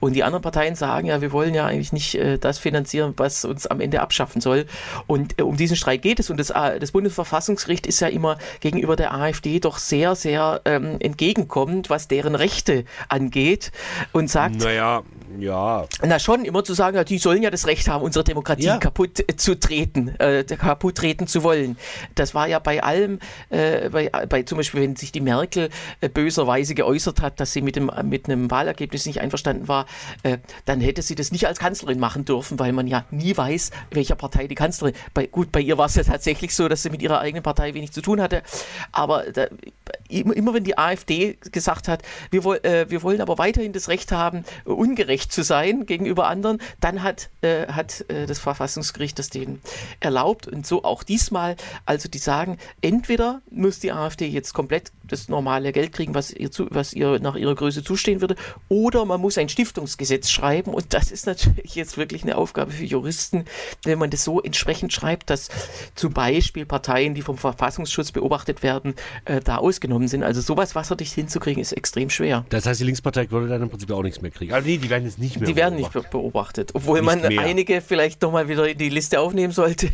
Und 0.00 0.12
die 0.12 0.22
anderen 0.22 0.42
Parteien 0.42 0.74
sagen 0.74 1.06
ja, 1.06 1.22
wir 1.22 1.32
wollen 1.32 1.54
ja 1.54 1.64
eigentlich 1.64 1.94
nicht 1.94 2.14
äh, 2.16 2.36
das 2.38 2.58
finanzieren, 2.58 3.14
was 3.16 3.46
uns 3.46 3.66
am 3.66 3.80
Ende 3.80 4.02
abschaffen 4.02 4.42
soll. 4.42 4.66
Und 5.06 5.40
äh, 5.40 5.44
um 5.44 5.56
diesen 5.56 5.76
Streit 5.76 6.02
geht 6.02 6.20
es. 6.20 6.28
Und 6.28 6.38
das, 6.38 6.50
äh, 6.50 6.78
das, 6.78 6.92
Bundesverfassungsgericht 6.92 7.86
ist 7.86 8.00
ja 8.00 8.08
immer 8.08 8.36
gegenüber 8.60 8.96
der 8.96 9.14
AfD 9.14 9.60
doch 9.60 9.78
sehr, 9.78 10.14
sehr 10.14 10.60
ähm, 10.66 10.96
entgegenkommend, 11.00 11.88
was 11.88 12.08
deren 12.08 12.34
Rechte 12.34 12.84
angeht. 13.08 13.72
Und 14.12 14.28
sagt, 14.28 14.56
naja, 14.56 15.04
ja. 15.38 15.86
Na 16.02 16.18
schon, 16.18 16.44
immer 16.44 16.64
zu 16.64 16.74
sagen, 16.74 17.02
die 17.04 17.18
sollen 17.18 17.42
ja 17.42 17.50
das 17.50 17.66
Recht 17.66 17.88
haben, 17.88 18.02
unsere 18.02 18.24
Demokratie 18.24 18.64
ja. 18.64 18.78
kaputt 18.78 19.20
äh, 19.20 19.36
zu 19.36 19.58
treten, 19.58 20.08
äh, 20.18 20.44
kaputt 20.44 20.96
treten 20.96 21.26
zu 21.26 21.42
wollen. 21.42 21.76
Das 22.14 22.34
war 22.34 22.48
ja 22.48 22.58
bei 22.58 22.82
allem, 22.82 23.18
äh, 23.50 23.88
bei, 23.88 24.10
bei 24.28 24.42
zum 24.42 24.58
Beispiel, 24.58 24.82
wenn 24.82 24.96
sich 24.96 25.12
die 25.12 25.20
Merkel 25.20 25.70
äh, 26.00 26.08
böserweise 26.08 26.74
geäußert 26.74 27.20
hat, 27.20 27.40
dass 27.40 27.52
sie 27.52 27.62
mit, 27.62 27.76
dem, 27.76 27.90
mit 28.04 28.28
einem 28.28 28.50
Wahlergebnis 28.50 29.06
nicht 29.06 29.20
einverstanden 29.20 29.68
war, 29.68 29.86
äh, 30.22 30.38
dann 30.64 30.80
hätte 30.80 31.02
sie 31.02 31.14
das 31.14 31.32
nicht 31.32 31.46
als 31.46 31.58
Kanzlerin 31.58 31.98
machen 31.98 32.24
dürfen, 32.24 32.58
weil 32.58 32.72
man 32.72 32.86
ja 32.86 33.04
nie 33.10 33.36
weiß, 33.36 33.70
welcher 33.90 34.14
Partei 34.14 34.46
die 34.46 34.54
Kanzlerin. 34.54 34.94
Bei, 35.12 35.26
gut, 35.26 35.52
bei 35.52 35.60
ihr 35.60 35.78
war 35.78 35.86
es 35.86 35.94
ja 35.94 36.04
tatsächlich 36.04 36.54
so, 36.54 36.68
dass 36.68 36.82
sie 36.82 36.90
mit 36.90 37.02
ihrer 37.02 37.20
eigenen 37.20 37.42
Partei 37.42 37.74
wenig 37.74 37.92
zu 37.92 38.02
tun 38.02 38.20
hatte. 38.20 38.42
Aber 38.92 39.24
da, 39.32 39.46
immer, 40.08 40.36
immer, 40.36 40.54
wenn 40.54 40.64
die 40.64 40.78
AfD 40.78 41.38
gesagt 41.52 41.88
hat, 41.88 42.02
wir, 42.30 42.64
äh, 42.64 42.90
wir 42.90 43.02
wollen 43.02 43.20
aber 43.20 43.38
weiterhin 43.38 43.72
das 43.72 43.88
Recht 43.88 44.12
haben, 44.12 44.44
ungerecht 44.64 45.23
gerecht 45.24 45.32
zu 45.32 45.42
sein 45.42 45.86
gegenüber 45.86 46.26
anderen, 46.26 46.58
dann 46.80 47.02
hat, 47.02 47.30
äh, 47.42 47.66
hat 47.68 48.04
äh, 48.08 48.26
das 48.26 48.38
Verfassungsgericht 48.38 49.18
das 49.18 49.30
denen 49.30 49.60
erlaubt 50.00 50.46
und 50.46 50.66
so 50.66 50.84
auch 50.84 51.02
diesmal. 51.02 51.56
Also 51.86 52.08
die 52.08 52.18
sagen, 52.18 52.58
entweder 52.82 53.40
muss 53.50 53.78
die 53.80 53.92
AfD 53.92 54.26
jetzt 54.26 54.52
komplett 54.52 54.92
das 55.08 55.28
normale 55.28 55.72
Geld 55.72 55.92
kriegen, 55.92 56.14
was 56.14 56.30
ihr, 56.30 56.50
zu, 56.50 56.66
was 56.70 56.92
ihr 56.92 57.18
nach 57.20 57.36
ihrer 57.36 57.54
Größe 57.54 57.82
zustehen 57.82 58.20
würde, 58.20 58.36
oder 58.68 59.04
man 59.04 59.20
muss 59.20 59.38
ein 59.38 59.48
Stiftungsgesetz 59.48 60.30
schreiben 60.30 60.72
und 60.72 60.94
das 60.94 61.10
ist 61.10 61.26
natürlich 61.26 61.74
jetzt 61.74 61.96
wirklich 61.96 62.22
eine 62.22 62.36
Aufgabe 62.36 62.72
für 62.72 62.84
Juristen, 62.84 63.44
wenn 63.84 63.98
man 63.98 64.10
das 64.10 64.24
so 64.24 64.40
entsprechend 64.40 64.92
schreibt, 64.92 65.30
dass 65.30 65.48
zum 65.94 66.12
Beispiel 66.12 66.66
Parteien, 66.66 67.14
die 67.14 67.22
vom 67.22 67.36
Verfassungsschutz 67.36 68.12
beobachtet 68.12 68.62
werden, 68.62 68.94
äh, 69.24 69.40
da 69.40 69.56
ausgenommen 69.56 70.08
sind. 70.08 70.22
Also 70.22 70.40
sowas 70.40 70.74
wasserdicht 70.74 71.12
hinzukriegen, 71.12 71.60
ist 71.60 71.72
extrem 71.72 72.10
schwer. 72.10 72.44
Das 72.48 72.66
heißt, 72.66 72.80
die 72.80 72.84
Linkspartei 72.84 73.30
würde 73.30 73.48
dann 73.48 73.62
im 73.62 73.70
Prinzip 73.70 73.90
auch 73.90 74.02
nichts 74.02 74.20
mehr 74.20 74.30
kriegen. 74.30 74.52
Also 74.52 74.68
nee, 74.68 74.78
die 74.78 74.90
werden 74.90 75.04
jetzt 75.04 75.18
nicht 75.18 75.38
mehr 75.38 75.48
Die 75.48 75.56
werden 75.56 75.76
beobachtet. 75.76 76.02
nicht 76.02 76.10
beobachtet, 76.10 76.70
obwohl 76.74 77.00
nicht 77.00 77.06
man 77.06 77.20
mehr. 77.20 77.40
einige 77.40 77.80
vielleicht 77.80 78.22
nochmal 78.22 78.48
wieder 78.48 78.68
in 78.68 78.78
die 78.78 78.88
Liste 78.88 79.20
aufnehmen 79.20 79.52
sollte. 79.52 79.90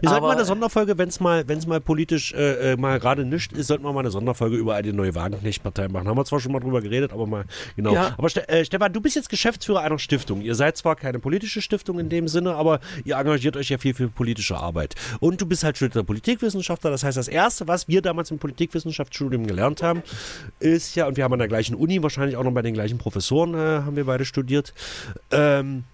Wir 0.00 0.10
sollten 0.10 0.22
mal 0.22 0.32
eine 0.32 0.44
Sonderfolge, 0.44 0.98
wenn 0.98 1.08
es 1.08 1.20
mal, 1.20 1.44
mal 1.66 1.80
politisch 1.80 2.32
äh, 2.32 2.72
äh 2.72 2.76
mal 2.76 2.98
gerade 2.98 3.24
nicht 3.24 3.52
ist, 3.52 3.68
sollten 3.68 3.84
wir 3.84 3.92
mal 3.92 4.00
eine 4.00 4.10
Sonderfolge 4.10 4.23
über 4.26 4.74
eine 4.74 4.92
neue 4.92 5.14
Wagenknecht-Partei 5.14 5.88
machen. 5.88 6.08
Haben 6.08 6.16
wir 6.16 6.24
zwar 6.24 6.40
schon 6.40 6.52
mal 6.52 6.60
drüber 6.60 6.80
geredet, 6.80 7.12
aber 7.12 7.26
mal, 7.26 7.44
genau. 7.76 7.94
Ja. 7.94 8.14
Aber 8.16 8.28
Ste 8.28 8.48
äh, 8.48 8.64
Stefan, 8.64 8.92
du 8.92 9.00
bist 9.00 9.16
jetzt 9.16 9.28
Geschäftsführer 9.28 9.80
einer 9.80 9.98
Stiftung. 9.98 10.40
Ihr 10.40 10.54
seid 10.54 10.76
zwar 10.76 10.96
keine 10.96 11.18
politische 11.18 11.60
Stiftung 11.62 11.98
in 11.98 12.08
dem 12.08 12.28
Sinne, 12.28 12.54
aber 12.54 12.80
ihr 13.04 13.16
engagiert 13.16 13.56
euch 13.56 13.68
ja 13.68 13.78
viel 13.78 13.94
für 13.94 14.08
politische 14.08 14.56
Arbeit. 14.56 14.94
Und 15.20 15.40
du 15.40 15.46
bist 15.46 15.64
halt 15.64 15.76
studierter 15.76 16.04
Politikwissenschaftler. 16.04 16.90
Das 16.90 17.04
heißt, 17.04 17.16
das 17.16 17.28
Erste, 17.28 17.68
was 17.68 17.88
wir 17.88 18.02
damals 18.02 18.30
im 18.30 18.38
Politikwissenschaftsstudium 18.38 19.46
gelernt 19.46 19.82
haben, 19.82 20.02
ist 20.60 20.94
ja, 20.94 21.06
und 21.06 21.16
wir 21.16 21.24
haben 21.24 21.32
an 21.32 21.38
der 21.38 21.48
gleichen 21.48 21.74
Uni, 21.74 22.02
wahrscheinlich 22.02 22.36
auch 22.36 22.44
noch 22.44 22.52
bei 22.52 22.62
den 22.62 22.74
gleichen 22.74 22.98
Professoren, 22.98 23.54
äh, 23.54 23.82
haben 23.82 23.96
wir 23.96 24.04
beide 24.04 24.24
studiert. 24.24 24.74
Ähm, 25.30 25.84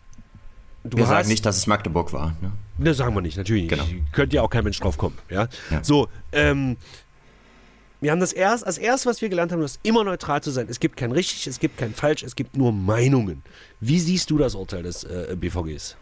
wir 0.82 1.06
sagen 1.06 1.28
nicht, 1.28 1.44
dass 1.44 1.56
es 1.56 1.66
Magdeburg 1.66 2.12
war. 2.12 2.36
Ne? 2.40 2.52
Das 2.78 2.96
sagen 2.96 3.14
wir 3.14 3.20
nicht, 3.20 3.36
natürlich 3.36 3.68
genau. 3.68 3.84
Könnte 4.12 4.36
ja 4.36 4.42
auch 4.42 4.48
kein 4.48 4.64
Mensch 4.64 4.80
drauf 4.80 4.96
kommen. 4.96 5.18
Ja? 5.28 5.48
ja. 5.70 5.84
So, 5.84 6.08
ähm, 6.32 6.76
wir 8.00 8.10
haben 8.10 8.20
das 8.20 8.32
erst, 8.32 8.66
als 8.66 8.78
erstes, 8.78 9.06
was 9.06 9.20
wir 9.22 9.28
gelernt 9.28 9.52
haben, 9.52 9.62
ist 9.62 9.78
immer 9.82 10.04
neutral 10.04 10.42
zu 10.42 10.50
sein. 10.50 10.66
Es 10.70 10.80
gibt 10.80 10.96
kein 10.96 11.12
richtig, 11.12 11.46
es 11.46 11.58
gibt 11.58 11.76
kein 11.78 11.94
falsch, 11.94 12.22
es 12.22 12.34
gibt 12.36 12.56
nur 12.56 12.72
Meinungen. 12.72 13.42
Wie 13.80 13.98
siehst 14.00 14.30
du 14.30 14.38
das 14.38 14.54
Urteil 14.54 14.82
des 14.82 15.04
äh, 15.04 15.36
BVGs? 15.38 15.96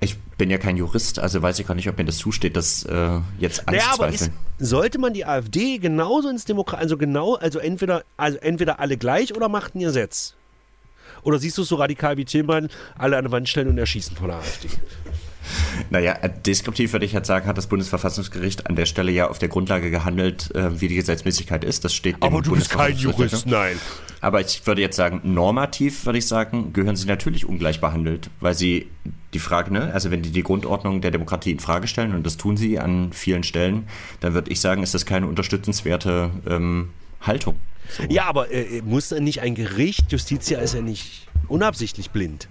Ich 0.00 0.18
bin 0.36 0.50
ja 0.50 0.58
kein 0.58 0.76
Jurist, 0.76 1.18
also 1.18 1.40
weiß 1.40 1.58
ich 1.60 1.66
gar 1.66 1.74
nicht, 1.74 1.88
ob 1.88 1.96
mir 1.96 2.04
das 2.04 2.18
zusteht, 2.18 2.56
das 2.56 2.84
äh, 2.84 3.20
jetzt 3.38 3.64
Naja, 3.66 3.78
ist, 3.78 3.84
anzuzweifeln. 4.00 4.32
sollte 4.58 4.98
man 4.98 5.14
die 5.14 5.24
AfD 5.24 5.78
genauso 5.78 6.28
ins 6.28 6.44
Demokrat, 6.44 6.80
also 6.80 6.98
genau, 6.98 7.36
also 7.36 7.58
entweder, 7.58 8.04
also 8.18 8.36
entweder 8.38 8.80
alle 8.80 8.98
gleich 8.98 9.34
oder 9.34 9.48
macht 9.48 9.74
ein 9.74 9.80
Gesetz? 9.80 10.34
Oder 11.22 11.38
siehst 11.38 11.56
du 11.56 11.62
es 11.62 11.68
so 11.68 11.76
radikal 11.76 12.18
wie 12.18 12.26
Tillmann, 12.26 12.68
alle 12.98 13.16
an 13.16 13.24
die 13.24 13.30
Wand 13.30 13.48
stellen 13.48 13.68
und 13.68 13.78
erschießen 13.78 14.14
von 14.16 14.28
der 14.28 14.36
AfD? 14.38 14.68
Naja, 15.90 16.12
äh, 16.22 16.30
deskriptiv 16.44 16.92
würde 16.92 17.06
ich 17.06 17.12
jetzt 17.12 17.26
sagen, 17.26 17.46
hat 17.46 17.58
das 17.58 17.66
Bundesverfassungsgericht 17.66 18.66
an 18.66 18.76
der 18.76 18.86
Stelle 18.86 19.12
ja 19.12 19.28
auf 19.28 19.38
der 19.38 19.48
Grundlage 19.48 19.90
gehandelt, 19.90 20.54
äh, 20.54 20.80
wie 20.80 20.88
die 20.88 20.96
Gesetzmäßigkeit 20.96 21.64
ist. 21.64 21.84
Das 21.84 21.94
steht 21.94 22.16
Aber 22.20 22.42
du 22.42 22.52
bist 22.52 22.70
kein 22.70 22.96
Jurist, 22.96 23.46
nein. 23.46 23.78
Aber 24.20 24.40
ich 24.40 24.66
würde 24.66 24.80
jetzt 24.80 24.96
sagen, 24.96 25.20
normativ 25.22 26.06
würde 26.06 26.18
ich 26.18 26.26
sagen, 26.26 26.72
gehören 26.72 26.96
sie 26.96 27.06
natürlich 27.06 27.46
ungleich 27.46 27.80
behandelt, 27.80 28.30
weil 28.40 28.54
sie 28.54 28.88
die 29.34 29.38
Frage, 29.38 29.72
ne, 29.72 29.92
also 29.92 30.10
wenn 30.10 30.22
die 30.22 30.30
die 30.30 30.42
Grundordnung 30.42 31.00
der 31.00 31.10
Demokratie 31.10 31.50
in 31.50 31.60
Frage 31.60 31.88
stellen, 31.88 32.14
und 32.14 32.24
das 32.24 32.36
tun 32.36 32.56
sie 32.56 32.78
an 32.78 33.12
vielen 33.12 33.42
Stellen, 33.42 33.86
dann 34.20 34.32
würde 34.32 34.50
ich 34.50 34.60
sagen, 34.60 34.82
ist 34.82 34.94
das 34.94 35.04
keine 35.04 35.26
unterstützenswerte 35.26 36.30
ähm, 36.48 36.90
Haltung. 37.20 37.56
So. 37.88 38.04
Ja, 38.08 38.24
aber 38.26 38.50
äh, 38.50 38.80
muss 38.82 39.10
dann 39.10 39.24
nicht 39.24 39.42
ein 39.42 39.54
Gericht, 39.54 40.10
Justitia 40.10 40.60
ist 40.60 40.74
ja 40.74 40.80
nicht 40.80 41.28
unabsichtlich 41.48 42.10
blind. 42.10 42.48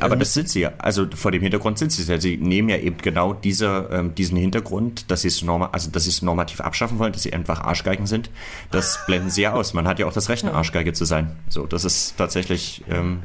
Aber 0.00 0.16
das 0.16 0.34
sind 0.34 0.48
sie 0.48 0.60
ja. 0.60 0.72
Also 0.78 1.06
vor 1.14 1.32
dem 1.32 1.42
Hintergrund 1.42 1.78
sind 1.78 1.92
sie 1.92 2.02
es 2.02 2.08
ja. 2.08 2.20
Sie 2.20 2.36
nehmen 2.36 2.68
ja 2.68 2.78
eben 2.78 2.98
genau 2.98 3.34
diese, 3.34 3.88
ähm, 3.92 4.14
diesen 4.14 4.36
Hintergrund, 4.36 5.10
dass 5.10 5.22
sie 5.22 5.28
es 5.28 5.42
norma 5.42 5.70
also 5.72 5.90
dass 5.90 6.04
sie 6.04 6.10
es 6.10 6.22
normativ 6.22 6.60
abschaffen 6.60 6.98
wollen, 6.98 7.12
dass 7.12 7.22
sie 7.22 7.32
einfach 7.32 7.60
Arschgeigen 7.60 8.06
sind. 8.06 8.30
Das 8.70 8.98
blenden 9.06 9.30
sie 9.30 9.42
ja 9.42 9.52
aus. 9.52 9.74
Man 9.74 9.86
hat 9.86 9.98
ja 9.98 10.06
auch 10.06 10.12
das 10.12 10.28
Recht, 10.28 10.44
eine 10.44 10.54
Arschgeige 10.54 10.92
zu 10.92 11.04
sein. 11.04 11.36
So, 11.48 11.66
das 11.66 11.84
ist 11.84 12.16
tatsächlich 12.16 12.82
ähm, 12.88 13.22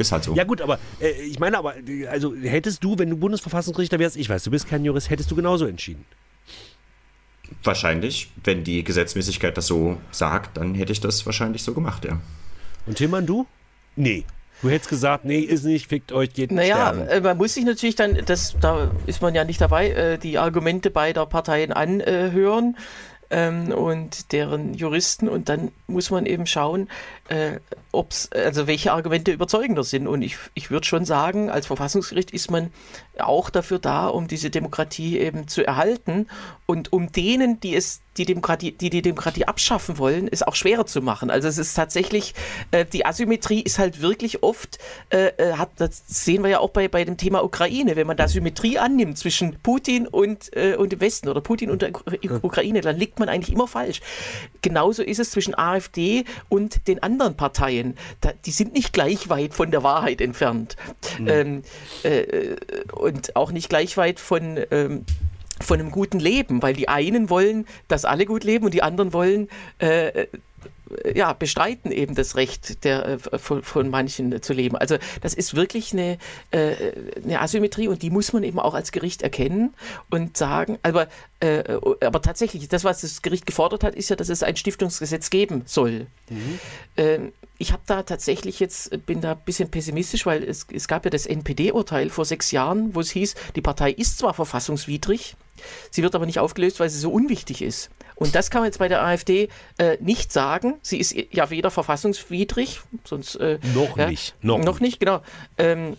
ist 0.00 0.12
halt 0.12 0.24
so. 0.24 0.34
Ja 0.34 0.44
gut, 0.44 0.60
aber 0.60 0.78
äh, 1.00 1.10
ich 1.10 1.38
meine 1.38 1.58
aber, 1.58 1.76
äh, 1.86 2.06
also 2.06 2.34
hättest 2.34 2.82
du, 2.82 2.98
wenn 2.98 3.10
du 3.10 3.16
Bundesverfassungsrichter 3.16 3.98
wärst, 3.98 4.16
ich 4.16 4.28
weiß, 4.28 4.42
du 4.42 4.50
bist 4.50 4.66
kein 4.68 4.84
Jurist, 4.84 5.10
hättest 5.10 5.30
du 5.30 5.36
genauso 5.36 5.66
entschieden. 5.66 6.04
Wahrscheinlich, 7.62 8.30
wenn 8.44 8.64
die 8.64 8.82
Gesetzmäßigkeit 8.82 9.56
das 9.56 9.66
so 9.66 9.98
sagt, 10.10 10.56
dann 10.56 10.74
hätte 10.74 10.92
ich 10.92 11.00
das 11.00 11.26
wahrscheinlich 11.26 11.62
so 11.62 11.74
gemacht, 11.74 12.04
ja. 12.04 12.18
Und 12.86 12.96
Tillmann, 12.96 13.26
du? 13.26 13.46
Nee. 13.96 14.24
Du 14.62 14.68
hättest 14.68 14.90
gesagt, 14.90 15.24
nee, 15.24 15.40
ist 15.40 15.64
nicht, 15.64 15.88
fickt 15.88 16.12
euch, 16.12 16.32
geht 16.32 16.52
Naja, 16.52 16.92
sterben. 16.92 17.08
äh, 17.08 17.20
man 17.20 17.36
muss 17.36 17.54
sich 17.54 17.64
natürlich 17.64 17.96
dann, 17.96 18.18
das, 18.26 18.56
da 18.60 18.90
ist 19.06 19.22
man 19.22 19.34
ja 19.34 19.44
nicht 19.44 19.60
dabei, 19.60 19.90
äh, 19.90 20.18
die 20.18 20.38
Argumente 20.38 20.90
beider 20.90 21.24
Parteien 21.26 21.72
anhören 21.72 22.76
ähm, 23.30 23.72
und 23.72 24.32
deren 24.32 24.74
Juristen 24.74 25.28
und 25.28 25.48
dann 25.48 25.70
muss 25.86 26.10
man 26.10 26.26
eben 26.26 26.46
schauen, 26.46 26.88
äh, 27.28 27.60
ob's, 27.92 28.28
also 28.32 28.66
welche 28.66 28.92
Argumente 28.92 29.32
überzeugender 29.32 29.84
sind. 29.84 30.06
Und 30.06 30.22
ich, 30.22 30.36
ich 30.54 30.70
würde 30.70 30.86
schon 30.86 31.04
sagen, 31.04 31.48
als 31.48 31.66
Verfassungsgericht 31.66 32.32
ist 32.32 32.50
man 32.50 32.70
auch 33.20 33.50
dafür 33.50 33.78
da, 33.78 34.08
um 34.08 34.28
diese 34.28 34.50
Demokratie 34.50 35.18
eben 35.18 35.48
zu 35.48 35.66
erhalten 35.66 36.26
und 36.66 36.92
um 36.92 37.12
denen, 37.12 37.60
die 37.60 37.74
es 37.74 38.00
die 38.16 38.26
Demokratie, 38.26 38.72
die 38.72 38.90
die 38.90 39.02
Demokratie 39.02 39.46
abschaffen 39.46 39.96
wollen, 39.98 40.28
es 40.30 40.42
auch 40.42 40.54
schwerer 40.54 40.84
zu 40.84 41.00
machen. 41.00 41.30
Also 41.30 41.48
es 41.48 41.58
ist 41.58 41.74
tatsächlich, 41.74 42.34
äh, 42.70 42.84
die 42.84 43.06
Asymmetrie 43.06 43.60
ist 43.60 43.78
halt 43.78 44.02
wirklich 44.02 44.42
oft, 44.42 44.78
äh, 45.10 45.28
äh, 45.36 45.52
hat, 45.54 45.70
das 45.76 46.02
sehen 46.06 46.42
wir 46.42 46.50
ja 46.50 46.58
auch 46.58 46.70
bei, 46.70 46.88
bei 46.88 47.04
dem 47.04 47.16
Thema 47.16 47.42
Ukraine, 47.44 47.96
wenn 47.96 48.06
man 48.06 48.16
da 48.16 48.28
Symmetrie 48.28 48.78
annimmt 48.78 49.16
zwischen 49.16 49.58
Putin 49.62 50.06
und, 50.06 50.54
äh, 50.56 50.74
und 50.74 50.92
dem 50.92 51.00
Westen 51.00 51.28
oder 51.28 51.40
Putin 51.40 51.70
und 51.70 51.82
der 51.82 51.92
Ukra- 51.92 52.44
Ukraine, 52.44 52.80
dann 52.80 52.96
liegt 52.96 53.20
man 53.20 53.28
eigentlich 53.28 53.54
immer 53.54 53.68
falsch. 53.68 54.00
Genauso 54.60 55.02
ist 55.02 55.20
es 55.20 55.30
zwischen 55.30 55.56
AfD 55.56 56.24
und 56.48 56.88
den 56.88 57.02
anderen 57.02 57.36
Parteien. 57.36 57.96
Da, 58.20 58.32
die 58.44 58.50
sind 58.50 58.74
nicht 58.74 58.92
gleich 58.92 59.28
weit 59.28 59.54
von 59.54 59.70
der 59.70 59.82
Wahrheit 59.82 60.20
entfernt. 60.20 60.76
Ähm, 61.26 61.62
äh, 62.02 62.56
und 63.10 63.36
auch 63.36 63.52
nicht 63.52 63.68
gleich 63.68 63.96
weit 63.96 64.20
von, 64.20 64.58
ähm, 64.70 65.04
von 65.60 65.80
einem 65.80 65.90
guten 65.90 66.20
Leben, 66.20 66.62
weil 66.62 66.74
die 66.74 66.88
einen 66.88 67.28
wollen, 67.28 67.66
dass 67.88 68.04
alle 68.04 68.24
gut 68.24 68.44
leben 68.44 68.64
und 68.64 68.74
die 68.74 68.82
anderen 68.82 69.12
wollen 69.12 69.48
äh, 69.78 70.26
ja, 71.14 71.32
bestreiten 71.32 71.92
eben 71.92 72.14
das 72.14 72.36
Recht 72.36 72.84
der, 72.84 73.06
äh, 73.06 73.18
von, 73.38 73.62
von 73.62 73.88
manchen 73.88 74.42
zu 74.42 74.52
leben. 74.52 74.76
Also 74.76 74.96
das 75.20 75.34
ist 75.34 75.54
wirklich 75.54 75.92
eine, 75.92 76.18
äh, 76.50 76.92
eine 77.22 77.40
Asymmetrie 77.40 77.88
und 77.88 78.02
die 78.02 78.10
muss 78.10 78.32
man 78.32 78.42
eben 78.42 78.58
auch 78.58 78.74
als 78.74 78.92
Gericht 78.92 79.22
erkennen 79.22 79.74
und 80.10 80.36
sagen, 80.36 80.78
aber, 80.82 81.08
äh, 81.40 81.62
aber 82.00 82.22
tatsächlich, 82.22 82.68
das, 82.68 82.84
was 82.84 83.02
das 83.02 83.22
Gericht 83.22 83.46
gefordert 83.46 83.84
hat, 83.84 83.94
ist 83.94 84.10
ja, 84.10 84.16
dass 84.16 84.28
es 84.28 84.42
ein 84.42 84.56
Stiftungsgesetz 84.56 85.30
geben 85.30 85.62
soll. 85.66 86.06
Ähm, 86.96 87.32
ich 87.60 87.72
habe 87.72 87.82
da 87.86 88.02
tatsächlich 88.02 88.58
jetzt, 88.58 89.04
bin 89.04 89.20
da 89.20 89.32
ein 89.32 89.40
bisschen 89.44 89.70
pessimistisch, 89.70 90.24
weil 90.24 90.42
es, 90.42 90.66
es 90.72 90.88
gab 90.88 91.04
ja 91.04 91.10
das 91.10 91.26
NPD-Urteil 91.26 92.08
vor 92.08 92.24
sechs 92.24 92.50
Jahren, 92.52 92.94
wo 92.94 93.00
es 93.00 93.10
hieß, 93.10 93.34
die 93.54 93.60
Partei 93.60 93.92
ist 93.92 94.18
zwar 94.18 94.32
verfassungswidrig, 94.32 95.36
sie 95.90 96.02
wird 96.02 96.14
aber 96.14 96.24
nicht 96.24 96.38
aufgelöst, 96.38 96.80
weil 96.80 96.88
sie 96.88 96.98
so 96.98 97.12
unwichtig 97.12 97.60
ist. 97.60 97.90
Und 98.14 98.34
das 98.34 98.50
kann 98.50 98.62
man 98.62 98.68
jetzt 98.68 98.78
bei 98.78 98.88
der 98.88 99.04
AfD 99.04 99.50
äh, 99.76 99.98
nicht 100.00 100.32
sagen. 100.32 100.78
Sie 100.80 100.98
ist 100.98 101.14
ja 101.32 101.50
weder 101.50 101.70
verfassungswidrig, 101.70 102.80
sonst 103.04 103.36
äh, 103.36 103.58
Noch 103.74 103.96
ja, 103.96 104.08
nicht, 104.08 104.34
noch 104.40 104.58
noch 104.58 104.80
nicht, 104.80 104.98
genau. 104.98 105.20
Ähm, 105.58 105.98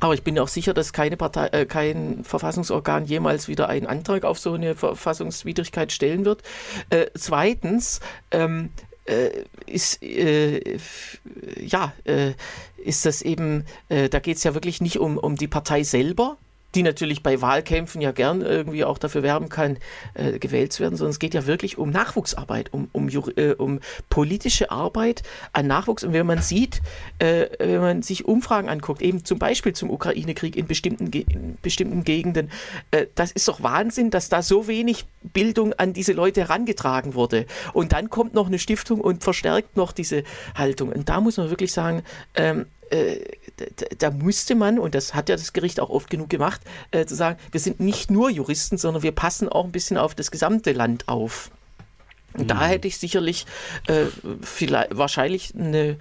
aber 0.00 0.14
ich 0.14 0.22
bin 0.22 0.38
auch 0.38 0.48
sicher, 0.48 0.72
dass 0.72 0.94
keine 0.94 1.18
Partei, 1.18 1.48
äh, 1.48 1.66
kein 1.66 2.24
Verfassungsorgan 2.24 3.04
jemals 3.04 3.46
wieder 3.46 3.68
einen 3.68 3.86
Antrag 3.86 4.24
auf 4.24 4.38
so 4.38 4.54
eine 4.54 4.74
Verfassungswidrigkeit 4.74 5.92
stellen 5.92 6.24
wird. 6.24 6.42
Äh, 6.88 7.06
zweitens 7.14 8.00
ähm, 8.30 8.70
äh, 9.04 9.44
ist 9.66 10.02
äh, 10.02 10.78
ja 11.60 11.92
äh, 12.04 12.32
ist 12.76 13.06
das 13.06 13.22
eben, 13.22 13.64
äh, 13.88 14.08
da 14.08 14.18
geht 14.18 14.36
es 14.36 14.44
ja 14.44 14.54
wirklich 14.54 14.80
nicht 14.80 14.98
um, 14.98 15.18
um 15.18 15.36
die 15.36 15.48
Partei 15.48 15.82
selber, 15.82 16.36
die 16.74 16.82
natürlich 16.82 17.22
bei 17.22 17.40
Wahlkämpfen 17.40 18.00
ja 18.00 18.12
gern 18.12 18.42
irgendwie 18.42 18.84
auch 18.84 18.98
dafür 18.98 19.22
werben 19.22 19.48
kann, 19.48 19.78
äh, 20.14 20.38
gewählt 20.38 20.72
zu 20.72 20.82
werden, 20.82 20.96
sondern 20.96 21.10
es 21.10 21.18
geht 21.18 21.34
ja 21.34 21.46
wirklich 21.46 21.78
um 21.78 21.90
Nachwuchsarbeit, 21.90 22.72
um, 22.72 22.88
um, 22.92 23.08
äh, 23.08 23.52
um 23.52 23.80
politische 24.10 24.70
Arbeit 24.70 25.22
an 25.52 25.66
Nachwuchs. 25.66 26.04
Und 26.04 26.12
wenn 26.12 26.26
man 26.26 26.40
sieht, 26.40 26.80
äh, 27.18 27.46
wenn 27.58 27.80
man 27.80 28.02
sich 28.02 28.24
Umfragen 28.24 28.68
anguckt, 28.68 29.02
eben 29.02 29.24
zum 29.24 29.38
Beispiel 29.38 29.72
zum 29.72 29.90
Ukraine-Krieg 29.90 30.56
in 30.56 30.66
bestimmten, 30.66 31.10
in 31.12 31.58
bestimmten 31.62 32.04
Gegenden, 32.04 32.50
äh, 32.90 33.06
das 33.14 33.32
ist 33.32 33.48
doch 33.48 33.62
Wahnsinn, 33.62 34.10
dass 34.10 34.28
da 34.28 34.42
so 34.42 34.66
wenig 34.66 35.06
Bildung 35.22 35.72
an 35.74 35.92
diese 35.92 36.12
Leute 36.12 36.42
herangetragen 36.42 37.14
wurde. 37.14 37.46
Und 37.72 37.92
dann 37.92 38.10
kommt 38.10 38.34
noch 38.34 38.48
eine 38.48 38.58
Stiftung 38.58 39.00
und 39.00 39.22
verstärkt 39.22 39.76
noch 39.76 39.92
diese 39.92 40.24
Haltung. 40.54 40.90
Und 40.92 41.08
da 41.08 41.20
muss 41.20 41.36
man 41.36 41.50
wirklich 41.50 41.72
sagen, 41.72 42.02
ähm, 42.34 42.66
äh, 42.94 43.24
da, 43.56 43.86
da 43.98 44.10
musste 44.10 44.54
man, 44.54 44.78
und 44.78 44.94
das 44.94 45.14
hat 45.14 45.28
ja 45.28 45.36
das 45.36 45.52
Gericht 45.52 45.80
auch 45.80 45.90
oft 45.90 46.10
genug 46.10 46.30
gemacht, 46.30 46.60
äh, 46.90 47.04
zu 47.06 47.14
sagen, 47.14 47.38
wir 47.50 47.60
sind 47.60 47.80
nicht 47.80 48.10
nur 48.10 48.30
Juristen, 48.30 48.78
sondern 48.78 49.02
wir 49.02 49.12
passen 49.12 49.48
auch 49.48 49.64
ein 49.64 49.72
bisschen 49.72 49.96
auf 49.96 50.14
das 50.14 50.30
gesamte 50.30 50.72
Land 50.72 51.08
auf. 51.08 51.50
Und 52.36 52.50
da 52.50 52.66
hätte 52.66 52.88
ich 52.88 52.98
sicherlich 52.98 53.46
äh, 53.86 54.06
vielleicht, 54.42 54.96
wahrscheinlich 54.96 55.54
eine, 55.54 55.96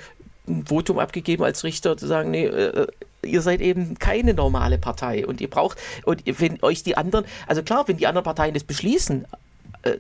ein 0.48 0.66
Votum 0.66 0.98
abgegeben 1.00 1.44
als 1.44 1.64
Richter, 1.64 1.96
zu 1.96 2.08
sagen, 2.08 2.32
nee, 2.32 2.46
äh, 2.46 2.88
ihr 3.24 3.42
seid 3.42 3.62
eben 3.62 4.00
keine 4.00 4.34
normale 4.34 4.78
Partei 4.78 5.26
und 5.26 5.42
ihr 5.42 5.50
braucht, 5.50 5.78
und 6.06 6.24
wenn 6.26 6.62
euch 6.64 6.84
die 6.84 6.98
anderen, 6.98 7.26
also 7.48 7.64
klar, 7.64 7.88
wenn 7.88 7.98
die 7.98 8.08
anderen 8.08 8.26
Parteien 8.26 8.54
das 8.54 8.64
beschließen, 8.64 9.26
äh, 9.26 9.28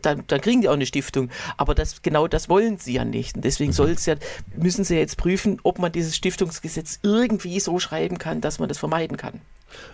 dann, 0.01 0.23
dann 0.27 0.41
kriegen 0.41 0.61
die 0.61 0.69
auch 0.69 0.73
eine 0.73 0.86
Stiftung. 0.86 1.29
Aber 1.57 1.75
das, 1.75 2.01
genau 2.01 2.27
das 2.27 2.49
wollen 2.49 2.77
sie 2.77 2.93
ja 2.93 3.05
nicht. 3.05 3.36
Und 3.36 3.45
deswegen 3.45 3.73
soll's 3.73 4.05
ja, 4.05 4.15
müssen 4.55 4.84
sie 4.84 4.95
jetzt 4.95 5.17
prüfen, 5.17 5.59
ob 5.63 5.79
man 5.79 5.91
dieses 5.91 6.15
Stiftungsgesetz 6.15 6.99
irgendwie 7.03 7.59
so 7.59 7.79
schreiben 7.79 8.17
kann, 8.17 8.41
dass 8.41 8.59
man 8.59 8.69
das 8.69 8.77
vermeiden 8.77 9.17
kann. 9.17 9.41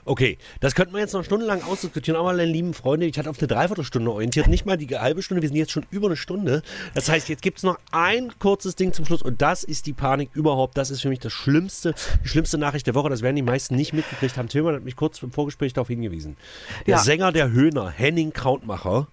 Okay, 0.05 0.37
das 0.59 0.75
könnten 0.75 0.93
wir 0.93 0.99
jetzt 0.99 1.13
noch 1.13 1.23
stundenlang 1.23 1.63
ausdiskutieren, 1.63 2.19
aber 2.19 2.33
meine 2.33 2.45
lieben 2.45 2.73
Freunde, 2.73 3.05
ich 3.05 3.17
hatte 3.17 3.29
auf 3.29 3.39
eine 3.39 3.47
Dreiviertelstunde 3.47 4.11
orientiert, 4.11 4.47
nicht 4.47 4.65
mal 4.65 4.77
die 4.77 4.87
halbe 4.97 5.21
Stunde, 5.21 5.41
wir 5.41 5.49
sind 5.49 5.57
jetzt 5.57 5.71
schon 5.71 5.85
über 5.89 6.07
eine 6.07 6.17
Stunde. 6.17 6.61
Das 6.93 7.09
heißt, 7.09 7.29
jetzt 7.29 7.41
gibt 7.41 7.59
es 7.59 7.63
noch 7.63 7.77
ein 7.91 8.31
kurzes 8.39 8.75
Ding 8.75 8.93
zum 8.93 9.05
Schluss 9.05 9.21
und 9.21 9.41
das 9.41 9.63
ist 9.63 9.85
die 9.85 9.93
Panik 9.93 10.31
überhaupt. 10.33 10.77
Das 10.77 10.91
ist 10.91 11.01
für 11.01 11.09
mich 11.09 11.19
das 11.19 11.33
Schlimmste, 11.33 11.93
die 12.23 12.27
schlimmste 12.27 12.57
Nachricht 12.57 12.87
der 12.87 12.95
Woche. 12.95 13.09
Das 13.09 13.21
werden 13.21 13.35
die 13.35 13.41
meisten 13.41 13.75
nicht 13.75 13.93
mitgekriegt 13.93 14.37
haben. 14.37 14.49
Tillmann 14.49 14.75
hat 14.75 14.83
mich 14.83 14.95
kurz 14.95 15.21
im 15.23 15.31
Vorgespräch 15.31 15.73
darauf 15.73 15.87
hingewiesen. 15.87 16.37
Der 16.85 16.95
Ja. 16.97 17.01
Sänger 17.01 17.31
der 17.31 17.51
Höhner, 17.51 17.89
Henning 17.89 18.33
Krautmacher, 18.33 19.07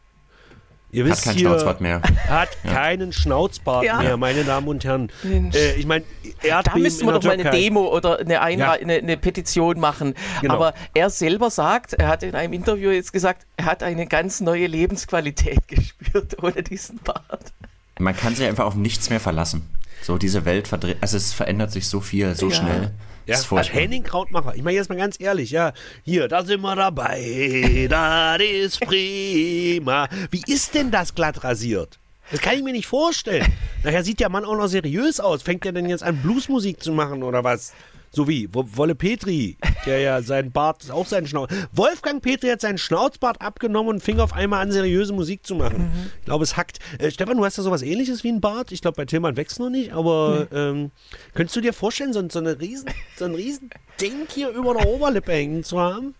ihr 0.92 1.04
Hat 1.04 1.10
wisst 1.12 1.24
kein 1.24 1.34
hier, 1.36 1.48
Schnauzbart 1.48 1.80
mehr. 1.80 2.00
hat 2.28 2.56
keinen 2.64 3.12
Schnauzbart 3.12 3.84
Ja. 3.84 3.98
mehr, 3.98 4.16
meine 4.16 4.44
Damen 4.44 4.68
und 4.68 4.84
Herren. 4.84 5.10
Äh, 5.24 5.74
ich 5.74 5.86
meine, 5.86 6.04
Da 6.42 6.62
müssten 6.76 7.06
wir 7.06 7.12
doch 7.12 7.22
mal 7.22 7.32
eine. 7.32 7.50
Demo 7.50 7.88
oder 7.88 8.18
eine, 8.18 8.40
Einra 8.40 8.76
Ja. 8.76 8.80
eine, 8.82 8.94
eine 8.94 9.16
Petition 9.16 9.78
machen. 9.80 10.14
Genau. 10.40 10.54
Aber 10.54 10.74
er 10.94 11.10
selber 11.10 11.50
sagt, 11.50 11.92
er 11.94 12.08
hat 12.08 12.22
in 12.22 12.34
einem 12.34 12.52
Interview 12.52 12.90
jetzt 12.90 13.12
gesagt, 13.12 13.46
er 13.56 13.66
hat 13.66 13.82
eine 13.82 14.06
ganz 14.06 14.40
neue 14.40 14.66
Lebensqualität 14.66 15.68
gespürt 15.68 16.42
ohne 16.42 16.62
diesen 16.62 16.98
Bart. 16.98 17.52
Man 17.98 18.16
kann 18.16 18.34
sich 18.34 18.46
einfach 18.46 18.64
auf 18.66 18.74
nichts 18.74 19.10
mehr 19.10 19.20
verlassen. 19.20 19.68
So, 20.02 20.18
diese 20.18 20.44
Welt 20.44 20.70
also 21.00 21.16
es 21.16 21.32
verändert 21.32 21.72
sich 21.72 21.88
so 21.88 22.00
viel, 22.00 22.34
so 22.34 22.48
Ja. 22.50 22.54
schnell. 22.54 22.90
Ja, 23.26 23.34
Das 23.34 23.40
ist 23.44 23.52
also. 23.52 23.70
Henning 23.70 24.04
Krautmacher. 24.04 24.54
Ich 24.54 24.62
meine 24.62 24.76
jetzt 24.76 24.88
mal 24.88 24.96
ganz 24.96 25.20
ehrlich, 25.20 25.50
ja, 25.50 25.72
hier, 26.04 26.28
da 26.28 26.44
sind 26.44 26.60
wir 26.62 26.76
dabei, 26.76 27.86
das 27.90 28.40
ist 28.40 28.80
prima. 28.80 30.08
Wie 30.30 30.42
ist 30.46 30.74
denn 30.74 30.90
das 30.90 31.14
glatt 31.14 31.42
rasiert? 31.42 31.98
Das 32.30 32.40
kann 32.40 32.56
ich 32.56 32.62
mir 32.62 32.72
nicht 32.72 32.86
vorstellen. 32.86 33.46
Nachher 33.84 34.02
sieht 34.04 34.20
der 34.20 34.28
Mann 34.28 34.44
auch 34.44 34.56
noch 34.56 34.66
seriös 34.68 35.20
aus. 35.20 35.42
Fängt 35.42 35.64
er 35.66 35.72
denn 35.72 35.88
jetzt 35.88 36.02
an, 36.02 36.16
Bluesmusik 36.22 36.82
zu 36.82 36.92
machen 36.92 37.22
oder 37.22 37.44
was? 37.44 37.72
So 38.16 38.26
wie 38.26 38.48
Wo- 38.50 38.64
Wolle 38.72 38.94
Petri, 38.94 39.58
der 39.84 40.00
ja 40.00 40.22
seinen 40.22 40.50
Bart, 40.50 40.90
auch 40.90 41.04
seinen 41.04 41.26
Schnauz. 41.26 41.50
Wolfgang 41.72 42.22
Petri 42.22 42.48
hat 42.48 42.62
seinen 42.62 42.78
Schnauzbart 42.78 43.42
abgenommen 43.42 43.90
und 43.90 44.02
fing 44.02 44.20
auf 44.20 44.32
einmal 44.32 44.62
an, 44.62 44.72
seriöse 44.72 45.12
Musik 45.12 45.44
zu 45.44 45.54
machen. 45.54 45.90
Ich 46.20 46.24
glaube, 46.24 46.42
es 46.42 46.56
hackt. 46.56 46.78
Äh, 46.98 47.10
Stefan, 47.10 47.36
du 47.36 47.44
hast 47.44 47.58
ja 47.58 47.62
sowas 47.62 47.82
ähnliches 47.82 48.24
wie 48.24 48.30
ein 48.32 48.40
Bart. 48.40 48.72
Ich 48.72 48.80
glaube, 48.80 48.96
bei 48.96 49.04
Tillmann 49.04 49.36
wächst 49.36 49.60
noch 49.60 49.68
nicht, 49.68 49.92
aber 49.92 50.46
ähm, 50.50 50.92
könntest 51.34 51.56
du 51.56 51.60
dir 51.60 51.74
vorstellen, 51.74 52.14
so, 52.14 52.26
so, 52.26 52.38
eine 52.38 52.58
riesen, 52.58 52.88
so 53.18 53.26
ein 53.26 53.34
riesen 53.34 53.68
Ding 54.00 54.26
hier 54.30 54.48
über 54.48 54.72
der 54.72 54.88
Oberlippe 54.88 55.32
hängen 55.32 55.62
zu 55.62 55.78
haben? 55.78 56.14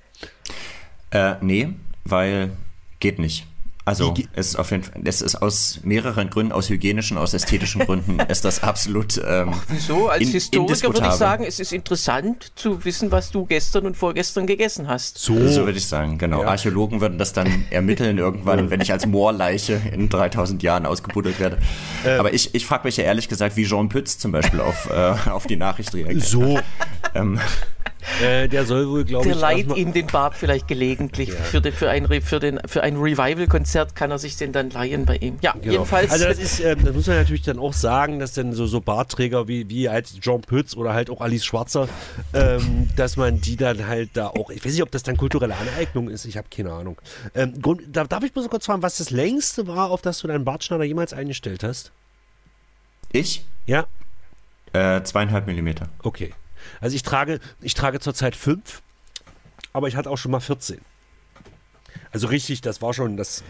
Äh, 1.12 1.36
nee, 1.40 1.70
weil 2.04 2.50
geht 3.00 3.18
nicht. 3.18 3.46
Also 3.86 4.16
Wie 4.16 4.26
es 4.34 4.48
ist 4.48 4.56
auf 4.56 4.72
jeden 4.72 4.82
Fall, 4.82 5.00
es 5.04 5.22
ist 5.22 5.36
aus 5.36 5.78
mehreren 5.84 6.28
Gründen, 6.28 6.50
aus 6.50 6.68
hygienischen, 6.68 7.16
aus 7.18 7.34
ästhetischen 7.34 7.86
Gründen, 7.86 8.18
ist 8.28 8.44
das 8.44 8.62
absolut. 8.64 9.16
Ähm, 9.24 9.52
So, 9.78 10.08
als 10.08 10.22
in- 10.22 10.32
Historiker 10.32 10.92
würde 10.92 11.06
ich 11.06 11.14
sagen, 11.14 11.44
es 11.44 11.60
ist 11.60 11.72
interessant 11.72 12.50
zu 12.56 12.84
wissen, 12.84 13.12
was 13.12 13.30
du 13.30 13.46
gestern 13.46 13.86
und 13.86 13.96
vorgestern 13.96 14.48
gegessen 14.48 14.88
hast. 14.88 15.18
So. 15.18 15.46
So 15.46 15.64
würde 15.66 15.78
ich 15.78 15.86
sagen, 15.86 16.18
genau. 16.18 16.42
Ja. 16.42 16.48
Archäologen 16.48 17.00
würden 17.00 17.16
das 17.16 17.32
dann 17.32 17.64
ermitteln 17.70 18.18
irgendwann, 18.18 18.70
wenn 18.70 18.80
ich 18.80 18.90
als 18.90 19.06
Moorleiche 19.06 19.80
in 19.92 20.08
3000 20.08 20.64
Jahren 20.64 20.84
ausgebuddelt 20.84 21.38
werde. 21.38 21.58
Äh. 22.04 22.16
Aber 22.16 22.34
ich, 22.34 22.56
ich 22.56 22.66
frage 22.66 22.88
mich 22.88 22.96
ja 22.96 23.04
ehrlich 23.04 23.28
gesagt, 23.28 23.56
wie 23.56 23.66
Jean 23.66 23.88
Pütz 23.88 24.18
zum 24.18 24.32
Beispiel 24.32 24.60
auf, 24.60 24.90
äh, 24.90 25.30
auf 25.30 25.46
die 25.46 25.56
Nachricht 25.56 25.94
reagiert. 25.94 26.24
So. 26.24 26.58
Ähm, 27.14 27.38
Äh, 28.22 28.48
der 28.48 28.64
soll 28.64 28.88
wohl, 28.88 29.04
glaube 29.04 29.24
Der 29.26 29.34
ich, 29.34 29.40
leiht 29.40 29.56
erstmal- 29.58 29.78
ihm 29.78 29.92
den 29.92 30.06
Bart 30.06 30.34
vielleicht 30.36 30.68
gelegentlich. 30.68 31.32
Für, 31.32 31.60
den, 31.60 31.72
für, 31.72 31.90
ein, 31.90 32.06
für, 32.22 32.38
den, 32.40 32.60
für 32.66 32.82
ein 32.82 32.96
Revival-Konzert 32.96 33.94
kann 33.94 34.10
er 34.10 34.18
sich 34.18 34.36
den 34.36 34.52
dann 34.52 34.70
leihen 34.70 35.04
bei 35.04 35.16
ihm. 35.16 35.38
Ja, 35.42 35.52
Genau. 35.52 35.72
jedenfalls. 35.72 36.10
Also 36.12 36.24
das 36.26 36.38
ist, 36.38 36.60
ähm, 36.60 36.84
das 36.84 36.94
muss 36.94 37.06
man 37.06 37.16
natürlich 37.16 37.42
dann 37.42 37.58
auch 37.58 37.72
sagen, 37.72 38.18
dass 38.18 38.32
dann 38.32 38.52
so, 38.52 38.66
so 38.66 38.80
Bartträger 38.80 39.48
wie, 39.48 39.68
wie 39.68 39.88
halt 39.90 40.20
Jean 40.20 40.40
Pütz 40.40 40.76
oder 40.76 40.94
halt 40.94 41.10
auch 41.10 41.20
Alice 41.20 41.44
Schwarzer, 41.44 41.88
ähm, 42.32 42.88
dass 42.96 43.16
man 43.16 43.40
die 43.40 43.56
dann 43.56 43.86
halt 43.86 44.10
da 44.14 44.28
auch, 44.28 44.50
ich 44.50 44.64
weiß 44.64 44.72
nicht, 44.72 44.82
ob 44.82 44.90
das 44.90 45.02
dann 45.02 45.16
kulturelle 45.16 45.54
Aneignung 45.56 46.08
ist, 46.08 46.24
ich 46.24 46.36
habe 46.36 46.46
keine 46.50 46.72
Ahnung. 46.72 47.00
Ähm, 47.34 47.60
Grund, 47.60 47.82
da, 47.88 48.04
darf 48.04 48.22
ich 48.24 48.32
bloß 48.32 48.48
kurz 48.48 48.66
fragen, 48.66 48.82
was 48.82 48.98
das 48.98 49.10
längste 49.10 49.66
war, 49.66 49.90
auf 49.90 50.00
das 50.02 50.18
du 50.20 50.28
deinen 50.28 50.44
Bartschneider 50.44 50.84
jemals 50.84 51.12
eingestellt 51.12 51.64
hast? 51.64 51.90
ich? 53.12 53.44
Ja, 53.66 53.86
Äh, 54.72 55.02
zweieinhalb 55.02 55.46
Millimeter. 55.46 55.88
okay. 56.02 56.32
Also 56.80 56.96
ich 56.96 57.02
trage, 57.02 57.40
ich 57.60 57.74
trage 57.74 58.00
zurzeit 58.00 58.36
fünf, 58.36 58.82
aber 59.72 59.88
ich 59.88 59.96
hatte 59.96 60.10
auch 60.10 60.18
schon 60.18 60.32
mal 60.32 60.40
14. 60.40 60.80
Also 62.12 62.28
richtig, 62.28 62.60
das 62.62 62.80
war 62.80 62.94
schon, 62.94 63.16
das, 63.16 63.42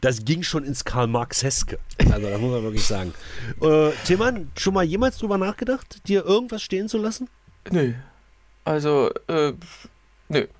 das 0.00 0.24
ging 0.24 0.42
schon 0.42 0.64
ins 0.64 0.84
Karl-Marxeske. 0.84 1.78
Also 2.10 2.28
das 2.28 2.40
muss 2.40 2.52
man 2.52 2.62
wirklich 2.62 2.84
sagen. 2.84 3.14
Äh, 3.62 3.90
Tillmann, 4.04 4.50
schon 4.56 4.74
mal 4.74 4.84
jemals 4.84 5.18
drüber 5.18 5.38
nachgedacht, 5.38 6.06
dir 6.08 6.24
irgendwas 6.24 6.62
stehen 6.62 6.88
zu 6.88 6.98
lassen? 6.98 7.28
nö. 7.70 7.94
Also, 8.64 9.10
äh, 9.28 9.52
nö. 10.28 10.46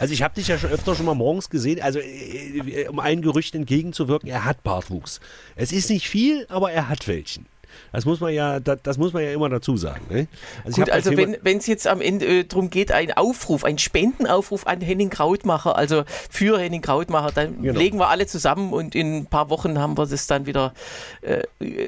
Also 0.00 0.12
ich 0.12 0.22
habe 0.22 0.34
dich 0.34 0.48
ja 0.48 0.58
schon 0.58 0.70
öfter 0.70 0.96
schon 0.96 1.06
mal 1.06 1.14
morgens 1.14 1.48
gesehen, 1.48 1.80
also 1.80 2.00
äh, 2.00 2.88
um 2.88 2.98
ein 2.98 3.22
Gerücht 3.22 3.54
entgegenzuwirken, 3.54 4.28
er 4.28 4.44
hat 4.44 4.64
Bartwuchs. 4.64 5.20
Es 5.54 5.70
ist 5.70 5.88
nicht 5.88 6.08
viel, 6.08 6.46
aber 6.48 6.72
er 6.72 6.88
hat 6.88 7.06
welchen. 7.06 7.46
Das 7.92 8.04
muss 8.04 8.20
man 8.20 8.32
ja, 8.32 8.60
das, 8.60 8.78
das 8.82 8.98
muss 8.98 9.12
man 9.12 9.22
ja 9.22 9.32
immer 9.32 9.48
dazu 9.48 9.76
sagen. 9.76 10.04
Ne? 10.10 10.26
Also 10.64 10.82
Gut, 10.82 10.90
also 10.90 11.16
wenn 11.16 11.58
es 11.58 11.66
jetzt 11.66 11.86
am 11.86 12.00
Ende 12.00 12.26
äh, 12.26 12.44
darum 12.44 12.70
geht, 12.70 12.92
ein 12.92 13.12
Aufruf, 13.12 13.64
ein 13.64 13.78
Spendenaufruf 13.78 14.66
an 14.66 14.80
Henning 14.80 15.10
Krautmacher, 15.10 15.76
also 15.76 16.04
für 16.30 16.58
Henning 16.58 16.82
Krautmacher, 16.82 17.32
dann 17.32 17.62
Genau. 17.62 17.78
legen 17.78 17.98
wir 17.98 18.08
alle 18.08 18.26
zusammen 18.26 18.72
und 18.72 18.94
in 18.94 19.16
ein 19.18 19.26
paar 19.26 19.50
Wochen 19.50 19.78
haben 19.78 19.96
wir 19.96 20.06
das 20.06 20.26
dann 20.26 20.46
wieder, 20.46 20.74
äh, 21.22 21.42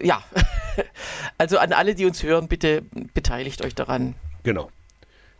ja. 0.07 0.23
also 1.39 1.59
an 1.59 1.73
alle, 1.73 1.95
die 1.95 2.07
uns 2.07 2.23
hören, 2.23 2.49
bitte 2.49 2.83
beteiligt 3.15 3.65
euch 3.65 3.75
daran. 3.75 4.15
Genau. 4.43 4.71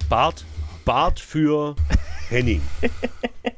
Bart, 0.09 0.45
Bart 0.85 1.21
für 1.21 1.77
Henning. 2.29 2.63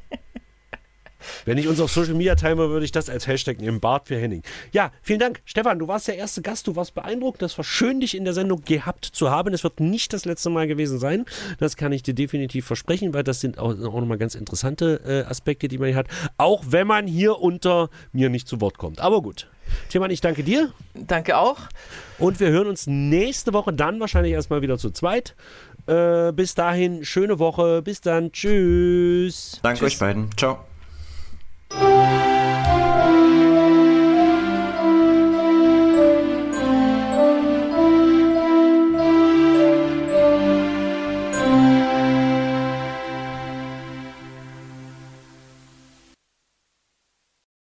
Wenn 1.49 1.57
ich 1.57 1.67
uns 1.67 1.79
auf 1.79 1.91
Social 1.91 2.13
Media 2.13 2.35
teile, 2.35 2.57
würde 2.57 2.85
ich 2.85 2.91
das 2.91 3.09
als 3.09 3.25
Hashtag 3.25 3.59
nehmen. 3.59 3.79
Bart 3.79 4.07
für 4.07 4.15
Henning. 4.15 4.43
Ja, 4.71 4.91
vielen 5.01 5.19
Dank. 5.19 5.41
Stefan, 5.45 5.79
du 5.79 5.87
warst 5.87 6.07
der 6.07 6.15
erste 6.15 6.43
Gast. 6.43 6.67
Du 6.67 6.75
warst 6.75 6.93
beeindruckt. 6.93 7.41
Das 7.41 7.57
war 7.57 7.65
schön, 7.65 7.99
dich 7.99 8.15
in 8.15 8.23
der 8.23 8.35
Sendung 8.35 8.61
gehabt 8.63 9.03
zu 9.03 9.31
haben. 9.31 9.51
Es 9.51 9.63
wird 9.63 9.79
nicht 9.79 10.13
das 10.13 10.25
letzte 10.25 10.51
Mal 10.51 10.67
gewesen 10.67 10.99
sein. 10.99 11.25
Das 11.57 11.75
kann 11.75 11.91
ich 11.91 12.03
dir 12.03 12.13
definitiv 12.13 12.67
versprechen, 12.67 13.15
weil 13.15 13.23
das 13.23 13.39
sind 13.39 13.57
auch, 13.57 13.71
auch 13.71 13.99
nochmal 13.99 14.19
ganz 14.19 14.35
interessante 14.35 15.01
äh, 15.03 15.27
Aspekte, 15.27 15.67
die 15.67 15.79
man 15.79 15.87
hier 15.87 15.95
hat. 15.95 16.05
Auch 16.37 16.65
wenn 16.67 16.85
man 16.85 17.07
hier 17.07 17.39
unter 17.39 17.89
mir 18.11 18.29
nicht 18.29 18.47
zu 18.47 18.61
Wort 18.61 18.77
kommt. 18.77 18.99
Aber 19.01 19.23
gut. 19.23 19.47
Tillmann, 19.89 20.11
ich 20.11 20.21
danke 20.21 20.43
dir. 20.43 20.71
Danke 20.93 21.35
auch. 21.35 21.61
Und 22.19 22.39
wir 22.39 22.49
hören 22.51 22.67
uns 22.67 22.85
nächste 22.85 23.53
Woche 23.53 23.73
dann 23.73 23.99
wahrscheinlich 23.99 24.33
erstmal 24.33 24.61
wieder 24.61 24.77
zu 24.77 24.91
zweit. 24.91 25.35
Äh, 25.87 26.31
bis 26.31 26.53
dahin, 26.53 27.03
schöne 27.03 27.39
Woche. 27.39 27.81
Bis 27.81 28.01
dann. 28.01 28.31
Tschüss. 28.31 29.59
Danke 29.63 29.85
euch 29.85 29.97
beiden. 29.97 30.29
Ciao. 30.37 30.68
Bye. 31.69 32.28